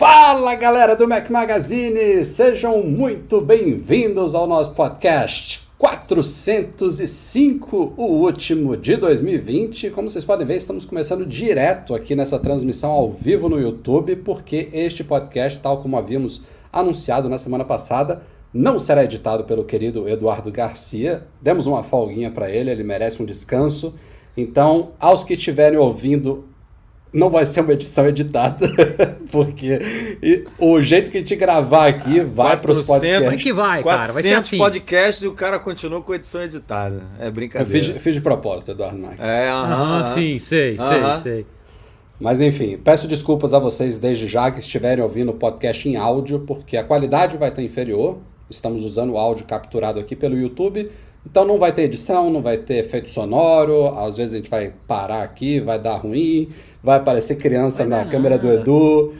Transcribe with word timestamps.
Fala 0.00 0.54
galera 0.54 0.96
do 0.96 1.06
Mac 1.06 1.28
Magazine, 1.28 2.24
sejam 2.24 2.82
muito 2.82 3.38
bem-vindos 3.38 4.34
ao 4.34 4.46
nosso 4.46 4.72
podcast 4.72 5.68
405, 5.76 7.92
o 7.98 8.04
último 8.04 8.78
de 8.78 8.96
2020. 8.96 9.90
Como 9.90 10.08
vocês 10.08 10.24
podem 10.24 10.46
ver, 10.46 10.56
estamos 10.56 10.86
começando 10.86 11.26
direto 11.26 11.94
aqui 11.94 12.16
nessa 12.16 12.38
transmissão 12.38 12.90
ao 12.90 13.12
vivo 13.12 13.50
no 13.50 13.60
YouTube, 13.60 14.16
porque 14.16 14.70
este 14.72 15.04
podcast, 15.04 15.60
tal 15.60 15.82
como 15.82 15.98
havíamos 15.98 16.44
anunciado 16.72 17.28
na 17.28 17.36
semana 17.36 17.66
passada, 17.66 18.22
não 18.54 18.80
será 18.80 19.04
editado 19.04 19.44
pelo 19.44 19.64
querido 19.64 20.08
Eduardo 20.08 20.50
Garcia. 20.50 21.24
Demos 21.42 21.66
uma 21.66 21.82
folguinha 21.82 22.30
para 22.30 22.48
ele, 22.48 22.70
ele 22.70 22.84
merece 22.84 23.22
um 23.22 23.26
descanso. 23.26 23.94
Então, 24.34 24.92
aos 24.98 25.24
que 25.24 25.34
estiverem 25.34 25.78
ouvindo 25.78 26.48
não 27.12 27.28
vai 27.28 27.44
ser 27.44 27.60
uma 27.60 27.72
edição 27.72 28.06
editada, 28.06 28.68
porque 29.30 30.46
o 30.58 30.80
jeito 30.80 31.10
que 31.10 31.18
a 31.18 31.20
gente 31.20 31.34
gravar 31.36 31.88
aqui 31.88 32.20
vai 32.20 32.56
para 32.56 32.72
os 32.72 32.86
podcasts. 32.86 33.20
Como 33.20 33.32
é 33.32 33.36
que 33.36 33.52
vai, 33.52 33.82
cara? 33.82 34.12
Vai 34.12 34.22
ser 34.22 34.34
assim. 34.34 34.58
podcasts 34.58 35.22
e 35.22 35.26
o 35.26 35.32
cara 35.32 35.58
continua 35.58 36.00
com 36.00 36.12
a 36.12 36.16
edição 36.16 36.42
editada. 36.42 37.02
É 37.18 37.30
brincadeira. 37.30 37.76
Eu 37.76 37.92
fiz, 37.94 38.02
fiz 38.02 38.14
de 38.14 38.20
propósito, 38.20 38.70
Eduardo 38.72 38.98
Marques. 38.98 39.26
É, 39.26 39.48
aham. 39.48 40.02
Ah, 40.02 40.04
sim, 40.14 40.38
sei, 40.38 40.76
sei, 40.78 41.22
sei. 41.22 41.46
Mas 42.20 42.40
enfim, 42.40 42.76
peço 42.76 43.08
desculpas 43.08 43.54
a 43.54 43.58
vocês 43.58 43.98
desde 43.98 44.28
já 44.28 44.50
que 44.50 44.60
estiverem 44.60 45.02
ouvindo 45.02 45.30
o 45.30 45.34
podcast 45.34 45.88
em 45.88 45.96
áudio, 45.96 46.40
porque 46.40 46.76
a 46.76 46.84
qualidade 46.84 47.38
vai 47.38 47.48
estar 47.48 47.62
inferior. 47.62 48.18
Estamos 48.48 48.84
usando 48.84 49.14
o 49.14 49.18
áudio 49.18 49.46
capturado 49.46 49.98
aqui 49.98 50.14
pelo 50.14 50.36
YouTube, 50.36 50.90
então 51.24 51.44
não 51.44 51.58
vai 51.58 51.72
ter 51.72 51.82
edição, 51.82 52.30
não 52.30 52.42
vai 52.42 52.56
ter 52.56 52.76
efeito 52.76 53.10
sonoro. 53.10 53.86
Às 53.98 54.16
vezes 54.16 54.34
a 54.34 54.36
gente 54.38 54.50
vai 54.50 54.72
parar 54.86 55.22
aqui, 55.22 55.60
vai 55.60 55.78
dar 55.78 55.96
ruim 55.96 56.50
vai 56.82 56.98
aparecer 56.98 57.36
criança 57.36 57.84
vai 57.86 57.98
na 57.98 58.04
câmera 58.10 58.38
do 58.38 58.50
Edu. 58.52 59.14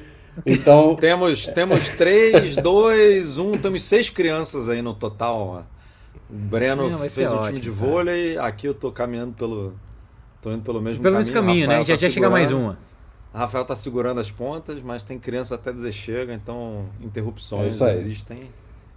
Então. 0.45 0.97
temos, 1.01 1.47
temos 1.49 1.89
três, 1.91 2.57
dois, 2.57 3.39
um, 3.39 3.53
temos 3.53 3.83
seis 3.83 4.11
crianças 4.11 4.69
aí 4.69 4.83
no 4.83 4.95
total. 4.95 5.65
O 6.29 6.35
Breno 6.35 6.89
Não, 6.89 6.99
fez 7.09 7.31
um 7.31 7.37
ótimo, 7.37 7.47
time 7.47 7.61
de 7.61 7.71
vôlei, 7.71 8.35
cara. 8.35 8.49
aqui 8.49 8.67
eu 8.67 8.75
tô 8.75 8.91
caminhando 8.93 9.33
pelo. 9.35 9.75
tô 10.41 10.53
indo 10.53 10.63
pelo 10.63 10.81
mesmo 10.81 11.03
pelo 11.03 11.15
caminho. 11.15 11.33
Pelo 11.33 11.45
mesmo 11.45 11.67
caminho, 11.67 11.69
né? 11.69 11.85
Já, 11.85 11.95
tá 11.95 12.01
já 12.01 12.11
chega 12.11 12.31
mais 12.31 12.51
uma. 12.51 12.79
A 13.33 13.41
Rafael 13.41 13.65
tá 13.65 13.77
segurando 13.77 14.21
as 14.21 14.31
pontas, 14.31 14.81
mas 14.83 15.05
tem 15.05 15.19
criança 15.19 15.55
até 15.55 15.73
dizer 15.73 15.93
chega, 15.93 16.35
então 16.35 16.87
interrupções 17.01 17.81
é 17.81 17.93
existem 17.93 18.39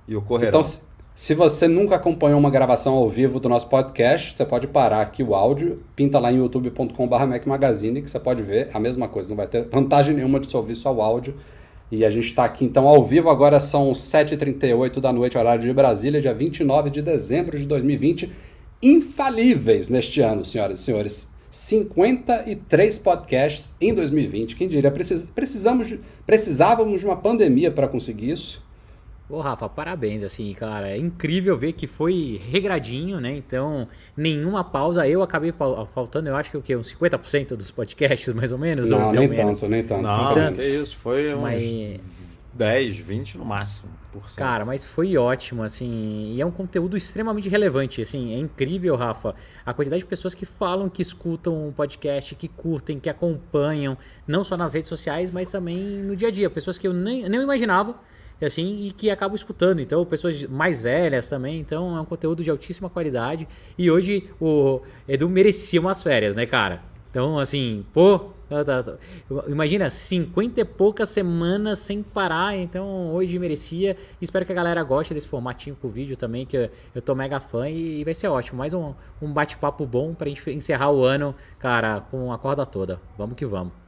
e 0.08 0.16
ocorrerão. 0.16 0.60
Então, 0.60 0.93
se 1.16 1.36
você 1.36 1.68
nunca 1.68 1.96
acompanhou 1.96 2.40
uma 2.40 2.50
gravação 2.50 2.96
ao 2.96 3.08
vivo 3.08 3.40
do 3.40 3.48
nosso 3.48 3.68
podcast, 3.68 4.34
você 4.34 4.44
pode 4.44 4.66
parar 4.66 5.02
aqui 5.02 5.22
o 5.22 5.36
áudio, 5.36 5.84
pinta 5.96 6.18
lá 6.18 6.32
em 6.32 6.38
youtube.com.br 6.38 7.46
Magazine, 7.46 8.02
que 8.02 8.10
você 8.10 8.20
pode 8.20 8.42
ver 8.42 8.70
a 8.74 8.80
mesma 8.80 9.08
coisa, 9.08 9.30
não 9.30 9.36
vai 9.36 9.46
ter 9.46 9.66
vantagem 9.66 10.16
nenhuma 10.16 10.40
de 10.40 10.48
se 10.48 10.58
ouvir 10.58 10.74
só 10.74 10.92
o 10.92 11.04
áudio. 11.04 11.36
E 11.92 12.04
a 12.04 12.10
gente 12.10 12.26
está 12.26 12.44
aqui 12.46 12.66
então 12.66 12.88
ao 12.88 13.06
vivo, 13.06 13.30
agora 13.30 13.60
são 13.60 13.92
7h38 13.92 15.00
da 15.00 15.14
noite, 15.14 15.38
horário 15.38 15.62
de 15.62 15.72
Brasília, 15.72 16.20
dia 16.20 16.34
29 16.34 16.90
de 16.90 17.04
dezembro 17.04 17.60
de 17.60 17.68
2020. 17.68 18.32
Infalíveis 18.82 19.90
neste 19.90 20.20
ano, 20.20 20.44
senhoras 20.44 20.80
e 20.80 20.84
senhores. 20.84 21.32
53 21.52 22.98
podcasts 22.98 23.76
em 23.80 23.94
2020. 23.94 24.56
Quem 24.56 24.68
diria? 24.68 24.90
Precis, 24.90 25.30
precisamos 25.30 25.86
de, 25.86 26.00
precisávamos 26.26 27.02
de 27.02 27.06
uma 27.06 27.18
pandemia 27.18 27.70
para 27.70 27.88
conseguir 27.88 28.32
isso. 28.32 28.63
Ô, 29.34 29.42
Rafa, 29.42 29.68
parabéns, 29.68 30.22
assim, 30.22 30.54
cara. 30.54 30.92
É 30.92 30.98
incrível 30.98 31.58
ver 31.58 31.74
que 31.74 31.88
foi 31.88 32.40
regradinho, 32.48 33.20
né? 33.20 33.36
Então, 33.36 33.88
nenhuma 34.16 34.64
pausa. 34.64 35.08
Eu 35.08 35.24
acabei 35.24 35.52
faltando, 35.52 36.30
eu 36.30 36.36
acho 36.36 36.52
que 36.52 36.58
o 36.58 36.62
quê? 36.62 36.76
Uns 36.76 36.94
50% 36.94 37.56
dos 37.56 37.72
podcasts, 37.72 38.32
mais 38.32 38.52
ou 38.52 38.60
menos? 38.60 38.92
Não, 38.92 39.08
ou 39.08 39.12
nem 39.12 39.28
menos? 39.28 39.60
tanto, 39.60 39.72
nem 39.72 39.84
tanto. 39.84 40.04
Não, 40.04 40.34
tanto. 40.36 40.62
É 40.62 40.68
isso. 40.68 40.96
Foi 40.98 41.34
uns 41.34 41.42
mas... 41.42 42.00
10, 42.54 42.98
20 42.98 43.40
no 43.40 43.46
máximo. 43.46 43.92
Cara, 44.36 44.64
mas 44.64 44.86
foi 44.86 45.18
ótimo, 45.18 45.64
assim, 45.64 46.34
e 46.36 46.40
é 46.40 46.46
um 46.46 46.52
conteúdo 46.52 46.96
extremamente 46.96 47.50
relevante, 47.50 48.00
assim, 48.00 48.36
é 48.36 48.38
incrível, 48.38 48.96
Rafa, 48.96 49.34
a 49.66 49.74
quantidade 49.74 50.04
de 50.04 50.08
pessoas 50.08 50.36
que 50.36 50.46
falam, 50.46 50.88
que 50.88 51.02
escutam 51.02 51.70
um 51.70 51.72
podcast, 51.72 52.36
que 52.36 52.48
curtem, 52.48 53.00
que 53.00 53.10
acompanham, 53.10 53.98
não 54.28 54.44
só 54.44 54.56
nas 54.56 54.76
redes 54.76 54.88
sociais, 54.88 55.32
mas 55.32 55.50
também 55.50 56.04
no 56.04 56.16
dia 56.16 56.28
a 56.28 56.32
dia, 56.32 56.48
pessoas 56.48 56.78
que 56.78 56.88
eu 56.88 56.94
nem, 56.94 57.28
nem 57.28 57.42
imaginava, 57.42 57.96
assim, 58.46 58.88
e 58.88 58.92
que 58.92 59.10
acabam 59.10 59.36
escutando. 59.36 59.80
Então, 59.80 60.06
pessoas 60.06 60.44
mais 60.46 60.82
velhas 60.82 61.30
também. 61.30 61.60
Então, 61.60 61.98
é 61.98 62.02
um 62.02 62.06
conteúdo 62.06 62.44
de 62.44 62.50
altíssima 62.50 62.90
qualidade. 62.90 63.48
E 63.78 63.90
hoje 63.90 64.30
o 64.40 64.82
Edu 65.08 65.30
merecia 65.30 65.80
umas 65.80 66.02
férias, 66.02 66.36
né, 66.36 66.46
cara? 66.46 66.94
Então, 67.14 67.38
assim, 67.38 67.86
pô, 67.94 68.32
tá, 68.50 68.66
tá, 68.66 68.82
tá. 68.82 68.98
imagina, 69.48 69.88
50 69.88 70.62
e 70.62 70.66
poucas 70.66 71.10
semanas 71.10 71.78
sem 71.78 72.02
parar, 72.02 72.58
então 72.58 73.14
hoje 73.14 73.38
merecia. 73.38 73.96
Espero 74.20 74.44
que 74.44 74.52
a 74.52 74.56
galera 74.56 74.84
goste 74.84 75.14
desse 75.14 75.28
formatinho 75.28 75.78
com 75.80 75.88
o 75.88 75.92
vídeo 75.92 76.18
também, 76.18 76.44
que 76.44 76.72
eu, 76.96 77.02
tô 77.04 77.14
mega 77.14 77.40
fã 77.40 77.70
e, 77.70 78.04
vai 78.04 78.16
ser 78.16 78.30
ótimo. 78.30 78.58
Mais 78.58 78.74
um, 78.74 78.96
um 79.22 79.32
bate-papo 79.32 79.86
bom 79.86 80.16
pra 80.16 80.28
gente 80.28 80.50
encerrar 80.50 80.90
o 80.90 81.04
ano, 81.04 81.36
cara, 81.60 82.02
com 82.02 82.34
a 82.34 82.38
corda 82.40 82.66
toda. 82.66 83.00
Vamos 83.16 83.36
que 83.36 83.46
vamos. 83.46 83.83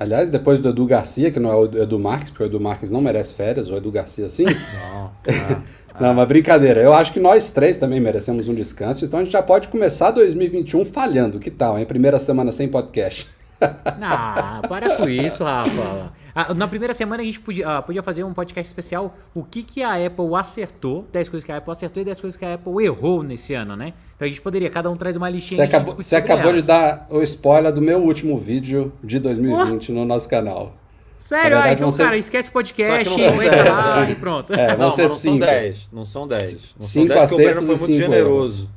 Aliás, 0.00 0.30
depois 0.30 0.62
do 0.62 0.70
Edu 0.70 0.86
Garcia, 0.86 1.30
que 1.30 1.38
não 1.38 1.52
é 1.52 1.54
o 1.54 1.64
Edu 1.82 1.98
Marques, 1.98 2.30
porque 2.30 2.44
o 2.44 2.46
Edu 2.46 2.58
Marques 2.58 2.90
não 2.90 3.02
merece 3.02 3.34
férias, 3.34 3.68
o 3.68 3.76
Edu 3.76 3.92
Garcia 3.92 4.30
sim. 4.30 4.46
Não, 4.46 5.10
não, 5.92 6.00
não, 6.00 6.14
mas 6.14 6.26
brincadeira. 6.26 6.80
Eu 6.80 6.94
acho 6.94 7.12
que 7.12 7.20
nós 7.20 7.50
três 7.50 7.76
também 7.76 8.00
merecemos 8.00 8.48
um 8.48 8.54
descanso, 8.54 9.04
então 9.04 9.20
a 9.20 9.22
gente 9.22 9.32
já 9.32 9.42
pode 9.42 9.68
começar 9.68 10.10
2021 10.10 10.86
falhando. 10.86 11.38
Que 11.38 11.50
tal, 11.50 11.78
hein? 11.78 11.84
Primeira 11.84 12.18
semana 12.18 12.50
sem 12.50 12.66
podcast. 12.66 13.28
Ah, 14.02 14.62
para 14.66 14.96
com 14.96 15.08
isso, 15.08 15.44
Rafa. 15.44 16.12
Ah, 16.34 16.54
na 16.54 16.66
primeira 16.66 16.94
semana 16.94 17.22
a 17.22 17.26
gente 17.26 17.38
podia, 17.38 17.68
ah, 17.68 17.82
podia 17.82 18.02
fazer 18.02 18.24
um 18.24 18.32
podcast 18.32 18.68
especial 18.68 19.14
o 19.34 19.44
que, 19.44 19.62
que 19.62 19.82
a 19.82 20.06
Apple 20.06 20.34
acertou, 20.34 21.06
10 21.12 21.28
coisas 21.28 21.44
que 21.44 21.52
a 21.52 21.58
Apple 21.58 21.72
acertou 21.72 22.00
e 22.00 22.04
10 22.06 22.20
coisas 22.20 22.36
que 22.38 22.44
a 22.44 22.54
Apple 22.54 22.84
errou 22.84 23.22
nesse 23.22 23.52
ano, 23.52 23.76
né? 23.76 23.92
Então 24.16 24.26
a 24.26 24.28
gente 24.28 24.40
poderia, 24.40 24.70
cada 24.70 24.90
um 24.90 24.96
traz 24.96 25.16
uma 25.16 25.28
listinha. 25.28 25.58
Você 25.58 25.62
acabou, 25.62 25.94
você 25.94 26.16
acabou 26.16 26.52
de 26.52 26.62
dar 26.62 27.06
o 27.10 27.22
spoiler 27.22 27.72
do 27.72 27.82
meu 27.82 28.00
último 28.00 28.38
vídeo 28.38 28.92
de 29.02 29.18
2020 29.18 29.90
oh. 29.90 29.94
no 29.94 30.04
nosso 30.04 30.28
canal. 30.28 30.74
Sério? 31.18 31.50
Verdade, 31.50 31.68
ah, 31.68 31.72
então, 31.74 31.90
ser... 31.90 32.04
cara, 32.04 32.16
esquece 32.16 32.48
o 32.48 32.52
podcast, 32.52 33.20
entra 33.20 33.72
lá 33.72 34.10
e 34.10 34.14
pronto. 34.14 34.54
É, 34.54 34.76
não, 34.76 34.86
não 34.86 34.90
são 34.90 35.38
10. 35.38 35.90
Não 35.92 36.04
são 36.04 36.26
10. 36.26 36.52
Não 36.78 36.86
cinco 36.86 37.08
são 37.08 37.16
10 37.16 37.30
porque 37.30 37.34
o 37.34 37.46
Breno 37.46 37.66
foi 37.66 37.76
muito 37.76 38.02
generoso. 38.02 38.70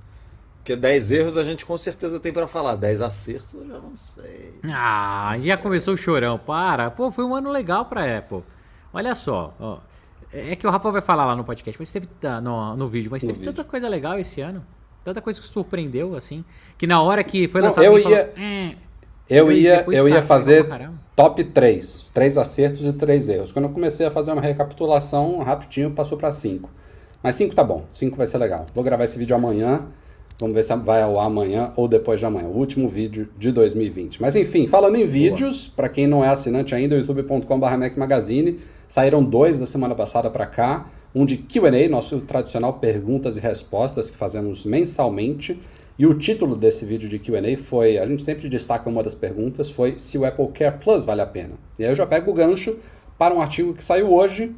Porque 0.63 0.78
10 0.78 1.12
erros 1.12 1.38
a 1.38 1.44
gente 1.44 1.66
com 1.66 1.78
certeza 1.78 2.22
tem 2.22 2.31
para 2.31 2.47
falar. 2.47 2.78
10 2.78 3.01
acertos 3.01 3.53
eu 3.53 3.68
já 3.68 3.79
não 3.79 3.97
sei. 3.97 4.53
Ah, 4.63 5.35
já 5.38 5.57
começou 5.57 5.94
o 5.94 5.97
chorão. 5.97 6.40
Para. 6.40 6.90
Pô, 6.90 7.12
foi 7.12 7.25
um 7.25 7.35
ano 7.35 7.51
legal 7.51 7.84
pra 7.84 8.18
Apple. 8.18 8.41
Olha 8.94 9.13
só. 9.13 9.53
Ó, 9.59 9.79
é 10.31 10.56
que 10.56 10.66
o 10.66 10.69
Rafa 10.69 10.90
vai 10.90 11.02
falar 11.02 11.25
lá 11.25 11.35
no 11.35 11.44
podcast, 11.44 11.78
mas 11.78 11.91
teve 11.91 12.07
tá, 12.07 12.40
no, 12.40 12.78
no 12.78 12.88
vídeo, 12.88 13.12
mas 13.12 13.22
no 13.23 13.28
teve 13.28 13.40
vídeo. 13.40 13.53
tanta 13.53 13.68
coisa 13.68 13.90
legal 13.90 14.18
esse 14.18 14.40
ano. 14.40 14.66
Tanta 15.03 15.22
coisa 15.22 15.41
que 15.41 15.46
surpreendeu, 15.46 16.16
assim. 16.16 16.46
Que 16.78 16.88
na 16.88 17.02
hora 17.02 17.22
que 17.25 17.46
foi 17.50 17.59
lançado. 17.59 17.84
eu, 17.84 18.00
ia, 18.00 18.03
falou, 18.03 18.19
eh, 18.38 18.75
eu 19.29 19.52
ia. 19.52 19.85
Eu 19.91 20.07
ia 20.07 20.22
fazer 20.22 20.66
top 21.13 21.44
3. 21.44 22.06
3 22.13 22.38
acertos 22.38 22.85
e 22.85 22.94
3 22.94 23.28
erros. 23.28 23.52
Quando 23.52 23.66
eu 23.66 23.72
comecei 23.72 24.06
a 24.06 24.12
fazer 24.12 24.31
uma 24.31 24.41
recapitulação, 24.41 25.40
rapidinho 25.40 25.91
passou 25.91 26.18
para 26.18 26.31
5. 26.31 26.72
Mas 27.22 27.35
5 27.35 27.53
tá 27.53 27.66
bom. 27.66 27.85
5 27.91 28.16
vai 28.16 28.28
ser 28.28 28.38
legal. 28.38 28.66
Vou 28.73 28.81
gravar 28.81 29.03
esse 29.03 29.18
vídeo 29.18 29.35
amanhã. 29.35 29.85
Vamos 30.39 30.55
ver 30.55 30.63
se 30.63 30.75
vai 30.75 31.01
ao 31.01 31.19
ar 31.19 31.27
amanhã 31.27 31.71
ou 31.75 31.88
depois 31.88 32.19
de 32.19 32.25
amanhã. 32.25 32.47
O 32.47 32.57
último 32.57 32.89
vídeo 32.89 33.29
de 33.38 33.51
2020. 33.51 34.21
Mas 34.21 34.35
enfim, 34.35 34.67
falando 34.67 34.95
em 34.95 35.05
vídeos, 35.05 35.67
para 35.67 35.88
quem 35.88 36.07
não 36.07 36.23
é 36.23 36.29
assinante 36.29 36.73
ainda, 36.73 36.95
youtube.com.br 36.95 37.77
Mac 37.77 37.95
Magazine, 37.95 38.59
saíram 38.88 39.23
dois 39.23 39.59
da 39.59 39.66
semana 39.66 39.93
passada 39.95 40.29
para 40.29 40.45
cá. 40.45 40.89
Um 41.13 41.25
de 41.25 41.38
QA, 41.38 41.88
nosso 41.89 42.19
tradicional 42.22 42.73
perguntas 42.73 43.38
e 43.38 43.39
respostas 43.39 44.09
que 44.09 44.17
fazemos 44.17 44.66
mensalmente. 44.66 45.59
E 45.97 46.07
o 46.07 46.16
título 46.16 46.55
desse 46.55 46.85
vídeo 46.85 47.07
de 47.07 47.19
QA 47.19 47.55
foi: 47.55 47.99
a 47.99 48.05
gente 48.07 48.23
sempre 48.23 48.49
destaca 48.49 48.89
uma 48.89 49.03
das 49.03 49.13
perguntas, 49.13 49.69
foi 49.69 49.93
se 49.97 50.17
o 50.17 50.25
Apple 50.25 50.47
Care 50.47 50.79
Plus 50.79 51.03
vale 51.03 51.22
a 51.22 51.25
pena. 51.27 51.53
E 51.77 51.83
aí 51.83 51.91
eu 51.91 51.95
já 51.95 52.05
pego 52.05 52.31
o 52.31 52.33
gancho 52.33 52.78
para 53.17 53.34
um 53.34 53.40
artigo 53.40 53.73
que 53.73 53.84
saiu 53.84 54.11
hoje 54.11 54.55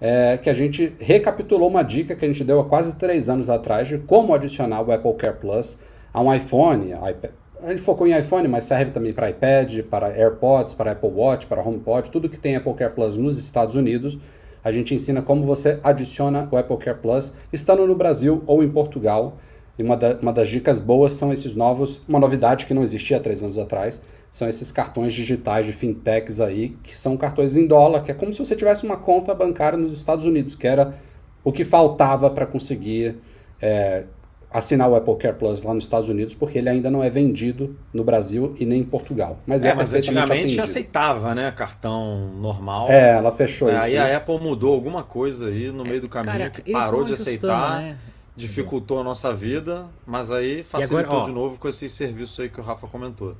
é, 0.00 0.38
que 0.38 0.48
a 0.48 0.54
gente 0.54 0.94
recapitulou 0.98 1.68
uma 1.68 1.82
dica 1.82 2.16
que 2.16 2.24
a 2.24 2.28
gente 2.28 2.42
deu 2.42 2.60
há 2.60 2.64
quase 2.64 2.96
três 2.96 3.28
anos 3.28 3.50
atrás 3.50 3.86
de 3.86 3.98
como 3.98 4.34
adicionar 4.34 4.80
o 4.82 4.90
Apple 4.90 5.14
Care 5.14 5.36
Plus 5.36 5.80
a 6.12 6.20
um 6.20 6.34
iPhone, 6.34 6.92
iPad. 6.92 7.32
A 7.62 7.68
gente 7.68 7.82
focou 7.82 8.06
em 8.06 8.18
iPhone, 8.18 8.48
mas 8.48 8.64
serve 8.64 8.90
também 8.90 9.12
para 9.12 9.28
iPad, 9.28 9.82
para 9.82 10.08
AirPods, 10.08 10.72
para 10.72 10.92
Apple 10.92 11.10
Watch, 11.10 11.46
para 11.46 11.60
HomePod, 11.60 12.10
tudo 12.10 12.28
que 12.28 12.38
tem 12.38 12.56
Apple 12.56 12.72
Care 12.72 12.94
Plus 12.94 13.18
nos 13.18 13.38
Estados 13.38 13.74
Unidos. 13.74 14.18
A 14.64 14.70
gente 14.70 14.94
ensina 14.94 15.20
como 15.20 15.44
você 15.44 15.78
adiciona 15.82 16.48
o 16.50 16.56
Apple 16.56 16.78
Care 16.78 16.98
Plus 16.98 17.34
estando 17.52 17.86
no 17.86 17.94
Brasil 17.94 18.42
ou 18.46 18.62
em 18.62 18.70
Portugal. 18.70 19.36
E 19.78 19.82
uma, 19.82 19.96
da, 19.96 20.14
uma 20.16 20.32
das 20.32 20.48
dicas 20.48 20.78
boas 20.78 21.14
são 21.14 21.32
esses 21.32 21.54
novos, 21.54 22.02
uma 22.08 22.18
novidade 22.18 22.66
que 22.66 22.74
não 22.74 22.82
existia 22.82 23.16
há 23.16 23.20
três 23.20 23.42
anos 23.42 23.56
atrás, 23.56 24.02
são 24.30 24.48
esses 24.48 24.70
cartões 24.70 25.12
digitais 25.12 25.66
de 25.66 25.72
fintechs 25.72 26.40
aí, 26.40 26.76
que 26.82 26.96
são 26.96 27.16
cartões 27.16 27.56
em 27.56 27.66
dólar, 27.66 28.02
que 28.02 28.10
é 28.10 28.14
como 28.14 28.32
se 28.32 28.38
você 28.38 28.54
tivesse 28.54 28.84
uma 28.84 28.96
conta 28.96 29.34
bancária 29.34 29.78
nos 29.78 29.92
Estados 29.92 30.24
Unidos, 30.24 30.54
que 30.54 30.66
era 30.66 30.94
o 31.42 31.50
que 31.50 31.64
faltava 31.64 32.30
para 32.30 32.46
conseguir 32.46 33.16
é, 33.60 34.04
assinar 34.52 34.90
o 34.90 34.96
Apple 34.96 35.16
Care 35.16 35.36
Plus 35.36 35.62
lá 35.62 35.72
nos 35.72 35.84
Estados 35.84 36.08
Unidos, 36.08 36.34
porque 36.34 36.58
ele 36.58 36.68
ainda 36.68 36.90
não 36.90 37.02
é 37.02 37.08
vendido 37.08 37.76
no 37.92 38.02
Brasil 38.02 38.54
e 38.58 38.66
nem 38.66 38.80
em 38.80 38.84
Portugal. 38.84 39.38
Mas 39.46 39.64
é, 39.64 39.68
é 39.68 39.74
mas 39.74 39.94
antigamente 39.94 40.60
aceitava, 40.60 41.34
né? 41.34 41.52
Cartão 41.52 42.30
normal. 42.40 42.88
É, 42.90 43.16
ela 43.16 43.30
fechou 43.30 43.68
é, 43.68 43.74
isso. 43.74 43.84
Aí 43.84 43.94
né? 43.94 44.14
a 44.14 44.16
Apple 44.16 44.40
mudou 44.40 44.74
alguma 44.74 45.04
coisa 45.04 45.48
aí 45.48 45.70
no 45.70 45.84
meio 45.84 46.00
do 46.00 46.08
caminho 46.08 46.32
Cara, 46.32 46.50
que 46.50 46.72
parou 46.72 47.04
de 47.04 47.12
aceitar, 47.12 47.80
né? 47.80 47.96
Dificultou 48.40 48.98
a 48.98 49.04
nossa 49.04 49.32
vida, 49.32 49.88
mas 50.06 50.30
aí 50.30 50.62
facilitou 50.62 50.98
agora, 50.98 51.22
ó, 51.22 51.24
de 51.24 51.32
novo 51.32 51.58
com 51.58 51.68
esse 51.68 51.88
serviço 51.88 52.42
aí 52.42 52.48
que 52.48 52.60
o 52.60 52.62
Rafa 52.62 52.86
comentou. 52.88 53.36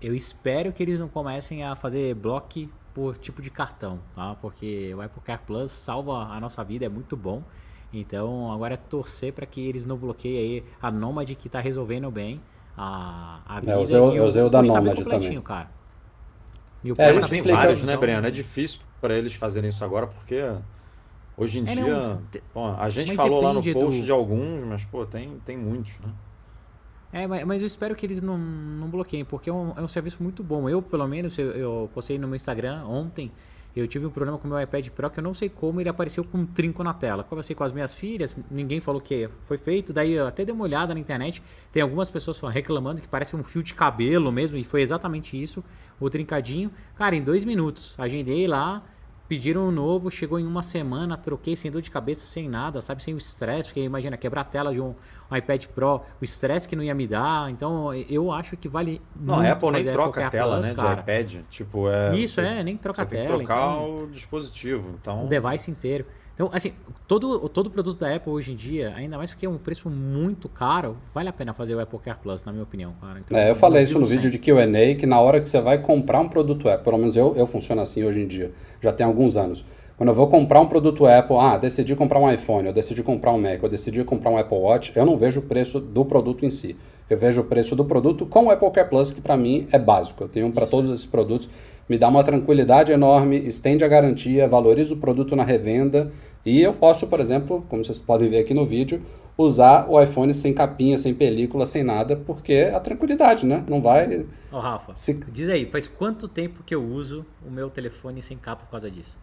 Eu 0.00 0.14
espero 0.14 0.72
que 0.72 0.82
eles 0.82 0.98
não 0.98 1.08
comecem 1.08 1.64
a 1.64 1.74
fazer 1.74 2.14
bloco 2.14 2.68
por 2.94 3.16
tipo 3.16 3.42
de 3.42 3.50
cartão, 3.50 3.98
tá? 4.14 4.36
Porque 4.40 4.92
o 4.94 5.00
Apple 5.00 5.22
Care 5.22 5.40
Plus 5.46 5.70
salva 5.70 6.24
a 6.24 6.40
nossa 6.40 6.62
vida, 6.64 6.86
é 6.86 6.88
muito 6.88 7.16
bom. 7.16 7.42
Então 7.92 8.52
agora 8.52 8.74
é 8.74 8.76
torcer 8.76 9.32
para 9.32 9.46
que 9.46 9.60
eles 9.60 9.84
não 9.84 9.96
bloqueiem 9.96 10.38
aí 10.38 10.64
a 10.80 10.90
Nomad 10.90 11.28
que 11.34 11.48
está 11.48 11.60
resolvendo 11.60 12.10
bem 12.10 12.40
a, 12.76 13.40
a 13.46 13.60
vida. 13.60 13.72
É, 13.72 13.74
eu 13.74 13.80
usei, 13.80 13.98
eu 13.98 14.24
usei 14.24 14.42
o, 14.42 14.46
o 14.46 14.50
da 14.50 14.62
Nomad 14.62 14.98
também. 15.04 15.40
Cara. 15.40 15.70
E 16.82 16.92
o 16.92 16.94
é, 16.96 17.08
a 17.08 17.12
gente 17.12 17.28
tem 17.28 17.42
vários, 17.42 17.82
né, 17.82 17.92
então... 17.92 18.00
Breno? 18.00 18.26
É 18.26 18.30
difícil 18.30 18.80
para 19.00 19.14
eles 19.14 19.34
fazerem 19.34 19.70
isso 19.70 19.84
agora 19.84 20.06
porque 20.06 20.40
hoje 21.40 21.58
em 21.58 21.68
é, 21.68 21.74
dia. 21.74 21.84
Não... 21.84 22.22
Pô, 22.52 22.66
a 22.66 22.88
gente 22.88 23.14
falou 23.16 23.42
lá 23.42 23.52
no 23.52 23.62
post 23.62 24.00
do... 24.00 24.04
de 24.04 24.10
alguns, 24.10 24.64
mas 24.66 24.84
pô, 24.84 25.04
tem, 25.06 25.38
tem 25.44 25.56
muitos, 25.56 25.98
né? 26.00 26.12
É, 27.12 27.26
mas 27.44 27.60
eu 27.60 27.66
espero 27.66 27.96
que 27.96 28.06
eles 28.06 28.20
não, 28.20 28.38
não 28.38 28.88
bloqueiem, 28.88 29.24
porque 29.24 29.50
é 29.50 29.52
um, 29.52 29.72
é 29.76 29.80
um 29.80 29.88
serviço 29.88 30.22
muito 30.22 30.44
bom. 30.44 30.68
Eu, 30.68 30.80
pelo 30.80 31.08
menos, 31.08 31.36
eu, 31.38 31.50
eu 31.50 31.90
postei 31.92 32.16
no 32.18 32.28
meu 32.28 32.36
Instagram 32.36 32.84
ontem, 32.84 33.32
eu 33.74 33.86
tive 33.86 34.06
um 34.06 34.10
problema 34.10 34.38
com 34.38 34.46
o 34.46 34.50
meu 34.50 34.60
iPad 34.60 34.88
Pro 34.88 35.10
que 35.10 35.18
eu 35.18 35.22
não 35.22 35.34
sei 35.34 35.48
como 35.48 35.80
ele 35.80 35.88
apareceu 35.88 36.24
com 36.24 36.38
um 36.38 36.46
trinco 36.46 36.82
na 36.82 36.92
tela. 36.92 37.22
Conversei 37.22 37.54
com 37.54 37.64
as 37.64 37.72
minhas 37.72 37.94
filhas, 37.94 38.36
ninguém 38.50 38.80
falou 38.80 39.00
que 39.00 39.28
foi 39.42 39.58
feito, 39.58 39.92
daí 39.92 40.12
eu 40.12 40.26
até 40.26 40.44
dei 40.44 40.54
uma 40.54 40.64
olhada 40.64 40.92
na 40.92 41.00
internet, 41.00 41.42
tem 41.72 41.82
algumas 41.82 42.10
pessoas 42.10 42.40
reclamando 42.52 43.00
que 43.00 43.08
parece 43.08 43.34
um 43.34 43.42
fio 43.42 43.62
de 43.62 43.74
cabelo 43.74 44.30
mesmo, 44.30 44.56
e 44.56 44.64
foi 44.64 44.80
exatamente 44.80 45.40
isso, 45.40 45.64
o 45.98 46.10
trincadinho. 46.10 46.70
Cara, 46.96 47.16
em 47.16 47.22
dois 47.22 47.44
minutos, 47.44 47.94
agendei 47.98 48.46
lá, 48.46 48.84
Pediram 49.30 49.68
um 49.68 49.70
novo, 49.70 50.10
chegou 50.10 50.40
em 50.40 50.44
uma 50.44 50.60
semana, 50.60 51.16
troquei 51.16 51.54
sem 51.54 51.70
dor 51.70 51.80
de 51.80 51.88
cabeça, 51.88 52.26
sem 52.26 52.48
nada, 52.48 52.82
sabe? 52.82 53.00
Sem 53.00 53.14
o 53.14 53.16
estresse, 53.16 53.68
porque 53.68 53.80
imagina, 53.80 54.16
quebrar 54.16 54.40
a 54.40 54.44
tela 54.44 54.72
de 54.72 54.80
um, 54.80 54.92
um 55.30 55.36
iPad 55.36 55.66
Pro, 55.66 56.00
o 56.20 56.24
estresse 56.24 56.68
que 56.68 56.74
não 56.74 56.82
ia 56.82 56.92
me 56.96 57.06
dar. 57.06 57.48
Então, 57.48 57.94
eu 57.94 58.32
acho 58.32 58.56
que 58.56 58.68
vale. 58.68 59.00
Não, 59.14 59.36
a 59.36 59.52
Apple 59.52 59.70
nem 59.70 59.84
troca 59.84 60.26
a 60.26 60.30
tela, 60.30 60.56
Plus, 60.56 60.66
né? 60.70 60.74
Cara. 60.74 60.94
De 60.96 61.00
iPad. 61.02 61.44
Tipo, 61.48 61.88
é. 61.88 62.18
Isso, 62.18 62.40
é, 62.40 62.64
nem 62.64 62.76
troca 62.76 63.02
a 63.02 63.06
tela. 63.06 63.22
Tem 63.24 63.30
que 63.30 63.44
trocar 63.46 63.76
então, 63.76 63.98
o 63.98 64.06
dispositivo. 64.08 64.96
Então... 65.00 65.24
O 65.24 65.28
device 65.28 65.70
inteiro. 65.70 66.06
Então, 66.40 66.48
assim, 66.54 66.72
todo, 67.06 67.50
todo 67.50 67.68
produto 67.68 68.00
da 68.00 68.16
Apple 68.16 68.32
hoje 68.32 68.52
em 68.52 68.56
dia, 68.56 68.94
ainda 68.96 69.18
mais 69.18 69.28
porque 69.28 69.44
é 69.44 69.48
um 69.48 69.58
preço 69.58 69.90
muito 69.90 70.48
caro, 70.48 70.96
vale 71.14 71.28
a 71.28 71.34
pena 71.34 71.52
fazer 71.52 71.74
o 71.74 71.80
Apple 71.80 71.98
Care 71.98 72.16
Plus, 72.18 72.46
na 72.46 72.50
minha 72.50 72.64
opinião, 72.64 72.94
cara. 72.98 73.20
Então, 73.20 73.38
é, 73.38 73.50
eu 73.50 73.54
falei 73.54 73.82
isso 73.82 73.98
no 73.98 74.06
vídeo 74.06 74.30
de 74.30 74.38
Q&A, 74.38 74.94
que 74.98 75.04
na 75.04 75.20
hora 75.20 75.38
que 75.38 75.50
você 75.50 75.60
vai 75.60 75.76
comprar 75.76 76.18
um 76.18 76.30
produto 76.30 76.66
Apple, 76.66 76.82
pelo 76.82 76.96
menos 76.96 77.14
eu, 77.14 77.36
eu 77.36 77.46
funciono 77.46 77.82
assim 77.82 78.04
hoje 78.04 78.22
em 78.22 78.26
dia, 78.26 78.52
já 78.80 78.90
tem 78.90 79.04
alguns 79.04 79.36
anos. 79.36 79.66
Quando 79.98 80.08
eu 80.08 80.14
vou 80.14 80.28
comprar 80.28 80.62
um 80.62 80.66
produto 80.66 81.06
Apple, 81.06 81.36
ah, 81.36 81.58
decidi 81.58 81.94
comprar 81.94 82.18
um 82.18 82.32
iPhone, 82.32 82.68
eu 82.68 82.72
decidi 82.72 83.02
comprar 83.02 83.32
um 83.32 83.38
Mac, 83.38 83.62
eu 83.62 83.68
decidi 83.68 84.02
comprar 84.02 84.30
um 84.30 84.38
Apple 84.38 84.56
Watch, 84.56 84.92
eu 84.96 85.04
não 85.04 85.18
vejo 85.18 85.40
o 85.40 85.42
preço 85.42 85.78
do 85.78 86.06
produto 86.06 86.46
em 86.46 86.50
si. 86.50 86.74
Eu 87.10 87.18
vejo 87.18 87.42
o 87.42 87.44
preço 87.44 87.76
do 87.76 87.84
produto 87.84 88.24
com 88.24 88.46
o 88.46 88.50
Apple 88.50 88.70
Care 88.70 88.88
Plus, 88.88 89.10
que 89.10 89.20
para 89.20 89.36
mim 89.36 89.68
é 89.70 89.78
básico. 89.78 90.24
Eu 90.24 90.28
tenho 90.28 90.50
para 90.52 90.66
todos 90.66 90.90
esses 90.90 91.04
produtos, 91.04 91.50
me 91.86 91.98
dá 91.98 92.08
uma 92.08 92.22
tranquilidade 92.24 92.92
enorme, 92.92 93.36
estende 93.46 93.84
a 93.84 93.88
garantia, 93.88 94.48
valoriza 94.48 94.94
o 94.94 94.96
produto 94.96 95.36
na 95.36 95.44
revenda 95.44 96.10
e 96.44 96.60
eu 96.60 96.72
posso, 96.72 97.06
por 97.06 97.20
exemplo, 97.20 97.64
como 97.68 97.84
vocês 97.84 97.98
podem 97.98 98.28
ver 98.28 98.38
aqui 98.38 98.54
no 98.54 98.64
vídeo, 98.64 99.02
usar 99.36 99.86
o 99.88 100.00
iPhone 100.00 100.34
sem 100.34 100.52
capinha, 100.52 100.96
sem 100.96 101.14
película, 101.14 101.66
sem 101.66 101.82
nada, 101.82 102.16
porque 102.16 102.52
é 102.52 102.74
a 102.74 102.80
tranquilidade, 102.80 103.46
né? 103.46 103.64
Não 103.68 103.80
vai. 103.80 104.26
Ô, 104.52 104.58
Rafa, 104.58 104.94
se... 104.94 105.14
diz 105.28 105.48
aí, 105.48 105.66
faz 105.66 105.88
quanto 105.88 106.28
tempo 106.28 106.62
que 106.64 106.74
eu 106.74 106.82
uso 106.82 107.24
o 107.46 107.50
meu 107.50 107.70
telefone 107.70 108.22
sem 108.22 108.36
capa 108.36 108.64
por 108.64 108.70
causa 108.70 108.90
disso? 108.90 109.16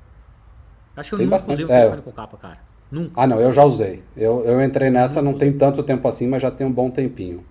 Acho 0.95 1.09
que 1.09 1.15
eu 1.15 1.19
tem 1.19 1.27
nunca 1.27 1.37
bastante... 1.37 1.63
usei 1.63 1.65
o 1.65 1.71
é. 1.71 1.79
telefone 1.79 2.01
com 2.01 2.11
capa, 2.11 2.37
cara. 2.37 2.59
Nunca. 2.91 3.11
Ah, 3.15 3.27
não, 3.27 3.39
eu 3.39 3.51
já 3.51 3.63
usei. 3.63 4.01
Eu, 4.15 4.43
eu 4.45 4.61
entrei 4.63 4.89
nessa, 4.89 5.21
não 5.21 5.33
tem 5.33 5.51
tanto 5.51 5.83
tempo 5.83 6.07
assim, 6.07 6.27
mas 6.27 6.41
já 6.41 6.49
tem 6.49 6.65
um 6.65 6.71
bom 6.71 6.89
tempinho. 6.89 7.43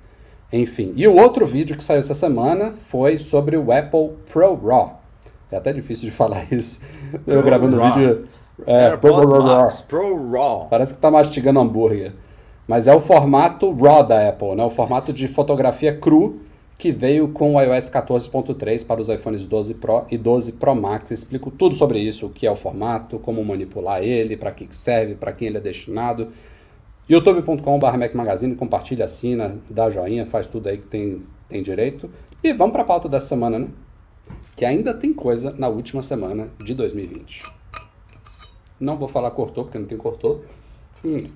Enfim. 0.52 0.92
E 0.96 1.06
o 1.06 1.14
outro 1.14 1.44
vídeo 1.44 1.76
que 1.76 1.84
saiu 1.84 1.98
essa 1.98 2.14
semana 2.14 2.72
foi 2.88 3.18
sobre 3.18 3.56
o 3.56 3.70
Apple 3.72 4.12
Pro 4.32 4.54
Raw. 4.54 5.02
É 5.50 5.56
até 5.56 5.72
difícil 5.72 6.08
de 6.08 6.10
falar 6.16 6.50
isso. 6.52 6.82
Eu 7.26 7.42
gravando 7.42 7.80
o 7.80 7.84
vídeo 7.84 8.26
é, 8.64 8.96
Pro, 8.96 9.42
Raw. 9.42 9.70
Pro 9.88 10.30
Raw. 10.30 10.66
Parece 10.70 10.94
que 10.94 11.00
tá 11.00 11.10
mastigando 11.10 11.60
hambúrguer. 11.60 12.12
Mas 12.66 12.86
é 12.86 12.94
o 12.94 13.00
formato 13.00 13.72
RAW 13.72 14.04
da 14.04 14.28
Apple, 14.28 14.54
né? 14.54 14.64
O 14.64 14.70
formato 14.70 15.12
de 15.12 15.28
fotografia 15.28 15.96
cru 15.96 16.40
que 16.78 16.92
veio 16.92 17.28
com 17.28 17.54
o 17.54 17.60
iOS 17.60 17.88
14.3 17.88 18.86
para 18.86 19.00
os 19.00 19.08
iPhones 19.08 19.46
12 19.46 19.74
Pro 19.74 20.04
e 20.10 20.18
12 20.18 20.52
Pro 20.52 20.74
Max. 20.74 21.10
explico 21.10 21.50
tudo 21.50 21.74
sobre 21.74 22.00
isso, 22.00 22.26
o 22.26 22.30
que 22.30 22.46
é 22.46 22.50
o 22.50 22.56
formato, 22.56 23.18
como 23.18 23.42
manipular 23.44 24.02
ele, 24.02 24.36
para 24.36 24.52
que 24.52 24.66
serve, 24.70 25.14
para 25.14 25.32
quem 25.32 25.48
ele 25.48 25.56
é 25.56 25.60
destinado. 25.60 26.28
youtube.com.br 27.08 28.14
Magazine, 28.14 28.54
compartilha, 28.54 29.06
assina, 29.06 29.56
dá 29.70 29.88
joinha, 29.88 30.26
faz 30.26 30.46
tudo 30.46 30.68
aí 30.68 30.76
que 30.76 30.86
tem, 30.86 31.16
tem 31.48 31.62
direito. 31.62 32.10
E 32.42 32.52
vamos 32.52 32.72
para 32.72 32.82
a 32.82 32.86
pauta 32.86 33.08
dessa 33.08 33.28
semana, 33.28 33.58
né? 33.58 33.68
Que 34.54 34.64
ainda 34.64 34.92
tem 34.92 35.14
coisa 35.14 35.54
na 35.56 35.68
última 35.68 36.02
semana 36.02 36.48
de 36.62 36.74
2020. 36.74 37.44
Não 38.78 38.96
vou 38.96 39.08
falar 39.08 39.30
cortou, 39.30 39.64
porque 39.64 39.78
não 39.78 39.86
tem 39.86 39.98
cortou. 39.98 40.44
Hum. 41.04 41.28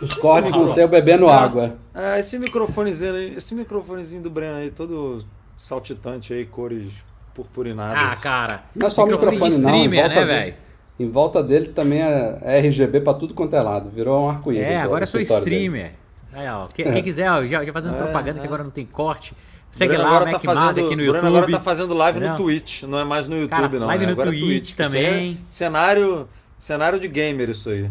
Os 0.00 0.14
cortes 0.14 0.50
vão 0.50 0.66
ser 0.66 0.88
bebendo 0.88 1.28
ah, 1.28 1.36
água. 1.36 1.76
É, 1.94 2.18
esse 2.18 2.38
microfonezinho 2.38 3.14
aí, 3.14 3.34
esse 3.36 3.54
microfonezinho 3.54 4.22
do 4.22 4.30
Breno 4.30 4.56
aí, 4.56 4.70
todo 4.70 5.24
saltitante 5.56 6.32
aí, 6.32 6.46
cores 6.46 6.90
purpurinadas. 7.34 8.02
Ah, 8.02 8.16
cara. 8.16 8.62
Não 8.74 8.86
é 8.86 8.90
só 8.90 9.04
o 9.04 9.06
microfone, 9.06 9.38
não. 9.38 9.48
Streamer, 9.48 10.08
né, 10.08 10.24
velho? 10.24 10.54
Em 10.98 11.08
volta 11.08 11.42
dele 11.42 11.68
também 11.68 12.00
é 12.02 12.58
RGB 12.58 13.00
pra 13.00 13.14
tudo 13.14 13.34
quanto 13.34 13.54
é 13.54 13.60
lado. 13.60 13.90
Virou 13.90 14.24
um 14.24 14.28
arco-íris. 14.28 14.66
É, 14.66 14.80
agora 14.80 15.04
eu 15.04 15.06
sou 15.06 15.20
streamer. 15.20 15.92
Aí, 16.32 16.48
ó, 16.48 16.66
quem, 16.66 16.90
quem, 16.92 17.02
quiser, 17.02 17.30
ó, 17.30 17.44
já, 17.44 17.64
já 17.64 17.72
fazendo 17.72 17.96
é, 17.96 17.98
propaganda 17.98 18.38
é. 18.38 18.40
que 18.40 18.46
agora 18.46 18.62
não 18.62 18.70
tem 18.70 18.86
corte. 18.86 19.34
Segue 19.70 19.94
Bruno 19.94 20.02
lá, 20.02 20.16
agora 20.16 20.32
Mac 20.32 20.42
tá 20.42 20.54
fazendo, 20.54 20.86
aqui 20.86 20.96
no 20.96 21.02
YouTube. 21.02 21.20
Bruno 21.20 21.36
agora 21.36 21.52
tá 21.52 21.60
fazendo 21.60 21.94
live 21.94 22.20
no 22.20 22.36
Twitch, 22.36 22.82
não 22.82 22.98
é 22.98 23.04
mais 23.04 23.28
no 23.28 23.36
YouTube, 23.36 23.56
Cara, 23.56 23.78
não. 23.78 23.86
Live 23.86 24.06
né? 24.06 24.06
no 24.06 24.12
agora 24.12 24.36
é 24.36 24.38
Twitch, 24.38 24.74
Twitch 24.74 24.74
também. 24.74 25.32
É 25.32 25.36
cenário, 25.48 26.28
cenário 26.58 26.98
de 26.98 27.08
gamer 27.08 27.50
isso 27.50 27.70
aí. 27.70 27.90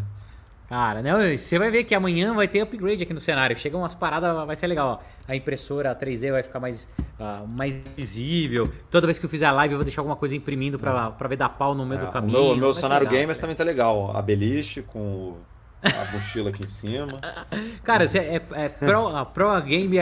Cara, 0.69 1.01
né? 1.01 1.35
Você 1.35 1.57
vai 1.57 1.71
ver 1.71 1.83
que 1.83 1.95
amanhã 1.95 2.31
vai 2.35 2.47
ter 2.47 2.61
upgrade 2.61 3.01
aqui 3.01 3.11
no 3.11 3.19
cenário. 3.19 3.57
Chega 3.57 3.75
umas 3.75 3.95
paradas, 3.95 4.45
vai 4.45 4.55
ser 4.55 4.67
legal. 4.67 5.01
Ó. 5.01 5.21
A 5.27 5.35
impressora 5.35 5.95
3D 5.95 6.31
vai 6.31 6.43
ficar 6.43 6.59
mais, 6.59 6.87
uh, 7.19 7.47
mais 7.47 7.81
visível. 7.97 8.69
Toda 8.91 9.07
vez 9.07 9.17
que 9.17 9.25
eu 9.25 9.29
fizer 9.29 9.47
a 9.47 9.51
live, 9.51 9.73
eu 9.73 9.79
vou 9.79 9.83
deixar 9.83 10.01
alguma 10.01 10.15
coisa 10.15 10.35
imprimindo 10.35 10.77
pra, 10.77 11.09
pra 11.09 11.27
ver 11.27 11.37
dar 11.37 11.49
pau 11.49 11.73
no 11.73 11.87
meio 11.87 12.01
é, 12.01 12.05
do 12.05 12.11
caminho. 12.11 12.37
O 12.37 12.47
meu, 12.49 12.55
meu 12.55 12.73
cenário 12.75 13.07
legal, 13.07 13.19
gamer 13.19 13.37
também 13.39 13.55
tá 13.55 13.63
legal. 13.63 14.15
A 14.15 14.21
beliche 14.21 14.83
com 14.83 15.37
a 15.81 16.11
mochila 16.11 16.49
aqui 16.49 16.63
em 16.63 16.65
cima. 16.65 17.19
Cara, 17.83 18.05
é, 18.05 18.41
é 18.53 18.69
pro, 18.69 19.07
a 19.07 19.25
Pro 19.25 19.61
Game 19.61 19.97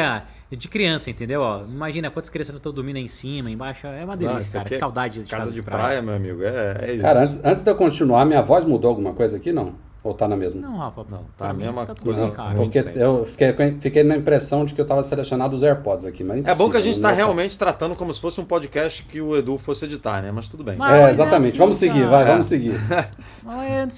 de 0.50 0.68
criança, 0.68 1.10
entendeu? 1.10 1.42
Ó, 1.42 1.64
imagina 1.64 2.10
quantas 2.10 2.30
crianças 2.30 2.56
estão 2.56 2.72
dormindo 2.72 2.98
aí 2.98 3.04
em 3.04 3.08
cima, 3.08 3.52
embaixo. 3.52 3.86
É 3.88 4.04
uma 4.04 4.16
delícia, 4.16 4.60
cara. 4.60 4.70
Que 4.70 4.76
é 4.76 4.78
saudade 4.78 5.24
de 5.24 5.30
casa, 5.30 5.46
casa 5.46 5.56
de, 5.56 5.62
praia. 5.62 5.84
praia. 5.84 6.02
meu 6.02 6.16
amigo. 6.16 6.44
É, 6.44 6.78
é 6.82 6.94
isso. 6.94 7.02
Cara, 7.02 7.24
antes, 7.24 7.40
antes 7.44 7.64
de 7.64 7.70
eu 7.70 7.76
continuar, 7.76 8.26
minha 8.26 8.42
voz 8.42 8.64
mudou 8.64 8.90
alguma 8.90 9.14
coisa 9.14 9.38
aqui? 9.38 9.52
Não. 9.52 9.76
Ou 10.08 10.14
tá 10.14 10.26
na 10.26 10.38
mesma? 10.38 10.62
Não, 10.62 10.78
Rafa. 10.78 11.06
Não, 11.10 11.26
tá 11.38 11.50
a 11.50 11.54
mesma 11.54 11.86
tá 11.86 11.94
coisa. 11.94 12.28
Bem, 12.28 12.56
porque 12.56 12.80
eu 12.96 13.26
fiquei, 13.26 13.54
fiquei 13.78 14.04
na 14.04 14.16
impressão 14.16 14.64
de 14.64 14.74
que 14.74 14.80
eu 14.80 14.84
estava 14.84 15.04
selecionado 15.04 15.54
os 15.54 15.64
AirPods 15.64 16.06
aqui. 16.06 16.24
Mas 16.24 16.46
é 16.46 16.56
bom 16.56 16.70
que 16.70 16.78
a 16.78 16.82
gente 16.82 16.94
está 16.94 17.12
realmente 17.12 17.58
tratando 17.58 17.94
como 17.94 18.14
se 18.14 18.22
fosse 18.22 18.40
um 18.40 18.46
podcast 18.46 19.04
que 19.04 19.20
o 19.20 19.36
Edu 19.36 19.58
fosse 19.58 19.84
editar, 19.84 20.22
né? 20.22 20.32
Mas 20.32 20.48
tudo 20.48 20.64
bem. 20.64 20.78
Mas 20.78 20.94
é, 20.94 21.12
exatamente. 21.12 21.44
É 21.44 21.50
assim, 21.50 21.58
vamos 21.58 21.76
seguir, 21.76 22.08
vai, 22.08 22.24
é. 22.24 22.26
vamos 22.26 22.46
seguir. 22.46 22.80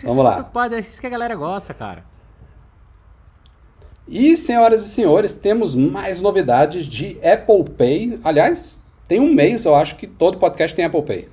vamos 0.04 0.24
lá. 0.26 0.50
É 0.72 0.80
isso 0.80 1.00
que 1.00 1.06
a 1.06 1.12
galera 1.12 1.36
gosta, 1.36 1.76
cara. 1.76 2.04
E, 4.08 4.36
senhoras 4.36 4.84
e 4.84 4.88
senhores, 4.88 5.36
temos 5.36 5.76
mais 5.76 6.20
novidades 6.20 6.86
de 6.86 7.20
Apple 7.24 7.66
Pay. 7.78 8.20
Aliás, 8.24 8.84
tem 9.08 9.20
um 9.20 9.32
mês, 9.32 9.64
eu 9.64 9.76
acho 9.76 9.96
que 9.96 10.08
todo 10.08 10.40
podcast 10.40 10.76
tem 10.76 10.86
Apple 10.86 11.04
Pay. 11.04 11.30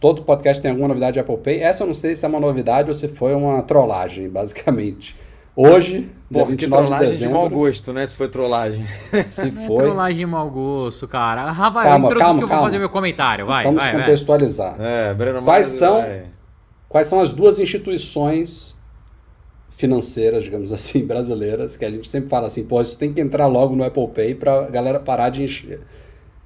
Todo 0.00 0.22
podcast 0.22 0.62
tem 0.62 0.70
alguma 0.70 0.88
novidade 0.88 1.14
de 1.14 1.20
Apple 1.20 1.38
Pay. 1.38 1.60
Essa 1.60 1.82
eu 1.82 1.86
não 1.88 1.94
sei 1.94 2.14
se 2.14 2.24
é 2.24 2.28
uma 2.28 2.38
novidade 2.38 2.88
ou 2.88 2.94
se 2.94 3.08
foi 3.08 3.34
uma 3.34 3.62
trollagem, 3.62 4.28
basicamente. 4.30 5.16
Hoje, 5.56 6.08
Pô, 6.32 6.46
que 6.46 6.68
trollagem 6.68 7.06
de, 7.06 7.12
dezembro, 7.14 7.34
de 7.34 7.34
mau 7.34 7.50
gosto, 7.50 7.92
né? 7.92 8.06
Se 8.06 8.14
foi 8.14 8.28
trollagem. 8.28 8.86
Se 9.26 9.50
foi. 9.50 9.66
Não 9.66 9.80
é 9.80 9.84
trollagem 9.86 10.18
de 10.18 10.26
mau 10.26 10.48
gosto, 10.48 11.08
cara. 11.08 11.50
Rafa, 11.50 11.82
calma, 11.82 12.14
calma, 12.14 12.38
que 12.38 12.44
eu 12.44 12.48
vou 12.48 12.58
fazer 12.58 12.78
meu 12.78 12.88
comentário. 12.88 13.44
Vai, 13.44 13.64
Vamos 13.64 13.82
vai, 13.82 13.92
contextualizar. 13.92 14.76
Vai. 14.76 15.10
É, 15.10 15.14
Breno 15.14 15.42
quais 15.42 15.66
são, 15.66 16.04
quais 16.88 17.08
são 17.08 17.20
as 17.20 17.32
duas 17.32 17.58
instituições 17.58 18.76
financeiras, 19.70 20.44
digamos 20.44 20.70
assim, 20.74 21.04
brasileiras, 21.04 21.74
que 21.74 21.84
a 21.84 21.90
gente 21.90 22.08
sempre 22.08 22.30
fala 22.30 22.46
assim, 22.46 22.64
pô, 22.64 22.80
isso 22.80 22.96
tem 22.96 23.12
que 23.12 23.20
entrar 23.20 23.48
logo 23.48 23.74
no 23.74 23.82
Apple 23.82 24.08
Pay 24.08 24.36
para 24.36 24.66
a 24.66 24.70
galera 24.70 25.00
parar 25.00 25.28
de 25.30 25.42
encher. 25.42 25.80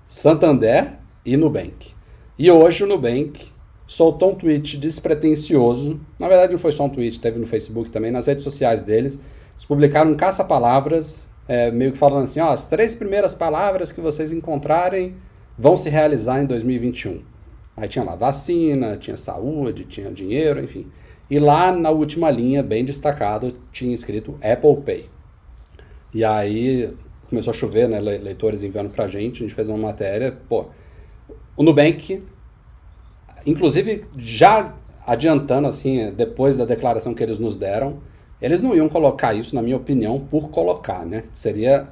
Santander 0.07 0.89
e 1.27 1.37
Nubank. 1.37 1.95
E 2.43 2.51
hoje 2.51 2.83
o 2.83 2.89
Nubank 2.89 3.41
soltou 3.87 4.33
um 4.33 4.35
tweet 4.35 4.77
despretensioso. 4.77 6.01
Na 6.19 6.27
verdade, 6.27 6.51
não 6.51 6.59
foi 6.59 6.73
só 6.73 6.87
um 6.87 6.89
tweet, 6.89 7.21
teve 7.21 7.39
no 7.39 7.47
Facebook 7.47 7.89
também, 7.89 8.11
nas 8.11 8.27
redes 8.27 8.43
sociais 8.43 8.83
deles. 8.83 9.23
Eles 9.53 9.65
publicaram 9.65 10.11
um 10.11 10.17
caça-palavras, 10.17 11.29
é, 11.47 11.71
meio 11.71 11.93
que 11.93 11.99
falando 11.99 12.25
assim, 12.25 12.41
ó, 12.41 12.51
as 12.51 12.67
três 12.67 12.97
primeiras 12.97 13.33
palavras 13.33 13.93
que 13.93 14.01
vocês 14.01 14.33
encontrarem 14.33 15.15
vão 15.57 15.77
se 15.77 15.89
realizar 15.89 16.43
em 16.43 16.47
2021. 16.47 17.23
Aí 17.77 17.87
tinha 17.87 18.05
lá 18.05 18.17
vacina, 18.17 18.97
tinha 18.97 19.17
saúde, 19.17 19.85
tinha 19.85 20.11
dinheiro, 20.11 20.59
enfim. 20.65 20.89
E 21.31 21.39
lá 21.39 21.71
na 21.71 21.91
última 21.91 22.29
linha, 22.29 22.61
bem 22.61 22.85
destacado, 22.85 23.55
tinha 23.71 23.95
escrito 23.95 24.37
Apple 24.43 24.83
Pay. 24.85 25.09
E 26.13 26.25
aí 26.25 26.93
começou 27.31 27.53
a 27.53 27.55
chover, 27.55 27.89
né, 27.89 28.01
leitores 28.01 28.65
enviando 28.65 28.91
pra 28.91 29.07
gente, 29.07 29.45
a 29.45 29.47
gente 29.47 29.55
fez 29.55 29.69
uma 29.69 29.79
matéria, 29.79 30.37
pô, 30.49 30.67
o 31.55 31.63
Nubank, 31.63 32.25
inclusive 33.47 34.05
já 34.17 34.75
adiantando 35.07 35.67
assim, 35.69 36.13
depois 36.17 36.57
da 36.57 36.65
declaração 36.65 37.15
que 37.15 37.23
eles 37.23 37.39
nos 37.39 37.57
deram, 37.57 37.99
eles 38.41 38.61
não 38.61 38.75
iam 38.75 38.89
colocar 38.89 39.35
isso, 39.35 39.55
na 39.55 39.63
minha 39.63 39.77
opinião, 39.77 40.19
por 40.19 40.51
colocar, 40.51 41.07
né? 41.07 41.25
Seria 41.33 41.89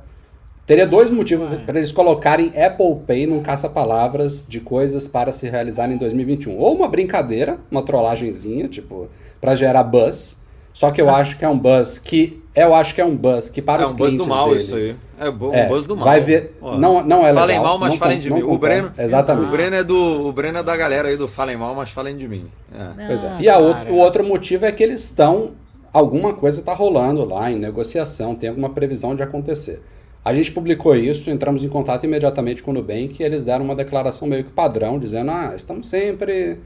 teria 0.66 0.86
dois 0.86 1.10
motivos 1.10 1.48
para 1.66 1.78
eles 1.78 1.90
colocarem 1.90 2.52
Apple 2.56 3.00
Pay 3.04 3.26
num 3.26 3.42
caça-palavras 3.42 4.46
de 4.48 4.60
coisas 4.60 5.08
para 5.08 5.32
se 5.32 5.48
realizar 5.48 5.90
em 5.90 5.96
2021. 5.96 6.56
Ou 6.56 6.76
uma 6.76 6.86
brincadeira, 6.86 7.58
uma 7.68 7.82
trollagenzinha, 7.82 8.68
tipo, 8.68 9.08
para 9.40 9.56
gerar 9.56 9.82
buzz. 9.82 10.39
Só 10.72 10.90
que 10.90 11.00
eu 11.00 11.08
ah. 11.08 11.16
acho 11.16 11.36
que 11.36 11.44
é 11.44 11.48
um 11.48 11.58
buzz 11.58 11.98
que 11.98 12.40
eu 12.54 12.74
acho 12.74 12.94
que 12.94 13.00
é 13.00 13.04
um 13.04 13.16
buzz 13.16 13.48
que 13.48 13.62
para 13.62 13.82
é 13.82 13.86
os 13.86 13.92
um 13.92 13.96
clientes 13.96 14.16
buzz 14.18 14.28
do 14.28 14.34
mal 14.34 14.48
dele, 14.50 14.60
isso 14.60 14.74
aí. 14.74 14.96
É 15.18 15.30
um 15.30 15.54
é, 15.54 15.68
buzz 15.68 15.86
do 15.86 15.96
mal. 15.96 16.04
Vai 16.04 16.20
ver, 16.20 16.56
não, 16.60 17.04
não 17.04 17.18
é 17.18 17.28
legal. 17.28 17.34
Falem 17.34 17.60
mal, 17.60 17.78
mas 17.78 17.94
falem 17.94 18.18
de 18.18 18.30
mim. 18.30 18.42
O 18.42 18.58
Breno, 18.58 18.92
exatamente. 18.98 19.48
O 19.48 19.50
Breno 19.50 19.76
é 19.76 19.84
do, 19.84 20.26
o 20.26 20.32
Breno 20.32 20.58
é 20.58 20.62
da 20.62 20.76
galera 20.76 21.08
aí 21.08 21.16
do 21.16 21.28
falem 21.28 21.56
mal, 21.56 21.74
mas 21.74 21.90
falem 21.90 22.16
de 22.16 22.26
mim. 22.26 22.46
É. 22.74 23.06
Pois 23.06 23.22
é. 23.22 23.36
E 23.40 23.48
a 23.48 23.58
outro, 23.58 23.92
o 23.92 23.96
outro 23.96 24.24
motivo 24.24 24.64
é 24.64 24.72
que 24.72 24.82
eles 24.82 25.04
estão 25.04 25.52
alguma 25.92 26.34
coisa 26.34 26.60
está 26.60 26.72
rolando 26.72 27.24
lá 27.24 27.50
em 27.50 27.56
negociação, 27.56 28.34
tem 28.34 28.48
alguma 28.48 28.70
previsão 28.70 29.14
de 29.14 29.22
acontecer. 29.22 29.82
A 30.24 30.34
gente 30.34 30.52
publicou 30.52 30.94
isso, 30.94 31.30
entramos 31.30 31.64
em 31.64 31.68
contato 31.68 32.04
imediatamente 32.04 32.62
com 32.62 32.70
o 32.70 32.74
Nubank 32.74 33.16
e 33.18 33.22
eles 33.22 33.44
deram 33.44 33.64
uma 33.64 33.74
declaração 33.74 34.28
meio 34.28 34.44
que 34.44 34.50
padrão, 34.50 34.98
dizendo: 34.98 35.30
ah, 35.30 35.52
estamos 35.56 35.88
sempre 35.88 36.58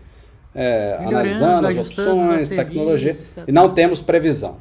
é, 0.55 0.97
analisando 1.01 1.67
as 1.67 1.77
opções, 1.77 2.49
tecnologia, 2.49 3.15
tá... 3.35 3.45
e 3.47 3.53
não 3.53 3.75
temos 3.75 4.01
previsão. 4.01 4.59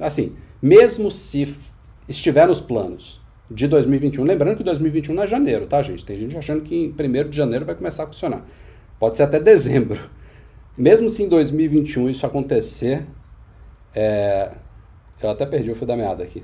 Assim, 0.00 0.36
mesmo 0.60 1.10
se 1.10 1.56
estiver 2.08 2.46
nos 2.46 2.60
planos 2.60 3.20
de 3.50 3.66
2021, 3.66 4.24
lembrando 4.24 4.56
que 4.56 4.62
2021 4.62 5.14
não 5.14 5.22
é 5.22 5.26
janeiro, 5.26 5.66
tá, 5.66 5.80
gente? 5.82 6.04
Tem 6.04 6.18
gente 6.18 6.36
achando 6.36 6.62
que 6.62 6.74
em 6.74 6.88
1 6.88 7.28
de 7.30 7.36
janeiro 7.36 7.64
vai 7.64 7.74
começar 7.74 8.04
a 8.04 8.06
funcionar. 8.06 8.44
Pode 8.98 9.16
ser 9.16 9.24
até 9.24 9.40
dezembro. 9.40 9.98
Mesmo 10.76 11.08
se 11.08 11.22
em 11.22 11.28
2021 11.28 12.08
isso 12.08 12.24
acontecer, 12.24 13.04
é, 13.94 14.52
eu 15.22 15.30
até 15.30 15.44
perdi 15.44 15.70
o 15.70 15.74
fio 15.74 15.86
da 15.86 15.96
meada 15.96 16.22
aqui. 16.22 16.42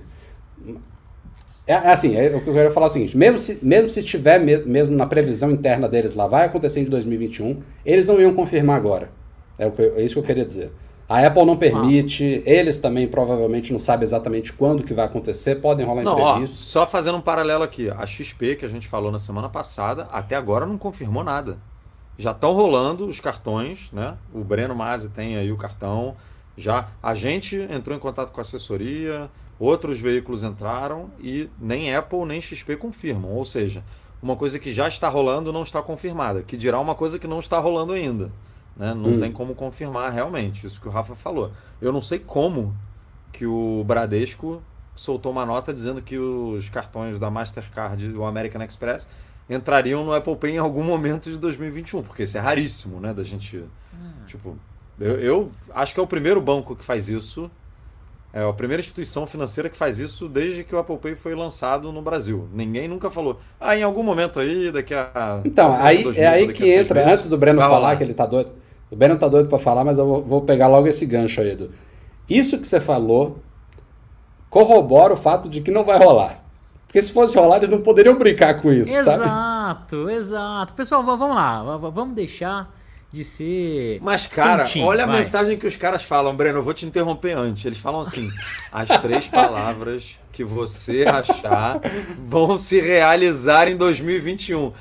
É, 1.69 1.75
é 1.75 1.93
assim, 1.93 2.17
é, 2.17 2.35
o 2.35 2.41
que 2.41 2.49
eu 2.49 2.55
quero 2.55 2.73
falar 2.73 2.87
é 2.87 2.89
o 2.89 2.93
seguinte: 2.93 3.17
mesmo 3.17 3.39
se, 3.39 3.65
mesmo 3.65 3.91
se 3.91 4.01
estiver 4.01 4.41
me, 4.41 4.57
mesmo 4.65 4.97
na 4.97 5.07
previsão 5.07 5.51
interna 5.51 5.87
deles 5.87 6.15
lá, 6.15 6.27
vai 6.27 6.47
acontecer 6.47 6.81
em 6.81 6.85
2021, 6.85 7.61
eles 7.85 8.07
não 8.07 8.19
iam 8.19 8.35
confirmar 8.35 8.77
agora. 8.77 9.11
É, 9.59 9.67
o 9.67 9.73
que, 9.73 9.83
é 9.83 10.01
isso 10.01 10.15
que 10.15 10.21
eu 10.21 10.25
queria 10.25 10.47
dizer. 10.47 10.73
A 11.07 11.27
Apple 11.27 11.45
não 11.45 11.57
permite, 11.57 12.43
ah. 12.47 12.51
eles 12.51 12.79
também 12.79 13.07
provavelmente 13.07 13.73
não 13.73 13.81
sabem 13.81 14.05
exatamente 14.05 14.53
quando 14.53 14.83
que 14.83 14.93
vai 14.93 15.07
acontecer, 15.07 15.57
podem 15.57 15.85
rolar 15.85 16.03
não, 16.03 16.19
imprevistos. 16.19 16.61
Ó, 16.61 16.81
só 16.81 16.87
fazendo 16.87 17.17
um 17.17 17.21
paralelo 17.21 17.63
aqui, 17.65 17.91
a 17.91 18.05
XP 18.05 18.57
que 18.57 18.65
a 18.65 18.69
gente 18.69 18.87
falou 18.87 19.11
na 19.11 19.19
semana 19.19 19.49
passada, 19.49 20.07
até 20.11 20.37
agora 20.37 20.67
não 20.67 20.77
confirmou 20.77 21.25
nada. 21.25 21.57
Já 22.19 22.33
estão 22.33 22.53
rolando 22.53 23.07
os 23.07 23.21
cartões, 23.21 23.91
né? 23.91 24.17
O 24.35 24.45
Breno 24.45 24.75
Masi 24.75 25.09
tem 25.09 25.37
aí 25.37 25.51
o 25.51 25.57
cartão, 25.57 26.15
já 26.59 26.89
a 27.03 27.15
gente 27.15 27.57
entrou 27.71 27.97
em 27.97 28.01
contato 28.01 28.31
com 28.31 28.41
a 28.41 28.43
assessoria, 28.43 29.31
outros 29.59 29.99
veículos 30.01 30.43
entraram 30.43 31.11
e 31.21 31.49
nem 31.61 31.95
Apple 31.95 32.25
nem 32.25 32.41
XP 32.41 32.77
confirmam. 32.77 33.33
Ou 33.33 33.45
seja, 33.45 33.83
uma 34.23 34.37
coisa 34.37 34.59
que 34.59 34.73
já 34.73 34.89
está 34.89 35.09
rolando 35.09 35.53
não 35.53 35.63
está 35.63 35.83
confirmada, 35.83 36.43
que 36.43 36.57
dirá 36.57 36.79
uma 36.79 36.95
coisa 36.95 37.19
que 37.19 37.27
não 37.27 37.41
está 37.41 37.59
rolando 37.59 37.93
ainda. 37.93 38.31
Né? 38.77 38.95
Não 38.95 39.11
hum. 39.11 39.21
tem 39.21 39.33
como 39.33 39.55
confirmar 39.55 40.13
realmente, 40.13 40.67
isso 40.67 40.81
que 40.81 40.89
o 40.89 40.91
Rafa 40.91 41.15
falou. 41.15 41.51
Eu 41.81 41.93
não 41.93 42.01
sei 42.01 42.19
como 42.19 42.77
que 43.33 43.45
o 43.45 43.83
Bradesco 43.85 44.63
soltou 44.95 45.33
uma 45.33 45.47
nota 45.47 45.73
dizendo 45.73 46.03
que 46.03 46.19
os 46.19 46.69
cartões 46.69 47.21
da 47.21 47.31
Mastercard 47.31 48.05
e 48.05 48.13
o 48.13 48.25
American 48.25 48.63
Express 48.63 49.09
entrariam 49.49 50.05
no 50.05 50.13
Apple 50.13 50.37
Pay 50.37 50.53
em 50.53 50.59
algum 50.59 50.83
momento 50.83 51.31
de 51.31 51.39
2021, 51.39 52.03
porque 52.03 52.25
isso 52.25 52.37
é 52.37 52.41
raríssimo, 52.41 53.01
né, 53.01 53.15
da 53.15 53.23
gente, 53.23 53.59
hum. 53.59 54.11
tipo, 54.27 54.59
eu, 55.01 55.21
eu, 55.21 55.53
acho 55.75 55.95
que 55.95 56.01
é 56.01 56.03
o 56.03 56.07
primeiro 56.07 56.41
banco 56.41 56.75
que 56.75 56.85
faz 56.85 57.09
isso. 57.09 57.51
É 58.39 58.49
a 58.49 58.53
primeira 58.53 58.81
instituição 58.81 59.27
financeira 59.27 59.69
que 59.69 59.77
faz 59.77 59.99
isso 59.99 60.29
desde 60.29 60.63
que 60.63 60.73
o 60.73 60.79
Apple 60.79 60.97
Pay 60.97 61.17
foi 61.17 61.35
lançado 61.35 61.91
no 61.91 62.01
Brasil. 62.01 62.49
Ninguém 62.53 62.87
nunca 62.87 63.11
falou. 63.11 63.41
Ah, 63.61 63.77
em 63.77 63.83
algum 63.83 64.05
momento 64.05 64.39
aí, 64.39 64.71
daqui 64.71 64.95
a. 64.95 65.41
Então, 65.45 65.75
aí, 65.81 66.05
é 66.17 66.25
aí 66.25 66.53
que 66.53 66.71
entra, 66.71 67.01
meses, 67.01 67.13
antes 67.15 67.27
do 67.27 67.37
Breno 67.37 67.61
falar 67.61 67.79
lá. 67.79 67.97
que 67.97 68.05
ele 68.05 68.15
tá 68.15 68.25
doido. 68.25 68.53
O 68.89 68.95
Breno 68.95 69.19
tá 69.19 69.27
doido 69.27 69.49
para 69.49 69.59
falar, 69.59 69.83
mas 69.83 69.99
eu 69.99 70.07
vou, 70.07 70.23
vou, 70.23 70.43
pegar 70.43 70.69
logo 70.69 70.87
esse 70.87 71.05
gancho 71.05 71.41
aí, 71.41 71.51
Edu. 71.51 71.73
Isso 72.31 72.61
que 72.61 72.67
você 72.69 72.79
falou 72.79 73.39
corrobora 74.49 75.15
o 75.15 75.17
fato 75.17 75.49
de 75.49 75.61
que 75.61 75.73
não 75.73 75.83
vai 75.83 75.99
rolar. 75.99 76.41
Porque 76.87 77.03
se 77.03 77.13
fosse 77.13 77.37
rolar, 77.37 77.57
eles 77.57 77.71
não 77.71 77.81
poderiam 77.81 78.17
brincar 78.17 78.63
com 78.63 78.73
isso, 78.73 78.95
exato, 78.95 79.19
sabe? 79.19 79.25
Exato, 79.25 80.11
exato. 80.11 80.75
Pessoal, 80.75 81.03
vamos 81.03 81.35
lá. 81.35 81.77
Vamos 81.77 82.15
deixar 82.15 82.73
de 83.13 83.25
ser. 83.25 83.99
Mas, 84.03 84.27
cara, 84.27 84.67
olha 84.83 85.07
vai. 85.07 85.15
a 85.15 85.19
mensagem 85.19 85.57
que 85.57 85.67
os 85.67 85.77
caras 85.77 86.03
falam, 86.03 86.37
Breno. 86.37 86.59
Eu 86.59 86.63
vou 86.63 86.75
te 86.75 86.87
interromper 86.87 87.37
antes. 87.37 87.65
Eles 87.65 87.79
falam 87.79 88.01
assim: 88.01 88.31
as 88.73 88.89
três 89.01 89.27
palavras 89.29 90.19
que 90.33 90.45
você 90.45 91.05
achar 91.07 91.81
vão 92.19 92.59
se 92.59 92.81
realizar 92.81 93.69
em 93.69 93.77
2021. 93.77 94.73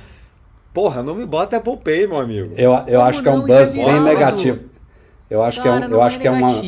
Porra, 0.73 1.01
não 1.01 1.15
me 1.15 1.25
bota 1.25 1.57
Apple 1.57 1.77
Pay, 1.77 2.05
meu 2.05 2.19
amigo. 2.19 2.53
Eu, 2.55 2.71
eu 2.87 3.01
acho 3.01 3.23
que 3.23 3.27
é 3.27 3.31
um 3.31 3.41
buzz 3.41 3.75
bem 3.75 3.99
negativo. 4.01 4.59
Eu 5.29 5.43
acho 5.43 5.61
Cara, 5.61 5.79
que 5.79 5.83
é 5.83 5.87
um, 5.87 5.91
eu 5.91 6.01
acho 6.01 6.17
é 6.17 6.21
que 6.21 6.27
é 6.27 6.31
uma 6.31 6.61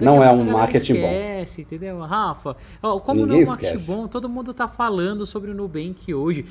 não 0.00 0.22
é 0.22 0.30
um 0.30 0.44
marketing 0.44 0.92
esquece, 0.92 1.56
bom. 1.56 1.62
entendeu? 1.62 1.98
Rafa, 2.00 2.56
como 2.80 3.20
Ninguém 3.20 3.26
não 3.26 3.34
é 3.34 3.44
um 3.44 3.46
marketing 3.48 3.74
esquece. 3.74 3.92
bom, 3.92 4.06
todo 4.06 4.28
mundo 4.28 4.54
tá 4.54 4.68
falando 4.68 5.26
sobre 5.26 5.50
o 5.50 5.54
Nubank 5.54 6.14
hoje. 6.14 6.44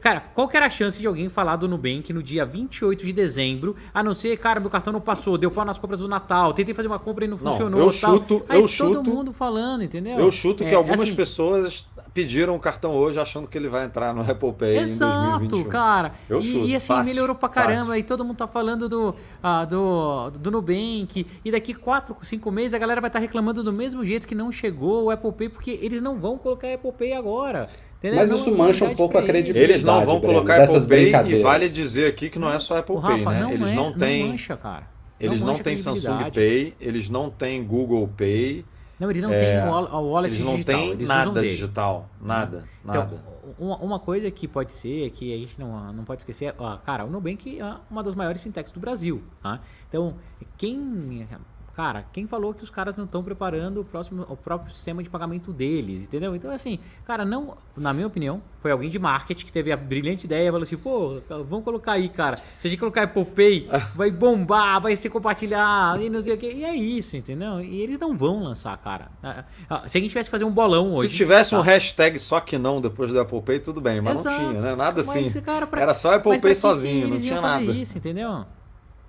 Cara, 0.00 0.20
qual 0.20 0.48
que 0.48 0.56
era 0.56 0.66
a 0.66 0.70
chance 0.70 1.00
de 1.00 1.06
alguém 1.06 1.28
falar 1.28 1.56
do 1.56 1.68
Nubank 1.68 2.12
no 2.12 2.22
dia 2.22 2.44
28 2.44 3.06
de 3.06 3.12
dezembro, 3.12 3.76
a 3.92 4.02
não 4.02 4.14
ser, 4.14 4.36
cara, 4.36 4.58
meu 4.58 4.68
cartão 4.68 4.92
não 4.92 5.00
passou, 5.00 5.38
deu 5.38 5.50
pau 5.50 5.64
nas 5.64 5.78
compras 5.78 6.00
do 6.00 6.08
Natal, 6.08 6.52
tentei 6.52 6.74
fazer 6.74 6.88
uma 6.88 6.98
compra 6.98 7.24
e 7.24 7.28
não, 7.28 7.36
não 7.36 7.52
funcionou, 7.52 7.80
eu 7.80 7.92
chuto, 7.92 8.44
Aí 8.48 8.56
eu 8.56 8.62
todo 8.62 8.68
chuto. 8.68 8.94
todo 8.94 9.10
mundo 9.10 9.32
falando, 9.32 9.84
entendeu? 9.84 10.18
Eu 10.18 10.32
chuto 10.32 10.64
que 10.64 10.72
é, 10.72 10.74
algumas 10.74 11.00
assim, 11.00 11.14
pessoas 11.14 11.84
pediram 12.14 12.54
o 12.54 12.60
cartão 12.60 12.92
hoje 12.92 13.18
achando 13.18 13.48
que 13.48 13.58
ele 13.58 13.68
vai 13.68 13.84
entrar 13.84 14.14
no 14.14 14.22
Apple 14.22 14.52
Pay 14.52 14.78
Exato, 14.78 15.44
em 15.44 15.48
2021. 15.48 15.68
cara. 15.68 16.12
Eu 16.30 16.40
e, 16.40 16.70
e 16.70 16.76
assim, 16.76 16.86
fácil, 16.86 17.12
melhorou 17.12 17.34
pra 17.34 17.48
caramba. 17.48 17.86
Fácil. 17.86 17.96
E 17.96 18.02
todo 18.04 18.24
mundo 18.24 18.36
tá 18.36 18.46
falando 18.46 18.88
do, 18.88 19.14
ah, 19.42 19.64
do, 19.64 20.30
do 20.30 20.50
Nubank. 20.52 21.26
E 21.44 21.50
daqui 21.50 21.74
4, 21.74 22.16
5 22.22 22.50
meses 22.52 22.72
a 22.72 22.78
galera 22.78 23.00
vai 23.00 23.08
estar 23.08 23.18
tá 23.18 23.22
reclamando 23.22 23.64
do 23.64 23.72
mesmo 23.72 24.04
jeito 24.06 24.28
que 24.28 24.34
não 24.34 24.52
chegou 24.52 25.04
o 25.04 25.10
Apple 25.10 25.32
Pay, 25.32 25.48
porque 25.48 25.78
eles 25.82 26.00
não 26.00 26.18
vão 26.18 26.38
colocar 26.38 26.72
Apple 26.72 26.92
Pay 26.92 27.12
agora. 27.14 27.68
Entendeu? 27.98 28.20
Mas 28.20 28.30
isso 28.30 28.54
mancha 28.54 28.84
um 28.84 28.94
pouco 28.94 29.18
a 29.18 29.22
credibilidade. 29.22 29.72
Eles 29.72 29.82
não 29.82 30.04
vão 30.04 30.20
colocar 30.20 30.62
Apple 30.62 30.86
Pay 30.86 31.12
e 31.26 31.42
vale 31.42 31.68
dizer 31.68 32.06
aqui 32.06 32.30
que 32.30 32.38
não 32.38 32.52
é 32.52 32.58
só 32.60 32.78
Apple 32.78 33.00
Pay, 33.00 33.24
né? 33.24 33.40
Não 33.40 33.50
eles 33.50 33.70
é, 33.70 33.74
não 33.74 33.92
têm. 33.92 34.22
Não 34.22 34.30
mancha, 34.30 34.56
cara. 34.56 34.94
Eles 35.18 35.40
não, 35.40 35.48
não 35.48 35.58
têm 35.58 35.76
Samsung 35.76 36.30
Pay, 36.32 36.74
eles 36.80 37.08
não 37.08 37.30
têm 37.30 37.64
Google 37.64 38.08
Pay. 38.16 38.64
Não, 38.98 39.10
eles 39.10 39.22
não 39.22 39.32
é, 39.32 39.60
têm 39.60 39.68
o 39.68 40.10
wallet 40.10 40.34
eles 40.34 40.44
não 40.44 40.52
digital. 40.52 40.74
Têm 40.76 40.90
eles 40.90 41.08
nada 41.08 41.42
digital, 41.42 42.10
nada, 42.20 42.68
então, 42.82 42.94
nada. 42.94 43.24
Uma, 43.58 43.76
uma, 43.78 43.98
coisa 43.98 44.30
que 44.30 44.46
pode 44.46 44.72
ser, 44.72 45.10
que 45.10 45.32
a 45.32 45.36
gente 45.36 45.58
não, 45.58 45.92
não 45.92 46.04
pode 46.04 46.22
esquecer, 46.22 46.54
ó, 46.58 46.76
cara, 46.76 47.04
o 47.04 47.10
Nubank 47.10 47.60
é 47.60 47.76
uma 47.90 48.02
das 48.02 48.14
maiores 48.14 48.40
fintechs 48.40 48.72
do 48.72 48.80
Brasil. 48.80 49.22
Tá? 49.42 49.60
Então, 49.88 50.14
quem 50.56 51.26
Cara, 51.74 52.04
quem 52.12 52.24
falou 52.24 52.54
que 52.54 52.62
os 52.62 52.70
caras 52.70 52.94
não 52.94 53.04
estão 53.04 53.22
preparando 53.24 53.80
o, 53.80 53.84
próximo, 53.84 54.24
o 54.28 54.36
próprio 54.36 54.72
sistema 54.72 55.02
de 55.02 55.10
pagamento 55.10 55.52
deles, 55.52 56.02
entendeu? 56.02 56.36
Então, 56.36 56.52
assim, 56.52 56.78
cara, 57.04 57.24
não, 57.24 57.56
na 57.76 57.92
minha 57.92 58.06
opinião, 58.06 58.40
foi 58.60 58.70
alguém 58.70 58.88
de 58.88 58.96
marketing 58.96 59.44
que 59.44 59.50
teve 59.50 59.72
a 59.72 59.76
brilhante 59.76 60.24
ideia 60.24 60.46
e 60.46 60.52
falou 60.52 60.62
assim, 60.62 60.76
pô, 60.76 61.20
vamos 61.28 61.64
colocar 61.64 61.92
aí, 61.92 62.08
cara. 62.08 62.36
Se 62.36 62.68
a 62.68 62.70
gente 62.70 62.78
colocar 62.78 63.02
Apple 63.02 63.24
Pay, 63.24 63.68
vai 63.96 64.08
bombar, 64.12 64.80
vai 64.80 64.94
se 64.94 65.10
compartilhar 65.10 66.00
e 66.00 66.08
não 66.08 66.22
sei 66.22 66.34
o 66.34 66.38
quê. 66.38 66.52
E 66.52 66.64
é 66.64 66.76
isso, 66.76 67.16
entendeu? 67.16 67.60
E 67.60 67.80
eles 67.80 67.98
não 67.98 68.16
vão 68.16 68.44
lançar, 68.44 68.78
cara. 68.78 69.08
Ah, 69.20 69.44
ah, 69.68 69.88
se 69.88 69.98
a 69.98 70.00
gente 70.00 70.10
tivesse 70.10 70.28
que 70.28 70.32
fazer 70.32 70.44
um 70.44 70.52
bolão 70.52 70.92
hoje. 70.92 71.10
Se 71.10 71.16
tivesse 71.16 71.50
tá? 71.50 71.58
um 71.58 71.62
hashtag 71.62 72.20
só 72.20 72.38
que 72.38 72.56
não 72.56 72.80
depois 72.80 73.10
do 73.10 73.18
Apple 73.18 73.42
Pay, 73.42 73.58
tudo 73.58 73.80
bem, 73.80 74.00
mas 74.00 74.20
Exato. 74.20 74.40
não 74.40 74.48
tinha, 74.48 74.60
né? 74.60 74.76
Nada 74.76 75.00
assim. 75.00 75.24
Mas, 75.24 75.40
cara, 75.40 75.66
pra... 75.66 75.82
Era 75.82 75.94
só 75.94 76.14
Apple 76.14 76.40
Pay 76.40 76.54
sozinho, 76.54 77.08
não 77.08 77.18
tinha 77.18 77.40
nada. 77.40 77.64
isso, 77.64 77.98
entendeu? 77.98 78.44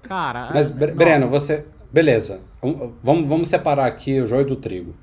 Cara. 0.02 0.50
Mas, 0.52 0.70
Breno, 0.70 1.30
você 1.30 1.66
Beleza, 1.96 2.42
vamos, 3.02 3.26
vamos 3.26 3.48
separar 3.48 3.86
aqui 3.86 4.20
o 4.20 4.28
joio 4.28 4.46
do 4.46 4.58
trigo. 4.58 4.94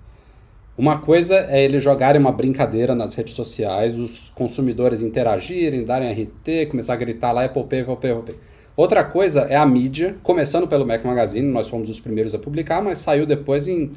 Uma 0.77 0.99
coisa 0.99 1.37
é 1.49 1.65
eles 1.65 1.83
jogarem 1.83 2.21
uma 2.21 2.31
brincadeira 2.31 2.95
nas 2.95 3.15
redes 3.15 3.33
sociais, 3.33 3.99
os 3.99 4.29
consumidores 4.35 5.01
interagirem, 5.01 5.87
darem 5.87 6.13
RT, 6.13 6.67
começar 6.71 6.93
a 6.93 6.97
gritar 6.97 7.33
lá 7.33 7.47
Apple 7.47 7.65
Pay, 7.65 7.81
Apple 7.81 7.97
Pay, 7.97 8.11
Apple 8.11 8.35
Pay. 8.35 8.35
Outra 8.77 9.03
coisa 9.03 9.41
é 9.49 9.57
a 9.57 9.65
mídia, 9.65 10.17
começando 10.23 10.69
pelo 10.69 10.87
Mac 10.87 11.03
Magazine, 11.03 11.51
nós 11.51 11.67
fomos 11.67 11.89
os 11.89 11.99
primeiros 11.99 12.35
a 12.35 12.39
publicar, 12.39 12.83
mas 12.83 12.99
saiu 12.99 13.25
depois 13.25 13.67
em 13.67 13.93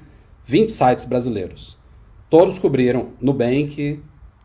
20 0.45 0.71
sites 0.71 1.03
brasileiros. 1.03 1.77
todos 2.29 2.57
cobriram. 2.57 3.07
Nubank 3.19 4.01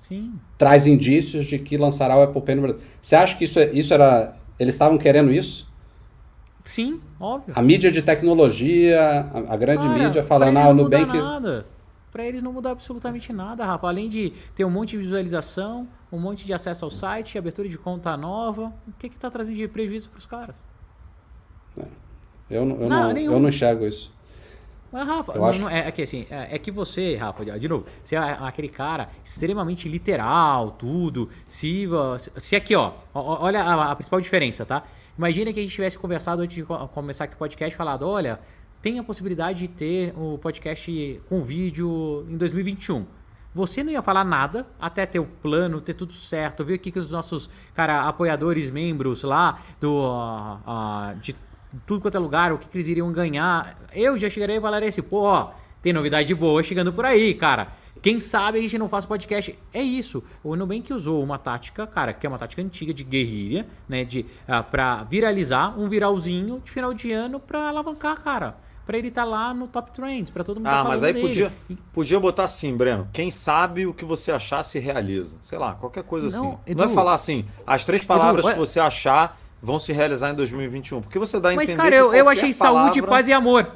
Sim. 0.08 0.32
traz 0.58 0.88
indícios 0.88 1.46
de 1.46 1.56
que 1.56 1.76
lançará 1.76 2.16
o 2.18 2.22
Apple 2.24 2.42
Pay 2.42 2.56
no 2.56 2.62
Brasil. 2.62 2.80
Você 3.00 3.14
acha 3.14 3.36
que 3.36 3.44
isso, 3.44 3.60
é, 3.60 3.70
isso 3.70 3.94
era. 3.94 4.34
Eles 4.58 4.74
estavam 4.74 4.98
querendo 4.98 5.32
isso? 5.32 5.69
Sim, 6.64 7.00
óbvio. 7.18 7.54
A 7.56 7.62
mídia 7.62 7.90
de 7.90 8.02
tecnologia, 8.02 9.00
a, 9.32 9.54
a 9.54 9.56
grande 9.56 9.86
Cara, 9.86 9.98
mídia 10.04 10.22
falando, 10.22 10.56
ah, 10.56 10.60
o 10.60 10.64
eles 10.70 10.76
não 10.76 10.84
Nubank. 10.84 11.06
muda 11.06 11.22
nada. 11.22 11.66
Pra 12.12 12.24
eles 12.26 12.42
não 12.42 12.52
mudar 12.52 12.72
absolutamente 12.72 13.32
nada, 13.32 13.64
Rafa. 13.64 13.86
Além 13.86 14.08
de 14.08 14.30
ter 14.54 14.64
um 14.64 14.70
monte 14.70 14.90
de 14.90 14.98
visualização, 14.98 15.86
um 16.10 16.18
monte 16.18 16.44
de 16.44 16.52
acesso 16.52 16.84
ao 16.84 16.90
site, 16.90 17.38
abertura 17.38 17.68
de 17.68 17.78
conta 17.78 18.16
nova, 18.16 18.72
o 18.88 18.92
que 18.98 19.08
que 19.08 19.16
tá 19.16 19.30
trazendo 19.30 19.56
de 19.56 19.68
prejuízo 19.68 20.10
pros 20.10 20.26
caras? 20.26 20.56
Eu, 22.50 22.64
não- 22.66 22.76
eu, 22.80 22.88
Não, 22.88 23.12
não, 23.12 23.20
eu 23.20 23.40
não 23.40 23.48
enxergo 23.48 23.86
isso. 23.86 24.12
Mas, 24.92 25.06
Rafa, 25.06 25.32
Eu 25.34 25.40
não- 25.40 25.46
acho- 25.48 25.60
não- 25.60 25.70
é, 25.70 25.86
é 25.86 25.92
que 25.92 26.02
assim, 26.02 26.26
é, 26.28 26.56
é 26.56 26.58
que 26.58 26.72
você, 26.72 27.14
Rafa, 27.14 27.44
de 27.44 27.68
novo, 27.68 27.86
você 28.02 28.16
é 28.16 28.18
aquele 28.18 28.68
cara 28.68 29.08
extremamente 29.24 29.88
literal, 29.88 30.72
tudo. 30.72 31.28
Se, 31.46 31.86
se 32.38 32.56
aqui, 32.56 32.74
ó, 32.74 32.90
ó, 33.14 33.44
olha 33.44 33.62
a, 33.62 33.92
a 33.92 33.94
principal 33.94 34.20
diferença, 34.20 34.66
tá? 34.66 34.82
Imagina 35.20 35.52
que 35.52 35.60
a 35.60 35.62
gente 35.62 35.72
tivesse 35.74 35.98
conversado 35.98 36.40
antes 36.40 36.56
de 36.56 36.62
co- 36.62 36.88
começar 36.88 37.24
aqui 37.24 37.34
o 37.34 37.36
podcast, 37.36 37.76
falado, 37.76 38.08
olha, 38.08 38.40
tem 38.80 38.98
a 38.98 39.02
possibilidade 39.04 39.58
de 39.58 39.68
ter 39.68 40.14
o 40.16 40.38
podcast 40.38 41.20
com 41.28 41.42
vídeo 41.42 42.24
em 42.26 42.38
2021. 42.38 43.04
Você 43.54 43.84
não 43.84 43.92
ia 43.92 44.00
falar 44.00 44.24
nada 44.24 44.66
até 44.80 45.04
ter 45.04 45.18
o 45.18 45.26
plano, 45.26 45.78
ter 45.78 45.92
tudo 45.92 46.14
certo, 46.14 46.64
ver 46.64 46.76
o 46.76 46.78
que, 46.78 46.90
que 46.90 46.98
os 46.98 47.10
nossos 47.10 47.50
cara, 47.74 48.08
apoiadores, 48.08 48.70
membros 48.70 49.22
lá 49.22 49.58
do 49.78 50.06
ah, 50.06 50.60
ah, 50.66 51.14
de 51.20 51.36
tudo 51.86 52.00
quanto 52.00 52.14
é 52.16 52.18
lugar, 52.18 52.50
o 52.54 52.56
que, 52.56 52.66
que 52.70 52.78
eles 52.78 52.88
iriam 52.88 53.12
ganhar. 53.12 53.78
Eu 53.92 54.16
já 54.16 54.30
chegaria 54.30 54.56
e 54.56 54.60
falaria 54.62 54.88
assim, 54.88 55.02
pô, 55.02 55.24
ó, 55.24 55.50
tem 55.82 55.92
novidade 55.92 56.34
boa 56.34 56.62
chegando 56.62 56.92
por 56.92 57.04
aí, 57.04 57.34
cara. 57.34 57.68
Quem 58.02 58.18
sabe 58.18 58.58
a 58.58 58.62
gente 58.62 58.78
não 58.78 58.88
faz 58.88 59.04
podcast. 59.04 59.58
É 59.74 59.82
isso. 59.82 60.22
O 60.42 60.56
Nubank 60.56 60.90
usou 60.92 61.22
uma 61.22 61.38
tática, 61.38 61.86
cara, 61.86 62.14
que 62.14 62.26
é 62.26 62.28
uma 62.30 62.38
tática 62.38 62.62
antiga 62.62 62.94
de 62.94 63.04
guerrilha, 63.04 63.66
né? 63.88 64.04
De, 64.04 64.24
ah, 64.48 64.62
pra 64.62 65.04
viralizar 65.04 65.78
um 65.78 65.86
viralzinho 65.88 66.62
de 66.64 66.70
final 66.70 66.94
de 66.94 67.12
ano 67.12 67.38
pra 67.38 67.68
alavancar, 67.68 68.18
cara. 68.22 68.56
Pra 68.86 68.96
ele 68.96 69.08
estar 69.08 69.24
lá 69.24 69.52
no 69.52 69.68
top 69.68 69.92
trends, 69.92 70.30
pra 70.30 70.42
todo 70.42 70.56
mundo 70.56 70.66
Ah, 70.68 70.82
tá 70.82 70.88
mas 70.88 71.02
aí 71.02 71.12
dele. 71.12 71.26
podia, 71.26 71.52
podia 71.92 72.18
botar 72.18 72.44
assim, 72.44 72.74
Breno. 72.74 73.06
Quem 73.12 73.30
sabe 73.30 73.86
o 73.86 73.92
que 73.92 74.04
você 74.04 74.32
achar 74.32 74.62
se 74.62 74.78
realiza. 74.78 75.36
Sei 75.42 75.58
lá, 75.58 75.74
qualquer 75.74 76.02
coisa 76.02 76.28
Não, 76.36 76.52
assim. 76.54 76.58
Edu- 76.66 76.78
não 76.82 76.90
é 76.90 76.94
falar 76.94 77.12
assim, 77.12 77.44
as 77.66 77.84
três 77.84 78.02
palavras 78.04 78.46
olha- 78.46 78.54
que 78.54 78.58
você 78.60 78.80
achar 78.80 79.38
vão 79.62 79.78
se 79.78 79.92
realizar 79.92 80.30
em 80.30 80.34
2021. 80.34 81.02
Porque 81.02 81.18
você 81.18 81.38
dá 81.38 81.50
a 81.50 81.54
Mas, 81.54 81.68
entender 81.68 81.76
cara, 81.82 81.94
que 81.96 82.02
eu, 82.02 82.14
eu 82.14 82.28
achei 82.30 82.50
saúde, 82.52 83.00
palavra- 83.00 83.06
paz 83.16 83.28
e 83.28 83.32
amor. 83.34 83.70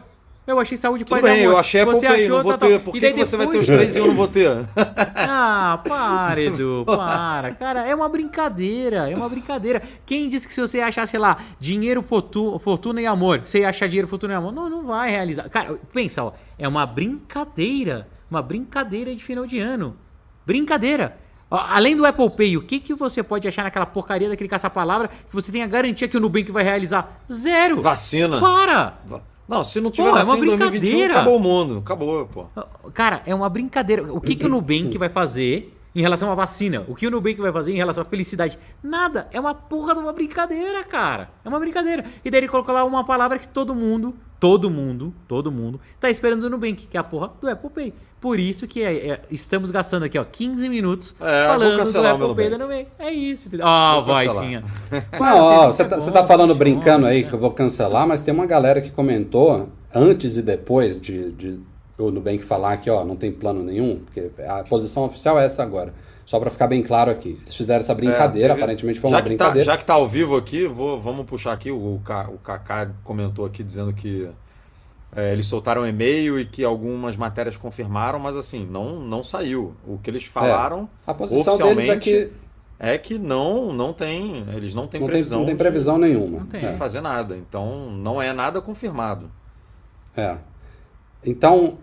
Eu 0.47 0.61
achei 0.61 0.77
saúde, 0.77 1.05
Tudo 1.05 1.11
paz 1.21 1.23
bem, 1.25 1.39
e 1.41 1.45
amor. 1.45 1.53
eu 1.55 1.59
achei 1.59 1.81
Apple 1.81 1.95
Você 1.95 2.07
Pay, 2.07 2.17
achou, 2.25 2.37
não 2.37 2.43
vou 2.43 2.53
tá, 2.53 2.59
tá. 2.59 2.67
ter. 2.67 2.81
Por 2.81 2.93
que, 2.93 3.01
que 3.13 3.25
você 3.25 3.37
vai 3.37 3.47
ter 3.47 3.57
os 3.57 3.67
depois- 3.67 3.79
três 3.79 3.97
e 3.97 3.99
eu 3.99 4.07
não 4.07 4.15
vou 4.15 4.29
ter? 4.29 4.51
Ah, 5.17 5.81
para, 5.83 6.41
Edu, 6.43 6.83
para. 6.87 7.55
Cara, 7.55 7.87
é 7.89 7.95
uma 7.95 8.09
brincadeira, 8.11 9.11
é 9.11 9.17
uma 9.17 9.29
brincadeira. 9.29 9.83
Quem 10.05 10.29
disse 10.29 10.47
que 10.47 10.53
se 10.53 10.61
você 10.61 10.81
achar, 10.81 11.07
sei 11.07 11.19
lá, 11.19 11.39
dinheiro, 11.59 12.03
fortuna, 12.03 12.59
fortuna 12.59 13.01
e 13.01 13.07
amor, 13.07 13.41
você 13.45 13.61
ia 13.61 13.71
achar 13.71 13.89
dinheiro, 13.89 14.07
fortuna 14.07 14.35
e 14.35 14.37
amor, 14.37 14.53
não, 14.53 14.69
não 14.69 14.85
vai 14.85 15.11
realizar. 15.11 15.49
Cara, 15.49 15.79
pensa, 15.95 16.23
ó, 16.25 16.33
é 16.59 16.69
uma 16.69 16.85
brincadeira, 16.85 18.07
uma 18.31 18.43
brincadeira 18.43 19.15
de 19.15 19.25
final 19.25 19.47
de 19.47 19.59
ano. 19.59 19.97
Brincadeira. 20.45 21.17
Além 21.51 21.95
do 21.97 22.05
Apple 22.05 22.31
Pay, 22.31 22.57
o 22.57 22.63
que, 22.63 22.81
que 22.81 22.95
você 22.95 23.23
pode 23.23 23.47
achar 23.49 23.63
naquela 23.63 23.87
porcaria 23.87 24.29
daquele 24.29 24.49
caça-palavra 24.49 25.09
que 25.09 25.33
você 25.35 25.51
tem 25.53 25.63
a 25.63 25.67
garantia 25.67 26.09
que 26.09 26.17
o 26.17 26.21
Nubank 26.21 26.51
vai 26.53 26.65
realizar? 26.65 27.23
Zero. 27.33 27.81
Vacina. 27.81 28.41
Para! 28.41 28.99
Não, 29.47 29.63
se 29.63 29.81
não 29.81 29.91
tiver 29.91 30.11
Pô, 30.11 30.17
é 30.19 30.23
uma 30.23 30.37
em 30.37 30.45
2021, 30.45 30.71
brincadeira. 30.71 31.15
acabou 31.15 31.37
o 31.37 31.41
mundo. 31.41 31.79
Acabou, 31.79 32.27
pô. 32.27 32.47
Cara, 32.93 33.23
é 33.27 33.35
uma 33.35 33.49
brincadeira. 33.49 34.03
O 34.13 34.21
que, 34.21 34.35
que 34.35 34.47
o 34.47 34.49
Nubank 34.49 34.97
vai 34.97 35.09
fazer 35.09 35.74
em 35.95 36.01
relação 36.01 36.31
à 36.31 36.35
vacina? 36.35 36.85
O 36.89 36.95
que 36.95 37.07
o 37.07 37.11
Nubank 37.11 37.41
vai 37.41 37.53
fazer 37.53 37.73
em 37.73 37.77
relação 37.77 38.03
à 38.03 38.05
felicidade? 38.05 38.59
Nada. 38.83 39.29
É 39.31 39.39
uma 39.39 39.55
porra 39.55 39.95
de 39.95 40.01
uma 40.01 40.13
brincadeira, 40.13 40.83
cara. 40.85 41.31
É 41.45 41.49
uma 41.49 41.61
brincadeira. 41.61 42.05
E 42.25 42.31
daí 42.31 42.41
ele 42.41 42.49
colocou 42.49 42.75
lá 42.75 42.85
uma 42.85 43.05
palavra 43.05 43.39
que 43.39 43.47
todo 43.47 43.75
mundo, 43.75 44.15
todo 44.41 44.69
mundo, 44.71 45.15
todo 45.29 45.53
mundo 45.53 45.81
tá 46.01 46.11
esperando 46.11 46.41
do 46.43 46.51
Nubank, 46.51 46.87
que 46.87 46.97
é 46.97 47.01
a 47.01 47.05
porra 47.05 47.31
do 47.41 47.49
Apple 47.49 47.71
Pay. 47.71 47.95
Por 48.21 48.41
isso 48.41 48.67
que 48.67 48.83
é- 48.83 49.09
é- 49.11 49.23
estamos 49.31 49.71
gastando 49.71 50.05
aqui, 50.05 50.19
ó, 50.19 50.25
15 50.25 50.67
minutos 50.69 51.15
É, 51.21 51.47
falando 51.47 51.73
do 51.73 51.79
cancelar 51.79 52.15
o 52.15 52.19
meu 52.19 52.31
Apple 52.31 52.43
Pay 52.43 52.51
da 52.51 52.59
Nubank. 52.59 52.89
É 52.99 53.13
isso. 53.13 53.49
entendeu? 53.49 53.67
Ó, 53.67 54.03
cancelar. 54.03 54.35
vozinha. 54.35 54.65
Não, 55.21 55.39
ó, 55.39 55.67
você 55.71 55.83
é 55.83 55.85
tá, 55.87 56.01
você 56.01 56.11
tá 56.11 56.27
falando 56.27 56.55
brincando 56.55 57.07
aí 57.07 57.23
né? 57.23 57.29
que 57.29 57.35
eu 57.35 57.39
vou 57.39 57.51
cancelar, 57.51 58.07
mas 58.09 58.21
tem 58.23 58.33
uma 58.35 58.47
galera 58.47 58.81
que 58.81 58.91
comentou 58.91 59.69
antes 59.95 60.37
e 60.39 60.43
depois 60.43 61.01
de, 61.01 61.31
de 61.33 61.61
o 61.99 62.11
Nubank 62.11 62.43
falar 62.43 62.77
que 62.79 62.91
ó, 62.91 63.05
não 63.05 63.17
tem 63.17 63.31
plano 63.33 63.63
nenhum, 63.63 64.01
porque 64.01 64.31
a 64.47 64.65
posição 64.65 65.05
oficial 65.05 65.39
é 65.39 65.45
essa 65.47 65.63
agora. 65.63 65.93
Só 66.27 66.41
para 66.41 66.51
ficar 66.51 66.67
bem 66.67 66.83
claro 66.83 67.11
aqui. 67.11 67.39
Eles 67.43 67.55
fizeram 67.55 67.83
essa 67.83 67.95
brincadeira, 67.95 68.47
É, 68.47 68.51
teve- 68.51 68.63
aparentemente 68.63 68.99
foi 68.99 69.11
já 69.11 69.17
uma 69.17 69.23
que 69.23 69.29
Tá, 69.31 69.45
brincadeira. 69.45 69.65
já 69.67 69.77
que 69.77 69.85
tá 69.85 69.95
ao 69.95 70.09
vivo 70.09 70.37
aqui, 70.37 70.67
vou, 70.67 70.99
vamos 70.99 71.27
puxar 71.27 71.53
aqui. 71.53 71.71
O, 71.71 72.01
Ka- 72.05 72.29
o 72.33 72.39
Kaká 72.39 72.91
comentou 73.05 73.45
aqui 73.45 73.63
dizendo 73.63 73.93
que 73.93 74.29
é, 75.15 75.33
eles 75.33 75.47
soltaram 75.47 75.83
um 75.83 75.87
e-mail 75.87 76.41
e 76.41 76.47
que 76.47 76.65
algumas 76.65 77.17
matérias 77.17 77.57
confirmaram, 77.59 78.19
mas 78.19 78.37
assim, 78.37 78.67
não, 78.67 79.01
não 79.01 79.23
saiu. 79.23 79.75
O 79.87 79.99
que 79.99 80.09
eles 80.11 80.25
falaram 80.25 80.89
A 81.07 81.13
posição 81.15 81.57
deles 81.59 81.89
é 81.89 81.97
que 81.97 82.33
é 82.79 82.99
que 82.99 83.17
não, 83.19 83.73
não 83.73 83.93
tem. 83.93 84.45
Eles 84.55 84.75
não 84.75 84.89
têm 84.89 85.01
não 85.01 85.07
tem, 85.07 85.13
previsão, 85.15 85.39
não 85.41 85.47
tem 85.47 85.55
de- 85.55 85.59
previsão 85.59 85.99
nenhuma. 85.99 86.41
Não 86.41 86.47
tem. 86.47 86.59
de, 86.59 86.67
É. 86.67 86.73
fazer 86.73 87.01
nada. 87.03 87.37
Então 87.37 87.91
não 87.93 88.21
é 88.21 88.33
nada 88.33 88.61
confirmado. 88.63 89.31
É. 90.17 90.37
Então. 91.25 91.79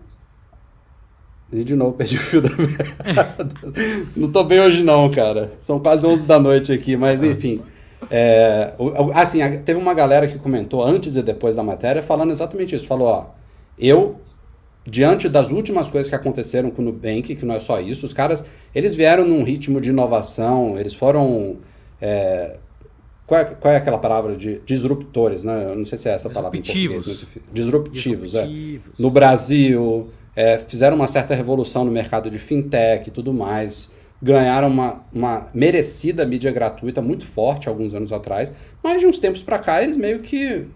E 1.52 1.62
de 1.62 1.74
novo, 1.76 1.92
perdi 1.92 2.16
o 2.16 2.18
fio 2.20 2.40
da 2.40 2.48
meada. 2.48 3.48
não 4.16 4.30
tô 4.32 4.42
bem 4.42 4.60
hoje, 4.60 4.82
não, 4.82 5.10
cara. 5.10 5.52
São 5.60 5.78
quase 5.78 6.06
11 6.06 6.22
da 6.24 6.38
noite 6.40 6.72
aqui, 6.72 6.96
mas 6.96 7.22
enfim. 7.22 7.60
É, 8.10 8.72
o- 8.78 8.88
o- 8.88 9.12
assim, 9.12 9.38
teve 9.64 9.78
uma 9.78 9.94
galera 9.94 10.26
que 10.26 10.38
comentou 10.38 10.82
antes 10.82 11.14
e 11.16 11.22
depois 11.22 11.54
da 11.54 11.62
matéria 11.62 12.02
falando 12.02 12.30
exatamente 12.30 12.74
isso. 12.74 12.86
Falou: 12.86 13.06
ó, 13.08 13.26
eu, 13.78 14.16
diante 14.86 15.28
das 15.28 15.50
últimas 15.50 15.88
coisas 15.88 16.08
que 16.08 16.14
aconteceram 16.16 16.70
com 16.70 16.80
o 16.82 16.84
Nubank, 16.86 17.36
que 17.36 17.44
não 17.44 17.54
é 17.54 17.60
só 17.60 17.80
isso, 17.80 18.06
os 18.06 18.12
caras, 18.14 18.44
eles 18.74 18.94
vieram 18.94 19.24
num 19.26 19.44
ritmo 19.44 19.80
de 19.80 19.90
inovação, 19.90 20.78
eles 20.78 20.94
foram. 20.94 21.58
é, 22.00 22.56
qual, 23.26 23.40
é, 23.40 23.44
qual 23.44 23.72
é 23.72 23.76
aquela 23.76 23.98
palavra 23.98 24.34
de 24.36 24.60
disruptores, 24.66 25.44
né? 25.44 25.66
Eu 25.70 25.76
não 25.76 25.86
sei 25.86 25.96
se 25.96 26.08
é 26.08 26.12
essa 26.12 26.28
palavra 26.28 26.58
em 26.58 26.62
Disruptivos. 26.62 27.04
português. 27.04 27.22
enfim, 27.22 27.40
Disruptivos, 27.52 28.34
é 28.34 28.46
Disruptivos. 28.46 28.98
no 28.98 29.10
Brasil, 29.10 30.10
é, 30.34 30.58
fizeram 30.58 30.96
uma 30.96 31.06
certa 31.06 31.34
revolução 31.34 31.84
no 31.84 31.90
mercado 31.90 32.30
de 32.30 32.38
fintech 32.38 33.08
e 33.08 33.12
tudo 33.12 33.32
mais, 33.32 33.92
ganharam 34.20 34.68
uma, 34.68 35.02
uma 35.12 35.48
merecida 35.52 36.24
mídia 36.24 36.52
gratuita 36.52 37.02
muito 37.02 37.26
forte 37.26 37.68
alguns 37.68 37.92
anos 37.92 38.12
atrás, 38.12 38.52
mas 38.82 39.00
de 39.00 39.06
uns 39.06 39.18
tempos 39.18 39.42
pra 39.42 39.58
cá 39.58 39.82
eles 39.82 39.96
meio 39.96 40.20
que. 40.20 40.68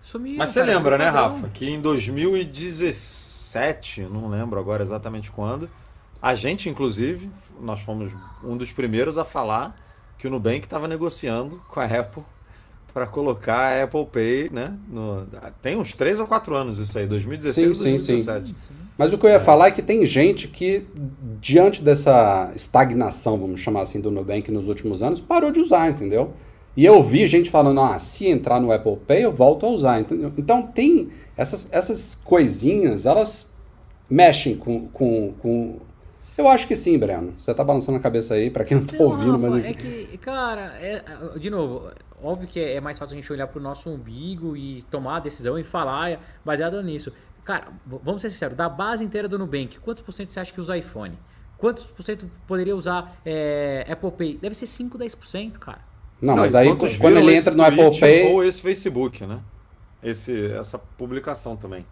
Sumiram, 0.00 0.38
Mas 0.38 0.50
você 0.50 0.60
cara, 0.60 0.72
lembra, 0.72 0.96
né. 0.98 1.08
Rafa, 1.08 1.48
que 1.54 1.70
em 1.70 1.80
2017, 1.80 4.02
não 4.02 4.28
lembro 4.28 4.58
agora 4.58 4.82
exatamente 4.82 5.30
quando, 5.30 5.70
a 6.20 6.34
gente, 6.34 6.68
inclusive, 6.68 7.30
nós 7.60 7.80
fomos 7.80 8.12
um 8.42 8.56
dos 8.56 8.72
primeiros 8.72 9.16
a 9.16 9.24
falar 9.24 9.76
que 10.18 10.26
o 10.26 10.30
Nubank 10.30 10.64
estava 10.64 10.88
negociando 10.88 11.62
com 11.68 11.78
a 11.78 11.84
Apple 11.84 12.24
para 12.92 13.06
colocar 13.06 13.56
a 13.56 13.84
Apple 13.84 14.06
Pay, 14.06 14.50
né? 14.52 14.74
no- 14.88 15.26
tem 15.60 15.76
uns 15.78 15.92
3 15.92 16.18
ou 16.20 16.26
4 16.26 16.54
anos 16.54 16.78
isso 16.78 16.98
aí, 16.98 17.06
2016 17.06 17.68
ou 17.68 17.74
Sim, 17.74 17.98
sim, 17.98 18.18
sim. 18.18 18.24
2017. 18.26 18.54
Mas 18.98 19.12
o 19.12 19.18
que 19.18 19.24
eu 19.26 19.30
ia 19.30 19.40
falar 19.40 19.68
é 19.68 19.70
que 19.70 19.80
tem 19.82 20.04
gente 20.04 20.46
que, 20.48 20.84
diante 21.40 21.82
dessa 21.82 22.52
estagnação, 22.54 23.38
vamos 23.38 23.60
chamar 23.60 23.82
assim, 23.82 24.00
do 24.00 24.10
Nubank 24.10 24.50
nos 24.52 24.68
últimos 24.68 25.02
anos, 25.02 25.20
parou 25.20 25.50
de 25.50 25.60
usar, 25.60 25.88
entendeu? 25.90 26.34
E 26.76 26.84
eu 26.84 27.02
vi 27.02 27.26
gente 27.26 27.50
falando, 27.50 27.80
ah, 27.80 27.98
se 27.98 28.26
entrar 28.26 28.60
no 28.60 28.70
Apple 28.70 28.96
Pay, 29.06 29.24
eu 29.24 29.32
volto 29.32 29.64
a 29.66 29.70
usar, 29.70 30.00
entendeu? 30.00 30.32
Então 30.36 30.62
tem 30.62 31.08
essas, 31.36 31.68
essas 31.72 32.14
coisinhas, 32.22 33.06
elas 33.06 33.52
mexem 34.08 34.56
com, 34.56 34.88
com, 34.88 35.32
com... 35.40 35.76
Eu 36.36 36.48
acho 36.48 36.66
que 36.66 36.74
sim, 36.74 36.98
Breno. 36.98 37.34
Você 37.36 37.52
tá 37.52 37.62
balançando 37.62 37.98
a 37.98 38.00
cabeça 38.00 38.34
aí, 38.34 38.50
pra 38.50 38.64
quem 38.64 38.78
não 38.78 38.86
tá 38.86 38.96
Não, 38.96 39.06
ouvindo, 39.06 39.32
Rafa, 39.32 39.50
mas 39.50 39.64
é 39.64 39.74
que, 39.74 40.18
cara, 40.18 40.72
é- 40.80 41.02
de 41.38 41.50
novo, 41.50 41.90
óbvio 42.22 42.48
que 42.48 42.58
é 42.58 42.80
mais 42.80 42.98
fácil 42.98 43.14
a 43.16 43.20
gente 43.20 43.32
olhar 43.32 43.46
pro 43.46 43.60
nosso 43.60 43.90
umbigo 43.90 44.56
e 44.56 44.82
tomar 44.90 45.16
a 45.16 45.20
decisão 45.20 45.58
e 45.58 45.64
falar 45.64 46.20
baseado 46.44 46.82
nisso. 46.82 47.12
Cara, 47.44 47.68
vamos 47.84 48.22
ser 48.22 48.30
sinceros, 48.30 48.56
da 48.56 48.68
base 48.68 49.04
inteira 49.04 49.28
do 49.28 49.38
Nubank, 49.38 49.78
quantos 49.80 50.02
por 50.02 50.12
cento 50.12 50.30
você 50.30 50.40
acha 50.40 50.52
que 50.52 50.60
usa 50.60 50.76
iPhone? 50.76 51.18
Quantos 51.58 51.84
por 51.84 52.02
cento 52.02 52.28
poderia 52.46 52.74
usar 52.74 53.16
é, 53.24 53.86
Apple 53.88 54.10
Pay? 54.12 54.38
Deve 54.40 54.54
ser 54.54 54.66
5, 54.66 54.98
10%, 54.98 55.58
cara. 55.58 55.78
Não, 56.20 56.34
Não, 56.34 56.42
mas 56.42 56.54
aí 56.54 56.68
quando 56.98 57.18
ele 57.18 57.34
entra 57.36 57.52
no 57.54 57.62
Apple 57.62 58.00
Pay... 58.00 58.32
Ou 58.32 58.42
esse 58.44 58.60
Facebook, 58.62 59.24
né? 59.26 59.40
Esse, 60.02 60.52
essa 60.52 60.78
publicação 60.78 61.56
também. 61.56 61.84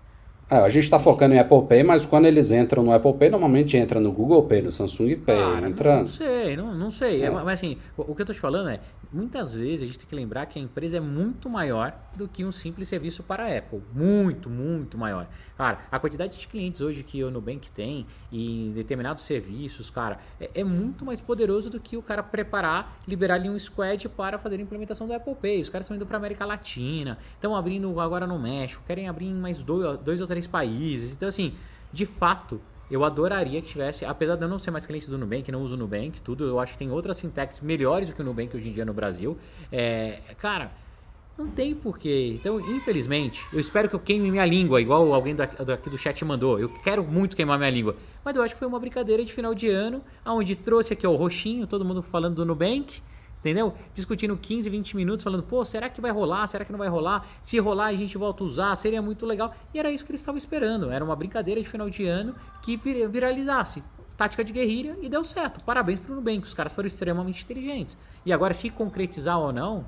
É, 0.50 0.56
a 0.56 0.68
gente 0.68 0.82
está 0.82 0.98
focando 0.98 1.32
em 1.32 1.38
Apple 1.38 1.62
Pay, 1.68 1.84
mas 1.84 2.04
quando 2.04 2.26
eles 2.26 2.50
entram 2.50 2.82
no 2.82 2.92
Apple 2.92 3.14
Pay, 3.14 3.30
normalmente 3.30 3.76
entra 3.76 4.00
no 4.00 4.10
Google 4.10 4.42
Pay, 4.42 4.62
no 4.62 4.72
Samsung 4.72 5.14
Pay. 5.16 5.38
Cara, 5.38 5.68
entra... 5.68 5.96
Não 5.98 6.06
sei, 6.08 6.56
não, 6.56 6.74
não 6.74 6.90
sei. 6.90 7.22
É. 7.22 7.26
É, 7.26 7.30
mas 7.30 7.60
assim, 7.60 7.76
o, 7.96 8.02
o, 8.02 8.14
que 8.16 8.22
eu 8.22 8.24
estou 8.24 8.34
te 8.34 8.40
falando 8.40 8.68
é, 8.68 8.80
muitas 9.12 9.54
vezes 9.54 9.82
a 9.82 9.86
gente 9.86 9.98
tem 9.98 10.08
que 10.08 10.14
lembrar 10.14 10.46
que 10.46 10.58
a 10.58 10.62
empresa 10.62 10.96
é 10.96 11.00
muito 11.00 11.48
maior 11.48 11.94
do 12.16 12.26
que 12.26 12.44
um 12.44 12.50
simples 12.50 12.88
serviço 12.88 13.22
para 13.22 13.44
a 13.44 13.58
Apple. 13.58 13.80
Muito, 13.94 14.50
muito 14.50 14.98
maior. 14.98 15.28
Cara, 15.56 15.80
a 15.92 15.98
quantidade 15.98 16.38
de 16.38 16.48
clientes 16.48 16.80
hoje 16.80 17.02
que 17.02 17.22
o 17.22 17.30
Nubank 17.30 17.70
tem 17.70 18.06
em 18.32 18.72
determinados 18.72 19.24
serviços, 19.24 19.90
cara, 19.90 20.18
é, 20.40 20.50
é, 20.54 20.64
muito 20.64 21.04
mais 21.04 21.20
poderoso 21.20 21.70
do 21.70 21.78
que 21.78 21.96
o 21.96 22.02
cara 22.02 22.22
preparar, 22.22 22.98
liberar 23.06 23.34
ali 23.34 23.48
um 23.48 23.58
squad 23.58 24.08
para 24.08 24.38
fazer 24.38 24.56
a 24.56 24.62
implementação 24.62 25.06
do 25.06 25.12
Apple 25.12 25.34
Pay. 25.34 25.60
Os 25.60 25.68
caras 25.68 25.84
estão 25.84 25.96
indo 25.96 26.06
para 26.06 26.16
América 26.16 26.44
Latina, 26.44 27.18
estão 27.34 27.54
abrindo 27.54 28.00
agora 28.00 28.26
no 28.26 28.38
México, 28.38 28.82
querem 28.86 29.08
abrir 29.08 29.26
em 29.26 29.34
mais 29.34 29.62
dois, 29.62 29.98
dois 29.98 30.20
ou 30.20 30.26
três 30.26 30.39
países. 30.46 31.12
Então, 31.12 31.28
assim, 31.28 31.54
de 31.92 32.06
fato, 32.06 32.60
eu 32.90 33.04
adoraria 33.04 33.62
que 33.62 33.68
tivesse, 33.68 34.04
apesar 34.04 34.36
de 34.36 34.42
eu 34.42 34.48
não 34.48 34.58
ser 34.58 34.70
mais 34.70 34.84
cliente 34.84 35.08
do 35.08 35.16
Nubank, 35.16 35.50
não 35.52 35.62
uso 35.62 35.74
o 35.74 35.76
Nubank, 35.76 36.20
tudo, 36.22 36.44
eu 36.44 36.58
acho 36.58 36.72
que 36.72 36.78
tem 36.78 36.90
outras 36.90 37.20
fintechs 37.20 37.60
melhores 37.60 38.08
do 38.08 38.14
que 38.14 38.20
o 38.20 38.24
Nubank 38.24 38.56
hoje 38.56 38.68
em 38.68 38.72
dia 38.72 38.84
no 38.84 38.92
Brasil. 38.92 39.38
É, 39.70 40.20
cara, 40.38 40.72
não 41.38 41.48
tem 41.48 41.74
porquê. 41.74 42.36
Então, 42.38 42.60
infelizmente, 42.60 43.42
eu 43.52 43.60
espero 43.60 43.88
que 43.88 43.94
eu 43.94 44.00
queime 44.00 44.30
minha 44.30 44.44
língua, 44.44 44.80
igual 44.80 45.12
alguém 45.14 45.34
daqui 45.34 45.88
do 45.88 45.96
chat 45.96 46.24
mandou. 46.24 46.58
Eu 46.58 46.68
quero 46.68 47.04
muito 47.04 47.36
queimar 47.36 47.58
minha 47.58 47.70
língua. 47.70 47.96
Mas 48.24 48.36
eu 48.36 48.42
acho 48.42 48.54
que 48.54 48.58
foi 48.58 48.68
uma 48.68 48.78
brincadeira 48.78 49.24
de 49.24 49.32
final 49.32 49.54
de 49.54 49.68
ano, 49.68 50.02
onde 50.26 50.54
trouxe 50.54 50.92
aqui 50.92 51.06
o 51.06 51.14
roxinho, 51.14 51.66
todo 51.66 51.84
mundo 51.84 52.02
falando 52.02 52.34
do 52.36 52.44
Nubank. 52.44 53.00
Entendeu? 53.40 53.74
Discutindo 53.94 54.36
15, 54.36 54.68
20 54.68 54.96
minutos, 54.96 55.24
falando, 55.24 55.42
pô, 55.42 55.64
será 55.64 55.88
que 55.88 56.00
vai 56.00 56.10
rolar? 56.10 56.46
Será 56.46 56.64
que 56.64 56.70
não 56.70 56.78
vai 56.78 56.88
rolar? 56.88 57.26
Se 57.40 57.58
rolar, 57.58 57.86
a 57.86 57.92
gente 57.94 58.16
volta 58.18 58.44
a 58.44 58.46
usar, 58.46 58.76
seria 58.76 59.00
muito 59.00 59.24
legal. 59.24 59.54
E 59.72 59.78
era 59.78 59.90
isso 59.90 60.04
que 60.04 60.12
eles 60.12 60.20
estavam 60.20 60.36
esperando. 60.36 60.90
Era 60.90 61.02
uma 61.02 61.16
brincadeira 61.16 61.60
de 61.60 61.68
final 61.68 61.88
de 61.88 62.06
ano 62.06 62.34
que 62.60 62.76
viralizasse. 62.76 63.82
Tática 64.14 64.44
de 64.44 64.52
guerrilha 64.52 64.98
e 65.00 65.08
deu 65.08 65.24
certo. 65.24 65.64
Parabéns 65.64 65.98
pro 65.98 66.14
Nubank, 66.14 66.42
os 66.46 66.52
caras 66.52 66.74
foram 66.74 66.86
extremamente 66.86 67.42
inteligentes. 67.42 67.96
E 68.26 68.32
agora, 68.32 68.52
se 68.52 68.68
concretizar 68.68 69.38
ou 69.38 69.50
não, 69.50 69.86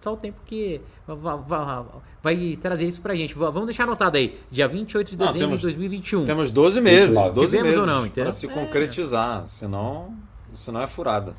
só 0.00 0.12
o 0.12 0.16
tempo 0.16 0.38
que 0.44 0.80
vai, 1.04 1.36
vai, 1.38 1.84
vai 2.22 2.58
trazer 2.62 2.86
isso 2.86 3.00
pra 3.00 3.16
gente. 3.16 3.34
Vamos 3.34 3.66
deixar 3.66 3.82
anotado 3.82 4.16
aí, 4.16 4.38
dia 4.48 4.68
28 4.68 5.10
de 5.10 5.16
dezembro 5.16 5.38
temos, 5.40 5.60
de 5.60 5.66
2021. 5.66 6.24
Temos 6.24 6.52
12 6.52 6.80
meses, 6.80 7.16
12 7.32 7.62
meses 7.62 7.78
ou 7.80 7.86
não, 7.86 8.08
para 8.08 8.30
se 8.30 8.46
é. 8.46 8.48
concretizar, 8.48 9.44
senão, 9.48 10.14
senão 10.52 10.80
é 10.80 10.86
furada. 10.86 11.34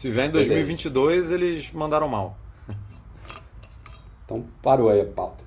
Se 0.00 0.10
vier 0.10 0.28
em 0.28 0.30
2022, 0.30 1.28
Beleza. 1.28 1.34
eles 1.34 1.72
mandaram 1.72 2.08
mal. 2.08 2.38
Então 4.24 4.46
parou 4.62 4.88
aí 4.88 5.02
a 5.02 5.04
pauta. 5.04 5.44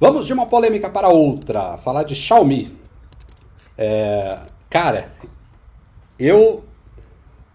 Vamos 0.00 0.26
de 0.26 0.32
uma 0.32 0.46
polêmica 0.46 0.90
para 0.90 1.06
outra. 1.06 1.78
Falar 1.78 2.02
de 2.02 2.16
Xiaomi. 2.16 2.76
É, 3.78 4.40
cara, 4.68 5.12
eu. 6.18 6.65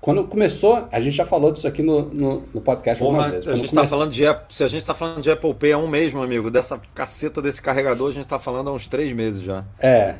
Quando 0.01 0.23
começou, 0.23 0.87
a 0.91 0.99
gente 0.99 1.15
já 1.15 1.27
falou 1.27 1.51
disso 1.51 1.67
aqui 1.67 1.83
no, 1.83 2.01
no, 2.05 2.43
no 2.51 2.59
podcast 2.59 3.03
Porra, 3.03 3.17
algumas 3.17 3.33
vezes. 3.33 3.47
A 3.47 3.55
gente 3.55 3.73
tá 3.73 3.83
falando 3.83 4.11
de, 4.11 4.23
se 4.49 4.63
a 4.63 4.67
gente 4.67 4.79
está 4.79 4.95
falando 4.95 5.21
de 5.21 5.29
Apple 5.29 5.53
Pay 5.53 5.73
há 5.73 5.77
um 5.77 5.87
mês, 5.87 6.11
meu 6.11 6.23
amigo, 6.23 6.49
dessa 6.49 6.81
caceta 6.95 7.39
desse 7.39 7.61
carregador, 7.61 8.09
a 8.09 8.11
gente 8.11 8.23
está 8.23 8.39
falando 8.39 8.71
há 8.71 8.73
uns 8.73 8.87
três 8.87 9.13
meses 9.13 9.43
já. 9.43 9.63
É. 9.79 10.15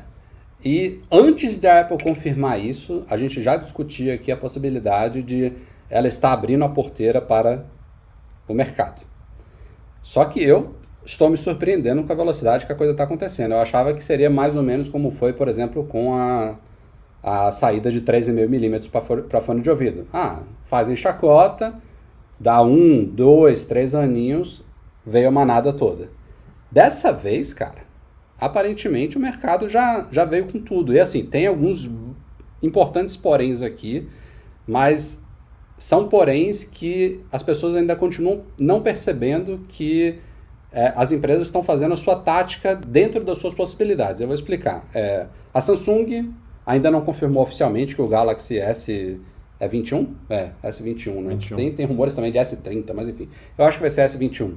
E 0.64 1.00
antes 1.10 1.58
da 1.58 1.80
Apple 1.80 1.98
confirmar 2.00 2.64
isso, 2.64 3.02
a 3.10 3.16
gente 3.16 3.42
já 3.42 3.56
discutia 3.56 4.14
aqui 4.14 4.30
a 4.30 4.36
possibilidade 4.36 5.20
de 5.20 5.52
ela 5.90 6.06
estar 6.06 6.32
abrindo 6.32 6.64
a 6.64 6.68
porteira 6.68 7.20
para 7.20 7.64
o 8.46 8.54
mercado. 8.54 9.02
Só 10.00 10.24
que 10.24 10.40
eu 10.40 10.76
estou 11.04 11.28
me 11.28 11.36
surpreendendo 11.36 12.04
com 12.04 12.12
a 12.12 12.16
velocidade 12.16 12.66
que 12.66 12.72
a 12.72 12.76
coisa 12.76 12.92
está 12.92 13.02
acontecendo. 13.02 13.52
Eu 13.52 13.58
achava 13.58 13.92
que 13.92 14.04
seria 14.04 14.30
mais 14.30 14.54
ou 14.54 14.62
menos 14.62 14.88
como 14.88 15.10
foi, 15.10 15.32
por 15.32 15.48
exemplo, 15.48 15.84
com 15.84 16.14
a 16.14 16.54
a 17.22 17.50
saída 17.52 17.90
de 17.90 18.02
3,5mm 18.02 19.24
para 19.28 19.40
fone 19.40 19.60
de 19.60 19.70
ouvido. 19.70 20.06
Ah, 20.12 20.40
fazem 20.64 20.96
chacota, 20.96 21.74
dá 22.38 22.60
um, 22.62 23.04
dois, 23.04 23.64
três 23.64 23.94
aninhos, 23.94 24.64
veio 25.06 25.28
a 25.28 25.30
manada 25.30 25.72
toda. 25.72 26.10
Dessa 26.70 27.12
vez, 27.12 27.52
cara, 27.52 27.82
aparentemente 28.40 29.16
o 29.16 29.20
mercado 29.20 29.68
já, 29.68 30.06
já 30.10 30.24
veio 30.24 30.46
com 30.46 30.58
tudo. 30.58 30.92
E 30.92 30.98
assim, 30.98 31.24
tem 31.24 31.46
alguns 31.46 31.88
importantes 32.62 33.16
poréns 33.16 33.62
aqui, 33.62 34.08
mas 34.66 35.24
são 35.78 36.08
poréns 36.08 36.64
que 36.64 37.20
as 37.30 37.42
pessoas 37.42 37.74
ainda 37.74 37.94
continuam 37.94 38.42
não 38.58 38.82
percebendo 38.82 39.64
que 39.68 40.18
é, 40.72 40.92
as 40.96 41.12
empresas 41.12 41.46
estão 41.46 41.62
fazendo 41.62 41.92
a 41.92 41.96
sua 41.96 42.16
tática 42.16 42.74
dentro 42.74 43.22
das 43.22 43.38
suas 43.38 43.52
possibilidades. 43.52 44.20
Eu 44.20 44.26
vou 44.26 44.34
explicar. 44.34 44.84
É, 44.94 45.26
a 45.52 45.60
Samsung 45.60 46.32
Ainda 46.64 46.90
não 46.90 47.00
confirmou 47.00 47.42
oficialmente 47.42 47.94
que 47.94 48.02
o 48.02 48.06
Galaxy 48.06 48.58
S 48.58 49.20
é 49.58 49.68
21? 49.68 50.14
É, 50.28 50.50
S21, 50.64 51.22
né? 51.22 51.34
21. 51.34 51.56
Tem, 51.56 51.72
tem 51.72 51.86
rumores 51.86 52.14
também 52.14 52.32
de 52.32 52.38
S30, 52.38 52.92
mas 52.94 53.08
enfim. 53.08 53.28
Eu 53.56 53.64
acho 53.64 53.78
que 53.78 53.82
vai 53.82 53.90
ser 53.90 54.04
S21. 54.04 54.54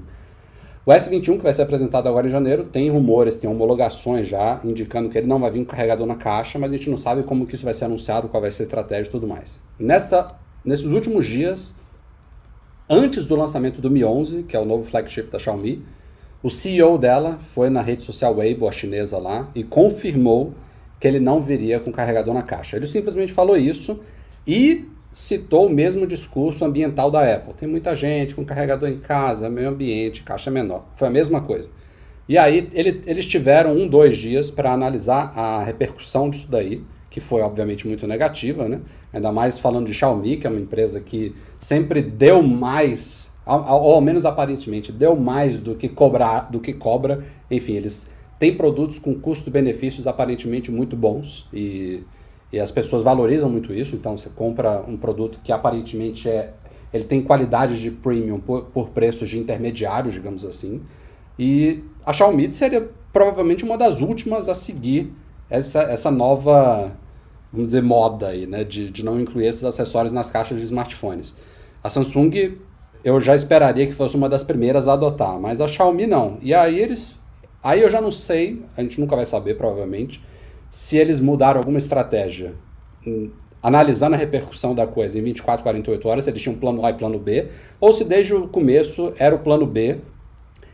O 0.86 0.92
S21, 0.92 1.38
que 1.38 1.44
vai 1.44 1.52
ser 1.52 1.64
apresentado 1.64 2.08
agora 2.08 2.28
em 2.28 2.30
janeiro, 2.30 2.64
tem 2.64 2.92
rumores, 2.92 3.38
tem 3.38 3.50
homologações 3.50 4.28
já, 4.28 4.62
indicando 4.64 5.10
que 5.10 5.18
ele 5.18 5.26
não 5.26 5.40
vai 5.40 5.50
vir 5.50 5.60
com 5.60 5.66
carregador 5.66 6.06
na 6.06 6.16
caixa, 6.16 6.60
mas 6.60 6.72
a 6.72 6.78
gente 6.78 6.92
não 6.92 6.98
sabe 6.98 7.24
como 7.24 7.48
que 7.48 7.56
isso 7.56 7.66
vai 7.66 7.74
ser 7.74 7.86
anunciado, 7.86 8.30
qual 8.30 8.40
vai 8.40 8.52
ser 8.52 8.64
a 8.64 8.66
estratégia 8.66 9.10
e 9.10 9.12
tudo 9.12 9.28
mais. 9.28 9.60
Nesta, 9.80 10.28
nesses 10.64 10.86
últimos 10.86 11.26
dias, 11.26 11.76
antes 12.88 13.26
do 13.26 13.36
lançamento 13.36 13.82
do 13.82 13.90
Mi 13.90 14.06
11, 14.06 14.44
que 14.44 14.56
é 14.56 14.60
o 14.60 14.66
novo 14.66 14.84
flagship 14.84 15.24
da 15.32 15.40
Xiaomi, 15.40 15.84
o 16.44 16.52
CEO 16.52 17.00
dela 17.00 17.40
foi 17.56 17.72
na 17.72 17.82
rede 17.82 18.04
social 18.04 18.36
Weibo, 18.36 18.68
a 18.68 18.72
chinesa 18.72 19.18
lá, 19.18 19.50
e 19.56 19.64
confirmou 19.64 20.54
que 21.00 21.08
ele 21.08 21.20
não 21.20 21.42
viria 21.42 21.80
com 21.80 21.92
carregador 21.92 22.34
na 22.34 22.44
caixa. 22.44 22.78
Ele 22.78 22.88
simplesmente 22.88 23.34
falou 23.34 23.58
isso 23.58 24.00
e 24.48 24.86
citou 25.12 25.68
o 25.68 25.70
mesmo 25.70 26.06
discurso 26.06 26.66
ambiental 26.66 27.10
da 27.10 27.34
Apple. 27.34 27.54
Tem 27.54 27.68
muita 27.68 27.96
gente 27.96 28.36
com 28.36 28.44
carregador 28.44 28.90
em 28.90 29.00
casa, 29.00 29.50
meio 29.50 29.70
ambiente, 29.70 30.24
caixa 30.24 30.52
menor. 30.52 30.86
Foi 30.98 31.08
a 31.08 31.12
mesma 31.12 31.42
coisa. 31.42 31.70
E 32.28 32.38
aí 32.38 32.68
ele, 32.74 33.02
eles 33.06 33.26
tiveram 33.26 33.72
um, 33.72 33.88
dois 33.88 34.18
dias 34.18 34.50
para 34.52 34.74
analisar 34.74 35.32
a 35.36 35.64
repercussão 35.64 36.30
disso 36.30 36.48
daí, 36.50 36.82
que 37.10 37.22
foi 37.22 37.42
obviamente 37.42 37.88
muito 37.88 38.06
negativa, 38.06 38.68
né? 38.68 38.82
Ainda 39.14 39.32
mais 39.32 39.58
falando 39.58 39.86
de 39.86 39.94
Xiaomi, 39.94 40.38
que 40.38 40.48
é 40.48 40.50
uma 40.50 40.60
empresa 40.60 41.00
que 41.00 41.34
sempre 41.62 42.02
deu 42.02 42.42
mais, 42.44 43.34
ou 43.46 43.94
ao 43.94 44.02
menos 44.02 44.26
aparentemente, 44.26 44.92
deu 44.92 45.16
mais 45.16 45.58
do 45.60 45.76
que 45.76 45.88
cobrar, 45.88 46.52
do 46.52 46.60
que 46.60 46.74
cobra. 46.74 47.24
Enfim, 47.50 47.74
eles 47.74 48.10
tem 48.38 48.56
produtos 48.56 49.00
com 49.00 49.14
custo-benefícios 49.16 50.08
aparentemente 50.08 50.72
muito 50.72 50.96
bons 50.96 51.48
e, 51.54 52.04
e 52.52 52.60
as 52.60 52.72
pessoas 52.72 53.04
valorizam 53.04 53.50
muito 53.50 53.74
isso. 53.74 53.96
Então 53.96 54.18
você 54.18 54.30
compra 54.30 54.84
um 54.88 54.98
produto 54.98 55.40
que 55.44 55.52
aparentemente 55.52 56.30
é 56.30 56.54
ele 56.94 57.04
tem 57.04 57.22
qualidades 57.22 57.80
de 57.80 57.92
premium 57.92 58.40
por, 58.40 58.66
por 58.66 58.90
preços 58.90 59.30
de 59.30 59.38
intermediários, 59.38 60.14
digamos 60.14 60.46
assim. 60.46 60.82
E 61.38 61.84
a 62.06 62.14
Xiaomi 62.14 62.54
seria 62.54 62.90
provavelmente 63.12 63.66
uma 63.66 63.78
das 63.78 64.00
últimas 64.00 64.48
a 64.48 64.54
seguir 64.54 65.12
essa, 65.50 65.82
essa 65.84 66.10
nova, 66.10 66.94
vamos 67.52 67.70
dizer, 67.70 67.84
moda 67.84 68.28
aí, 68.28 68.46
né? 68.46 68.64
De, 68.64 68.90
de 68.90 69.04
não 69.04 69.20
incluir 69.20 69.48
esses 69.48 69.64
acessórios 69.66 70.14
nas 70.14 70.30
caixas 70.30 70.58
de 70.58 70.64
smartphones. 70.64 71.36
A 71.84 71.90
Samsung 71.90 72.58
eu 73.04 73.20
já 73.20 73.36
esperaria 73.36 73.86
que 73.86 73.94
fosse 73.94 74.16
uma 74.16 74.28
das 74.28 74.42
primeiras 74.42 74.88
a 74.88 74.94
adotar, 74.94 75.40
mas 75.40 75.62
a 75.62 75.68
Xiaomi 75.68 76.08
não. 76.08 76.40
E 76.42 76.54
aí 76.54 76.80
eles 76.80 77.22
Aí 77.66 77.82
eu 77.82 77.90
já 77.90 78.00
não 78.00 78.12
sei, 78.12 78.62
a 78.78 78.84
gente 78.84 79.02
nunca 79.02 79.16
vai 79.16 79.26
saber 79.26 79.56
provavelmente, 79.58 80.24
se 80.70 80.98
eles 80.98 81.20
mudaram 81.20 81.58
alguma 81.58 81.80
estratégia. 81.80 82.54
Analisando 83.60 84.14
a 84.14 84.20
repercussão 84.20 84.76
da 84.76 84.86
coisa 84.86 85.18
em 85.18 85.24
24, 85.24 85.64
48 85.64 86.08
horas, 86.08 86.24
se 86.26 86.30
eles 86.30 86.44
tinham 86.44 86.56
plano 86.56 86.86
A 86.86 86.92
e 86.92 86.94
plano 86.94 87.18
B, 87.18 87.48
ou 87.80 87.92
se 87.92 88.06
desde 88.06 88.36
o 88.36 88.48
começo 88.48 89.14
era 89.18 89.34
o 89.34 89.40
plano 89.40 89.66
B. 89.66 89.98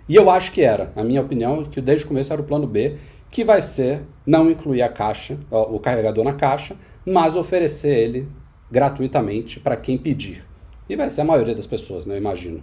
E 0.10 0.18
eu 0.18 0.30
acho 0.30 0.52
que 0.52 0.64
era, 0.64 0.92
na 0.94 1.02
minha 1.02 1.22
opinião, 1.22 1.64
que 1.64 1.80
desde 1.80 2.04
o 2.04 2.10
começo 2.10 2.34
era 2.34 2.42
o 2.42 2.46
plano 2.46 2.68
B, 2.68 2.98
que 3.30 3.46
vai 3.46 3.62
ser 3.62 4.02
não 4.26 4.52
incluir 4.52 4.82
a 4.82 4.90
caixa, 4.90 5.38
o 5.50 5.80
carregador 5.80 6.26
na 6.26 6.34
caixa, 6.34 6.76
mas 7.06 7.38
oferecer 7.38 7.98
ele 7.98 8.28
gratuitamente 8.70 9.62
para 9.62 9.78
quem 9.78 9.98
pedir. 9.98 10.44
E 10.90 10.98
vai 10.98 11.10
ser 11.10 11.22
a 11.22 11.26
maioria 11.26 11.56
das 11.56 11.66
pessoas, 11.66 12.06
né, 12.06 12.16
eu 12.16 12.18
imagino. 12.18 12.62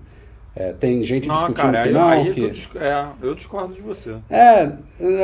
É, 0.56 0.72
tem 0.72 1.02
gente 1.04 1.28
não, 1.28 1.36
discutindo 1.36 1.72
cara, 1.72 1.86
que 1.86 1.92
não. 1.92 2.08
Aí 2.08 2.34
que... 2.34 2.40
Eu, 2.40 2.80
é, 2.82 3.08
eu 3.22 3.34
discordo 3.34 3.74
de 3.74 3.80
você. 3.80 4.16
É, 4.28 4.72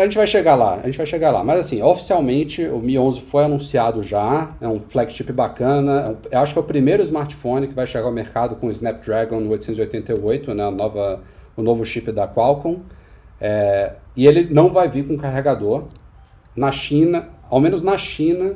a 0.01 0.05
gente 0.05 0.17
vai 0.17 0.27
chegar 0.27 0.55
lá, 0.55 0.75
a 0.75 0.87
gente 0.87 0.97
vai 0.97 1.07
chegar 1.07 1.33
lá. 1.33 1.43
Mas 1.43 1.59
assim, 1.59 1.83
oficialmente 1.83 2.65
o 2.67 2.79
Mi 2.79 2.97
11 2.97 3.21
foi 3.21 3.45
anunciado 3.45 4.03
já, 4.03 4.53
é 4.61 4.69
um 4.69 4.79
flagship 4.79 5.33
bacana. 5.33 6.17
É 6.31 6.37
eu 6.37 6.41
acho 6.41 6.53
que 6.53 6.59
é 6.59 6.63
o 6.63 6.65
primeiro 6.65 7.03
smartphone 7.03 7.67
que 7.67 7.75
vai 7.75 7.87
chegar 7.87 8.07
ao 8.07 8.13
mercado 8.13 8.55
com 8.57 8.69
o 8.69 8.71
Snapdragon 8.71 9.49
888, 9.49 10.55
né, 10.55 10.71
nova, 10.71 11.21
o 11.57 11.63
novo 11.63 11.85
chip 11.85 12.13
da 12.13 12.29
Qualcomm. 12.29 12.79
É, 13.41 13.95
e 14.17 14.27
ele 14.27 14.53
não 14.53 14.71
vai 14.71 14.89
vir 14.89 15.07
com 15.07 15.17
carregador. 15.17 15.85
Na 16.55 16.71
China, 16.71 17.29
ao 17.51 17.59
menos 17.59 17.83
na 17.83 17.99
China, 17.99 18.55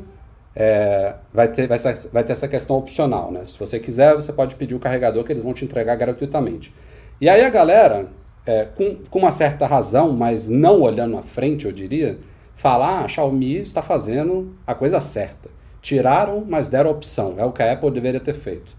é, 0.60 1.14
vai, 1.32 1.46
ter, 1.46 1.68
vai, 1.68 1.78
vai 2.12 2.24
ter 2.24 2.32
essa 2.32 2.48
questão 2.48 2.76
opcional, 2.76 3.30
né? 3.30 3.42
Se 3.46 3.56
você 3.56 3.78
quiser, 3.78 4.12
você 4.16 4.32
pode 4.32 4.56
pedir 4.56 4.74
o 4.74 4.80
carregador 4.80 5.22
que 5.22 5.32
eles 5.32 5.44
vão 5.44 5.54
te 5.54 5.64
entregar 5.64 5.94
gratuitamente. 5.94 6.74
E 7.20 7.28
aí 7.28 7.44
a 7.44 7.48
galera, 7.48 8.08
é, 8.44 8.64
com, 8.64 8.96
com 9.08 9.20
uma 9.20 9.30
certa 9.30 9.68
razão, 9.68 10.12
mas 10.12 10.48
não 10.48 10.80
olhando 10.80 11.16
à 11.16 11.22
frente, 11.22 11.64
eu 11.64 11.70
diria, 11.70 12.18
fala, 12.56 12.88
ah, 12.88 13.04
a 13.04 13.08
Xiaomi 13.08 13.58
está 13.58 13.82
fazendo 13.82 14.52
a 14.66 14.74
coisa 14.74 15.00
certa. 15.00 15.48
Tiraram, 15.80 16.44
mas 16.44 16.66
deram 16.66 16.90
opção. 16.90 17.36
É 17.38 17.44
o 17.44 17.52
que 17.52 17.62
a 17.62 17.72
Apple 17.72 17.92
deveria 17.92 18.18
ter 18.18 18.34
feito. 18.34 18.76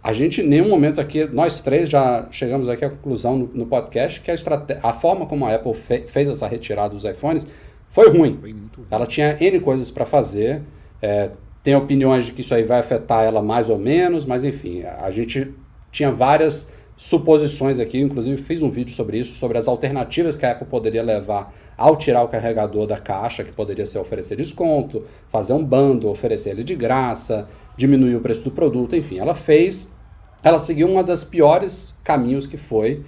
A 0.00 0.12
gente, 0.12 0.40
em 0.40 0.46
nenhum 0.46 0.68
momento 0.68 1.00
aqui, 1.00 1.24
nós 1.24 1.60
três 1.60 1.88
já 1.88 2.28
chegamos 2.30 2.68
aqui 2.68 2.84
à 2.84 2.90
conclusão 2.90 3.36
no, 3.36 3.50
no 3.52 3.66
podcast 3.66 4.20
que 4.20 4.30
a, 4.30 4.36
a 4.84 4.92
forma 4.92 5.26
como 5.26 5.44
a 5.46 5.52
Apple 5.52 5.74
fe 5.74 6.04
fez 6.06 6.28
essa 6.28 6.46
retirada 6.46 6.90
dos 6.94 7.04
iPhones 7.04 7.44
foi 7.90 8.08
ruim. 8.08 8.38
Foi 8.40 8.54
ela 8.90 9.04
tinha 9.04 9.36
N 9.38 9.60
coisas 9.60 9.90
para 9.90 10.06
fazer. 10.06 10.62
É, 11.02 11.30
tem 11.62 11.74
opiniões 11.74 12.26
de 12.26 12.32
que 12.32 12.40
isso 12.40 12.54
aí 12.54 12.62
vai 12.62 12.78
afetar 12.78 13.24
ela 13.24 13.42
mais 13.42 13.68
ou 13.68 13.78
menos, 13.78 14.24
mas 14.24 14.44
enfim, 14.44 14.82
a 14.82 15.10
gente 15.10 15.52
tinha 15.92 16.10
várias 16.10 16.70
suposições 16.96 17.78
aqui, 17.78 17.98
inclusive 17.98 18.40
fiz 18.40 18.62
um 18.62 18.68
vídeo 18.68 18.94
sobre 18.94 19.18
isso, 19.18 19.34
sobre 19.34 19.56
as 19.58 19.66
alternativas 19.66 20.36
que 20.36 20.44
a 20.44 20.52
Apple 20.52 20.66
poderia 20.66 21.02
levar 21.02 21.52
ao 21.76 21.96
tirar 21.96 22.22
o 22.22 22.28
carregador 22.28 22.86
da 22.86 22.98
caixa, 22.98 23.42
que 23.42 23.52
poderia 23.52 23.86
ser 23.86 23.98
oferecer 23.98 24.36
desconto, 24.36 25.02
fazer 25.30 25.54
um 25.54 25.64
bando, 25.64 26.08
oferecer 26.08 26.50
ele 26.50 26.62
de 26.62 26.74
graça, 26.74 27.48
diminuir 27.76 28.16
o 28.16 28.20
preço 28.20 28.44
do 28.44 28.50
produto, 28.50 28.94
enfim, 28.94 29.18
ela 29.18 29.34
fez, 29.34 29.94
ela 30.42 30.58
seguiu 30.58 30.88
uma 30.88 31.02
das 31.02 31.24
piores 31.24 31.96
caminhos 32.04 32.46
que 32.46 32.58
foi 32.58 33.02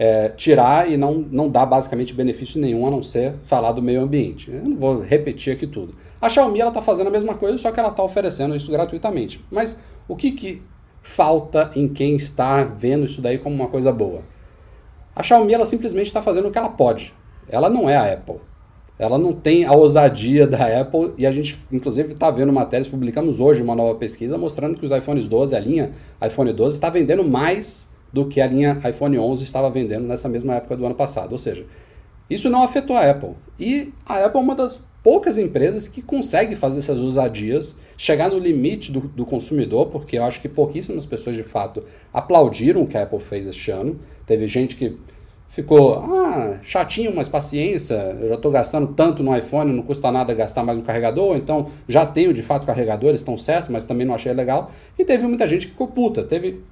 é, 0.00 0.30
tirar 0.30 0.90
e 0.90 0.96
não, 0.96 1.26
não 1.30 1.50
dar 1.50 1.66
basicamente 1.66 2.14
benefício 2.14 2.58
nenhum 2.58 2.86
a 2.86 2.90
não 2.90 3.02
ser 3.02 3.34
falar 3.44 3.72
do 3.72 3.82
meio 3.82 4.00
ambiente. 4.00 4.50
Eu 4.50 4.64
não 4.64 4.74
vou 4.74 5.02
repetir 5.02 5.52
aqui 5.52 5.66
tudo. 5.66 5.94
A 6.18 6.26
Xiaomi 6.30 6.58
está 6.58 6.80
fazendo 6.80 7.08
a 7.08 7.10
mesma 7.10 7.34
coisa, 7.34 7.58
só 7.58 7.70
que 7.70 7.78
ela 7.78 7.90
está 7.90 8.02
oferecendo 8.02 8.56
isso 8.56 8.72
gratuitamente. 8.72 9.44
Mas 9.50 9.78
o 10.08 10.16
que, 10.16 10.32
que 10.32 10.62
falta 11.02 11.70
em 11.76 11.86
quem 11.86 12.14
está 12.14 12.64
vendo 12.64 13.04
isso 13.04 13.20
daí 13.20 13.36
como 13.36 13.54
uma 13.54 13.68
coisa 13.68 13.92
boa? 13.92 14.22
A 15.14 15.22
Xiaomi 15.22 15.52
ela 15.52 15.66
simplesmente 15.66 16.06
está 16.06 16.22
fazendo 16.22 16.48
o 16.48 16.50
que 16.50 16.56
ela 16.56 16.70
pode. 16.70 17.12
Ela 17.46 17.68
não 17.68 17.86
é 17.86 17.94
a 17.94 18.10
Apple. 18.10 18.40
Ela 18.98 19.18
não 19.18 19.34
tem 19.34 19.66
a 19.66 19.72
ousadia 19.72 20.46
da 20.46 20.80
Apple 20.80 21.12
e 21.18 21.26
a 21.26 21.30
gente, 21.30 21.58
inclusive, 21.70 22.14
está 22.14 22.30
vendo 22.30 22.50
matérias, 22.54 22.88
publicamos 22.88 23.38
hoje 23.38 23.62
uma 23.62 23.74
nova 23.74 23.98
pesquisa 23.98 24.38
mostrando 24.38 24.78
que 24.78 24.84
os 24.84 24.90
iPhones 24.90 25.28
12, 25.28 25.54
a 25.54 25.60
linha 25.60 25.92
iPhone 26.26 26.50
12, 26.54 26.74
está 26.74 26.88
vendendo 26.88 27.22
mais 27.22 27.89
do 28.12 28.26
que 28.26 28.40
a 28.40 28.46
linha 28.46 28.80
iPhone 28.88 29.18
11 29.18 29.44
estava 29.44 29.70
vendendo 29.70 30.06
nessa 30.06 30.28
mesma 30.28 30.54
época 30.56 30.76
do 30.76 30.84
ano 30.84 30.94
passado. 30.94 31.32
Ou 31.32 31.38
seja, 31.38 31.64
isso 32.28 32.48
não 32.48 32.62
afetou 32.62 32.96
a 32.96 33.10
Apple. 33.10 33.34
E 33.58 33.92
a 34.06 34.24
Apple 34.24 34.40
é 34.40 34.42
uma 34.42 34.54
das 34.54 34.82
poucas 35.02 35.38
empresas 35.38 35.88
que 35.88 36.02
consegue 36.02 36.54
fazer 36.54 36.78
essas 36.78 37.00
ousadias, 37.00 37.76
chegar 37.96 38.30
no 38.30 38.38
limite 38.38 38.92
do, 38.92 39.00
do, 39.00 39.24
consumidor, 39.24 39.86
porque 39.86 40.18
eu 40.18 40.24
acho 40.24 40.40
que 40.40 40.48
pouquíssimas 40.48 41.06
pessoas 41.06 41.36
de 41.36 41.42
fato 41.42 41.82
aplaudiram 42.12 42.82
o 42.82 42.86
que 42.86 42.96
a 42.96 43.02
Apple 43.02 43.20
fez 43.20 43.46
este 43.46 43.70
ano. 43.70 43.98
Teve 44.26 44.46
gente 44.46 44.76
que 44.76 44.96
ficou, 45.48 45.94
ah, 45.94 46.58
chatinho, 46.62 47.14
mas 47.14 47.28
paciência, 47.28 47.94
eu 48.20 48.28
já 48.28 48.34
estou 48.36 48.52
gastando 48.52 48.88
tanto 48.88 49.22
no 49.22 49.36
iPhone, 49.36 49.72
não 49.72 49.82
custa 49.82 50.10
nada 50.12 50.32
gastar 50.32 50.62
mais 50.62 50.78
no 50.78 50.84
carregador, 50.84 51.36
então 51.36 51.66
já 51.88 52.06
tenho 52.06 52.32
de 52.32 52.42
fato 52.42 52.64
carregadores, 52.64 53.20
estão 53.20 53.36
certos, 53.36 53.70
mas 53.70 53.84
também 53.84 54.06
não 54.06 54.14
achei 54.14 54.32
legal. 54.32 54.70
E 54.98 55.04
teve 55.04 55.26
muita 55.26 55.46
gente 55.48 55.66
que 55.66 55.72
ficou 55.72 55.88
puta. 55.88 56.22
Teve, 56.22 56.62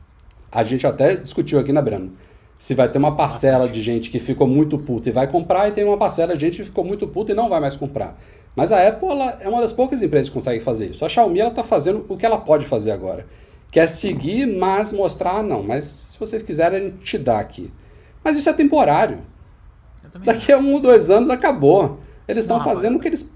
a 0.50 0.62
gente 0.62 0.86
até 0.86 1.16
discutiu 1.16 1.58
aqui 1.58 1.72
na 1.72 1.82
Brano 1.82 2.12
se 2.58 2.74
vai 2.74 2.88
ter 2.88 2.98
uma 2.98 3.14
parcela 3.14 3.68
de 3.68 3.80
gente 3.80 4.10
que 4.10 4.18
ficou 4.18 4.46
muito 4.48 4.76
puta 4.78 5.08
e 5.08 5.12
vai 5.12 5.28
comprar, 5.28 5.68
e 5.68 5.70
tem 5.70 5.84
uma 5.84 5.96
parcela 5.96 6.34
de 6.34 6.40
gente 6.40 6.58
que 6.58 6.64
ficou 6.64 6.84
muito 6.84 7.06
puta 7.06 7.30
e 7.30 7.34
não 7.34 7.48
vai 7.48 7.60
mais 7.60 7.76
comprar. 7.76 8.18
Mas 8.56 8.72
a 8.72 8.88
Apple 8.88 9.08
é 9.40 9.48
uma 9.48 9.60
das 9.60 9.72
poucas 9.72 10.02
empresas 10.02 10.28
que 10.28 10.34
consegue 10.34 10.62
fazer 10.64 10.86
isso. 10.86 11.04
A 11.04 11.08
Xiaomi 11.08 11.38
ela 11.38 11.50
está 11.50 11.62
fazendo 11.62 12.04
o 12.08 12.16
que 12.16 12.26
ela 12.26 12.38
pode 12.38 12.66
fazer 12.66 12.90
agora. 12.90 13.24
Que 13.70 13.78
é 13.78 13.86
seguir, 13.86 14.46
mas 14.46 14.92
mostrar, 14.92 15.44
não, 15.44 15.62
mas 15.62 15.84
se 15.84 16.18
vocês 16.18 16.42
quiserem, 16.42 16.78
a 16.78 16.82
gente 16.82 16.98
te 17.04 17.18
dá 17.18 17.38
aqui. 17.38 17.72
Mas 18.24 18.36
isso 18.36 18.48
é 18.48 18.52
temporário. 18.52 19.18
Daqui 20.24 20.52
a 20.52 20.58
um 20.58 20.72
ou 20.72 20.80
dois 20.80 21.08
anos 21.10 21.30
acabou. 21.30 22.00
Eles 22.26 22.44
estão 22.44 22.62
fazendo 22.62 22.96
o 22.96 22.98
que 22.98 23.06
eles 23.06 23.30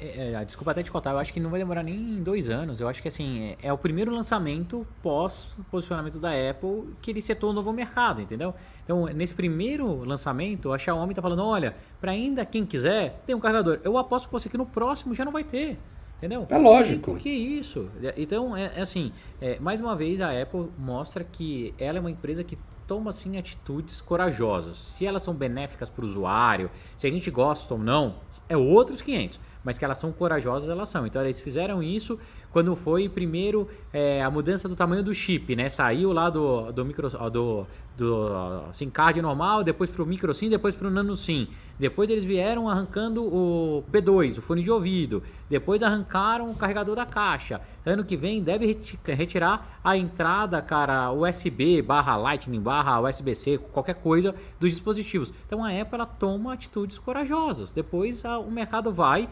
é, 0.00 0.32
é, 0.32 0.44
desculpa 0.44 0.70
até 0.70 0.82
te 0.82 0.90
contar, 0.90 1.10
eu 1.10 1.18
acho 1.18 1.32
que 1.32 1.40
não 1.40 1.50
vai 1.50 1.58
demorar 1.58 1.82
nem 1.82 2.22
dois 2.22 2.48
anos. 2.48 2.80
Eu 2.80 2.88
acho 2.88 3.02
que 3.02 3.08
assim, 3.08 3.56
é, 3.62 3.68
é 3.68 3.72
o 3.72 3.78
primeiro 3.78 4.10
lançamento 4.10 4.86
pós 5.02 5.56
posicionamento 5.70 6.18
da 6.18 6.30
Apple 6.30 6.94
que 7.02 7.10
ele 7.10 7.20
setou 7.20 7.50
um 7.50 7.52
novo 7.52 7.72
mercado, 7.72 8.22
entendeu? 8.22 8.54
Então, 8.84 9.06
nesse 9.06 9.34
primeiro 9.34 10.04
lançamento, 10.04 10.72
a 10.72 10.78
Xiaomi 10.78 11.14
tá 11.14 11.22
falando: 11.22 11.44
olha, 11.44 11.76
para 12.00 12.12
ainda 12.12 12.44
quem 12.44 12.64
quiser, 12.64 13.22
tem 13.26 13.34
um 13.34 13.40
carregador. 13.40 13.80
Eu 13.82 13.98
aposto 13.98 14.28
com 14.28 14.38
você 14.38 14.48
que 14.48 14.56
no 14.56 14.66
próximo 14.66 15.14
já 15.14 15.24
não 15.24 15.32
vai 15.32 15.44
ter. 15.44 15.78
Entendeu? 16.18 16.46
É 16.50 16.58
lógico. 16.58 17.12
Por 17.12 17.18
que 17.18 17.30
isso? 17.30 17.88
Então, 18.16 18.56
é, 18.56 18.72
é 18.76 18.80
assim, 18.80 19.12
é, 19.40 19.58
mais 19.60 19.80
uma 19.80 19.94
vez 19.94 20.20
a 20.20 20.30
Apple 20.30 20.68
mostra 20.76 21.22
que 21.22 21.72
ela 21.78 21.98
é 21.98 22.00
uma 22.00 22.10
empresa 22.10 22.42
que 22.42 22.58
toma 22.88 23.10
assim 23.10 23.36
atitudes 23.36 24.00
corajosas. 24.00 24.78
Se 24.78 25.06
elas 25.06 25.22
são 25.22 25.34
benéficas 25.34 25.88
para 25.90 26.04
o 26.04 26.08
usuário, 26.08 26.70
se 26.96 27.06
a 27.06 27.10
gente 27.10 27.30
gosta 27.30 27.74
ou 27.74 27.78
não, 27.78 28.16
é 28.48 28.56
outros 28.56 29.00
500 29.02 29.38
mas 29.68 29.76
que 29.76 29.84
elas 29.84 29.98
são 29.98 30.10
corajosas, 30.10 30.70
elas 30.70 30.88
são. 30.88 31.06
Então 31.06 31.20
eles 31.20 31.42
fizeram 31.42 31.82
isso 31.82 32.18
quando 32.50 32.74
foi 32.74 33.06
primeiro 33.06 33.68
é, 33.92 34.22
a 34.22 34.30
mudança 34.30 34.66
do 34.66 34.74
tamanho 34.74 35.02
do 35.02 35.12
chip, 35.12 35.54
né? 35.54 35.68
Saiu 35.68 36.10
lá 36.10 36.30
do, 36.30 36.72
do 36.72 36.86
micro 36.86 37.06
do, 37.30 37.66
do 37.94 38.62
SIM 38.72 38.88
card 38.88 39.20
normal, 39.20 39.62
depois 39.62 39.90
para 39.90 40.02
o 40.02 40.06
micro 40.06 40.32
SIM, 40.32 40.48
depois 40.48 40.74
para 40.74 40.88
o 40.88 40.90
nano 40.90 41.14
SIM. 41.14 41.48
Depois 41.78 42.08
eles 42.08 42.24
vieram 42.24 42.68
arrancando 42.68 43.22
o 43.22 43.84
P2, 43.92 44.38
o 44.38 44.42
fone 44.42 44.62
de 44.62 44.70
ouvido. 44.70 45.22
Depois 45.50 45.82
arrancaram 45.82 46.50
o 46.50 46.54
carregador 46.54 46.96
da 46.96 47.04
caixa. 47.04 47.60
Ano 47.84 48.04
que 48.04 48.16
vem 48.16 48.42
deve 48.42 48.78
retirar 49.04 49.78
a 49.84 49.96
entrada, 49.96 50.62
cara, 50.62 51.12
USB 51.12 51.82
barra 51.82 52.16
Lightning 52.16 52.60
barra 52.60 53.00
USB-C, 53.00 53.58
qualquer 53.72 53.96
coisa 53.96 54.34
dos 54.58 54.70
dispositivos. 54.70 55.32
Então 55.46 55.62
a 55.62 55.68
Apple 55.68 55.94
ela 55.94 56.06
toma 56.06 56.54
atitudes 56.54 56.98
corajosas. 56.98 57.70
Depois 57.70 58.24
a, 58.24 58.38
o 58.38 58.50
mercado 58.50 58.92
vai 58.92 59.28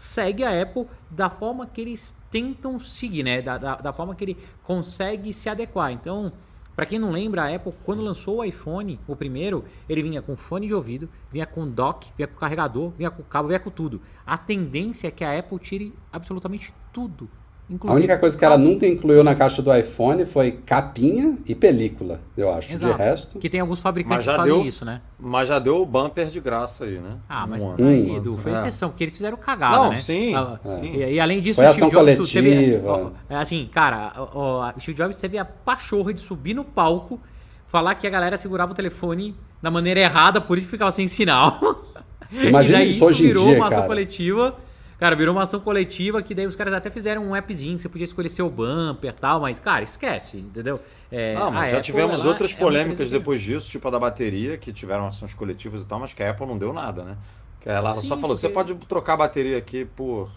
segue 0.00 0.42
a 0.42 0.62
Apple 0.62 0.86
da 1.10 1.28
forma 1.28 1.66
que 1.66 1.78
eles 1.78 2.16
tentam 2.30 2.78
seguir, 2.78 3.22
né? 3.22 3.42
Da, 3.42 3.58
da, 3.58 3.74
da 3.76 3.92
forma 3.92 4.14
que 4.14 4.24
ele 4.24 4.38
consegue 4.62 5.30
se 5.32 5.48
adequar. 5.50 5.92
Então, 5.92 6.32
para 6.74 6.86
quem 6.86 6.98
não 6.98 7.10
lembra, 7.10 7.42
a 7.42 7.54
Apple, 7.54 7.74
quando 7.84 8.02
lançou 8.02 8.38
o 8.38 8.44
iPhone, 8.44 8.98
o 9.06 9.14
primeiro, 9.14 9.62
ele 9.86 10.02
vinha 10.02 10.22
com 10.22 10.34
fone 10.34 10.66
de 10.66 10.74
ouvido, 10.74 11.06
vinha 11.30 11.44
com 11.44 11.68
dock, 11.68 12.10
vinha 12.16 12.26
com 12.26 12.38
carregador, 12.38 12.90
vinha 12.96 13.10
com 13.10 13.22
cabo, 13.22 13.48
vinha 13.48 13.60
com 13.60 13.70
tudo. 13.70 14.00
A 14.24 14.38
tendência 14.38 15.08
é 15.08 15.10
que 15.10 15.22
a 15.22 15.38
Apple 15.38 15.58
tire 15.58 15.94
absolutamente 16.10 16.72
tudo 16.90 17.28
Inclusive, 17.70 17.92
a 17.92 17.94
única 17.94 18.18
coisa 18.18 18.36
que 18.36 18.44
ela 18.44 18.58
nunca 18.58 18.84
incluiu 18.84 19.22
na 19.22 19.32
caixa 19.32 19.62
do 19.62 19.72
iPhone 19.72 20.26
foi 20.26 20.50
capinha 20.50 21.38
e 21.46 21.54
película, 21.54 22.20
eu 22.36 22.52
acho. 22.52 22.74
Exato. 22.74 22.92
De 22.92 22.98
resto. 22.98 23.38
Que 23.38 23.48
tem 23.48 23.60
alguns 23.60 23.78
fabricantes 23.78 24.26
que 24.26 24.34
fazem 24.34 24.52
deu, 24.52 24.66
isso, 24.66 24.84
né? 24.84 25.00
Mas 25.16 25.46
já 25.46 25.60
deu 25.60 25.80
o 25.80 25.86
bumper 25.86 26.26
de 26.26 26.40
graça 26.40 26.84
aí, 26.84 26.98
né? 26.98 27.18
Ah, 27.28 27.46
mas 27.46 27.62
um 27.62 27.74
aí, 27.78 28.16
Edu, 28.16 28.36
foi 28.36 28.50
é. 28.50 28.54
exceção, 28.56 28.88
porque 28.88 29.04
eles 29.04 29.14
fizeram 29.14 29.36
cagada, 29.36 29.76
Não, 29.76 29.90
né? 29.90 29.96
Sim. 29.96 30.34
Ah, 30.34 30.58
sim. 30.64 30.96
E, 30.96 31.12
e, 31.12 31.20
além 31.20 31.40
disso, 31.40 31.62
foi 31.62 31.70
o 31.70 31.72
Steve 31.72 31.90
Jobs 31.92 32.16
coletiva. 32.16 32.42
teve. 32.42 32.82
Ó, 32.84 33.10
é 33.28 33.36
assim, 33.36 33.68
cara, 33.72 34.14
o 34.34 34.72
Steve 34.80 34.96
Jobs 34.96 35.20
teve 35.20 35.38
a 35.38 35.44
pachorra 35.44 36.12
de 36.12 36.20
subir 36.20 36.54
no 36.54 36.64
palco, 36.64 37.20
falar 37.68 37.94
que 37.94 38.04
a 38.04 38.10
galera 38.10 38.36
segurava 38.36 38.72
o 38.72 38.74
telefone 38.74 39.36
da 39.62 39.70
maneira 39.70 40.00
errada, 40.00 40.40
por 40.40 40.58
isso 40.58 40.66
que 40.66 40.72
ficava 40.72 40.90
sem 40.90 41.06
sinal. 41.06 41.84
Imagina 42.32 42.82
isso 42.84 43.04
hoje 43.04 43.22
em 43.22 43.26
dia, 43.26 43.34
virou 43.34 43.54
uma 43.54 43.66
ação 43.66 43.76
cara. 43.78 43.86
coletiva 43.86 44.56
Cara, 45.00 45.16
virou 45.16 45.34
uma 45.34 45.44
ação 45.44 45.58
coletiva 45.58 46.22
que 46.22 46.34
daí 46.34 46.46
os 46.46 46.54
caras 46.54 46.74
até 46.74 46.90
fizeram 46.90 47.24
um 47.24 47.34
appzinho 47.34 47.76
que 47.76 47.82
você 47.82 47.88
podia 47.88 48.04
escolher 48.04 48.28
seu 48.28 48.50
bumper 48.50 49.10
e 49.10 49.14
tal, 49.14 49.40
mas, 49.40 49.58
cara, 49.58 49.82
esquece, 49.82 50.36
entendeu? 50.36 50.78
É, 51.10 51.34
ah, 51.36 51.50
mas 51.50 51.70
já 51.70 51.78
Apple, 51.78 51.86
tivemos 51.86 52.26
outras 52.26 52.52
é 52.52 52.56
polêmicas 52.56 53.08
depois 53.08 53.40
disso, 53.40 53.70
tipo 53.70 53.88
a 53.88 53.90
da 53.90 53.98
bateria, 53.98 54.58
que 54.58 54.70
tiveram 54.74 55.06
ações 55.06 55.32
coletivas 55.32 55.84
e 55.84 55.88
tal, 55.88 55.98
mas 55.98 56.12
que 56.12 56.22
a 56.22 56.30
Apple 56.30 56.46
não 56.46 56.58
deu 56.58 56.74
nada, 56.74 57.02
né? 57.02 57.16
Que 57.62 57.70
ela 57.70 57.94
Sim, 57.94 58.08
só 58.08 58.18
falou, 58.18 58.36
você 58.36 58.50
pode 58.50 58.74
trocar 58.74 59.14
a 59.14 59.16
bateria 59.16 59.56
aqui 59.56 59.86
por 59.86 60.28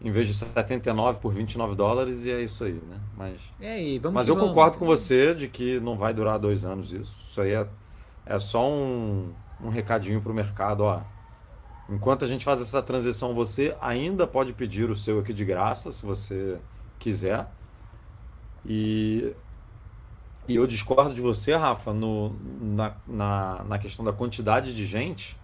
em 0.00 0.10
vez 0.12 0.28
de 0.28 0.34
79 0.34 1.18
por 1.18 1.32
29 1.32 1.74
dólares 1.74 2.24
e 2.24 2.30
é 2.30 2.40
isso 2.40 2.62
aí, 2.62 2.74
né? 2.74 3.00
Mas, 3.16 3.40
é, 3.60 3.78
mas 4.12 4.28
eu 4.28 4.36
concordo 4.36 4.78
com 4.78 4.86
você 4.86 5.34
de 5.34 5.48
que 5.48 5.80
não 5.80 5.96
vai 5.96 6.14
durar 6.14 6.38
dois 6.38 6.64
anos 6.64 6.92
isso. 6.92 7.20
Isso 7.24 7.40
aí 7.40 7.52
é, 7.54 7.66
é 8.24 8.38
só 8.38 8.70
um, 8.70 9.32
um 9.60 9.68
recadinho 9.68 10.20
para 10.20 10.30
o 10.30 10.34
mercado, 10.34 10.84
ó. 10.84 11.00
Enquanto 11.88 12.24
a 12.24 12.28
gente 12.28 12.44
faz 12.44 12.60
essa 12.60 12.82
transição, 12.82 13.32
você 13.32 13.76
ainda 13.80 14.26
pode 14.26 14.52
pedir 14.52 14.90
o 14.90 14.96
seu 14.96 15.20
aqui 15.20 15.32
de 15.32 15.44
graça, 15.44 15.92
se 15.92 16.04
você 16.04 16.58
quiser. 16.98 17.46
E, 18.64 19.32
e 20.48 20.56
eu 20.56 20.66
discordo 20.66 21.14
de 21.14 21.20
você, 21.20 21.54
Rafa, 21.54 21.92
no, 21.92 22.34
na, 22.60 22.96
na, 23.06 23.64
na 23.64 23.78
questão 23.78 24.04
da 24.04 24.12
quantidade 24.12 24.74
de 24.74 24.84
gente, 24.84 25.36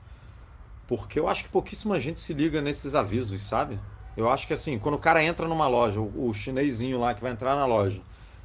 porque 0.88 1.20
eu 1.20 1.28
acho 1.28 1.44
que 1.44 1.50
pouquíssima 1.50 1.98
gente 2.00 2.18
se 2.18 2.35
liga 2.35 2.61
nesses 2.61 2.96
avisos, 2.96 3.42
sabe? 3.44 3.78
Eu 4.16 4.28
acho 4.28 4.46
que 4.46 4.52
assim, 4.52 4.78
quando 4.78 4.96
o 4.96 4.98
cara 4.98 5.22
entra 5.22 5.46
numa 5.46 5.68
loja, 5.68 6.00
o, 6.00 6.28
o 6.28 6.35
chinesinho 6.35 6.98
lá 6.98 7.14
que 7.14 7.22
vai 7.22 7.31
entrar 7.31 7.55
na 7.55 7.64
loja 7.64 8.00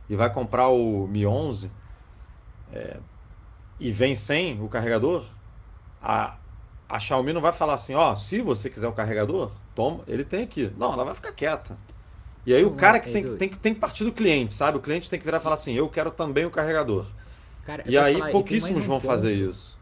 e 0.08 0.16
vai 0.16 0.32
comprar 0.32 0.70
o 0.70 1.08
Mi 1.08 1.26
11 1.26 1.70
é, 2.72 2.98
e 3.80 3.92
vem 3.92 4.16
sem 4.16 4.62
o 4.62 4.70
carregador, 4.70 5.26
a, 6.02 6.37
a 6.90 7.00
Xiaomi 7.00 7.34
não 7.34 7.42
vai 7.42 7.52
falar 7.52 7.74
assim, 7.74 7.94
ó, 7.96 8.16
se 8.16 8.42
você 8.42 8.70
quiser 8.70 8.88
o 8.88 8.94
carregador, 8.94 9.52
toma, 9.76 10.04
ele 10.08 10.24
tem 10.24 10.44
aqui. 10.44 10.72
Não, 10.78 10.94
ela 10.94 11.04
vai 11.04 11.14
ficar 11.14 11.32
quieta. 11.32 11.78
E 12.46 12.54
aí 12.54 12.64
o 12.64 12.72
cara 12.72 13.00
que 13.00 13.10
tem, 13.10 13.36
tem, 13.36 13.50
tem 13.50 13.74
que 13.74 13.80
partir 13.80 14.06
do 14.06 14.12
cliente, 14.12 14.54
sabe? 14.54 14.78
O 14.78 14.82
cliente 14.82 15.10
tem 15.10 15.20
que 15.20 15.26
virar 15.26 15.40
e 15.40 15.42
falar 15.42 15.56
assim, 15.56 15.74
eu 15.74 15.90
quero 15.90 16.10
também 16.10 16.46
o 16.46 16.50
carregador. 16.50 17.06
Cara, 17.66 17.84
e 17.86 17.98
aí 17.98 18.18
falar, 18.18 18.32
pouquíssimos 18.32 18.86
um 18.86 18.88
vão 18.88 18.98
ponto. 19.00 19.08
fazer 19.08 19.34
isso. 19.34 19.78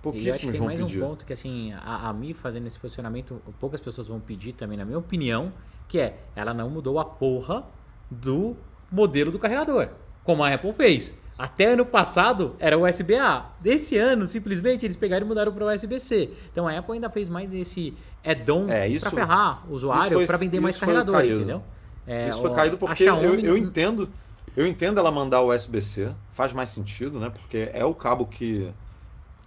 Pouquíssimos 0.00 0.56
vão 0.56 0.68
pedir. 0.68 0.82
mais 0.82 0.94
um 0.94 1.00
ponto 1.00 1.26
que 1.26 1.32
assim, 1.34 1.74
a, 1.74 2.08
a 2.08 2.12
Mi 2.14 2.32
fazendo 2.32 2.66
esse 2.66 2.78
posicionamento, 2.78 3.42
poucas 3.60 3.80
pessoas 3.80 4.08
vão 4.08 4.18
pedir 4.18 4.54
também, 4.54 4.78
na 4.78 4.84
minha 4.86 4.98
opinião, 4.98 5.52
que 5.86 5.98
é, 5.98 6.16
ela 6.34 6.54
não 6.54 6.70
mudou 6.70 6.98
a 6.98 7.04
porra 7.04 7.64
do 8.10 8.56
modelo 8.90 9.30
do 9.30 9.38
carregador, 9.38 9.88
como 10.24 10.42
a 10.42 10.54
Apple 10.54 10.72
fez. 10.72 11.14
Até 11.38 11.72
ano 11.72 11.84
passado 11.84 12.56
era 12.58 12.78
USB-A. 12.78 13.50
Desse 13.60 13.96
ano, 13.96 14.26
simplesmente, 14.26 14.86
eles 14.86 14.96
pegaram 14.96 15.26
e 15.26 15.28
mudaram 15.28 15.52
para 15.52 15.74
USB-C. 15.74 16.30
Então 16.50 16.66
a 16.66 16.78
Apple 16.78 16.94
ainda 16.94 17.10
fez 17.10 17.28
mais 17.28 17.52
esse 17.52 17.94
add-on 18.24 18.68
é, 18.70 18.98
para 18.98 19.10
ferrar 19.10 19.62
o 19.68 19.74
usuário, 19.74 20.26
para 20.26 20.36
vender 20.38 20.60
mais 20.60 20.78
carregador, 20.78 21.24
entendeu? 21.24 21.62
É, 22.06 22.28
isso 22.28 22.40
foi 22.40 22.54
caído 22.54 22.78
porque 22.78 23.02
eu, 23.04 23.40
eu 23.40 23.56
entendo 23.58 24.08
eu 24.56 24.66
entendo 24.66 24.98
ela 24.98 25.10
mandar 25.10 25.42
o 25.42 25.54
USB-C, 25.54 26.12
faz 26.32 26.54
mais 26.54 26.70
sentido, 26.70 27.20
né? 27.20 27.30
Porque 27.30 27.68
é 27.74 27.84
o 27.84 27.94
cabo 27.94 28.24
que, 28.24 28.72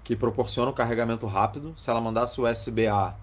que 0.04 0.15
proporciona 0.15 0.69
o 0.69 0.73
carregamento 0.73 1.25
rápido. 1.25 1.73
Se 1.75 1.89
ela 1.89 1.99
mandasse 1.99 2.39
o 2.39 2.47
USB-A 2.47 3.15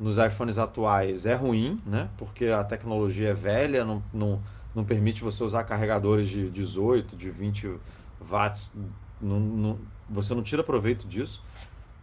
nos 0.00 0.16
iPhones 0.16 0.56
atuais 0.56 1.26
é 1.26 1.34
ruim, 1.34 1.80
né? 1.84 2.08
Porque 2.16 2.46
a 2.46 2.64
tecnologia 2.64 3.28
é 3.28 3.34
velha, 3.34 3.84
não, 3.84 4.02
não, 4.12 4.40
não 4.74 4.82
permite 4.82 5.22
você 5.22 5.44
usar 5.44 5.62
carregadores 5.64 6.26
de 6.26 6.48
18, 6.48 7.14
de 7.14 7.30
20 7.30 7.78
watts. 8.18 8.72
Não, 9.20 9.38
não, 9.38 9.78
você 10.08 10.34
não 10.34 10.42
tira 10.42 10.64
proveito 10.64 11.06
disso. 11.06 11.44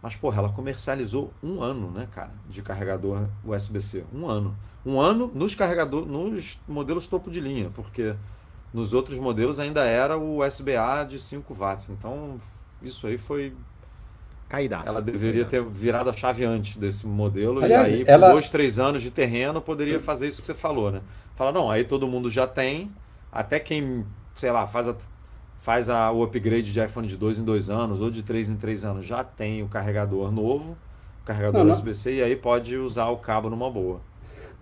Mas, 0.00 0.14
porra, 0.14 0.38
ela 0.38 0.48
comercializou 0.48 1.32
um 1.42 1.60
ano, 1.60 1.90
né, 1.90 2.06
cara, 2.12 2.30
de 2.48 2.62
carregador 2.62 3.28
USB-C. 3.44 4.04
Um 4.14 4.28
ano. 4.28 4.56
Um 4.86 5.00
ano 5.00 5.28
nos 5.34 5.56
carregadores, 5.56 6.06
nos 6.08 6.60
modelos 6.68 7.08
topo 7.08 7.28
de 7.28 7.40
linha, 7.40 7.68
porque 7.74 8.14
nos 8.72 8.94
outros 8.94 9.18
modelos 9.18 9.58
ainda 9.58 9.84
era 9.84 10.16
o 10.16 10.40
USB-A 10.40 11.02
de 11.02 11.18
5 11.18 11.52
watts. 11.52 11.90
Então, 11.90 12.38
isso 12.80 13.08
aí 13.08 13.18
foi 13.18 13.52
Caidaço. 14.48 14.88
Ela 14.88 15.02
deveria 15.02 15.44
ter 15.44 15.62
virado 15.62 16.08
a 16.08 16.12
chave 16.12 16.44
antes 16.44 16.76
desse 16.76 17.06
modelo. 17.06 17.62
Aliás, 17.62 17.92
e 17.92 17.96
aí, 17.96 18.04
ela... 18.06 18.28
com 18.28 18.32
dois, 18.32 18.48
três 18.48 18.78
anos 18.78 19.02
de 19.02 19.10
terreno, 19.10 19.60
poderia 19.60 20.00
fazer 20.00 20.26
isso 20.26 20.40
que 20.40 20.46
você 20.46 20.54
falou, 20.54 20.90
né? 20.90 21.02
Fala, 21.36 21.52
não, 21.52 21.70
aí 21.70 21.84
todo 21.84 22.06
mundo 22.06 22.30
já 22.30 22.46
tem. 22.46 22.90
Até 23.30 23.60
quem, 23.60 24.06
sei 24.34 24.50
lá, 24.50 24.66
faz, 24.66 24.88
a, 24.88 24.96
faz 25.60 25.90
a, 25.90 26.10
o 26.10 26.22
upgrade 26.22 26.72
de 26.72 26.82
iPhone 26.82 27.06
de 27.06 27.16
dois 27.16 27.38
em 27.38 27.44
dois 27.44 27.68
anos 27.68 28.00
ou 28.00 28.10
de 28.10 28.22
três 28.22 28.48
em 28.48 28.56
três 28.56 28.84
anos, 28.84 29.04
já 29.04 29.22
tem 29.22 29.62
o 29.62 29.68
carregador 29.68 30.32
novo, 30.32 30.78
o 31.22 31.26
carregador 31.26 31.66
USB-C, 31.66 32.14
e 32.14 32.22
aí 32.22 32.34
pode 32.34 32.76
usar 32.76 33.08
o 33.08 33.18
cabo 33.18 33.50
numa 33.50 33.70
boa. 33.70 34.00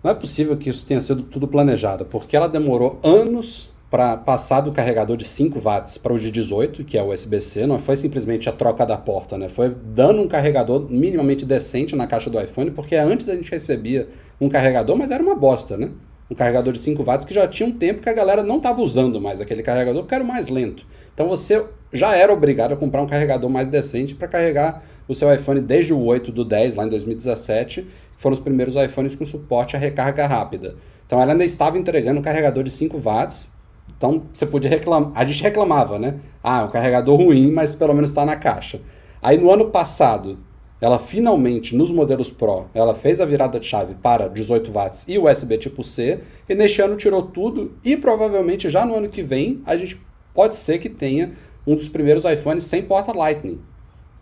Não 0.03 0.11
é 0.11 0.13
possível 0.13 0.57
que 0.57 0.69
isso 0.69 0.85
tenha 0.85 0.99
sido 0.99 1.23
tudo 1.23 1.47
planejado, 1.47 2.03
porque 2.05 2.35
ela 2.35 2.49
demorou 2.49 2.99
anos 3.01 3.69
para 3.89 4.17
passar 4.17 4.61
do 4.61 4.71
carregador 4.71 5.15
de 5.15 5.25
5 5.25 5.59
watts 5.59 5.97
para 5.97 6.13
o 6.13 6.19
de 6.19 6.29
18, 6.29 6.83
que 6.83 6.97
é 6.97 7.03
o 7.03 7.13
USB-C, 7.13 7.65
não 7.65 7.79
foi 7.79 7.95
simplesmente 7.95 8.49
a 8.49 8.51
troca 8.51 8.85
da 8.85 8.97
porta, 8.97 9.37
né? 9.37 9.47
Foi 9.47 9.69
dando 9.69 10.21
um 10.21 10.27
carregador 10.27 10.89
minimamente 10.89 11.45
decente 11.45 11.95
na 11.95 12.05
caixa 12.05 12.29
do 12.29 12.39
iPhone, 12.39 12.71
porque 12.71 12.95
antes 12.95 13.29
a 13.29 13.35
gente 13.35 13.49
recebia 13.49 14.09
um 14.41 14.49
carregador, 14.49 14.97
mas 14.97 15.09
era 15.09 15.23
uma 15.23 15.35
bosta, 15.35 15.77
né? 15.77 15.89
Um 16.29 16.35
carregador 16.35 16.73
de 16.73 16.79
5 16.79 17.01
watts 17.01 17.25
que 17.25 17.33
já 17.33 17.47
tinha 17.47 17.69
um 17.69 17.71
tempo 17.71 18.01
que 18.01 18.09
a 18.09 18.13
galera 18.13 18.43
não 18.43 18.57
estava 18.57 18.81
usando 18.81 19.21
mais 19.21 19.39
aquele 19.39 19.63
carregador, 19.63 20.01
porque 20.01 20.15
era 20.15 20.23
mais 20.23 20.49
lento. 20.49 20.85
Então 21.13 21.29
você 21.29 21.65
já 21.93 22.13
era 22.13 22.33
obrigado 22.33 22.73
a 22.73 22.75
comprar 22.75 23.01
um 23.01 23.07
carregador 23.07 23.49
mais 23.49 23.69
decente 23.69 24.13
para 24.13 24.27
carregar 24.27 24.83
o 25.07 25.15
seu 25.15 25.33
iPhone 25.33 25.61
desde 25.61 25.93
o 25.93 26.03
8 26.03 26.29
do 26.33 26.43
10, 26.43 26.75
lá 26.75 26.85
em 26.85 26.89
2017, 26.89 27.83
que 27.83 27.89
foram 28.17 28.33
os 28.33 28.41
primeiros 28.41 28.75
iPhones 28.75 29.15
com 29.15 29.25
suporte 29.25 29.77
à 29.77 29.79
recarga 29.79 30.27
rápida. 30.27 30.75
Então 31.05 31.21
ela 31.21 31.31
ainda 31.31 31.45
estava 31.45 31.77
entregando 31.77 32.19
um 32.19 32.23
carregador 32.23 32.61
de 32.65 32.71
5 32.71 32.99
watts 32.99 33.55
então 33.97 34.23
você 34.31 34.45
podia 34.45 34.69
reclamar. 34.69 35.11
A 35.15 35.25
gente 35.25 35.41
reclamava, 35.41 35.97
né? 35.97 36.19
Ah, 36.43 36.63
um 36.63 36.69
carregador 36.69 37.17
ruim, 37.17 37.51
mas 37.51 37.75
pelo 37.75 37.93
menos 37.93 38.11
está 38.11 38.25
na 38.25 38.35
caixa. 38.35 38.79
Aí 39.21 39.37
no 39.37 39.51
ano 39.51 39.71
passado, 39.71 40.37
ela 40.79 40.99
finalmente, 40.99 41.75
nos 41.75 41.91
modelos 41.91 42.29
Pro, 42.29 42.67
ela 42.73 42.93
fez 42.93 43.19
a 43.19 43.25
virada 43.25 43.59
de 43.59 43.65
chave 43.65 43.95
para 43.95 44.27
18 44.27 44.71
watts 44.71 45.05
e 45.07 45.17
USB 45.17 45.57
tipo 45.57 45.83
C, 45.83 46.19
e 46.47 46.53
neste 46.53 46.81
ano 46.81 46.95
tirou 46.95 47.23
tudo, 47.23 47.75
e 47.83 47.97
provavelmente 47.97 48.69
já 48.69 48.85
no 48.85 48.95
ano 48.95 49.09
que 49.09 49.23
vem 49.23 49.61
a 49.65 49.75
gente 49.75 49.99
pode 50.33 50.55
ser 50.55 50.77
que 50.77 50.89
tenha 50.89 51.31
um 51.65 51.75
dos 51.75 51.87
primeiros 51.87 52.23
iPhones 52.25 52.63
sem 52.63 52.83
porta 52.83 53.11
Lightning. 53.11 53.59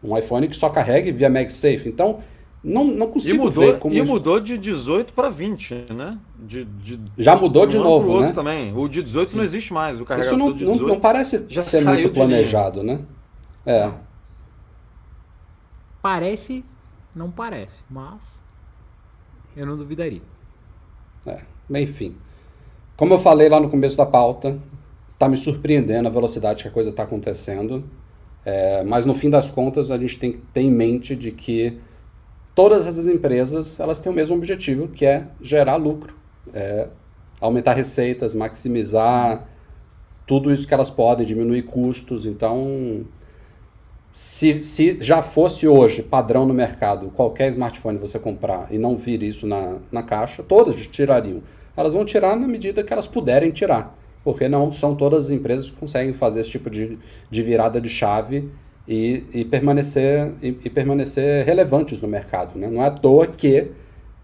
Um 0.01 0.17
iPhone 0.17 0.47
que 0.47 0.55
só 0.55 0.69
carregue 0.69 1.11
via 1.11 1.29
MagSafe. 1.29 1.89
Então, 1.89 2.19
não, 2.67 2.83
não 2.83 3.07
consigo 3.11 3.35
e 3.35 3.37
mudou, 3.37 3.63
ver 3.63 3.77
como. 3.77 3.93
E 3.93 3.99
isso... 3.99 4.11
mudou 4.11 4.39
de 4.39 4.57
18 4.57 5.13
para 5.13 5.29
20, 5.29 5.85
né? 5.93 6.17
De, 6.39 6.65
de, 6.65 6.99
Já 7.15 7.35
mudou 7.35 7.67
de, 7.67 7.73
de 7.73 7.77
um 7.77 7.83
novo. 7.83 8.05
Pro 8.05 8.13
né? 8.13 8.19
outro 8.21 8.33
também. 8.33 8.75
O 8.75 8.89
de 8.89 9.03
18 9.03 9.29
Sim. 9.29 9.37
não 9.37 9.43
existe 9.43 9.71
mais. 9.71 10.01
O 10.01 10.05
carregador 10.05 10.35
isso 10.35 10.43
não, 10.43 10.51
de 10.51 10.65
18 10.65 10.81
não, 10.81 10.87
não 10.95 10.99
parece 10.99 11.45
já 11.47 11.61
ser 11.61 11.85
muito 11.85 12.09
planejado, 12.09 12.81
né? 12.81 13.01
É. 13.67 13.91
Parece, 16.01 16.65
não 17.15 17.29
parece, 17.29 17.83
mas 17.87 18.41
eu 19.55 19.67
não 19.67 19.77
duvidaria. 19.77 20.21
É, 21.27 21.41
enfim. 21.69 22.15
Como 22.97 23.13
eu 23.13 23.19
falei 23.19 23.47
lá 23.47 23.59
no 23.59 23.69
começo 23.69 23.95
da 23.95 24.07
pauta, 24.07 24.57
tá 25.19 25.29
me 25.29 25.37
surpreendendo 25.37 26.07
a 26.07 26.11
velocidade 26.11 26.63
que 26.63 26.69
a 26.69 26.71
coisa 26.71 26.89
está 26.89 27.03
acontecendo. 27.03 27.83
É, 28.43 28.83
mas 28.83 29.05
no 29.05 29.13
fim 29.13 29.29
das 29.29 29.51
contas, 29.51 29.91
a 29.91 29.97
gente 29.99 30.17
tem 30.17 30.31
que 30.31 30.37
ter 30.51 30.61
em 30.61 30.71
mente 30.71 31.15
de 31.15 31.31
que 31.31 31.79
todas 32.55 32.87
essas 32.87 33.07
empresas 33.07 33.79
elas 33.79 33.99
têm 33.99 34.11
o 34.11 34.15
mesmo 34.15 34.35
objetivo, 34.35 34.87
que 34.87 35.05
é 35.05 35.27
gerar 35.41 35.75
lucro, 35.75 36.15
é 36.53 36.87
aumentar 37.39 37.73
receitas, 37.73 38.33
maximizar 38.33 39.45
tudo 40.25 40.51
isso 40.51 40.67
que 40.67 40.73
elas 40.73 40.89
podem, 40.89 41.25
diminuir 41.25 41.63
custos. 41.63 42.25
Então, 42.25 43.05
se, 44.11 44.63
se 44.63 44.97
já 45.01 45.21
fosse 45.21 45.67
hoje 45.67 46.01
padrão 46.01 46.45
no 46.47 46.53
mercado, 46.53 47.11
qualquer 47.11 47.49
smartphone 47.49 47.97
você 47.97 48.17
comprar 48.17 48.73
e 48.73 48.77
não 48.77 48.97
vir 48.97 49.21
isso 49.21 49.45
na, 49.45 49.77
na 49.91 50.01
caixa, 50.01 50.41
todas 50.41 50.75
tirariam. 50.87 51.43
Elas 51.75 51.91
vão 51.91 52.05
tirar 52.05 52.37
na 52.37 52.47
medida 52.47 52.83
que 52.83 52.93
elas 52.93 53.05
puderem 53.05 53.51
tirar, 53.51 53.95
porque 54.23 54.47
não 54.47 54.71
são 54.71 54.95
todas 54.95 55.25
as 55.25 55.31
empresas 55.31 55.69
que 55.69 55.75
conseguem 55.75 56.13
fazer 56.13 56.39
esse 56.39 56.51
tipo 56.51 56.69
de, 56.69 56.97
de 57.29 57.41
virada 57.43 57.81
de 57.81 57.89
chave 57.89 58.49
e, 58.87 59.23
e 59.33 59.45
permanecer, 59.45 60.31
e, 60.41 60.47
e, 60.63 60.69
permanecer 60.69 61.45
relevantes 61.45 62.01
no 62.01 62.07
mercado. 62.07 62.57
Né? 62.57 62.67
Não 62.69 62.83
é 62.83 62.87
à 62.87 62.91
toa 62.91 63.27
que, 63.27 63.71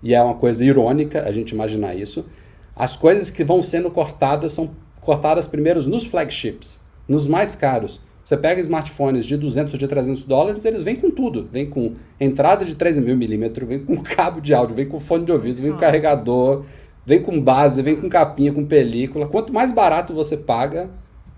e 0.03 0.13
é 0.13 0.21
uma 0.21 0.35
coisa 0.35 0.63
irônica 0.63 1.23
a 1.23 1.31
gente 1.31 1.51
imaginar 1.51 1.95
isso, 1.95 2.25
as 2.75 2.95
coisas 2.95 3.29
que 3.29 3.43
vão 3.43 3.61
sendo 3.61 3.89
cortadas 3.89 4.51
são 4.53 4.71
cortadas 5.01 5.47
primeiro 5.47 5.81
nos 5.89 6.05
flagships, 6.05 6.79
nos 7.07 7.27
mais 7.27 7.55
caros. 7.55 7.99
Você 8.23 8.37
pega 8.37 8.61
smartphones 8.61 9.25
de 9.25 9.35
200, 9.35 9.77
de 9.77 9.87
300 9.87 10.23
dólares, 10.23 10.63
eles 10.63 10.83
vêm 10.83 10.95
com 10.95 11.09
tudo. 11.09 11.49
Vem 11.51 11.69
com 11.69 11.95
entrada 12.19 12.63
de 12.63 12.75
3.000 12.75 13.15
milímetros, 13.15 13.67
vem 13.67 13.79
com 13.83 13.97
cabo 14.01 14.39
de 14.39 14.53
áudio, 14.53 14.75
vem 14.75 14.87
com 14.87 14.99
fone 14.99 15.25
de 15.25 15.31
ouvido, 15.31 15.61
vem 15.61 15.71
com 15.71 15.77
carregador, 15.77 16.63
vem 17.05 17.21
com 17.21 17.41
base, 17.41 17.81
vem 17.81 17.95
com 17.95 18.07
capinha, 18.07 18.53
com 18.53 18.63
película. 18.63 19.27
Quanto 19.27 19.51
mais 19.51 19.71
barato 19.71 20.13
você 20.13 20.37
paga, 20.37 20.89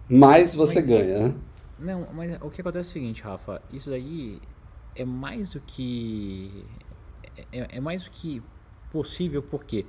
mais 0.10 0.54
você 0.54 0.82
Mas... 0.82 0.88
ganha. 0.88 1.20
Né? 1.20 1.34
Não, 1.80 2.08
mas 2.14 2.38
o 2.42 2.50
que 2.50 2.62
acontece 2.62 2.90
é 2.90 2.92
o 2.92 2.94
seguinte, 2.94 3.24
Rafa, 3.24 3.62
isso 3.72 3.90
daí 3.90 4.42
é 4.96 5.04
mais 5.04 5.54
do 5.54 5.62
que 5.62 6.66
é, 7.52 7.78
é 7.78 7.80
mais 7.80 8.04
do 8.04 8.12
que 8.12 8.42
possível 8.92 9.42
porque 9.42 9.86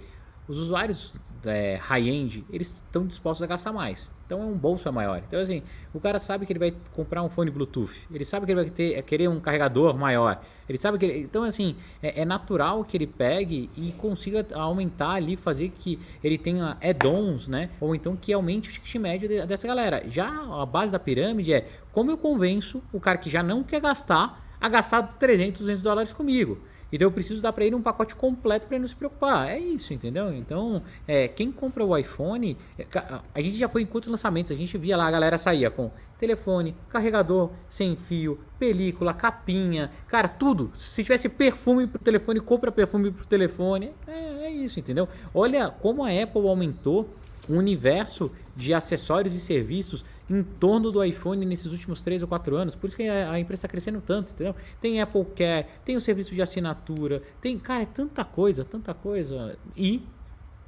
os 0.49 0.59
usuários 0.59 1.19
é, 1.47 1.77
high-end 1.77 2.45
eles 2.51 2.69
estão 2.69 3.07
dispostos 3.07 3.43
a 3.43 3.47
gastar 3.47 3.73
mais. 3.73 4.11
Então 4.27 4.41
é 4.41 4.45
um 4.45 4.55
bolso 4.55 4.91
maior. 4.93 5.23
Então 5.27 5.41
assim, 5.41 5.63
o 5.93 6.01
cara 6.01 6.19
sabe 6.19 6.47
que 6.47 6.53
ele 6.53 6.59
vai 6.59 6.75
comprar 6.93 7.23
um 7.23 7.29
fone 7.29 7.51
Bluetooth, 7.51 8.07
ele 8.13 8.25
sabe 8.25 8.47
que 8.47 8.53
ele 8.53 8.63
vai 8.63 8.71
ter, 8.71 9.03
querer 9.03 9.29
um 9.29 9.39
carregador 9.39 9.97
maior, 9.97 10.41
ele 10.69 10.79
sabe 10.79 10.99
que 10.99 11.05
ele, 11.05 11.19
então 11.21 11.43
assim 11.43 11.77
é, 12.03 12.23
é, 12.23 12.25
natural 12.25 12.85
que 12.85 12.97
ele 12.97 13.07
pegue 13.07 13.71
e 13.77 13.93
consiga 13.93 14.47
aumentar 14.55 15.11
ali, 15.11 15.37
fazer 15.37 15.71
que 15.71 15.99
ele 16.23 16.39
tenha 16.39 16.77
add-ons, 16.83 17.49
né? 17.49 17.71
Ou 17.81 17.95
então 17.95 18.17
que 18.17 18.33
aumente 18.33 18.71
o 18.71 18.73
ticket 18.73 18.95
médio 18.97 19.47
dessa 19.47 19.67
galera. 19.67 20.03
Já 20.09 20.29
a 20.29 20.65
base 20.65 20.91
da 20.91 20.99
pirâmide 20.99 21.53
é 21.53 21.67
como 21.93 22.11
eu 22.11 22.17
convenço 22.17 22.83
o 22.93 22.99
cara 22.99 23.19
que 23.19 23.29
já 23.29 23.43
não 23.43 23.63
quer 23.63 23.81
gastar 23.81 24.43
a 24.61 24.69
gastar 24.69 25.03
300, 25.19 25.61
200 25.61 25.83
dólares 25.83 26.13
comigo. 26.13 26.59
Então 26.95 27.09
eu 27.09 27.11
preciso 27.11 27.43
dar 27.43 27.53
para 27.53 27.65
ele 27.65 27.75
um 27.75 27.83
pacote 27.83 28.15
completo 28.15 28.69
para 28.69 28.77
ele 28.77 28.83
não 28.83 28.89
se 28.89 28.95
preocupar. 28.95 29.49
É 29.49 29.59
isso, 29.59 29.93
entendeu? 29.93 30.33
Então, 30.33 30.81
é, 31.09 31.27
quem 31.27 31.51
compra 31.51 31.85
o 31.85 31.97
iPhone, 31.97 32.57
é, 32.79 32.87
a 33.35 33.41
gente 33.41 33.57
já 33.57 33.69
foi 33.69 33.83
em 33.83 33.87
quantos 33.87 34.09
lançamentos, 34.09 34.53
a 34.53 34.55
gente 34.55 34.79
via 34.79 34.97
lá 34.97 35.09
a 35.09 35.11
galera 35.11 35.37
saía 35.37 35.73
com 35.73 35.91
telefone, 36.21 36.77
carregador 36.89 37.51
sem 37.69 37.97
fio, 37.97 38.39
película, 38.61 39.13
capinha, 39.13 39.91
cara, 40.07 40.29
tudo. 40.29 40.71
Se 40.77 41.03
tivesse 41.03 41.29
perfume 41.29 41.89
pro 41.89 41.99
telefone, 41.99 42.39
compra 42.39 42.71
perfume 42.71 43.11
pro 43.11 43.27
telefone. 43.27 43.91
É, 44.07 44.47
é 44.47 44.51
isso, 44.53 44.79
entendeu? 44.79 45.09
Olha 45.35 45.71
como 45.71 46.05
a 46.05 46.11
Apple 46.11 46.47
aumentou 46.47 47.11
um 47.49 47.59
universo 47.59 48.31
de 48.55 48.73
acessórios 48.73 49.35
e 49.35 49.41
serviços 49.41 50.05
em 50.29 50.43
torno 50.43 50.91
do 50.91 51.03
iPhone 51.05 51.45
nesses 51.45 51.71
últimos 51.71 52.03
3 52.03 52.23
ou 52.23 52.29
4 52.29 52.57
anos. 52.57 52.75
Por 52.75 52.87
isso 52.87 52.97
que 52.97 53.03
a 53.03 53.39
empresa 53.39 53.61
está 53.61 53.69
crescendo 53.69 54.01
tanto, 54.01 54.33
entendeu? 54.33 54.55
Tem 54.81 55.01
Apple 55.01 55.25
Care, 55.37 55.67
tem 55.85 55.97
o 55.97 56.01
serviço 56.01 56.35
de 56.35 56.43
assinatura, 56.43 57.23
tem, 57.41 57.59
cara, 57.59 57.83
é 57.83 57.87
tanta 57.87 58.25
coisa, 58.25 58.65
tanta 58.65 58.95
coisa. 58.95 59.57
E 59.77 60.03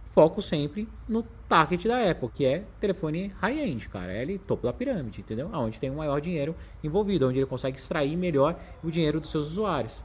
foco 0.09 0.41
sempre 0.41 0.89
no 1.09 1.23
target 1.49 1.87
da 1.87 2.11
Apple, 2.11 2.31
que 2.35 2.45
é 2.45 2.65
telefone 2.81 3.33
high-end, 3.39 3.89
cara. 3.89 4.13
É 4.13 4.23
ali 4.23 4.39
topo 4.39 4.67
da 4.67 4.73
pirâmide, 4.73 5.21
entendeu? 5.21 5.51
Onde 5.53 5.79
tem 5.79 5.91
um 5.91 5.97
maior 5.97 6.21
dinheiro 6.21 6.55
envolvido, 6.83 7.29
onde 7.29 7.39
ele 7.39 7.47
consegue 7.47 7.79
extrair 7.79 8.17
melhor 8.17 8.59
o 8.83 8.91
dinheiro 8.91 9.21
dos 9.21 9.31
seus 9.31 9.47
usuários. 9.47 10.03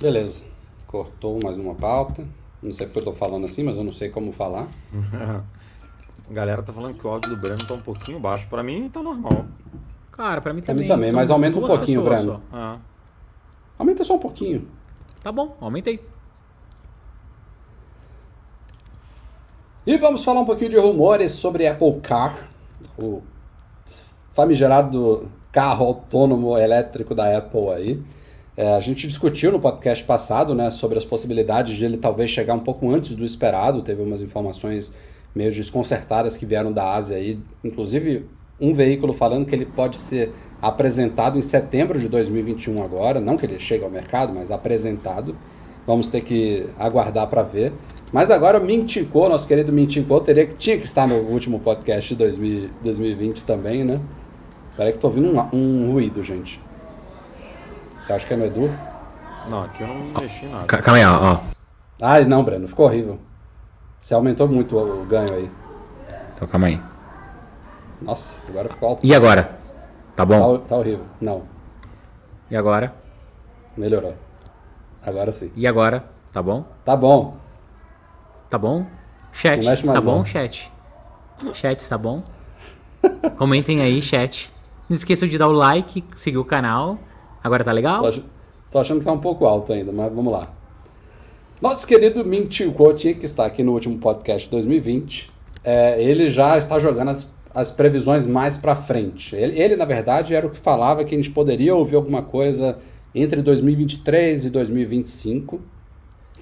Beleza. 0.00 0.44
Cortou 0.86 1.38
mais 1.42 1.56
uma 1.56 1.74
pauta. 1.74 2.26
Não 2.62 2.72
sei 2.72 2.86
porque 2.86 2.98
eu 2.98 3.04
tô 3.04 3.12
falando 3.12 3.46
assim, 3.46 3.62
mas 3.62 3.76
eu 3.76 3.84
não 3.84 3.92
sei 3.92 4.08
como 4.08 4.32
falar. 4.32 4.66
A 6.30 6.32
galera 6.32 6.62
tá 6.62 6.72
falando 6.72 6.94
que 6.94 7.06
o 7.06 7.10
áudio 7.10 7.30
do 7.30 7.36
Breno 7.36 7.64
tá 7.66 7.74
um 7.74 7.80
pouquinho 7.80 8.18
baixo. 8.18 8.48
Pra 8.48 8.62
mim 8.62 8.88
tá 8.88 9.02
normal. 9.02 9.46
Cara, 10.12 10.40
pra 10.40 10.54
mim 10.54 10.62
também. 10.62 10.86
Pra 10.86 10.96
mim 10.96 11.02
também, 11.02 11.12
mas 11.12 11.30
aumenta 11.30 11.58
um 11.58 11.66
pouquinho, 11.66 12.02
Breno. 12.02 12.42
Ah. 12.52 12.78
Aumenta 13.78 14.04
só 14.04 14.14
um 14.14 14.20
pouquinho. 14.20 14.68
Tá 15.22 15.32
bom, 15.32 15.56
aumentei. 15.60 16.00
E 19.86 19.98
vamos 19.98 20.24
falar 20.24 20.40
um 20.40 20.46
pouquinho 20.46 20.70
de 20.70 20.78
rumores 20.78 21.32
sobre 21.32 21.66
Apple 21.66 22.00
Car, 22.00 22.48
o 22.98 23.22
famigerado 24.32 25.28
carro 25.52 25.84
autônomo 25.84 26.56
elétrico 26.56 27.14
da 27.14 27.36
Apple 27.36 27.68
aí. 27.68 28.02
É, 28.56 28.74
a 28.74 28.80
gente 28.80 29.06
discutiu 29.06 29.52
no 29.52 29.60
podcast 29.60 30.02
passado 30.04 30.54
né, 30.54 30.70
sobre 30.70 30.96
as 30.96 31.04
possibilidades 31.04 31.76
de 31.76 31.84
ele 31.84 31.96
talvez 31.96 32.30
chegar 32.30 32.54
um 32.54 32.60
pouco 32.60 32.90
antes 32.90 33.14
do 33.14 33.24
esperado. 33.24 33.82
Teve 33.82 34.02
umas 34.02 34.22
informações 34.22 34.94
meio 35.34 35.50
desconcertadas 35.50 36.36
que 36.36 36.46
vieram 36.46 36.72
da 36.72 36.92
Ásia 36.92 37.16
aí, 37.16 37.38
inclusive 37.62 38.26
um 38.60 38.72
veículo 38.72 39.12
falando 39.12 39.46
que 39.46 39.54
ele 39.54 39.66
pode 39.66 39.98
ser 39.98 40.32
apresentado 40.62 41.36
em 41.36 41.42
setembro 41.42 41.98
de 41.98 42.08
2021 42.08 42.82
agora, 42.82 43.20
não 43.20 43.36
que 43.36 43.44
ele 43.44 43.58
chegue 43.58 43.84
ao 43.84 43.90
mercado, 43.90 44.32
mas 44.32 44.50
apresentado. 44.50 45.36
Vamos 45.86 46.08
ter 46.08 46.22
que 46.22 46.66
aguardar 46.78 47.26
para 47.26 47.42
ver. 47.42 47.72
Mas 48.10 48.30
agora 48.30 48.58
o 48.58 48.64
Ming 48.64 48.88
Chico, 48.88 49.28
nosso 49.28 49.46
querido 49.46 49.70
Ming 49.70 49.90
Chico, 49.90 50.20
teria 50.20 50.46
que 50.46 50.54
tinha 50.54 50.78
que 50.78 50.86
estar 50.86 51.06
no 51.06 51.16
último 51.16 51.60
podcast 51.60 52.08
de 52.08 52.16
2000, 52.16 52.70
2020 52.82 53.44
também, 53.44 53.84
né? 53.84 54.00
Peraí 54.76 54.92
que 54.92 54.98
tô 54.98 55.08
ouvindo 55.08 55.28
um, 55.28 55.48
um 55.52 55.92
ruído, 55.92 56.22
gente. 56.22 56.60
Eu 58.08 58.14
acho 58.14 58.26
que 58.26 58.32
é 58.32 58.36
no 58.36 58.46
Edu. 58.46 58.70
Não, 59.50 59.64
aqui 59.64 59.82
eu 59.82 59.88
não 59.88 60.20
mexi 60.20 60.46
nada. 60.46 60.66
Calma 60.66 60.98
aí, 60.98 61.04
ó. 61.04 61.40
Ai, 62.00 62.24
não, 62.24 62.42
Breno, 62.42 62.66
ficou 62.66 62.86
horrível. 62.86 63.18
Você 64.04 64.12
aumentou 64.12 64.46
muito 64.46 64.76
o, 64.76 65.02
ganho 65.06 65.32
aí. 65.32 65.50
Então 66.34 66.46
calma 66.46 66.66
aí. 66.66 66.78
Nossa, 68.02 68.36
agora 68.46 68.68
ficou 68.68 68.90
alto. 68.90 69.06
E 69.06 69.14
agora? 69.14 69.58
Tá 70.14 70.26
bom? 70.26 70.58
Tá, 70.58 70.64
tá 70.68 70.76
horrível. 70.76 71.06
Não. 71.18 71.44
E 72.50 72.54
agora? 72.54 72.94
Melhorou. 73.74 74.14
Agora 75.02 75.32
sim. 75.32 75.50
E 75.56 75.66
agora? 75.66 76.04
Tá 76.30 76.42
bom? 76.42 76.66
Tá 76.84 76.94
bom. 76.94 77.38
Tá 78.50 78.58
bom? 78.58 78.84
Chat, 79.32 79.64
tá 79.86 80.00
bom, 80.02 80.18
não. 80.18 80.24
chat? 80.26 80.70
Chat, 81.54 81.88
tá 81.88 81.96
bom? 81.96 82.22
Comentem 83.38 83.80
aí, 83.80 84.02
chat. 84.02 84.52
Não 84.86 84.94
esqueçam 84.94 85.26
de 85.26 85.38
dar 85.38 85.48
o 85.48 85.52
like, 85.52 86.04
seguir 86.14 86.36
o 86.36 86.44
canal. 86.44 86.98
Agora 87.42 87.64
tá 87.64 87.72
legal? 87.72 88.02
Tô, 88.02 88.08
ach 88.08 88.20
tô 88.70 88.78
achando 88.80 88.98
que 88.98 89.06
tá 89.06 89.12
um 89.12 89.18
pouco 89.18 89.46
alto 89.46 89.72
ainda, 89.72 89.90
mas 89.90 90.12
vamos 90.12 90.30
lá. 90.30 90.48
Nosso 91.62 91.86
querido 91.86 92.24
Kuo 92.76 92.92
tinha 92.94 93.14
que 93.14 93.24
estar 93.24 93.46
aqui 93.46 93.62
no 93.62 93.72
último 93.72 93.96
podcast 93.98 94.46
de 94.46 94.50
2020. 94.50 95.32
É, 95.62 96.02
ele 96.02 96.28
já 96.28 96.58
está 96.58 96.80
jogando 96.80 97.10
as, 97.10 97.32
as 97.54 97.70
previsões 97.70 98.26
mais 98.26 98.56
para 98.56 98.74
frente. 98.74 99.36
Ele, 99.36 99.58
ele, 99.58 99.76
na 99.76 99.84
verdade, 99.84 100.34
era 100.34 100.46
o 100.46 100.50
que 100.50 100.58
falava 100.58 101.04
que 101.04 101.14
a 101.14 101.16
gente 101.16 101.30
poderia 101.30 101.74
ouvir 101.74 101.94
alguma 101.94 102.22
coisa 102.22 102.78
entre 103.14 103.40
2023 103.40 104.46
e 104.46 104.50
2025. 104.50 105.60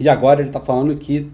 E 0.01 0.09
agora 0.09 0.41
ele 0.41 0.49
está 0.49 0.61
falando 0.61 0.97
que 0.97 1.31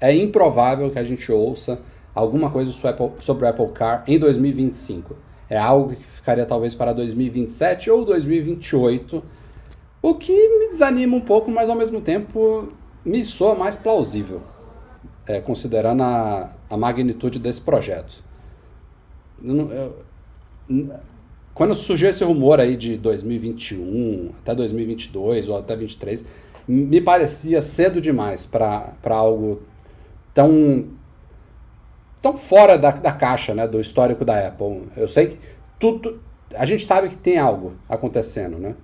é 0.00 0.14
improvável 0.14 0.88
que 0.90 0.98
a 0.98 1.04
gente 1.04 1.30
ouça 1.32 1.80
alguma 2.14 2.48
coisa 2.48 2.70
sobre 2.70 3.44
o 3.44 3.48
Apple 3.48 3.68
Car 3.74 4.04
em 4.06 4.20
2025. 4.20 5.16
É 5.50 5.58
algo 5.58 5.96
que 5.96 6.04
ficaria 6.04 6.46
talvez 6.46 6.76
para 6.76 6.92
2027 6.92 7.90
ou 7.90 8.04
2028, 8.04 9.22
o 10.00 10.14
que 10.14 10.32
me 10.32 10.68
desanima 10.68 11.16
um 11.16 11.20
pouco, 11.20 11.50
mas 11.50 11.68
ao 11.68 11.74
mesmo 11.74 12.00
tempo 12.00 12.72
me 13.04 13.24
soa 13.24 13.54
mais 13.54 13.76
plausível, 13.76 14.42
é, 15.26 15.40
considerando 15.40 16.02
a, 16.02 16.50
a 16.68 16.76
magnitude 16.76 17.38
desse 17.38 17.60
projeto. 17.60 18.22
Eu, 19.42 19.70
eu, 20.68 21.00
quando 21.54 21.74
surgiu 21.74 22.08
esse 22.08 22.24
rumor 22.24 22.60
aí 22.60 22.76
de 22.76 22.96
2021 22.96 24.30
até 24.40 24.54
2022 24.54 25.48
ou 25.48 25.56
até 25.56 25.76
2023, 25.76 26.24
me 26.68 27.00
parecia 27.00 27.60
cedo 27.60 28.00
demais 28.00 28.46
para 28.46 28.94
algo 29.08 29.62
tão 30.32 30.88
tão 32.22 32.36
fora 32.36 32.76
da, 32.76 32.90
da 32.90 33.12
caixa, 33.12 33.54
né, 33.54 33.66
do 33.66 33.80
histórico 33.80 34.24
da 34.24 34.46
Apple. 34.46 34.88
Eu 34.96 35.08
sei 35.08 35.28
que 35.28 35.38
tudo, 35.78 36.20
a 36.54 36.66
gente 36.66 36.84
sabe 36.84 37.08
que 37.08 37.16
tem 37.16 37.38
algo 37.38 37.72
acontecendo, 37.88 38.58
né? 38.58 38.74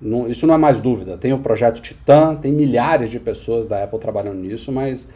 Não, 0.00 0.28
isso 0.28 0.46
não 0.46 0.54
é 0.54 0.58
mais 0.58 0.80
dúvida. 0.80 1.18
Tem 1.18 1.32
o 1.32 1.38
projeto 1.38 1.82
Titan, 1.82 2.36
tem 2.36 2.50
milhares 2.50 3.10
de 3.10 3.20
pessoas 3.20 3.66
da 3.66 3.82
Apple 3.84 3.98
trabalhando 3.98 4.38
nisso, 4.38 4.72
mas 4.72 5.08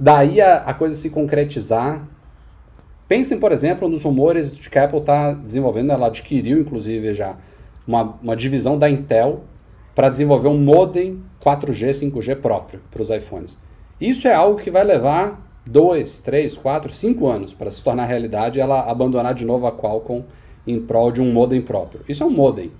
daí 0.00 0.40
a, 0.40 0.56
a 0.58 0.74
coisa 0.74 0.94
se 0.94 1.10
concretizar. 1.10 2.08
Pensem, 3.06 3.38
por 3.38 3.52
exemplo, 3.52 3.88
nos 3.88 4.02
rumores 4.02 4.56
de 4.56 4.70
que 4.70 4.78
a 4.78 4.84
Apple 4.84 5.00
está 5.00 5.32
desenvolvendo, 5.32 5.92
ela 5.92 6.06
adquiriu 6.06 6.58
inclusive 6.58 7.12
já 7.12 7.36
uma, 7.86 8.16
uma 8.22 8.34
divisão 8.34 8.78
da 8.78 8.88
Intel 8.88 9.44
para 9.94 10.08
desenvolver 10.08 10.48
um 10.48 10.58
modem 10.58 11.22
4G, 11.44 11.90
5G 11.90 12.36
próprio 12.36 12.80
para 12.90 13.02
os 13.02 13.10
iPhones. 13.10 13.58
Isso 14.00 14.26
é 14.26 14.34
algo 14.34 14.58
que 14.58 14.70
vai 14.70 14.82
levar 14.82 15.44
dois, 15.66 16.18
três, 16.18 16.56
quatro, 16.56 16.92
cinco 16.92 17.28
anos 17.28 17.52
para 17.52 17.70
se 17.70 17.82
tornar 17.82 18.06
realidade 18.06 18.58
e 18.58 18.62
ela 18.62 18.90
abandonar 18.90 19.34
de 19.34 19.44
novo 19.44 19.66
a 19.66 19.72
Qualcomm 19.72 20.24
em 20.66 20.80
prol 20.80 21.12
de 21.12 21.20
um 21.20 21.32
modem 21.32 21.60
próprio. 21.60 22.02
Isso 22.08 22.22
é 22.22 22.26
um 22.26 22.30
modem. 22.30 22.72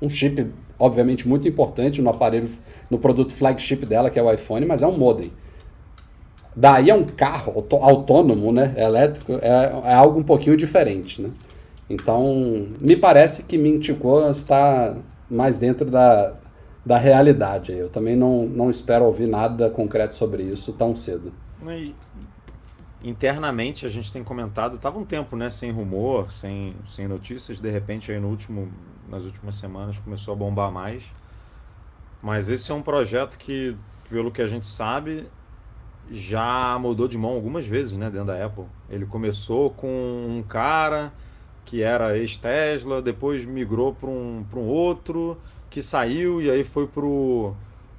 Um 0.00 0.08
chip, 0.08 0.46
obviamente, 0.78 1.28
muito 1.28 1.48
importante 1.48 2.00
no 2.00 2.10
aparelho, 2.10 2.50
no 2.90 2.98
produto 2.98 3.34
flagship 3.34 3.84
dela, 3.84 4.10
que 4.10 4.18
é 4.18 4.22
o 4.22 4.32
iPhone, 4.32 4.64
mas 4.66 4.82
é 4.82 4.86
um 4.86 4.96
modem. 4.96 5.32
Daí 6.54 6.90
é 6.90 6.94
um 6.94 7.04
carro 7.04 7.64
autônomo, 7.80 8.52
né, 8.52 8.74
elétrico, 8.76 9.34
é, 9.34 9.90
é 9.90 9.94
algo 9.94 10.18
um 10.18 10.24
pouquinho 10.24 10.56
diferente, 10.56 11.22
né? 11.22 11.30
Então, 11.88 12.68
me 12.80 12.96
parece 12.96 13.44
que 13.44 13.56
Mintico 13.56 14.28
está 14.28 14.96
mais 15.30 15.56
dentro 15.56 15.90
da, 15.90 16.34
da 16.84 16.98
realidade. 16.98 17.72
Eu 17.72 17.88
também 17.88 18.16
não, 18.16 18.44
não 18.44 18.70
espero 18.70 19.04
ouvir 19.04 19.26
nada 19.26 19.70
concreto 19.70 20.14
sobre 20.14 20.42
isso 20.42 20.72
tão 20.72 20.94
cedo. 20.94 21.32
E, 21.66 21.94
internamente 23.02 23.86
a 23.86 23.88
gente 23.88 24.12
tem 24.12 24.24
comentado, 24.24 24.76
estava 24.76 24.98
um 24.98 25.04
tempo, 25.04 25.36
né, 25.36 25.50
sem 25.50 25.70
rumor, 25.70 26.32
sem, 26.32 26.74
sem 26.88 27.06
notícias, 27.06 27.60
de 27.60 27.70
repente 27.70 28.10
aí 28.10 28.18
no 28.18 28.28
último, 28.28 28.70
nas 29.08 29.24
últimas 29.24 29.54
semanas 29.54 29.98
começou 29.98 30.34
a 30.34 30.36
bombar 30.36 30.72
mais. 30.72 31.04
Mas 32.22 32.48
esse 32.48 32.70
é 32.72 32.74
um 32.74 32.82
projeto 32.82 33.38
que, 33.38 33.76
pelo 34.10 34.30
que 34.30 34.42
a 34.42 34.46
gente 34.46 34.66
sabe, 34.66 35.28
já 36.10 36.76
mudou 36.78 37.06
de 37.06 37.16
mão 37.16 37.30
algumas 37.30 37.66
vezes, 37.66 37.96
né, 37.96 38.10
dentro 38.10 38.26
da 38.26 38.44
Apple. 38.44 38.64
Ele 38.90 39.06
começou 39.06 39.70
com 39.70 39.88
um 39.88 40.42
cara 40.42 41.12
que 41.64 41.82
era 41.82 42.16
ex-Tesla, 42.16 43.00
depois 43.02 43.44
migrou 43.44 43.94
para 43.94 44.08
um, 44.08 44.44
um 44.54 44.66
outro, 44.66 45.38
que 45.70 45.82
saiu 45.82 46.40
e 46.40 46.50
aí 46.50 46.64
foi 46.64 46.86
pro 46.86 47.54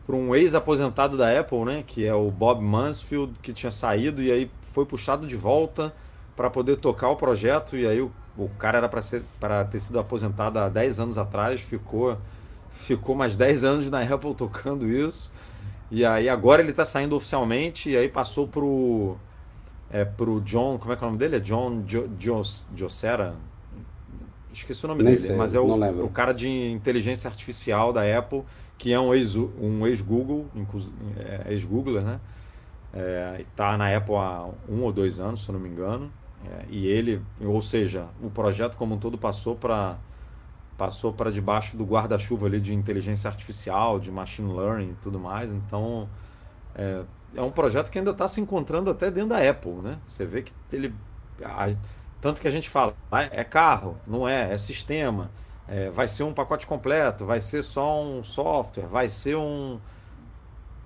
para 0.09 0.15
um 0.15 0.33
ex-aposentado 0.33 1.15
da 1.15 1.39
Apple, 1.39 1.65
né, 1.65 1.83
que 1.85 2.03
é 2.03 2.15
o 2.15 2.31
Bob 2.31 2.63
Mansfield, 2.63 3.31
que 3.43 3.53
tinha 3.53 3.69
saído 3.69 4.23
e 4.23 4.31
aí 4.31 4.49
foi 4.70 4.86
puxado 4.86 5.28
de 5.28 5.36
volta 5.36 5.93
para 6.36 6.49
poder 6.49 6.78
tocar 6.78 7.09
o 7.09 7.15
projeto 7.15 7.76
e 7.76 7.86
aí 7.86 8.01
o, 8.01 8.11
o 8.38 8.49
cara 8.57 8.78
era 8.78 8.89
para 9.39 9.65
ter 9.65 9.80
sido 9.80 9.99
aposentado 9.99 10.59
há 10.59 10.70
10 10.70 10.99
anos 10.99 11.17
atrás, 11.17 11.59
ficou 11.61 12.17
ficou 12.72 13.15
mais 13.15 13.36
10 13.36 13.63
anos 13.63 13.91
na 13.91 14.01
Apple 14.01 14.34
tocando 14.34 14.88
isso. 14.88 15.32
E 15.91 16.05
aí 16.05 16.30
agora 16.30 16.61
ele 16.61 16.72
está 16.72 16.86
saindo 16.86 17.15
oficialmente 17.15 17.89
e 17.89 17.97
aí 17.97 18.07
passou 18.07 18.47
pro 18.47 19.17
é 19.91 20.05
pro 20.05 20.39
John, 20.41 20.78
como 20.78 20.93
é 20.93 20.95
que 20.95 21.03
é 21.03 21.07
o 21.07 21.09
nome 21.09 21.20
dele? 21.20 21.38
É 21.38 21.39
John 21.39 21.84
jo, 21.86 22.07
jo, 22.17 22.41
Josera, 22.76 23.36
Esqueci 24.53 24.84
o 24.86 24.88
nome 24.88 25.03
Nem 25.03 25.13
dele, 25.13 25.28
sei, 25.28 25.36
mas 25.36 25.53
é 25.53 25.59
o, 25.59 26.05
o 26.05 26.09
cara 26.09 26.34
de 26.34 26.47
inteligência 26.72 27.28
artificial 27.28 27.93
da 27.93 28.01
Apple, 28.17 28.43
que 28.78 28.91
é 28.91 28.99
um 28.99 29.13
ex-Google, 29.13 29.51
um 29.61 29.86
ex 29.88 30.01
-Google, 30.01 30.45
é, 31.17 31.51
ex-Googler, 31.51 32.01
né? 32.01 32.20
É, 32.93 33.43
tá 33.55 33.77
na 33.77 33.95
Apple 33.95 34.15
há 34.15 34.49
um 34.67 34.83
ou 34.83 34.91
dois 34.91 35.19
anos, 35.19 35.43
se 35.43 35.49
eu 35.49 35.53
não 35.53 35.59
me 35.59 35.69
engano. 35.69 36.11
É, 36.45 36.65
e 36.69 36.87
ele, 36.87 37.21
ou 37.41 37.61
seja, 37.61 38.07
o 38.21 38.29
projeto 38.29 38.77
como 38.77 38.95
um 38.95 38.97
todo 38.97 39.17
passou 39.17 39.55
para 39.55 39.97
passou 40.77 41.11
para 41.11 41.29
debaixo 41.29 41.75
do 41.75 41.83
guarda-chuva 41.83 42.45
ali 42.47 42.61
de 42.61 42.73
inteligência 42.73 43.29
artificial, 43.29 43.99
de 43.99 44.09
machine 44.09 44.53
learning 44.53 44.91
e 44.91 44.95
tudo 45.01 45.19
mais. 45.19 45.51
Então, 45.51 46.07
é, 46.73 47.03
é 47.35 47.41
um 47.41 47.51
projeto 47.51 47.91
que 47.91 47.99
ainda 47.99 48.11
está 48.11 48.27
se 48.29 48.39
encontrando 48.39 48.89
até 48.89 49.11
dentro 49.11 49.31
da 49.31 49.49
Apple, 49.49 49.73
né? 49.73 49.99
Você 50.07 50.25
vê 50.25 50.41
que 50.41 50.53
ele. 50.71 50.95
A, 51.43 51.75
tanto 52.21 52.39
que 52.41 52.47
a 52.47 52.51
gente 52.51 52.69
fala, 52.69 52.95
ah, 53.11 53.23
é 53.23 53.43
carro, 53.43 53.97
não 54.07 54.27
é, 54.27 54.53
é 54.53 54.57
sistema, 54.57 55.31
é, 55.67 55.89
vai 55.89 56.07
ser 56.07 56.23
um 56.23 56.33
pacote 56.33 56.65
completo, 56.65 57.25
vai 57.25 57.39
ser 57.39 57.63
só 57.63 58.01
um 58.01 58.23
software, 58.23 58.87
vai 58.87 59.07
ser 59.09 59.35
um. 59.35 59.79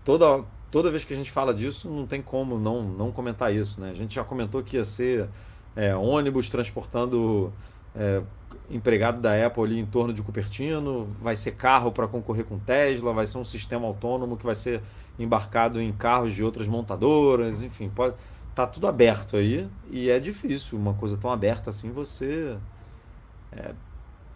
Toda, 0.03 0.43
toda 0.73 0.89
vez 0.89 1.05
que 1.05 1.13
a 1.13 1.15
gente 1.15 1.31
fala 1.31 1.53
disso, 1.53 1.87
não 1.87 2.07
tem 2.07 2.19
como 2.19 2.57
não, 2.57 2.81
não 2.81 3.11
comentar 3.11 3.53
isso, 3.53 3.79
né? 3.79 3.91
A 3.91 3.93
gente 3.93 4.15
já 4.15 4.23
comentou 4.23 4.63
que 4.63 4.75
ia 4.75 4.83
ser 4.83 5.29
é, 5.75 5.95
ônibus 5.95 6.49
transportando 6.49 7.53
é, 7.95 8.23
empregado 8.71 9.21
da 9.21 9.45
Apple 9.45 9.63
ali 9.63 9.79
em 9.79 9.85
torno 9.85 10.11
de 10.11 10.23
Cupertino, 10.23 11.15
vai 11.21 11.35
ser 11.35 11.51
carro 11.51 11.91
para 11.91 12.07
concorrer 12.07 12.43
com 12.43 12.57
Tesla, 12.57 13.13
vai 13.13 13.27
ser 13.27 13.37
um 13.37 13.45
sistema 13.45 13.85
autônomo 13.85 14.35
que 14.35 14.43
vai 14.43 14.55
ser 14.55 14.81
embarcado 15.19 15.79
em 15.79 15.91
carros 15.91 16.33
de 16.33 16.43
outras 16.43 16.65
montadoras, 16.65 17.61
enfim, 17.61 17.87
pode 17.87 18.15
tá 18.55 18.65
tudo 18.65 18.87
aberto 18.87 19.37
aí 19.37 19.67
e 19.91 20.09
é 20.09 20.19
difícil 20.19 20.77
uma 20.79 20.95
coisa 20.95 21.17
tão 21.17 21.31
aberta 21.31 21.69
assim 21.71 21.91
você 21.91 22.57
é, 23.51 23.73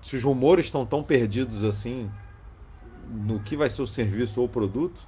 se 0.02 0.16
os 0.16 0.24
rumores 0.24 0.66
estão 0.66 0.86
tão 0.86 1.04
perdidos 1.04 1.64
assim 1.64 2.10
no 3.10 3.40
que 3.40 3.56
vai 3.56 3.70
ser 3.70 3.82
o 3.82 3.88
serviço 3.88 4.40
ou 4.40 4.48
o 4.48 4.50
produto 4.50 5.08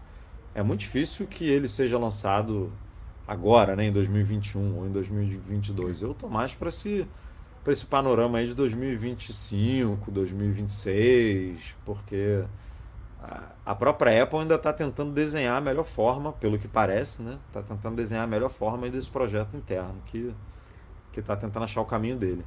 é 0.54 0.64
muito 0.64 0.82
difícil 0.82 1.28
que 1.28 1.46
ele 1.46 1.68
seja 1.68 1.98
lançado 1.98 2.72
agora, 3.28 3.76
né, 3.76 3.86
em 3.86 3.92
2021 3.92 4.78
ou 4.78 4.88
em 4.88 4.92
2022. 4.92 6.02
Eu 6.02 6.14
tô 6.14 6.28
mais 6.28 6.54
para 6.54 6.70
esse 6.70 7.08
esse 7.68 7.86
panorama 7.86 8.40
aí 8.40 8.48
de 8.48 8.56
2025, 8.56 10.10
2026, 10.10 11.76
porque 11.86 12.44
a 13.66 13.76
própria 13.76 14.24
Apple 14.24 14.40
ainda 14.40 14.56
está 14.56 14.74
tentando 14.74 15.12
desenhar 15.12 15.58
a 15.58 15.62
melhor 15.62 15.84
forma, 15.84 16.32
pelo 16.34 16.58
que 16.58 16.68
parece, 16.68 17.22
né? 17.22 17.38
Está 17.48 17.62
tentando 17.62 17.96
desenhar 17.96 18.24
a 18.24 18.28
melhor 18.28 18.50
forma 18.50 18.90
desse 18.90 19.12
projeto 19.12 19.56
interno, 19.56 20.02
que 20.06 20.34
está 21.16 21.36
tentando 21.36 21.64
achar 21.64 21.82
o 21.82 21.86
caminho 21.86 22.18
dele. 22.18 22.44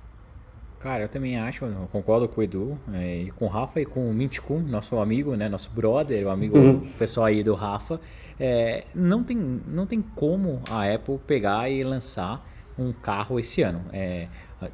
Cara, 0.83 1.05
eu 1.05 1.09
também 1.09 1.39
acho, 1.39 1.65
eu 1.65 1.89
concordo 1.93 2.29
com 2.29 2.41
o 2.41 2.43
Edu, 2.43 2.77
é, 2.93 3.19
e 3.19 3.31
com 3.31 3.45
o 3.45 3.49
Rafa 3.49 3.81
e 3.81 3.87
com 3.87 4.11
o 4.11 4.13
Minticum, 4.13 4.59
nosso 4.59 4.99
amigo, 4.99 5.37
né, 5.37 5.49
nosso 5.49 5.71
brother, 5.71 6.27
o 6.27 6.31
amigo 6.31 6.59
uhum. 6.59 6.81
pessoal 6.99 7.27
aí 7.27 7.45
do 7.45 7.55
Rafa. 7.55 8.01
É, 8.39 8.85
não, 8.93 9.23
tem, 9.23 9.37
não 9.37 9.87
tem 9.87 10.03
como 10.03 10.61
a 10.69 10.93
Apple 10.93 11.19
pegar 11.25 11.71
e 11.71 11.85
lançar 11.85 12.45
um 12.77 12.93
carro 12.93 13.39
esse 13.39 13.63
ano. 13.63 13.81
É, 13.93 14.27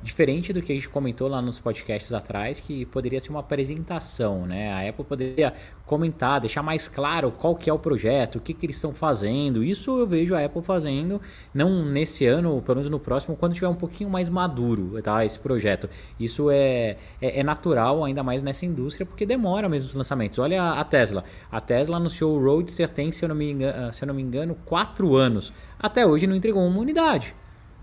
Diferente 0.03 0.53
do 0.53 0.63
que 0.63 0.73
a 0.73 0.75
gente 0.75 0.89
comentou 0.89 1.29
lá 1.29 1.41
nos 1.41 1.59
podcasts 1.61 2.13
atrás, 2.13 2.61
que 2.61 2.85
poderia 2.87 3.21
ser 3.21 3.31
uma 3.31 3.41
apresentação, 3.41 4.47
né? 4.47 4.73
A 4.73 4.89
Apple 4.89 5.05
poderia 5.05 5.55
comentar, 5.87 6.41
deixar 6.41 6.63
mais 6.63 6.89
claro 6.89 7.31
qual 7.31 7.55
que 7.55 7.71
é 7.71 7.73
o 7.73 7.79
projeto, 7.79 8.37
o 8.37 8.41
que, 8.41 8.53
que 8.53 8.67
eles 8.67 8.77
estão 8.77 8.93
fazendo. 8.93 9.63
Isso 9.63 9.99
eu 9.99 10.07
vejo 10.07 10.35
a 10.35 10.45
Apple 10.45 10.63
fazendo, 10.63 11.21
não 11.53 11.85
nesse 11.85 12.27
ano, 12.27 12.61
pelo 12.63 12.77
menos 12.77 12.91
no 12.91 12.99
próximo, 12.99 13.37
quando 13.37 13.55
tiver 13.55 13.69
um 13.69 13.75
pouquinho 13.75 14.11
mais 14.11 14.29
maduro, 14.29 15.01
tá? 15.03 15.25
Esse 15.25 15.39
projeto. 15.39 15.89
Isso 16.19 16.51
é, 16.51 16.97
é, 17.21 17.41
é 17.41 17.43
natural, 17.43 18.05
ainda 18.05 18.23
mais 18.23 18.43
nessa 18.43 18.67
indústria, 18.67 19.07
porque 19.07 19.25
demora 19.25 19.69
mesmo 19.69 19.89
os 19.89 19.95
lançamentos. 19.95 20.39
Olha 20.39 20.73
a, 20.73 20.85
Tesla. 20.85 21.25
A 21.51 21.61
Tesla 21.61 21.97
anunciou 21.97 22.37
o 22.37 22.45
Roadster 22.45 22.89
tem, 22.89 23.11
se 23.13 23.25
eu 23.25 23.29
não 23.29 23.35
me 23.35 24.23
engano, 24.23 24.57
quatro 24.65 25.17
anos. 25.17 25.53
Até 25.79 26.07
hoje 26.07 26.27
não 26.27 26.35
entregou 26.35 26.67
uma 26.67 26.81
unidade 26.81 27.35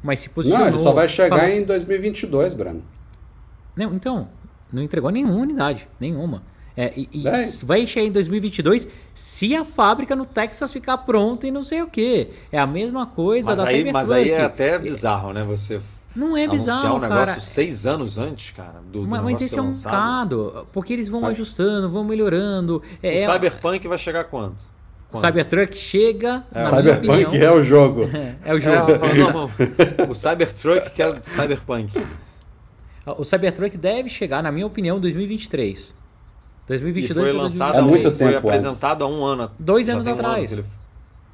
mas 0.05 0.19
se 0.19 0.29
posicionou. 0.29 0.67
Não, 0.67 0.73
ele 0.73 0.81
só 0.81 0.93
vai 0.93 1.07
chegar 1.07 1.39
falou... 1.39 1.55
em 1.55 1.63
2022, 1.63 2.53
Breno. 2.53 2.83
Não, 3.75 3.93
então, 3.93 4.29
não 4.71 4.81
entregou 4.81 5.09
nenhuma 5.09 5.35
unidade, 5.35 5.87
nenhuma. 5.99 6.43
É, 6.77 6.93
e, 6.95 7.09
e 7.11 7.27
é. 7.27 7.47
vai 7.63 7.87
chegar 7.87 8.05
em 8.05 8.11
2022 8.11 8.87
se 9.13 9.55
a 9.55 9.63
fábrica 9.63 10.15
no 10.15 10.25
Texas 10.25 10.71
ficar 10.71 10.97
pronta 10.99 11.47
e 11.47 11.51
não 11.51 11.63
sei 11.63 11.81
o 11.81 11.87
que. 11.87 12.29
É 12.51 12.59
a 12.59 12.67
mesma 12.67 13.05
coisa 13.05 13.49
mas 13.49 13.57
da 13.57 13.65
aí, 13.65 13.91
Mas 13.91 14.11
aí 14.11 14.29
é 14.29 14.43
até 14.43 14.77
bizarro, 14.77 15.33
né? 15.33 15.43
Você 15.45 15.79
não 16.15 16.37
é 16.37 16.47
bizarro, 16.47 16.97
um 16.97 16.99
negócio 16.99 17.25
cara. 17.25 17.39
seis 17.39 17.85
anos 17.85 18.17
antes, 18.17 18.51
cara, 18.51 18.81
do, 18.91 19.01
do 19.01 19.07
Mas, 19.07 19.23
mas 19.23 19.41
esse 19.41 19.57
é 19.57 19.61
um 19.61 19.71
bocado, 19.71 20.67
porque 20.71 20.93
eles 20.93 21.09
vão 21.09 21.25
ajustando, 21.25 21.89
vão 21.89 22.03
melhorando. 22.03 22.81
É, 23.01 23.09
o 23.09 23.19
é 23.19 23.25
Cyberpunk 23.25 23.87
vai 23.87 23.97
chegar 23.97 24.25
quanto? 24.25 24.74
O 25.15 25.21
Cybertruck 25.21 25.75
chega. 25.75 26.43
É. 26.53 26.65
Cyberpunk 26.65 27.37
é 27.41 27.51
o 27.51 27.63
jogo. 27.63 28.09
É, 28.13 28.35
é 28.45 28.53
o 28.53 28.59
jogo. 28.59 28.91
É, 28.91 29.17
não, 29.17 29.31
não, 29.31 29.49
não. 29.49 30.11
O 30.11 30.15
Cybertruck 30.15 30.89
que 30.91 31.01
é 31.01 31.07
o 31.07 31.17
Cyberpunk. 31.23 32.05
O 33.05 33.23
Cybertruck 33.23 33.77
deve 33.77 34.09
chegar, 34.09 34.41
na 34.41 34.51
minha 34.51 34.65
opinião, 34.65 34.97
em 34.97 35.01
2023. 35.01 35.93
2022 36.67 37.17
e 37.17 37.21
foi 37.21 37.31
lançado, 37.31 37.77
é 37.77 37.81
muito 37.81 38.09
tempo 38.09 38.17
foi 38.17 38.35
apresentado 38.35 39.03
há 39.03 39.07
um 39.07 39.23
ano. 39.23 39.51
Dois 39.59 39.87
anos 39.87 40.07
atrás. 40.07 40.51
Um 40.51 40.55
ano 40.55 40.65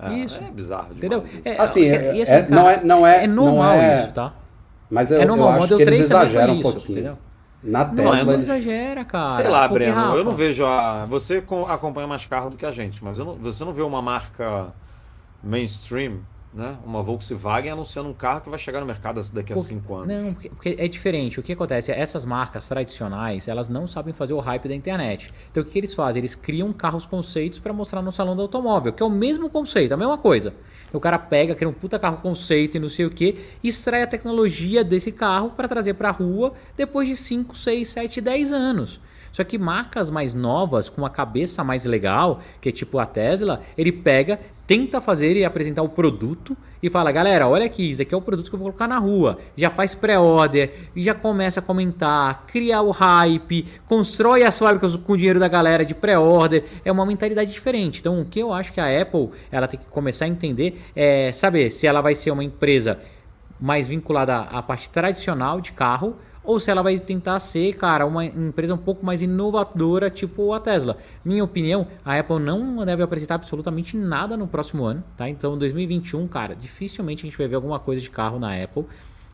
é, 0.01 0.25
isso. 0.25 0.41
É 0.43 0.51
bizarro 0.51 0.93
Entendeu? 0.93 1.23
É, 1.45 1.61
assim, 1.61 1.85
é, 1.85 2.21
assim, 2.21 2.33
é, 2.33 2.41
cara, 2.41 2.47
não 2.49 2.69
é, 2.69 2.83
não 2.83 3.07
é, 3.07 3.23
é 3.23 3.27
normal 3.27 3.77
não 3.77 3.83
é, 3.83 3.93
isso, 3.93 4.11
tá? 4.11 4.33
Mas 4.89 5.11
eu, 5.11 5.21
é 5.21 5.25
normal. 5.25 5.57
eu 5.57 5.63
acho 5.63 5.77
que 5.77 5.81
eles 5.83 5.99
exageram 5.99 6.53
um 6.55 6.61
pouquinho. 6.61 6.97
Entendeu? 6.97 7.17
Na 7.63 7.85
Tesla. 7.85 8.15
Não, 8.15 8.25
não 8.25 8.33
eles... 8.33 8.49
exagera, 8.49 9.05
cara. 9.05 9.27
Sei 9.27 9.47
lá, 9.47 9.67
Porque, 9.67 9.85
Breno, 9.85 9.95
Rafa... 9.95 10.17
eu 10.17 10.23
não 10.23 10.35
vejo 10.35 10.65
a. 10.65 11.05
Você 11.05 11.43
acompanha 11.69 12.07
mais 12.07 12.25
carro 12.25 12.49
do 12.49 12.57
que 12.57 12.65
a 12.65 12.71
gente, 12.71 13.03
mas 13.03 13.17
não... 13.17 13.35
você 13.35 13.63
não 13.63 13.73
vê 13.73 13.81
uma 13.83 14.01
marca 14.01 14.73
mainstream 15.43 16.19
né? 16.53 16.77
Uma 16.85 17.01
Volkswagen 17.01 17.71
anunciando 17.71 18.09
um 18.09 18.13
carro 18.13 18.41
que 18.41 18.49
vai 18.49 18.59
chegar 18.59 18.81
no 18.81 18.85
mercado 18.85 19.21
daqui 19.31 19.53
a 19.53 19.55
porque, 19.55 19.69
cinco 19.69 19.95
anos. 19.95 20.07
Não, 20.07 20.33
porque, 20.33 20.49
porque, 20.49 20.75
é 20.77 20.87
diferente. 20.87 21.39
O 21.39 21.43
que 21.43 21.53
acontece? 21.53 21.91
Essas 21.91 22.25
marcas 22.25 22.67
tradicionais, 22.67 23.47
elas 23.47 23.69
não 23.69 23.87
sabem 23.87 24.13
fazer 24.13 24.33
o 24.33 24.39
hype 24.39 24.67
da 24.67 24.75
internet. 24.75 25.33
Então 25.49 25.63
o 25.63 25.65
que, 25.65 25.71
que 25.71 25.79
eles 25.79 25.93
fazem? 25.93 26.19
Eles 26.19 26.35
criam 26.35 26.71
carros 26.73 27.05
conceitos 27.05 27.59
para 27.59 27.71
mostrar 27.71 28.01
no 28.01 28.11
salão 28.11 28.35
do 28.35 28.41
automóvel, 28.41 28.91
que 28.91 29.01
é 29.01 29.05
o 29.05 29.09
mesmo 29.09 29.49
conceito, 29.49 29.93
a 29.93 29.97
mesma 29.97 30.17
coisa. 30.17 30.53
Então 30.87 30.97
o 30.97 31.01
cara 31.01 31.17
pega, 31.17 31.55
cria 31.55 31.69
um 31.69 31.73
puta 31.73 31.97
carro 31.97 32.17
conceito 32.17 32.75
e 32.75 32.79
não 32.79 32.89
sei 32.89 33.05
o 33.05 33.09
que, 33.09 33.37
e 33.63 33.69
extrai 33.69 34.03
a 34.03 34.07
tecnologia 34.07 34.83
desse 34.83 35.11
carro 35.11 35.51
para 35.51 35.67
trazer 35.67 35.93
para 35.93 36.09
a 36.09 36.11
rua 36.11 36.53
depois 36.75 37.07
de 37.07 37.15
5, 37.15 37.57
6, 37.57 37.87
7, 37.87 38.19
10 38.19 38.51
anos. 38.51 38.99
Só 39.31 39.45
que 39.45 39.57
marcas 39.57 40.09
mais 40.09 40.33
novas, 40.33 40.89
com 40.89 41.05
a 41.05 41.09
cabeça 41.09 41.63
mais 41.63 41.85
legal, 41.85 42.41
que 42.59 42.69
é 42.69 42.71
tipo 42.71 42.99
a 42.99 43.05
Tesla, 43.05 43.61
ele 43.77 43.91
pega, 43.91 44.39
tenta 44.71 45.01
fazer 45.01 45.35
e 45.35 45.43
apresentar 45.43 45.81
o 45.81 45.89
produto 45.89 46.55
e 46.81 46.89
fala: 46.89 47.11
galera, 47.11 47.45
olha 47.45 47.65
aqui, 47.65 47.89
isso 47.89 48.01
aqui 48.01 48.15
é 48.15 48.17
o 48.17 48.21
produto 48.21 48.49
que 48.49 48.55
eu 48.55 48.59
vou 48.59 48.69
colocar 48.69 48.87
na 48.87 48.97
rua. 48.97 49.37
Já 49.53 49.69
faz 49.69 49.93
pré-order, 49.93 50.71
já 50.95 51.13
começa 51.13 51.59
a 51.59 51.63
comentar, 51.63 52.45
criar 52.47 52.81
o 52.81 52.89
hype, 52.89 53.65
constrói 53.85 54.43
as 54.43 54.57
fábricas 54.57 54.95
com 54.95 55.11
o 55.11 55.17
dinheiro 55.17 55.41
da 55.41 55.49
galera 55.49 55.83
de 55.83 55.93
pré-order. 55.93 56.63
É 56.85 56.91
uma 56.91 57.05
mentalidade 57.05 57.51
diferente. 57.51 57.99
Então, 57.99 58.21
o 58.21 58.25
que 58.25 58.39
eu 58.39 58.53
acho 58.53 58.71
que 58.71 58.79
a 58.79 59.01
Apple 59.01 59.31
ela 59.51 59.67
tem 59.67 59.77
que 59.77 59.87
começar 59.87 60.23
a 60.23 60.29
entender 60.29 60.81
é 60.95 61.33
saber 61.33 61.69
se 61.69 61.85
ela 61.85 61.99
vai 61.99 62.15
ser 62.15 62.31
uma 62.31 62.43
empresa 62.43 62.97
mais 63.59 63.89
vinculada 63.89 64.37
à 64.37 64.63
parte 64.63 64.89
tradicional 64.89 65.59
de 65.59 65.73
carro 65.73 66.15
ou 66.43 66.59
se 66.59 66.71
ela 66.71 66.81
vai 66.81 66.99
tentar 66.99 67.39
ser, 67.39 67.73
cara, 67.75 68.05
uma 68.05 68.25
empresa 68.25 68.73
um 68.73 68.77
pouco 68.77 69.05
mais 69.05 69.21
inovadora, 69.21 70.09
tipo 70.09 70.53
a 70.53 70.59
Tesla. 70.59 70.97
Minha 71.23 71.43
opinião, 71.43 71.87
a 72.03 72.17
Apple 72.17 72.39
não 72.39 72.83
deve 72.85 73.03
apresentar 73.03 73.35
absolutamente 73.35 73.95
nada 73.95 74.35
no 74.35 74.47
próximo 74.47 74.83
ano, 74.83 75.03
tá? 75.15 75.29
Então, 75.29 75.57
2021, 75.57 76.27
cara, 76.27 76.55
dificilmente 76.55 77.25
a 77.25 77.29
gente 77.29 77.37
vai 77.37 77.47
ver 77.47 77.55
alguma 77.55 77.79
coisa 77.79 78.01
de 78.01 78.09
carro 78.09 78.39
na 78.39 78.55
Apple. 78.61 78.85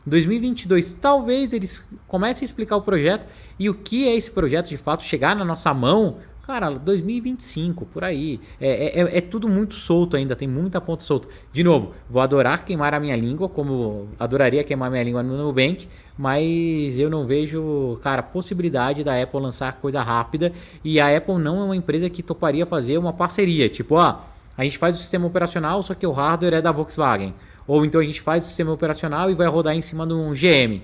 2022, 0.06 0.94
talvez 0.94 1.52
eles 1.52 1.86
comecem 2.06 2.44
a 2.44 2.46
explicar 2.46 2.76
o 2.76 2.82
projeto 2.82 3.26
e 3.58 3.68
o 3.68 3.74
que 3.74 4.08
é 4.08 4.14
esse 4.14 4.30
projeto 4.30 4.68
de 4.68 4.76
fato 4.76 5.04
chegar 5.04 5.36
na 5.36 5.44
nossa 5.44 5.72
mão 5.74 6.16
Cara, 6.48 6.70
2025, 6.70 7.84
por 7.84 8.02
aí. 8.02 8.40
É, 8.58 9.02
é, 9.02 9.18
é, 9.18 9.20
tudo 9.20 9.46
muito 9.50 9.74
solto 9.74 10.16
ainda, 10.16 10.34
tem 10.34 10.48
muita 10.48 10.80
ponta 10.80 11.02
solta. 11.02 11.28
De 11.52 11.62
novo, 11.62 11.92
vou 12.08 12.22
adorar 12.22 12.64
queimar 12.64 12.94
a 12.94 12.98
minha 12.98 13.14
língua, 13.14 13.50
como 13.50 14.08
adoraria 14.18 14.64
queimar 14.64 14.90
minha 14.90 15.02
língua 15.02 15.22
no 15.22 15.36
Nubank, 15.36 15.86
mas 16.16 16.98
eu 16.98 17.10
não 17.10 17.26
vejo, 17.26 18.00
cara, 18.02 18.22
possibilidade 18.22 19.04
da 19.04 19.22
Apple 19.22 19.38
lançar 19.38 19.74
coisa 19.74 20.00
rápida. 20.02 20.50
E 20.82 20.98
a 20.98 21.14
Apple 21.14 21.36
não 21.36 21.60
é 21.60 21.64
uma 21.64 21.76
empresa 21.76 22.08
que 22.08 22.22
toparia 22.22 22.64
fazer 22.64 22.96
uma 22.96 23.12
parceria. 23.12 23.68
Tipo, 23.68 23.96
ó, 23.96 24.18
a 24.56 24.64
gente 24.64 24.78
faz 24.78 24.94
o 24.94 24.98
sistema 24.98 25.26
operacional, 25.26 25.82
só 25.82 25.92
que 25.92 26.06
o 26.06 26.12
hardware 26.12 26.54
é 26.54 26.62
da 26.62 26.72
Volkswagen. 26.72 27.34
Ou 27.66 27.84
então 27.84 28.00
a 28.00 28.04
gente 28.04 28.22
faz 28.22 28.44
o 28.44 28.46
sistema 28.46 28.72
operacional 28.72 29.30
e 29.30 29.34
vai 29.34 29.48
rodar 29.48 29.76
em 29.76 29.82
cima 29.82 30.06
de 30.06 30.14
um 30.14 30.32
GM. 30.32 30.80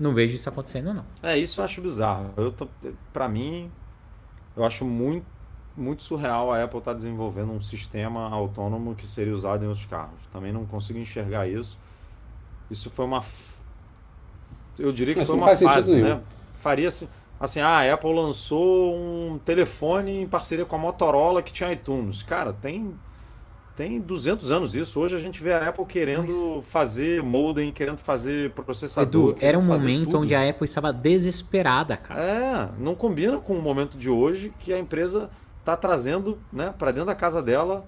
Não 0.00 0.12
vejo 0.12 0.34
isso 0.34 0.48
acontecendo, 0.48 0.92
não. 0.92 1.04
É, 1.22 1.38
isso 1.38 1.60
eu 1.60 1.64
acho 1.64 1.80
bizarro. 1.80 2.30
Eu 2.36 2.50
tô, 2.50 2.66
pra 3.12 3.28
mim, 3.28 3.70
eu 4.56 4.64
acho 4.64 4.84
muito, 4.84 5.26
muito 5.76 6.02
surreal 6.02 6.52
a 6.52 6.64
Apple 6.64 6.78
estar 6.78 6.92
tá 6.92 6.96
desenvolvendo 6.96 7.52
um 7.52 7.60
sistema 7.60 8.28
autônomo 8.30 8.94
que 8.94 9.06
seria 9.06 9.34
usado 9.34 9.64
em 9.64 9.68
outros 9.68 9.86
carros. 9.86 10.26
Também 10.32 10.52
não 10.52 10.64
consigo 10.64 10.98
enxergar 10.98 11.46
isso. 11.46 11.78
Isso 12.70 12.90
foi 12.90 13.04
uma. 13.04 13.22
Eu 14.78 14.92
diria 14.92 15.14
que 15.14 15.20
Mas 15.20 15.28
foi 15.28 15.36
uma 15.36 15.54
fase, 15.56 16.02
né? 16.02 16.20
Faria 16.54 16.88
assim. 16.88 17.08
Assim, 17.38 17.60
ah, 17.60 17.80
a 17.80 17.92
Apple 17.92 18.14
lançou 18.14 18.96
um 18.96 19.38
telefone 19.38 20.22
em 20.22 20.26
parceria 20.26 20.64
com 20.64 20.74
a 20.74 20.78
Motorola 20.78 21.42
que 21.42 21.52
tinha 21.52 21.70
iTunes. 21.70 22.22
Cara, 22.22 22.50
tem 22.50 22.98
tem 23.76 24.00
200 24.00 24.50
anos 24.50 24.74
isso. 24.74 24.98
Hoje 24.98 25.14
a 25.14 25.18
gente 25.18 25.42
vê 25.42 25.52
a 25.52 25.68
Apple 25.68 25.84
querendo 25.84 26.56
Mas... 26.56 26.66
fazer 26.66 27.22
modem, 27.22 27.70
querendo 27.70 27.98
fazer 27.98 28.50
processador. 28.52 29.32
Edu, 29.32 29.38
era 29.38 29.58
um 29.58 29.62
momento 29.62 30.06
tudo. 30.06 30.20
onde 30.20 30.34
a 30.34 30.48
Apple 30.48 30.64
estava 30.64 30.92
desesperada, 30.92 31.94
cara. 31.96 32.20
É, 32.20 32.68
não 32.78 32.94
combina 32.94 33.36
com 33.36 33.52
o 33.52 33.60
momento 33.60 33.98
de 33.98 34.08
hoje 34.08 34.52
que 34.58 34.72
a 34.72 34.78
empresa 34.78 35.30
está 35.60 35.76
trazendo 35.76 36.38
né, 36.50 36.74
para 36.76 36.90
dentro 36.90 37.06
da 37.06 37.14
casa 37.14 37.42
dela 37.42 37.84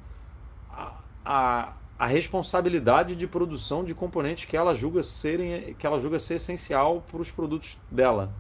a, 0.71 0.93
a, 1.25 1.73
a 1.99 2.07
responsabilidade 2.07 3.17
de 3.17 3.27
produção 3.27 3.83
de 3.83 3.95
componentes 3.95 4.45
que 4.45 4.57
ela 4.57 4.75
julga 4.75 5.03
serem 5.03 5.75
que 5.79 5.87
ela 5.87 5.99
julga 5.99 6.19
ser 6.19 6.35
essencial 6.35 7.03
para 7.11 7.21
os 7.23 7.31
produtos 7.31 7.79
dela. 7.91 8.31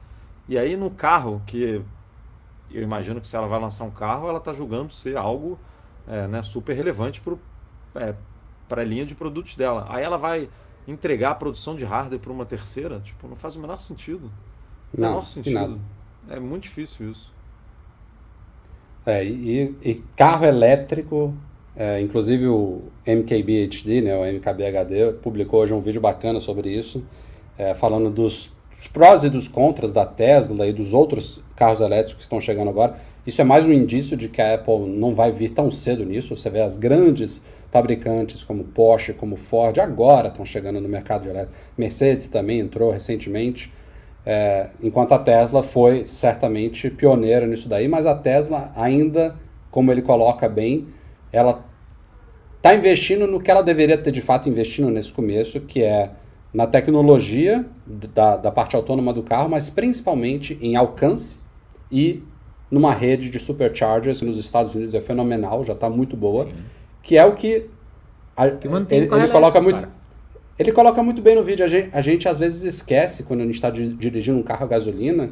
E 0.46 0.58
aí 0.58 0.76
no 0.76 0.90
carro, 0.90 1.42
que 1.46 1.80
eu 2.70 2.82
imagino 2.82 3.22
que 3.22 3.26
se 3.26 3.36
ela 3.36 3.46
vai 3.46 3.58
lançar 3.58 3.84
um 3.84 3.90
carro, 3.90 4.28
ela 4.28 4.38
está 4.38 4.52
julgando 4.52 4.92
ser 4.92 5.16
algo 5.16 5.58
é, 6.08 6.26
né, 6.26 6.42
super 6.42 6.74
relevante 6.74 7.20
para 7.20 8.06
é, 8.06 8.14
a 8.70 8.84
linha 8.84 9.06
de 9.06 9.14
produtos 9.14 9.54
dela. 9.54 9.86
Aí 9.88 10.02
ela 10.02 10.16
vai 10.16 10.48
entregar 10.86 11.30
a 11.30 11.34
produção 11.34 11.76
de 11.76 11.84
hardware 11.84 12.20
para 12.20 12.32
uma 12.32 12.46
terceira, 12.46 13.00
tipo, 13.00 13.28
não 13.28 13.36
faz 13.36 13.56
o 13.56 13.60
menor 13.60 13.78
sentido. 13.78 14.30
Não, 14.96 15.10
menor 15.10 15.26
sentido. 15.26 15.80
É 16.30 16.40
muito 16.40 16.64
difícil 16.64 17.10
isso. 17.10 17.32
É, 19.04 19.24
e, 19.24 19.76
e 19.82 19.94
carro 20.16 20.44
elétrico 20.44 21.34
é, 21.78 22.00
inclusive 22.00 22.48
o 22.48 22.82
MKBHD, 23.06 24.00
né, 24.00 24.16
o 24.16 24.24
MKBHD, 24.24 25.12
publicou 25.22 25.60
hoje 25.60 25.72
um 25.72 25.80
vídeo 25.80 26.00
bacana 26.00 26.40
sobre 26.40 26.70
isso, 26.70 27.04
é, 27.56 27.72
falando 27.72 28.10
dos, 28.10 28.50
dos, 28.76 28.88
prós 28.88 29.22
e 29.22 29.30
dos 29.30 29.46
contras 29.46 29.92
da 29.92 30.04
Tesla 30.04 30.66
e 30.66 30.72
dos 30.72 30.92
outros 30.92 31.40
carros 31.54 31.80
elétricos 31.80 32.14
que 32.14 32.22
estão 32.22 32.40
chegando 32.40 32.68
agora. 32.68 32.98
Isso 33.28 33.42
é 33.42 33.44
mais 33.44 33.66
um 33.66 33.72
indício 33.74 34.16
de 34.16 34.26
que 34.26 34.40
a 34.40 34.54
Apple 34.54 34.88
não 34.88 35.14
vai 35.14 35.30
vir 35.30 35.50
tão 35.50 35.70
cedo 35.70 36.02
nisso. 36.02 36.34
Você 36.34 36.48
vê 36.48 36.62
as 36.62 36.76
grandes 36.76 37.44
fabricantes 37.70 38.42
como 38.42 38.64
Porsche, 38.64 39.12
como 39.12 39.36
Ford, 39.36 39.78
agora 39.78 40.28
estão 40.28 40.46
chegando 40.46 40.80
no 40.80 40.88
mercado 40.88 41.24
de 41.24 41.28
elétrico. 41.28 41.52
Mercedes 41.76 42.30
também 42.30 42.58
entrou 42.58 42.90
recentemente. 42.90 43.70
É, 44.24 44.68
enquanto 44.82 45.12
a 45.12 45.18
Tesla 45.18 45.62
foi 45.62 46.06
certamente 46.06 46.88
pioneira 46.88 47.46
nisso 47.46 47.68
daí, 47.68 47.86
mas 47.86 48.06
a 48.06 48.14
Tesla 48.14 48.72
ainda, 48.74 49.36
como 49.70 49.92
ele 49.92 50.00
coloca 50.00 50.48
bem, 50.48 50.86
ela 51.30 51.62
está 52.56 52.74
investindo 52.74 53.26
no 53.26 53.40
que 53.40 53.50
ela 53.50 53.62
deveria 53.62 53.98
ter 53.98 54.10
de 54.10 54.22
fato 54.22 54.48
investindo 54.48 54.88
nesse 54.88 55.12
começo, 55.12 55.60
que 55.60 55.82
é 55.82 56.12
na 56.50 56.66
tecnologia 56.66 57.66
da, 57.86 58.38
da 58.38 58.50
parte 58.50 58.74
autônoma 58.74 59.12
do 59.12 59.22
carro, 59.22 59.50
mas 59.50 59.68
principalmente 59.68 60.58
em 60.62 60.76
alcance 60.76 61.40
e 61.92 62.22
numa 62.70 62.92
rede 62.92 63.30
de 63.30 63.38
superchargers 63.38 64.22
nos 64.22 64.36
Estados 64.36 64.74
Unidos 64.74 64.94
é 64.94 65.00
fenomenal, 65.00 65.64
já 65.64 65.72
está 65.72 65.88
muito 65.88 66.16
boa, 66.16 66.44
Sim. 66.44 66.52
que 67.02 67.16
é 67.16 67.24
o 67.24 67.34
que, 67.34 67.66
a, 68.36 68.50
que 68.50 68.68
ele, 68.68 69.08
ele 69.10 69.28
coloca 69.28 69.60
muito 69.60 69.80
cara. 69.80 69.92
ele 70.58 70.72
coloca 70.72 71.02
muito 71.02 71.22
bem 71.22 71.34
no 71.34 71.42
vídeo. 71.42 71.64
A 71.64 71.68
gente, 71.68 71.88
a 71.92 72.00
gente 72.00 72.28
às 72.28 72.38
vezes 72.38 72.62
esquece 72.64 73.24
quando 73.24 73.40
a 73.40 73.44
gente 73.44 73.54
está 73.54 73.70
dirigindo 73.70 74.38
um 74.38 74.42
carro 74.42 74.64
a 74.64 74.68
gasolina 74.68 75.30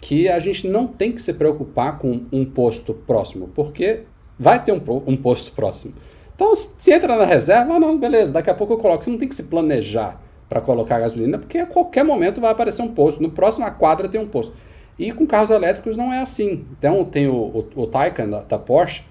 que 0.00 0.28
a 0.28 0.38
gente 0.38 0.68
não 0.68 0.86
tem 0.86 1.12
que 1.12 1.22
se 1.22 1.32
preocupar 1.32 1.98
com 1.98 2.26
um 2.30 2.44
posto 2.44 2.92
próximo, 2.92 3.48
porque 3.54 4.02
vai 4.38 4.62
ter 4.62 4.72
um, 4.72 4.82
um 5.06 5.16
posto 5.16 5.52
próximo. 5.52 5.94
Então, 6.34 6.54
se 6.54 6.92
entra 6.92 7.16
na 7.16 7.24
reserva, 7.24 7.74
ah, 7.74 7.80
não, 7.80 7.96
beleza, 7.96 8.32
daqui 8.32 8.50
a 8.50 8.54
pouco 8.54 8.72
eu 8.72 8.78
coloco. 8.78 9.02
Você 9.04 9.10
não 9.10 9.18
tem 9.18 9.28
que 9.28 9.34
se 9.34 9.44
planejar 9.44 10.20
para 10.48 10.60
colocar 10.60 10.98
gasolina, 10.98 11.38
porque 11.38 11.58
a 11.58 11.66
qualquer 11.66 12.04
momento 12.04 12.40
vai 12.40 12.50
aparecer 12.50 12.82
um 12.82 12.88
posto. 12.88 13.22
No 13.22 13.30
próximo 13.30 13.70
quadra 13.72 14.08
tem 14.08 14.20
um 14.20 14.26
posto. 14.26 14.52
E 14.98 15.12
com 15.12 15.26
carros 15.26 15.50
elétricos 15.50 15.96
não 15.96 16.12
é 16.12 16.20
assim. 16.20 16.64
Então, 16.78 17.04
tem 17.04 17.26
o, 17.26 17.34
o, 17.34 17.66
o 17.82 17.86
Taycan 17.86 18.28
da, 18.28 18.40
da 18.40 18.58
Porsche, 18.58 19.02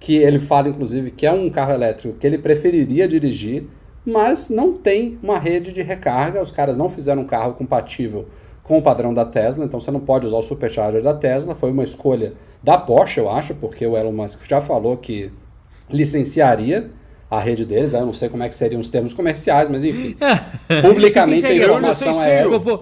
que 0.00 0.16
ele 0.16 0.40
fala, 0.40 0.68
inclusive, 0.68 1.10
que 1.10 1.26
é 1.26 1.32
um 1.32 1.50
carro 1.50 1.72
elétrico 1.72 2.18
que 2.18 2.26
ele 2.26 2.38
preferiria 2.38 3.06
dirigir, 3.06 3.66
mas 4.04 4.48
não 4.48 4.72
tem 4.74 5.18
uma 5.22 5.38
rede 5.38 5.72
de 5.72 5.82
recarga. 5.82 6.40
Os 6.40 6.50
caras 6.50 6.76
não 6.76 6.88
fizeram 6.88 7.22
um 7.22 7.26
carro 7.26 7.54
compatível 7.54 8.26
com 8.62 8.78
o 8.78 8.82
padrão 8.82 9.14
da 9.14 9.24
Tesla, 9.24 9.64
então 9.64 9.80
você 9.80 9.90
não 9.90 10.00
pode 10.00 10.26
usar 10.26 10.38
o 10.38 10.42
supercharger 10.42 11.02
da 11.02 11.14
Tesla. 11.14 11.54
Foi 11.54 11.70
uma 11.70 11.84
escolha 11.84 12.34
da 12.62 12.78
Porsche, 12.78 13.20
eu 13.20 13.30
acho, 13.30 13.54
porque 13.54 13.86
o 13.86 13.96
Elon 13.96 14.12
Musk 14.12 14.42
já 14.48 14.60
falou 14.60 14.96
que 14.96 15.30
licenciaria 15.90 16.90
a 17.30 17.38
rede 17.38 17.64
deles. 17.64 17.92
Eu 17.92 18.06
não 18.06 18.12
sei 18.12 18.28
como 18.28 18.42
é 18.42 18.48
que 18.48 18.56
seriam 18.56 18.80
os 18.80 18.90
termos 18.90 19.12
comerciais, 19.12 19.68
mas 19.68 19.84
enfim. 19.84 20.16
publicamente 20.82 21.46
a 21.46 21.54
informação 21.54 22.22
é 22.22 22.40
essa. 22.40 22.80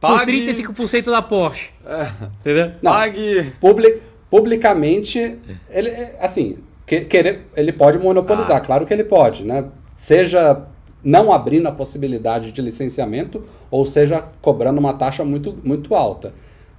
Por, 0.00 0.18
Pague... 0.18 0.46
35% 0.46 1.10
da 1.10 1.22
Porsche. 1.22 1.70
É. 1.86 2.08
Entendeu? 2.40 2.72
Não, 2.82 2.92
Pague. 2.92 3.52
Public, 3.60 4.02
publicamente, 4.30 5.38
ele, 5.70 5.90
assim, 6.20 6.58
que, 6.86 7.02
querer, 7.02 7.46
ele 7.56 7.72
pode 7.72 7.98
monopolizar, 7.98 8.58
ah. 8.58 8.60
claro 8.60 8.86
que 8.86 8.92
ele 8.92 9.04
pode, 9.04 9.44
né? 9.44 9.64
Seja 9.96 10.62
não 11.02 11.32
abrindo 11.32 11.68
a 11.68 11.72
possibilidade 11.72 12.52
de 12.52 12.60
licenciamento, 12.60 13.44
ou 13.70 13.86
seja, 13.86 14.24
cobrando 14.42 14.78
uma 14.78 14.92
taxa 14.94 15.24
muito, 15.24 15.56
muito 15.62 15.94
alta. 15.94 16.34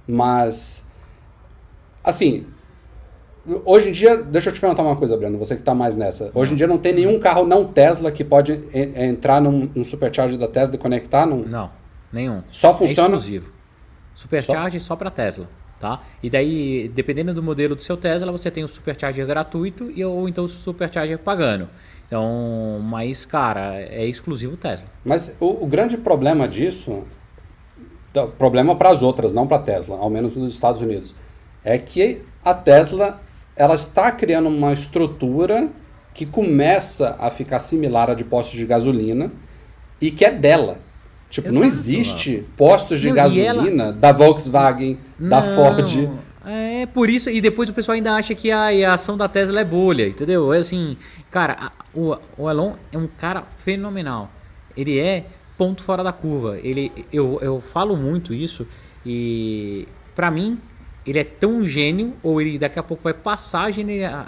Mas, 0.06 0.88
assim, 2.04 2.46
Hoje 3.64 3.88
em 3.88 3.92
dia, 3.92 4.14
deixa 4.14 4.50
eu 4.50 4.52
te 4.52 4.60
perguntar 4.60 4.82
uma 4.82 4.96
coisa, 4.96 5.16
Breno, 5.16 5.38
você 5.38 5.54
que 5.54 5.62
está 5.62 5.74
mais 5.74 5.96
nessa. 5.96 6.30
Hoje 6.34 6.52
em 6.52 6.56
dia 6.56 6.66
não 6.66 6.76
tem 6.76 6.92
nenhum 6.92 7.18
carro 7.18 7.46
não 7.46 7.64
Tesla 7.64 8.12
que 8.12 8.22
pode 8.22 8.62
entrar 8.74 9.40
num, 9.40 9.70
num 9.74 9.82
supercharger 9.82 10.38
da 10.38 10.46
Tesla 10.46 10.74
e 10.74 10.78
conectar? 10.78 11.24
Num... 11.24 11.44
Não, 11.44 11.70
nenhum. 12.12 12.42
Só 12.50 12.74
funciona? 12.74 13.14
É 13.14 13.16
exclusivo. 13.16 13.52
Supercharger 14.14 14.80
só, 14.80 14.88
só 14.88 14.96
para 14.96 15.10
Tesla. 15.10 15.48
Tá? 15.78 16.02
E 16.20 16.28
daí, 16.28 16.88
dependendo 16.88 17.32
do 17.32 17.42
modelo 17.42 17.76
do 17.76 17.82
seu 17.82 17.96
Tesla, 17.96 18.32
você 18.32 18.50
tem 18.50 18.64
o 18.64 18.68
supercharger 18.68 19.24
gratuito 19.24 19.90
e, 19.92 20.04
ou 20.04 20.28
então 20.28 20.44
o 20.44 20.48
supercharger 20.48 21.18
pagando. 21.18 21.68
Então, 22.06 22.80
mas, 22.82 23.24
cara, 23.24 23.80
é 23.80 24.04
exclusivo 24.06 24.56
Tesla. 24.56 24.88
Mas 25.04 25.36
o, 25.38 25.64
o 25.64 25.66
grande 25.66 25.96
problema 25.96 26.48
disso, 26.48 27.04
problema 28.38 28.74
para 28.74 28.90
as 28.90 29.02
outras, 29.02 29.32
não 29.32 29.46
para 29.46 29.58
a 29.58 29.62
Tesla, 29.62 29.98
ao 29.98 30.10
menos 30.10 30.34
nos 30.34 30.52
Estados 30.52 30.82
Unidos, 30.82 31.14
é 31.62 31.78
que 31.78 32.22
a 32.44 32.54
Tesla 32.54 33.20
ela 33.54 33.74
está 33.74 34.10
criando 34.10 34.48
uma 34.48 34.72
estrutura 34.72 35.68
que 36.14 36.24
começa 36.24 37.16
a 37.20 37.30
ficar 37.30 37.60
similar 37.60 38.10
a 38.10 38.14
de 38.14 38.24
postos 38.24 38.58
de 38.58 38.64
gasolina 38.64 39.30
e 40.00 40.10
que 40.10 40.24
é 40.24 40.30
dela. 40.30 40.78
Tipo, 41.30 41.48
Exato. 41.48 41.60
não 41.60 41.66
existe 41.66 42.44
postos 42.56 43.00
de 43.00 43.08
não, 43.08 43.14
gasolina 43.14 43.84
ela... 43.84 43.92
da 43.92 44.12
Volkswagen, 44.12 44.98
não, 45.18 45.28
da 45.28 45.42
Ford. 45.42 46.10
É 46.46 46.86
por 46.86 47.10
isso, 47.10 47.28
e 47.28 47.40
depois 47.40 47.68
o 47.68 47.74
pessoal 47.74 47.94
ainda 47.94 48.14
acha 48.14 48.34
que 48.34 48.50
a, 48.50 48.68
a 48.68 48.94
ação 48.94 49.16
da 49.16 49.28
Tesla 49.28 49.60
é 49.60 49.64
bolha, 49.64 50.08
entendeu? 50.08 50.52
É 50.54 50.58
assim, 50.58 50.96
cara, 51.30 51.56
a, 51.60 51.72
o, 51.94 52.16
o 52.38 52.48
Elon 52.48 52.74
é 52.90 52.96
um 52.96 53.06
cara 53.06 53.42
fenomenal. 53.42 54.30
Ele 54.74 54.98
é 54.98 55.26
ponto 55.58 55.82
fora 55.82 56.02
da 56.02 56.12
curva. 56.12 56.58
Ele, 56.62 56.90
eu, 57.12 57.38
eu 57.42 57.60
falo 57.60 57.96
muito 57.96 58.32
isso 58.32 58.66
e 59.04 59.86
para 60.14 60.30
mim 60.30 60.58
ele 61.06 61.18
é 61.18 61.24
tão 61.24 61.64
gênio, 61.64 62.14
ou 62.22 62.40
ele 62.40 62.58
daqui 62.58 62.78
a 62.78 62.82
pouco 62.82 63.02
vai 63.02 63.14
passar 63.14 63.70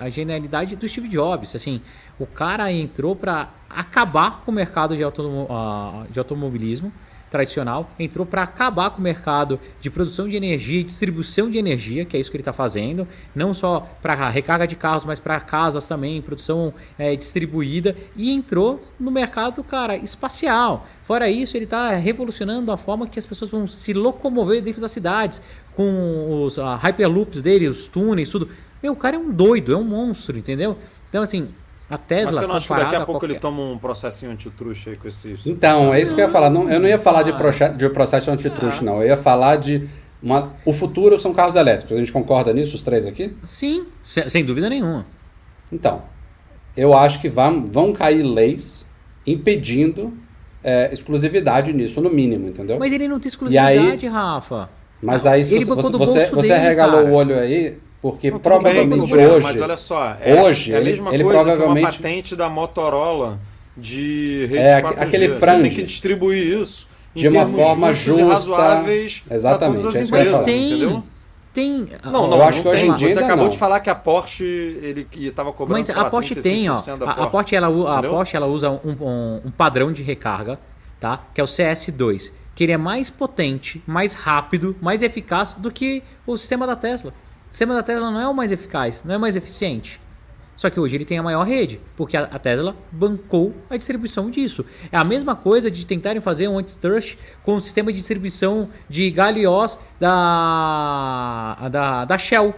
a, 0.01 0.09
genialidade 0.09 0.77
do 0.77 0.89
Steve 0.89 1.09
Jobs. 1.09 1.55
Assim, 1.55 1.83
o 2.21 2.27
cara 2.27 2.71
entrou 2.71 3.17
para 3.17 3.49
acabar 3.69 4.43
com 4.43 4.51
o 4.51 4.55
mercado 4.55 4.97
de, 4.97 5.03
automo, 5.03 5.45
uh, 5.45 6.11
de 6.11 6.19
automobilismo 6.19 6.93
tradicional, 7.31 7.89
entrou 7.99 8.27
para 8.27 8.43
acabar 8.43 8.91
com 8.91 8.99
o 8.99 9.03
mercado 9.03 9.59
de 9.81 9.89
produção 9.89 10.29
de 10.29 10.37
energia 10.37 10.81
e 10.81 10.85
distribuição 10.85 11.49
de 11.49 11.57
energia, 11.57 12.05
que 12.05 12.17
é 12.17 12.21
isso 12.21 12.31
que 12.31 12.37
ele 12.37 12.43
está 12.43 12.53
fazendo, 12.53 13.07
não 13.35 13.55
só 13.55 13.89
para 14.03 14.29
recarga 14.29 14.67
de 14.67 14.75
carros, 14.75 15.05
mas 15.05 15.21
para 15.21 15.41
casas 15.41 15.87
também, 15.87 16.21
produção 16.21 16.75
é, 16.99 17.15
distribuída, 17.15 17.97
e 18.17 18.31
entrou 18.31 18.85
no 18.99 19.11
mercado, 19.11 19.63
cara, 19.63 19.97
espacial. 19.97 20.87
Fora 21.05 21.31
isso, 21.31 21.57
ele 21.57 21.65
está 21.65 21.91
revolucionando 21.95 22.73
a 22.73 22.77
forma 22.77 23.07
que 23.07 23.19
as 23.19 23.27
pessoas 23.27 23.53
vão 23.53 23.67
se 23.67 23.93
locomover 23.93 24.61
dentro 24.61 24.81
das 24.81 24.91
cidades, 24.91 25.41
com 25.75 26.43
os 26.45 26.59
uh, 26.59 26.75
hyperloops 26.83 27.41
dele, 27.41 27.69
os 27.69 27.87
túneis, 27.87 28.29
tudo. 28.29 28.49
Meu, 28.83 28.93
o 28.93 28.97
cara 28.97 29.15
é 29.15 29.19
um 29.19 29.31
doido, 29.31 29.73
é 29.73 29.77
um 29.77 29.85
monstro, 29.85 30.37
entendeu? 30.37 30.77
Então, 31.09 31.23
assim, 31.23 31.49
a 31.91 31.99
Tesla. 31.99 32.33
Mas 32.33 32.41
você 32.41 32.47
não 32.47 32.55
acha 32.55 32.69
que 32.69 32.81
daqui 32.81 32.95
a 32.95 32.99
pouco 32.99 33.13
qualquer... 33.13 33.31
ele 33.31 33.41
toma 33.41 33.63
um 33.63 33.77
processinho 33.77 34.31
antitruxa 34.31 34.91
aí 34.91 34.97
com 34.97 35.09
esses. 35.09 35.45
Então, 35.47 35.93
é 35.93 36.01
isso 36.01 36.15
que 36.15 36.21
eu 36.21 36.27
ia 36.27 36.31
falar. 36.31 36.49
Não, 36.49 36.71
eu 36.71 36.79
não 36.79 36.89
ia 36.89 36.99
falar 36.99 37.25
de, 37.25 37.33
processo, 37.33 37.77
de 37.77 37.89
processo 37.91 38.31
antitruxa, 38.31 38.79
ah. 38.81 38.85
não. 38.85 39.03
Eu 39.03 39.09
ia 39.09 39.17
falar 39.17 39.57
de. 39.57 39.89
Uma... 40.23 40.53
O 40.65 40.73
futuro 40.73 41.19
são 41.19 41.33
carros 41.33 41.57
elétricos. 41.57 41.93
A 41.93 41.99
gente 41.99 42.13
concorda 42.13 42.53
nisso, 42.53 42.77
os 42.77 42.83
três 42.83 43.07
aqui? 43.07 43.35
Sim, 43.43 43.87
sem 44.03 44.45
dúvida 44.45 44.69
nenhuma. 44.69 45.05
Então, 45.73 46.03
eu 46.77 46.95
acho 46.95 47.21
que 47.21 47.29
vão, 47.29 47.67
vão 47.67 47.93
cair 47.93 48.23
leis 48.23 48.87
impedindo 49.27 50.13
é, 50.63 50.91
exclusividade 50.93 51.73
nisso, 51.73 52.01
no 52.01 52.11
mínimo, 52.11 52.49
entendeu? 52.49 52.79
Mas 52.79 52.93
ele 52.93 53.09
não 53.09 53.19
tem 53.19 53.29
exclusividade, 53.29 54.07
aí, 54.07 54.13
Rafa. 54.13 54.69
Mas 55.03 55.25
aí, 55.25 55.45
se 55.45 55.59
você, 55.65 55.91
você, 55.91 56.27
você, 56.27 56.35
você 56.35 56.55
regalou 56.57 57.07
o 57.07 57.13
olho 57.15 57.39
aí, 57.39 57.79
porque 58.01 58.31
não, 58.31 58.39
provavelmente 58.39 59.13
bem, 59.13 59.27
hoje. 59.27 59.43
Mas 59.43 59.61
olha 59.61 59.77
só, 59.77 60.17
é, 60.21 60.43
hoje, 60.43 60.73
é 60.73 60.79
a 60.79 60.81
mesma 60.81 61.15
ele, 61.15 61.23
coisa 61.23 61.39
ele 61.41 61.45
provavelmente... 61.45 61.87
que 61.87 61.87
uma 61.87 61.93
patente 61.93 62.37
da 62.37 62.49
Motorola 62.49 63.39
de 63.77 64.47
redes 64.47 64.71
é, 64.71 64.83
4G. 64.83 64.95
Aquele 64.99 65.29
frange. 65.29 65.57
Você 65.57 65.63
tem 65.63 65.71
que 65.71 65.83
distribuir 65.83 66.61
isso 66.61 66.89
de 67.15 67.29
uma 67.29 67.47
forma 67.47 67.93
justa, 67.93 68.25
razoáveis 68.25 69.25
exatamente, 69.31 69.81
todas 69.83 69.97
as 69.97 70.01
é 70.01 70.05
empresas, 70.05 70.45
tem, 70.45 70.67
entendeu? 70.69 71.03
Tem. 71.53 71.89
Não, 72.05 72.29
não, 72.29 72.37
eu 72.37 72.43
acho 72.45 72.59
não 72.59 72.63
que 72.63 72.69
hoje 72.69 72.87
em 72.87 72.95
dia 72.95 73.09
Você 73.09 73.19
acabou 73.19 73.47
não. 73.47 73.51
de 73.51 73.59
falar 73.59 73.81
que 73.81 73.91
a 73.91 73.95
Porsche 73.95 74.45
ele 74.45 75.09
estava 75.17 75.53
cobrando. 75.53 75.79
Mas 75.79 75.91
a 75.91 76.05
Porsche 76.05 76.37
tem, 76.37 76.71
ó. 76.71 76.77
A, 77.05 77.25
a, 77.25 77.27
Porsche 77.27 77.57
ela, 77.57 77.99
a 77.99 78.03
Porsche 78.03 78.37
ela 78.37 78.47
usa 78.47 78.71
um, 78.71 78.79
um, 78.85 79.41
um, 79.47 79.51
padrão 79.51 79.93
de 79.93 80.03
recarga, 80.05 80.57
tá? 81.01 81.25
Que 81.35 81.41
é 81.41 81.45
o 81.45 81.49
CS2, 81.49 82.31
que 82.55 82.63
ele 82.63 82.71
é 82.73 82.77
mais 82.77 83.11
potente, 83.11 83.83
mais 83.85 84.15
rápido, 84.15 84.77
mais 84.81 85.03
eficaz 85.03 85.53
do 85.55 85.73
que 85.73 86.05
o 86.25 86.37
sistema 86.37 86.69
da 86.69 86.77
Tesla. 86.77 87.13
O 87.51 87.53
sistema 87.53 87.75
da 87.75 87.83
Tesla 87.83 88.11
não 88.11 88.21
é 88.21 88.29
o 88.29 88.35
mais 88.35 88.53
eficaz, 88.53 89.03
não 89.03 89.15
é 89.15 89.19
o 89.19 89.21
mais 89.21 89.35
eficiente. 89.35 90.01
Só 90.55 90.69
que 90.69 90.79
hoje 90.79 90.95
ele 90.95 91.07
tem 91.07 91.17
a 91.17 91.23
maior 91.23 91.43
rede, 91.45 91.81
porque 91.97 92.17
a, 92.17 92.39
Tesla 92.39 92.77
bancou 92.93 93.55
a 93.69 93.77
distribuição 93.77 94.31
disso. 94.31 94.65
É 94.93 94.99
a 94.99 95.03
mesma 95.03 95.35
coisa 95.35 95.71
de 95.71 95.87
tentarem 95.87 96.21
fazer 96.21 96.49
um 96.49 96.59
antitrust 96.59 97.17
com 97.43 97.57
o 97.57 97.61
sistema 97.61 97.91
de 97.91 97.99
distribuição 97.99 98.69
de 98.87 99.11
Galios 99.11 99.79
da, 99.99 101.57
da, 101.71 102.05
da 102.05 102.19
Shell. 102.19 102.55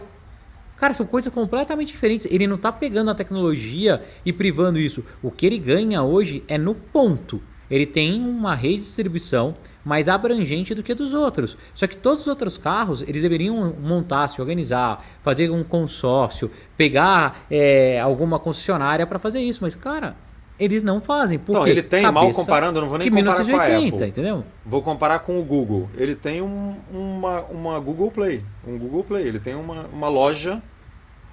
Cara, 0.75 0.93
são 0.93 1.05
coisas 1.05 1.33
completamente 1.33 1.93
diferentes. 1.93 2.27
Ele 2.29 2.45
não 2.45 2.57
está 2.57 2.73
pegando 2.73 3.09
a 3.09 3.15
tecnologia 3.15 4.03
e 4.25 4.33
privando 4.33 4.77
isso. 4.77 5.01
O 5.21 5.31
que 5.31 5.45
ele 5.45 5.57
ganha 5.57 6.03
hoje 6.03 6.43
é 6.45 6.57
no 6.57 6.75
ponto. 6.75 7.41
Ele 7.71 7.85
tem 7.85 8.21
uma 8.21 8.53
rede 8.53 8.79
de 8.79 8.83
distribuição 8.83 9.53
mais 9.83 10.07
abrangente 10.07 10.73
do 10.73 10.83
que 10.83 10.93
dos 10.93 11.13
outros. 11.13 11.57
Só 11.73 11.87
que 11.87 11.95
todos 11.95 12.21
os 12.21 12.27
outros 12.27 12.57
carros, 12.57 13.01
eles 13.01 13.21
deveriam 13.21 13.73
montar, 13.79 14.27
se 14.27 14.41
organizar, 14.41 15.03
fazer 15.21 15.49
um 15.49 15.63
consórcio, 15.63 16.49
pegar 16.77 17.45
é, 17.49 17.99
alguma 17.99 18.39
concessionária 18.39 19.05
para 19.05 19.19
fazer 19.19 19.41
isso. 19.41 19.59
Mas, 19.61 19.75
cara, 19.75 20.15
eles 20.59 20.83
não 20.83 21.01
fazem. 21.01 21.37
Porque 21.37 21.51
então, 21.51 21.67
ele 21.67 21.83
tem, 21.83 22.09
mal 22.11 22.31
comparando, 22.31 22.79
não 22.79 22.87
vou 22.87 22.97
nem 22.97 23.09
comparar 23.09 23.43
1980, 23.43 23.57
com 23.57 23.83
a 23.83 23.87
Apple. 23.87 24.09
entendeu? 24.09 24.45
Vou 24.65 24.81
comparar 24.81 25.19
com 25.19 25.39
o 25.39 25.43
Google. 25.43 25.89
Ele 25.95 26.15
tem 26.15 26.41
um, 26.41 26.77
uma, 26.91 27.41
uma 27.41 27.79
Google 27.79 28.11
Play. 28.11 28.43
Um 28.65 28.77
Google 28.77 29.03
Play. 29.03 29.27
Ele 29.27 29.39
tem 29.39 29.55
uma, 29.55 29.87
uma 29.87 30.07
loja 30.07 30.61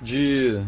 de, 0.00 0.60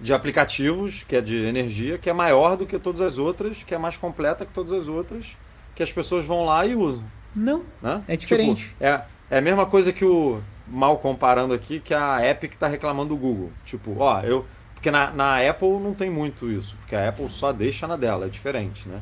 de 0.00 0.12
aplicativos, 0.12 1.04
que 1.04 1.16
é 1.16 1.20
de 1.20 1.44
energia, 1.44 1.96
que 1.96 2.10
é 2.10 2.12
maior 2.12 2.56
do 2.56 2.66
que 2.66 2.78
todas 2.78 3.00
as 3.00 3.18
outras, 3.18 3.62
que 3.62 3.74
é 3.74 3.78
mais 3.78 3.96
completa 3.96 4.44
que 4.44 4.52
todas 4.52 4.72
as 4.72 4.88
outras, 4.88 5.36
que 5.74 5.82
as 5.82 5.92
pessoas 5.92 6.26
vão 6.26 6.44
lá 6.44 6.66
e 6.66 6.74
usam. 6.74 7.04
Não. 7.34 7.62
Né? 7.80 8.02
É 8.08 8.16
diferente. 8.16 8.68
Tipo, 8.68 8.84
é, 8.84 9.02
é 9.30 9.38
a 9.38 9.40
mesma 9.40 9.66
coisa 9.66 9.92
que 9.92 10.04
o. 10.04 10.40
Mal 10.66 10.98
comparando 10.98 11.52
aqui, 11.52 11.80
que 11.80 11.92
a 11.92 12.26
Epic 12.26 12.52
está 12.52 12.68
reclamando 12.68 13.10
do 13.10 13.16
Google. 13.16 13.50
Tipo, 13.64 13.96
ó, 13.98 14.20
eu. 14.20 14.46
Porque 14.74 14.90
na, 14.90 15.10
na 15.12 15.48
Apple 15.48 15.78
não 15.78 15.94
tem 15.94 16.10
muito 16.10 16.50
isso, 16.50 16.76
porque 16.76 16.96
a 16.96 17.08
Apple 17.08 17.28
só 17.28 17.52
deixa 17.52 17.86
na 17.86 17.96
dela, 17.96 18.26
é 18.26 18.28
diferente, 18.28 18.88
né? 18.88 19.00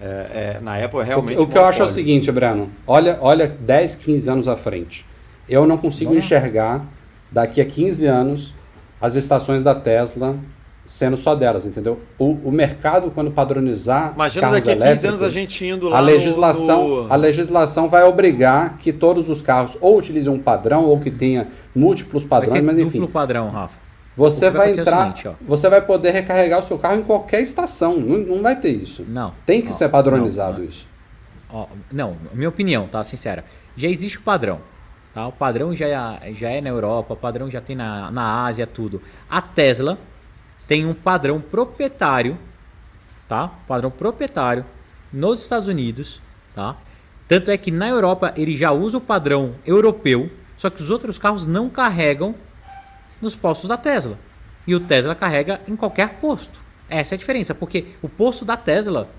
É, 0.00 0.56
é, 0.56 0.60
na 0.60 0.74
Apple 0.74 1.00
é 1.00 1.04
realmente. 1.04 1.38
O, 1.38 1.42
o 1.42 1.46
que 1.46 1.58
eu 1.58 1.64
acho 1.64 1.82
é 1.82 1.84
o 1.84 1.88
seguinte, 1.88 2.32
Breno: 2.32 2.70
olha, 2.86 3.18
olha 3.20 3.46
10, 3.46 3.96
15 3.96 4.30
anos 4.30 4.48
à 4.48 4.56
frente. 4.56 5.06
Eu 5.48 5.66
não 5.66 5.76
consigo 5.76 6.14
enxergar 6.14 6.86
daqui 7.30 7.60
a 7.60 7.64
15 7.64 8.06
anos 8.06 8.54
as 9.00 9.16
estações 9.16 9.62
da 9.62 9.74
Tesla 9.74 10.38
sendo 10.90 11.16
só 11.16 11.36
delas, 11.36 11.64
entendeu? 11.64 12.00
O, 12.18 12.32
o 12.46 12.50
mercado, 12.50 13.12
quando 13.12 13.30
padronizar. 13.30 14.12
Imagina 14.12 14.50
daqui 14.50 14.72
a 14.72 14.76
15 14.76 15.06
anos 15.06 15.22
a 15.22 15.30
gente 15.30 15.64
indo 15.64 15.88
lá. 15.88 15.98
A 15.98 16.00
legislação, 16.00 16.88
no... 16.88 17.12
a 17.12 17.14
legislação 17.14 17.88
vai 17.88 18.02
obrigar 18.02 18.76
que 18.76 18.92
todos 18.92 19.30
os 19.30 19.40
carros 19.40 19.78
ou 19.80 19.96
utilizem 19.96 20.32
um 20.32 20.40
padrão 20.40 20.86
ou 20.86 20.98
que 20.98 21.08
tenha 21.08 21.46
múltiplos 21.72 22.24
padrões, 22.24 22.60
mas 22.64 22.76
enfim. 22.76 22.98
Duplo 22.98 23.12
padrão, 23.12 23.48
Rafa. 23.50 23.78
Você 24.16 24.50
vai, 24.50 24.72
vai 24.72 24.80
entrar, 24.80 25.16
seguinte, 25.16 25.36
você 25.46 25.68
vai 25.68 25.80
poder 25.80 26.10
recarregar 26.10 26.58
o 26.58 26.62
seu 26.64 26.76
carro 26.76 26.98
em 26.98 27.04
qualquer 27.04 27.40
estação. 27.40 27.96
Não, 27.96 28.18
não 28.18 28.42
vai 28.42 28.58
ter 28.58 28.70
isso. 28.70 29.06
Não. 29.08 29.32
Tem 29.46 29.62
que 29.62 29.68
ó, 29.68 29.72
ser 29.72 29.88
padronizado 29.90 30.58
não, 30.58 30.68
isso. 30.68 30.88
Ó, 31.52 31.68
não, 31.92 32.16
minha 32.34 32.48
opinião, 32.48 32.88
tá? 32.88 33.04
Sincera. 33.04 33.44
Já 33.76 33.88
existe 33.88 34.18
o 34.18 34.22
padrão. 34.22 34.58
Tá? 35.14 35.28
O 35.28 35.32
padrão 35.32 35.72
já 35.72 35.86
é, 35.86 36.32
já 36.32 36.50
é 36.50 36.60
na 36.60 36.68
Europa, 36.68 37.14
o 37.14 37.16
padrão 37.16 37.48
já 37.48 37.60
tem 37.60 37.76
na, 37.76 38.10
na 38.10 38.44
Ásia, 38.44 38.66
tudo. 38.66 39.00
A 39.30 39.40
Tesla 39.40 39.96
tem 40.70 40.86
um 40.86 40.94
padrão 40.94 41.40
proprietário, 41.40 42.38
tá? 43.26 43.48
Padrão 43.66 43.90
proprietário 43.90 44.64
nos 45.12 45.42
Estados 45.42 45.66
Unidos, 45.66 46.22
tá? 46.54 46.76
Tanto 47.26 47.50
é 47.50 47.56
que 47.56 47.72
na 47.72 47.88
Europa 47.88 48.32
ele 48.36 48.56
já 48.56 48.70
usa 48.70 48.98
o 48.98 49.00
padrão 49.00 49.56
europeu, 49.66 50.30
só 50.56 50.70
que 50.70 50.80
os 50.80 50.88
outros 50.88 51.18
carros 51.18 51.44
não 51.44 51.68
carregam 51.68 52.36
nos 53.20 53.34
postos 53.34 53.68
da 53.68 53.76
Tesla. 53.76 54.16
E 54.64 54.72
o 54.72 54.78
Tesla 54.78 55.12
carrega 55.12 55.60
em 55.66 55.74
qualquer 55.74 56.20
posto. 56.20 56.62
Essa 56.88 57.14
é 57.14 57.16
a 57.16 57.18
diferença, 57.18 57.52
porque 57.52 57.86
o 58.00 58.08
posto 58.08 58.44
da 58.44 58.56
Tesla 58.56 59.10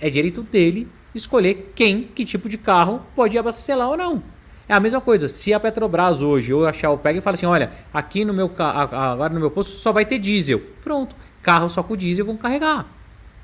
é 0.00 0.08
direito 0.08 0.42
dele 0.42 0.90
escolher 1.14 1.70
quem, 1.74 2.04
que 2.04 2.24
tipo 2.24 2.48
de 2.48 2.56
carro 2.56 3.02
pode 3.14 3.36
abastecer 3.36 3.76
lá 3.76 3.90
ou 3.90 3.96
não. 3.98 4.22
É 4.68 4.74
a 4.74 4.80
mesma 4.80 5.00
coisa, 5.00 5.28
se 5.28 5.52
a 5.52 5.60
Petrobras 5.60 6.22
hoje 6.22 6.52
ou 6.52 6.66
a 6.66 6.72
Shell 6.72 6.96
pega 6.98 7.18
e 7.18 7.22
fala 7.22 7.34
assim, 7.34 7.46
olha, 7.46 7.70
aqui 7.92 8.24
no 8.24 8.32
meu 8.32 8.50
agora 8.58 9.32
no 9.32 9.40
meu 9.40 9.50
posto 9.50 9.72
só 9.72 9.92
vai 9.92 10.04
ter 10.04 10.18
diesel. 10.18 10.60
Pronto, 10.82 11.14
carro 11.42 11.68
só 11.68 11.82
com 11.82 11.96
diesel 11.96 12.24
vão 12.24 12.36
carregar. 12.36 12.86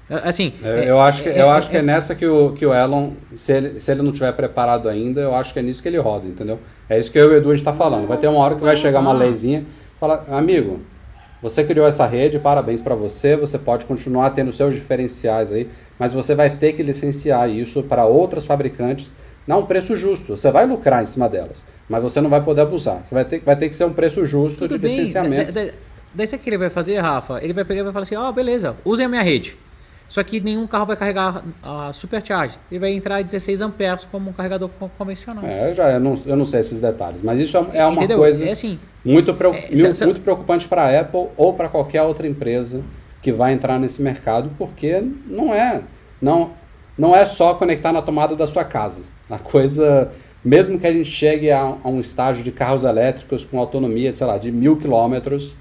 É, 0.08 0.28
assim, 0.28 0.54
é, 0.64 0.90
eu 0.90 1.00
acho 1.00 1.22
que, 1.22 1.28
é, 1.28 1.40
eu 1.40 1.50
acho 1.50 1.70
que 1.70 1.76
é, 1.76 1.80
é 1.80 1.82
nessa 1.82 2.14
que 2.14 2.26
o, 2.26 2.52
que 2.52 2.66
o 2.66 2.74
Elon, 2.74 3.12
se 3.36 3.52
ele, 3.52 3.80
se 3.80 3.92
ele 3.92 4.02
não 4.02 4.10
tiver 4.10 4.32
preparado 4.32 4.88
ainda, 4.88 5.20
eu 5.20 5.34
acho 5.34 5.52
que 5.52 5.58
é 5.58 5.62
nisso 5.62 5.82
que 5.82 5.88
ele 5.88 5.98
roda, 5.98 6.26
entendeu? 6.26 6.58
É 6.88 6.98
isso 6.98 7.12
que 7.12 7.18
eu 7.18 7.30
e 7.30 7.34
o 7.34 7.36
Edu 7.36 7.50
a 7.50 7.54
gente 7.54 7.64
tá 7.64 7.72
falando. 7.72 8.08
Vai 8.08 8.18
ter 8.18 8.26
uma 8.26 8.40
hora 8.40 8.56
que 8.56 8.62
vai 8.62 8.76
chegar 8.76 9.00
uma 9.00 9.12
leizinha 9.12 9.64
fala, 10.00 10.24
amigo, 10.30 10.80
você 11.42 11.62
criou 11.62 11.86
essa 11.86 12.06
rede, 12.06 12.38
parabéns 12.38 12.80
para 12.80 12.94
você, 12.94 13.36
você 13.36 13.58
pode 13.58 13.84
continuar 13.84 14.30
tendo 14.30 14.50
seus 14.50 14.74
diferenciais 14.74 15.52
aí, 15.52 15.68
mas 15.98 16.14
você 16.14 16.34
vai 16.34 16.56
ter 16.56 16.72
que 16.72 16.82
licenciar 16.82 17.50
isso 17.50 17.82
para 17.82 18.06
outras 18.06 18.46
fabricantes 18.46 19.12
não 19.50 19.60
um 19.60 19.66
preço 19.66 19.96
justo. 19.96 20.36
Você 20.36 20.50
vai 20.50 20.64
lucrar 20.64 21.02
em 21.02 21.06
cima 21.06 21.28
delas, 21.28 21.64
mas 21.88 22.00
você 22.00 22.20
não 22.20 22.30
vai 22.30 22.40
poder 22.42 22.60
abusar. 22.60 23.02
Você 23.04 23.14
vai 23.14 23.24
ter, 23.24 23.40
vai 23.40 23.56
ter 23.56 23.68
que 23.68 23.74
ser 23.74 23.84
um 23.84 23.92
preço 23.92 24.24
justo 24.24 24.60
Tudo 24.60 24.78
de 24.78 24.78
bem. 24.78 24.90
licenciamento. 24.90 25.52
Da, 25.52 25.64
da, 25.64 25.72
daí 26.14 26.26
sabe 26.26 26.40
o 26.40 26.44
que 26.44 26.50
ele 26.50 26.58
vai 26.58 26.70
fazer, 26.70 26.98
Rafa? 27.00 27.42
Ele 27.42 27.52
vai 27.52 27.64
pegar 27.64 27.80
e 27.80 27.82
vai 27.82 27.92
falar 27.92 28.04
assim: 28.04 28.14
ó, 28.14 28.28
oh, 28.28 28.32
beleza, 28.32 28.76
usem 28.84 29.06
a 29.06 29.08
minha 29.08 29.22
rede. 29.22 29.58
Só 30.08 30.24
que 30.24 30.40
nenhum 30.40 30.66
carro 30.66 30.86
vai 30.86 30.96
carregar 30.96 31.44
a 31.62 31.92
supercharge. 31.92 32.58
Ele 32.70 32.80
vai 32.80 32.92
entrar 32.92 33.16
a 33.16 33.22
16 33.22 33.60
amperes 33.60 34.02
como 34.04 34.30
um 34.30 34.32
carregador 34.32 34.68
convencional. 34.98 35.44
É, 35.44 35.70
eu, 35.70 35.74
já, 35.74 35.88
eu, 35.90 36.00
não, 36.00 36.14
eu 36.26 36.36
não 36.36 36.44
sei 36.44 36.60
esses 36.60 36.80
detalhes, 36.80 37.22
mas 37.22 37.38
isso 37.38 37.56
é, 37.56 37.78
é 37.78 37.86
uma 37.86 37.98
Entendeu? 37.98 38.18
coisa 38.18 38.44
é 38.44 38.50
assim, 38.50 38.76
muito, 39.04 39.30
é, 39.30 40.04
muito 40.04 40.20
preocupante 40.20 40.66
para 40.66 40.82
a 40.82 41.00
Apple 41.00 41.28
ou 41.36 41.54
para 41.54 41.68
qualquer 41.68 42.02
outra 42.02 42.26
empresa 42.26 42.82
que 43.22 43.30
vai 43.30 43.52
entrar 43.52 43.78
nesse 43.78 44.02
mercado, 44.02 44.50
porque 44.58 45.00
não 45.28 45.54
é, 45.54 45.82
não, 46.20 46.50
não 46.98 47.14
é 47.14 47.24
só 47.24 47.54
conectar 47.54 47.92
na 47.92 48.02
tomada 48.02 48.34
da 48.34 48.48
sua 48.48 48.64
casa. 48.64 49.04
A 49.30 49.38
coisa, 49.38 50.10
mesmo 50.44 50.78
que 50.78 50.86
a 50.86 50.92
gente 50.92 51.10
chegue 51.10 51.50
a, 51.50 51.76
a 51.82 51.88
um 51.88 52.00
estágio 52.00 52.42
de 52.42 52.50
carros 52.50 52.84
elétricos 52.84 53.44
com 53.44 53.58
autonomia, 53.58 54.12
sei 54.12 54.26
lá, 54.26 54.36
de 54.36 54.50
mil 54.50 54.76
quilômetros, 54.76 55.56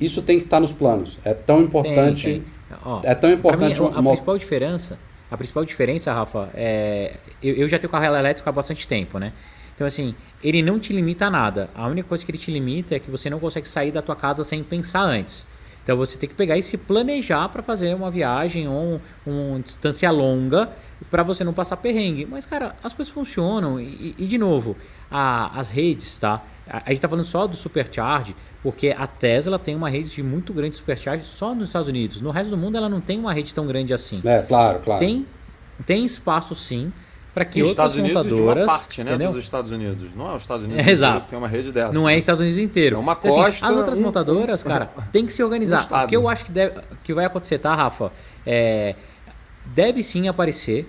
isso 0.00 0.22
tem 0.22 0.38
que 0.38 0.44
estar 0.44 0.60
nos 0.60 0.72
planos. 0.72 1.18
É 1.24 1.34
tão 1.34 1.62
importante. 1.62 2.24
Tem, 2.24 2.40
tem. 2.40 2.78
Ó, 2.84 3.00
é 3.02 3.14
tão 3.14 3.32
importante. 3.32 3.80
Mim, 3.80 3.90
a, 3.92 4.00
uma... 4.00 4.10
principal 4.10 4.38
diferença, 4.38 4.98
a 5.30 5.36
principal 5.36 5.64
diferença, 5.64 6.12
Rafa, 6.12 6.48
é 6.54 7.14
eu, 7.42 7.54
eu 7.54 7.68
já 7.68 7.78
tenho 7.78 7.90
carro 7.90 8.04
elétrico 8.04 8.48
há 8.48 8.52
bastante 8.52 8.86
tempo, 8.86 9.18
né? 9.18 9.32
Então 9.74 9.86
assim, 9.86 10.14
ele 10.42 10.62
não 10.62 10.78
te 10.78 10.92
limita 10.92 11.26
a 11.26 11.30
nada. 11.30 11.70
A 11.74 11.86
única 11.86 12.08
coisa 12.08 12.24
que 12.24 12.30
ele 12.30 12.38
te 12.38 12.50
limita 12.50 12.94
é 12.94 12.98
que 12.98 13.10
você 13.10 13.30
não 13.30 13.38
consegue 13.38 13.68
sair 13.68 13.90
da 13.90 14.02
tua 14.02 14.16
casa 14.16 14.42
sem 14.44 14.62
pensar 14.62 15.02
antes. 15.02 15.46
Então 15.82 15.96
você 15.96 16.18
tem 16.18 16.28
que 16.28 16.34
pegar 16.34 16.58
e 16.58 16.62
se 16.62 16.76
planejar 16.76 17.48
para 17.48 17.62
fazer 17.62 17.94
uma 17.94 18.10
viagem 18.10 18.68
ou 18.68 19.00
um, 19.26 19.50
uma 19.52 19.60
distância 19.60 20.10
longa 20.10 20.70
para 21.10 21.22
você 21.22 21.44
não 21.44 21.52
passar 21.52 21.76
perrengue. 21.76 22.26
Mas, 22.26 22.44
cara, 22.44 22.74
as 22.82 22.94
coisas 22.94 23.12
funcionam. 23.12 23.80
E, 23.80 24.14
e 24.18 24.26
de 24.26 24.38
novo, 24.38 24.76
a, 25.10 25.58
as 25.58 25.70
redes, 25.70 26.18
tá? 26.18 26.42
A, 26.68 26.82
a 26.86 26.90
gente 26.90 27.00
tá 27.00 27.08
falando 27.08 27.24
só 27.24 27.46
do 27.46 27.56
Supercharge, 27.56 28.34
porque 28.62 28.94
a 28.96 29.06
Tesla 29.06 29.58
tem 29.58 29.74
uma 29.74 29.88
rede 29.88 30.22
muito 30.22 30.52
grande 30.52 30.70
de 30.70 30.76
Supercharge 30.76 31.24
só 31.24 31.54
nos 31.54 31.68
Estados 31.68 31.88
Unidos. 31.88 32.20
No 32.20 32.30
resto 32.30 32.50
do 32.50 32.56
mundo, 32.56 32.76
ela 32.76 32.88
não 32.88 33.00
tem 33.00 33.18
uma 33.18 33.32
rede 33.32 33.54
tão 33.54 33.66
grande 33.66 33.94
assim. 33.94 34.20
É, 34.24 34.42
claro, 34.42 34.80
claro. 34.80 35.00
Tem, 35.00 35.26
tem 35.86 36.04
espaço 36.04 36.54
sim 36.54 36.92
para 37.38 37.44
que 37.44 37.60
Nos 37.60 37.68
outras 37.68 37.92
Estados 37.92 37.96
Unidos 37.96 38.26
montadoras, 38.26 38.64
de 38.64 38.70
uma 38.70 38.78
parte, 38.78 39.04
né, 39.04 39.10
entendeu? 39.10 39.32
dos 39.32 39.44
Estados 39.44 39.70
Unidos. 39.70 40.14
Não 40.16 40.30
é 40.30 40.34
os 40.34 40.42
Estados 40.42 40.64
Unidos 40.64 40.86
é, 40.86 40.90
exato. 40.90 41.20
que 41.22 41.28
tem 41.28 41.38
uma 41.38 41.46
rede 41.46 41.70
dessa. 41.70 41.92
Não 41.92 42.08
é 42.08 42.14
os 42.14 42.18
Estados 42.18 42.40
Unidos 42.40 42.58
inteiro. 42.58 42.96
É 42.96 42.98
uma 42.98 43.14
costa. 43.14 43.28
Então, 43.28 43.44
assim, 43.44 43.64
as 43.64 43.76
outras 43.76 43.98
um, 43.98 44.02
montadoras, 44.02 44.64
um, 44.64 44.68
cara, 44.68 44.90
tem 45.12 45.24
que 45.24 45.32
se 45.32 45.42
organizar. 45.42 45.86
Um 45.90 46.04
o 46.04 46.06
que 46.08 46.16
eu 46.16 46.28
acho 46.28 46.44
que, 46.44 46.50
deve, 46.50 46.80
que 47.04 47.14
vai 47.14 47.24
acontecer, 47.24 47.58
tá, 47.58 47.74
Rafa? 47.74 48.10
É, 48.44 48.96
deve 49.74 50.02
sim 50.02 50.28
aparecer 50.28 50.86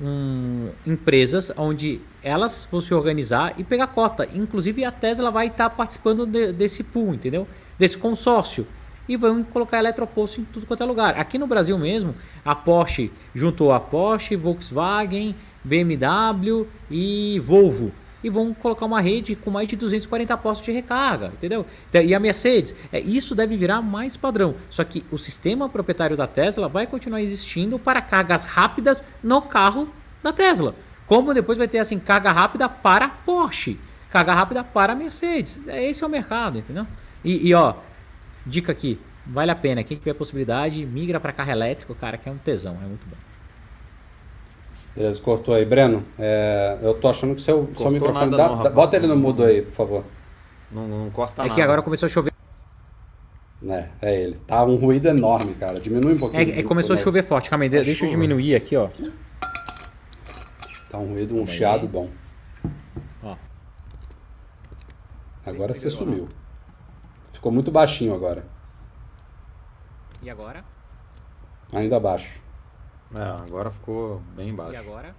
um, 0.00 0.70
empresas 0.86 1.52
onde 1.56 2.00
elas 2.22 2.66
vão 2.70 2.80
se 2.80 2.92
organizar 2.92 3.54
e 3.58 3.64
pegar 3.64 3.86
cota. 3.88 4.28
Inclusive 4.34 4.84
a 4.84 4.90
Tesla 4.90 5.30
vai 5.30 5.46
estar 5.46 5.70
tá 5.70 5.74
participando 5.74 6.26
de, 6.26 6.52
desse 6.52 6.82
pool, 6.82 7.14
entendeu? 7.14 7.46
Desse 7.78 7.96
consórcio. 7.96 8.66
E 9.08 9.16
vão 9.16 9.42
colocar 9.42 9.78
eletroposto 9.78 10.40
em 10.40 10.44
tudo 10.44 10.66
quanto 10.66 10.82
é 10.82 10.86
lugar. 10.86 11.18
Aqui 11.18 11.38
no 11.38 11.46
Brasil 11.46 11.76
mesmo, 11.78 12.14
a 12.44 12.54
Porsche 12.54 13.10
juntou 13.34 13.72
a 13.72 13.80
Porsche, 13.80 14.36
Volkswagen, 14.36 15.34
BMW 15.64 16.66
e 16.90 17.40
Volvo. 17.40 17.92
E 18.22 18.30
vão 18.30 18.54
colocar 18.54 18.86
uma 18.86 19.00
rede 19.00 19.34
com 19.34 19.50
mais 19.50 19.68
de 19.68 19.76
240 19.76 20.36
postos 20.36 20.64
de 20.64 20.72
recarga, 20.72 21.26
entendeu? 21.26 21.66
E 21.92 22.14
a 22.14 22.20
Mercedes, 22.20 22.74
é, 22.92 23.00
isso 23.00 23.34
deve 23.34 23.56
virar 23.56 23.82
mais 23.82 24.16
padrão. 24.16 24.54
Só 24.70 24.84
que 24.84 25.04
o 25.10 25.18
sistema 25.18 25.68
proprietário 25.68 26.16
da 26.16 26.26
Tesla 26.26 26.68
vai 26.68 26.86
continuar 26.86 27.20
existindo 27.20 27.78
para 27.78 28.00
cargas 28.00 28.44
rápidas 28.44 29.02
no 29.22 29.42
carro 29.42 29.88
da 30.22 30.32
Tesla. 30.32 30.74
Como 31.06 31.34
depois 31.34 31.58
vai 31.58 31.68
ter 31.68 31.78
assim, 31.78 31.98
carga 31.98 32.32
rápida 32.32 32.68
para 32.68 33.08
Porsche, 33.08 33.78
carga 34.10 34.32
rápida 34.34 34.62
para 34.62 34.94
Mercedes. 34.94 35.60
É, 35.66 35.84
esse 35.88 36.02
é 36.04 36.06
o 36.06 36.10
mercado, 36.10 36.58
entendeu? 36.58 36.86
E, 37.24 37.48
e 37.48 37.54
ó, 37.54 37.74
dica 38.46 38.72
aqui, 38.72 38.98
vale 39.26 39.50
a 39.50 39.56
pena. 39.56 39.82
Quem 39.82 39.96
tiver 39.96 40.14
possibilidade, 40.14 40.84
migra 40.86 41.18
para 41.20 41.32
carro 41.32 41.50
elétrico, 41.50 41.94
cara, 41.94 42.16
que 42.16 42.28
é 42.28 42.32
um 42.32 42.38
tesão, 42.38 42.78
é 42.82 42.86
muito 42.86 43.06
bom. 43.06 43.16
Beleza, 44.94 45.22
cortou 45.22 45.54
aí. 45.54 45.64
Breno, 45.64 46.04
é, 46.18 46.78
eu 46.82 46.94
tô 46.94 47.08
achando 47.08 47.34
que 47.34 47.40
seu, 47.40 47.70
seu 47.74 47.90
microfone. 47.90 48.36
Dá, 48.36 48.48
não, 48.48 48.70
bota 48.72 48.96
ele 48.96 49.06
no 49.06 49.16
mudo 49.16 49.42
aí, 49.42 49.62
por 49.62 49.72
favor. 49.72 50.04
Não, 50.70 50.86
não 50.86 51.10
corta 51.10 51.42
é 51.42 51.44
nada. 51.44 51.52
É 51.52 51.54
que 51.54 51.62
agora 51.62 51.82
começou 51.82 52.06
a 52.06 52.10
chover. 52.10 52.32
É, 53.66 53.88
é 54.02 54.20
ele. 54.20 54.34
Tá 54.46 54.64
um 54.64 54.76
ruído 54.76 55.08
enorme, 55.08 55.54
cara. 55.54 55.80
Diminui 55.80 56.14
um 56.14 56.18
pouquinho. 56.18 56.42
É, 56.42 56.60
é 56.60 56.62
começou 56.62 56.94
a 56.94 56.96
chover 56.96 57.22
forte. 57.22 57.48
Calma 57.48 57.64
aí, 57.64 57.68
é 57.68 57.70
deixa 57.70 57.94
chuva. 57.94 58.06
eu 58.06 58.10
diminuir 58.10 58.54
aqui, 58.54 58.76
ó. 58.76 58.88
Tá 60.90 60.98
um 60.98 61.12
ruído, 61.14 61.40
um 61.40 61.46
chiado 61.46 61.88
bom. 61.88 62.10
Ó. 63.22 63.36
Agora 65.46 65.72
você 65.72 65.88
sumiu. 65.88 66.28
Ficou 67.32 67.50
muito 67.50 67.70
baixinho 67.70 68.14
agora. 68.14 68.44
E 70.22 70.28
agora? 70.28 70.64
Ainda 71.72 71.98
baixo. 71.98 72.41
É, 73.14 73.42
agora 73.46 73.70
ficou 73.70 74.22
bem 74.36 74.54
baixo. 74.54 74.72
E 74.72 74.76
agora? 74.76 75.14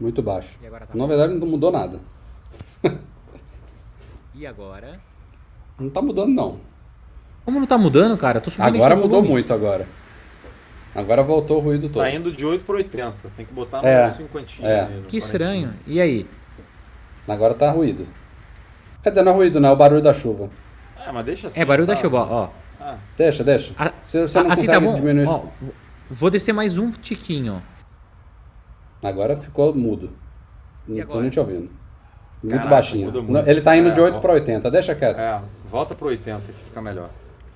Muito 0.00 0.22
baixo. 0.22 0.58
E 0.62 0.66
agora 0.66 0.86
tá 0.86 0.94
Na 0.94 1.06
verdade 1.06 1.34
não 1.34 1.46
mudou 1.46 1.72
nada. 1.72 2.00
e 4.34 4.46
agora? 4.46 5.00
Não 5.78 5.90
tá 5.90 6.00
mudando 6.00 6.28
não. 6.28 6.60
Como 7.44 7.60
não 7.60 7.66
tá 7.66 7.76
mudando, 7.76 8.16
cara? 8.16 8.40
Tô 8.40 8.50
agora 8.58 8.96
mudou 8.96 9.22
muito 9.22 9.52
agora. 9.52 9.86
Agora 10.94 11.22
voltou 11.22 11.58
o 11.58 11.60
ruído 11.60 11.88
todo. 11.88 12.02
Tá 12.02 12.10
indo 12.10 12.30
de 12.30 12.46
8 12.46 12.64
para 12.64 12.76
80. 12.76 13.30
Tem 13.36 13.44
que 13.44 13.52
botar 13.52 13.82
no 13.82 13.88
é, 13.88 14.08
50. 14.08 14.52
É. 14.62 14.82
Né, 14.82 15.02
que 15.08 15.16
estranho. 15.16 15.74
E 15.86 16.00
aí? 16.00 16.26
Agora 17.26 17.54
tá 17.54 17.70
ruído. 17.70 18.06
Quer 19.02 19.10
dizer, 19.10 19.22
não 19.22 19.32
é 19.32 19.34
ruído, 19.34 19.60
não, 19.60 19.70
é 19.70 19.72
o 19.72 19.76
barulho 19.76 20.00
da 20.00 20.12
chuva. 20.12 20.48
É, 21.04 21.10
mas 21.10 21.24
deixa 21.26 21.48
assim. 21.48 21.60
É 21.60 21.64
barulho 21.64 21.86
tá? 21.86 21.94
da 21.94 22.00
chuva, 22.00 22.18
ó. 22.18 22.48
Ah. 22.80 22.98
Deixa, 23.16 23.42
deixa. 23.42 23.74
A, 23.76 23.92
você, 24.02 24.20
você 24.20 24.42
não 24.42 24.50
assim 24.50 24.66
tá 24.66 24.78
bom. 24.78 24.94
diminuir 24.94 25.26
ó, 25.26 25.44
Vou 26.10 26.30
descer 26.30 26.52
mais 26.52 26.76
um 26.78 26.90
tiquinho. 26.90 27.62
Agora 29.02 29.36
ficou 29.36 29.74
mudo. 29.74 30.10
Não 30.86 31.06
tô 31.06 31.20
nem 31.20 31.30
te 31.30 31.40
ouvindo. 31.40 31.70
Muito 32.42 32.56
Caraca, 32.56 32.70
baixinho. 32.70 33.10
Muito. 33.22 33.48
Ele 33.48 33.60
tá 33.60 33.74
indo 33.76 33.88
é, 33.88 33.92
de 33.92 34.00
8 34.00 34.20
para 34.20 34.32
80. 34.34 34.70
Deixa 34.70 34.94
quieto. 34.94 35.18
É, 35.18 35.42
volta 35.70 35.94
para 35.94 36.08
80 36.08 36.40
que 36.40 36.52
fica 36.52 36.82
melhor. 36.82 37.08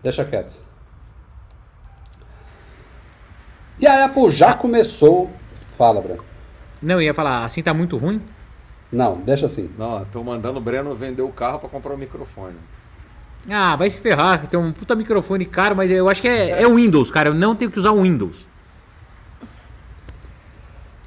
Deixa 0.02 0.24
quieto. 0.24 0.52
E 3.78 3.86
a 3.86 4.06
Apple 4.06 4.30
já 4.30 4.54
começou. 4.54 5.30
Fala, 5.76 6.00
Breno. 6.00 6.24
Não, 6.80 7.02
ia 7.02 7.12
falar, 7.12 7.44
assim 7.44 7.62
tá 7.62 7.74
muito 7.74 7.96
ruim? 7.96 8.22
Não, 8.90 9.16
deixa 9.16 9.46
assim. 9.46 9.70
Não, 9.76 10.04
tô 10.06 10.24
mandando 10.24 10.58
o 10.58 10.62
Breno 10.62 10.94
vender 10.94 11.22
o 11.22 11.28
carro 11.28 11.58
para 11.58 11.68
comprar 11.68 11.92
o 11.92 11.98
microfone. 11.98 12.56
Ah, 13.48 13.76
vai 13.76 13.88
se 13.88 13.98
ferrar, 13.98 14.46
tem 14.46 14.58
um 14.58 14.72
puta 14.72 14.94
microfone 14.94 15.44
caro, 15.44 15.76
mas 15.76 15.90
eu 15.90 16.08
acho 16.08 16.20
que 16.20 16.28
é, 16.28 16.62
é 16.62 16.68
Windows, 16.68 17.10
cara. 17.10 17.30
Eu 17.30 17.34
não 17.34 17.54
tenho 17.54 17.70
que 17.70 17.78
usar 17.78 17.92
o 17.92 18.02
Windows. 18.02 18.46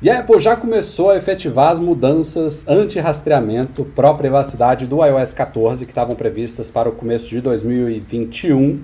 E 0.01 0.09
a 0.09 0.19
Apple 0.19 0.39
já 0.39 0.55
começou 0.55 1.11
a 1.11 1.17
efetivar 1.17 1.71
as 1.71 1.79
mudanças 1.79 2.67
anti-rastreamento 2.67 3.85
pró-privacidade 3.85 4.87
do 4.87 5.05
iOS 5.05 5.35
14 5.35 5.85
que 5.85 5.91
estavam 5.91 6.15
previstas 6.15 6.71
para 6.71 6.89
o 6.89 6.91
começo 6.91 7.29
de 7.29 7.39
2021. 7.39 8.83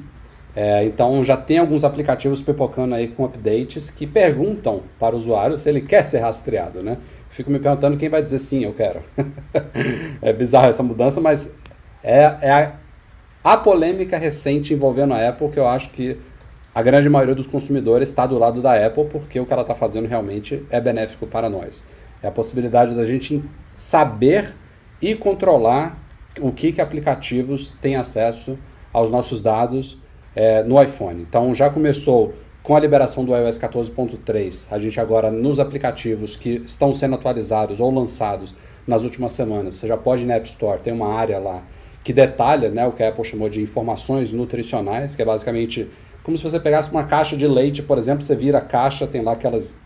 É, 0.55 0.85
então 0.85 1.23
já 1.23 1.35
tem 1.35 1.57
alguns 1.57 1.83
aplicativos 1.83 2.39
pipocando 2.41 2.93
aí 2.93 3.07
com 3.07 3.25
updates 3.25 3.89
que 3.89 4.05
perguntam 4.05 4.83
para 4.99 5.15
o 5.15 5.17
usuário 5.17 5.57
se 5.57 5.67
ele 5.67 5.81
quer 5.81 6.05
ser 6.05 6.19
rastreado, 6.19 6.83
né? 6.83 6.97
Fico 7.31 7.49
me 7.49 7.57
perguntando 7.57 7.97
quem 7.97 8.09
vai 8.09 8.21
dizer 8.21 8.37
sim, 8.37 8.63
eu 8.63 8.73
quero. 8.73 9.01
é 10.21 10.31
bizarro 10.31 10.69
essa 10.69 10.83
mudança, 10.83 11.19
mas 11.19 11.51
é, 12.03 12.35
é 12.41 12.51
a, 12.51 12.73
a 13.47 13.55
polêmica 13.55 14.17
recente 14.17 14.73
envolvendo 14.73 15.13
a 15.13 15.29
Apple 15.29 15.47
que 15.47 15.57
eu 15.57 15.65
acho 15.65 15.91
que 15.91 16.17
a 16.75 16.83
grande 16.83 17.07
maioria 17.07 17.33
dos 17.33 17.47
consumidores 17.47 18.09
está 18.09 18.25
do 18.25 18.37
lado 18.37 18.61
da 18.61 18.73
Apple 18.85 19.05
porque 19.05 19.39
o 19.39 19.45
que 19.45 19.53
ela 19.53 19.61
está 19.61 19.73
fazendo 19.73 20.05
realmente 20.05 20.65
é 20.69 20.81
benéfico 20.81 21.25
para 21.25 21.49
nós. 21.49 21.81
É 22.21 22.27
a 22.27 22.31
possibilidade 22.31 22.93
da 22.93 23.05
gente 23.05 23.41
saber 23.73 24.53
e 25.01 25.15
controlar 25.15 25.97
o 26.41 26.51
que, 26.51 26.73
que 26.73 26.81
aplicativos 26.81 27.71
têm 27.81 27.95
acesso 27.95 28.59
aos 28.91 29.09
nossos 29.09 29.41
dados 29.41 29.97
é, 30.35 30.61
no 30.63 30.83
iPhone. 30.83 31.21
Então 31.21 31.55
já 31.55 31.69
começou 31.69 32.33
com 32.61 32.75
a 32.75 32.81
liberação 32.81 33.23
do 33.23 33.33
iOS 33.33 33.57
14.3. 33.57 34.67
A 34.69 34.77
gente 34.77 34.99
agora 34.99 35.31
nos 35.31 35.57
aplicativos 35.57 36.35
que 36.35 36.63
estão 36.65 36.93
sendo 36.93 37.15
atualizados 37.15 37.79
ou 37.79 37.89
lançados 37.93 38.53
nas 38.85 39.03
últimas 39.03 39.31
semanas, 39.31 39.75
você 39.75 39.87
já 39.87 39.95
pode 39.95 40.23
ir 40.23 40.25
na 40.25 40.33
App 40.33 40.49
Store, 40.49 40.81
tem 40.81 40.91
uma 40.91 41.13
área 41.13 41.39
lá 41.39 41.63
que 42.07 42.13
detalha 42.13 42.69
né, 42.69 42.87
o 42.87 42.93
que 42.93 43.03
a 43.03 43.09
Apple 43.09 43.25
chamou 43.25 43.49
de 43.49 43.61
informações 43.61 44.31
nutricionais, 44.31 45.13
que 45.13 45.21
é 45.21 45.25
basicamente 45.25 45.89
como 46.23 46.37
se 46.37 46.43
você 46.43 46.57
pegasse 46.57 46.89
uma 46.89 47.03
caixa 47.03 47.35
de 47.35 47.45
leite, 47.45 47.83
por 47.83 47.97
exemplo, 47.97 48.23
você 48.23 48.33
vira 48.33 48.59
a 48.59 48.61
caixa, 48.61 49.05
tem 49.05 49.21
lá 49.21 49.33
aquelas. 49.33 49.77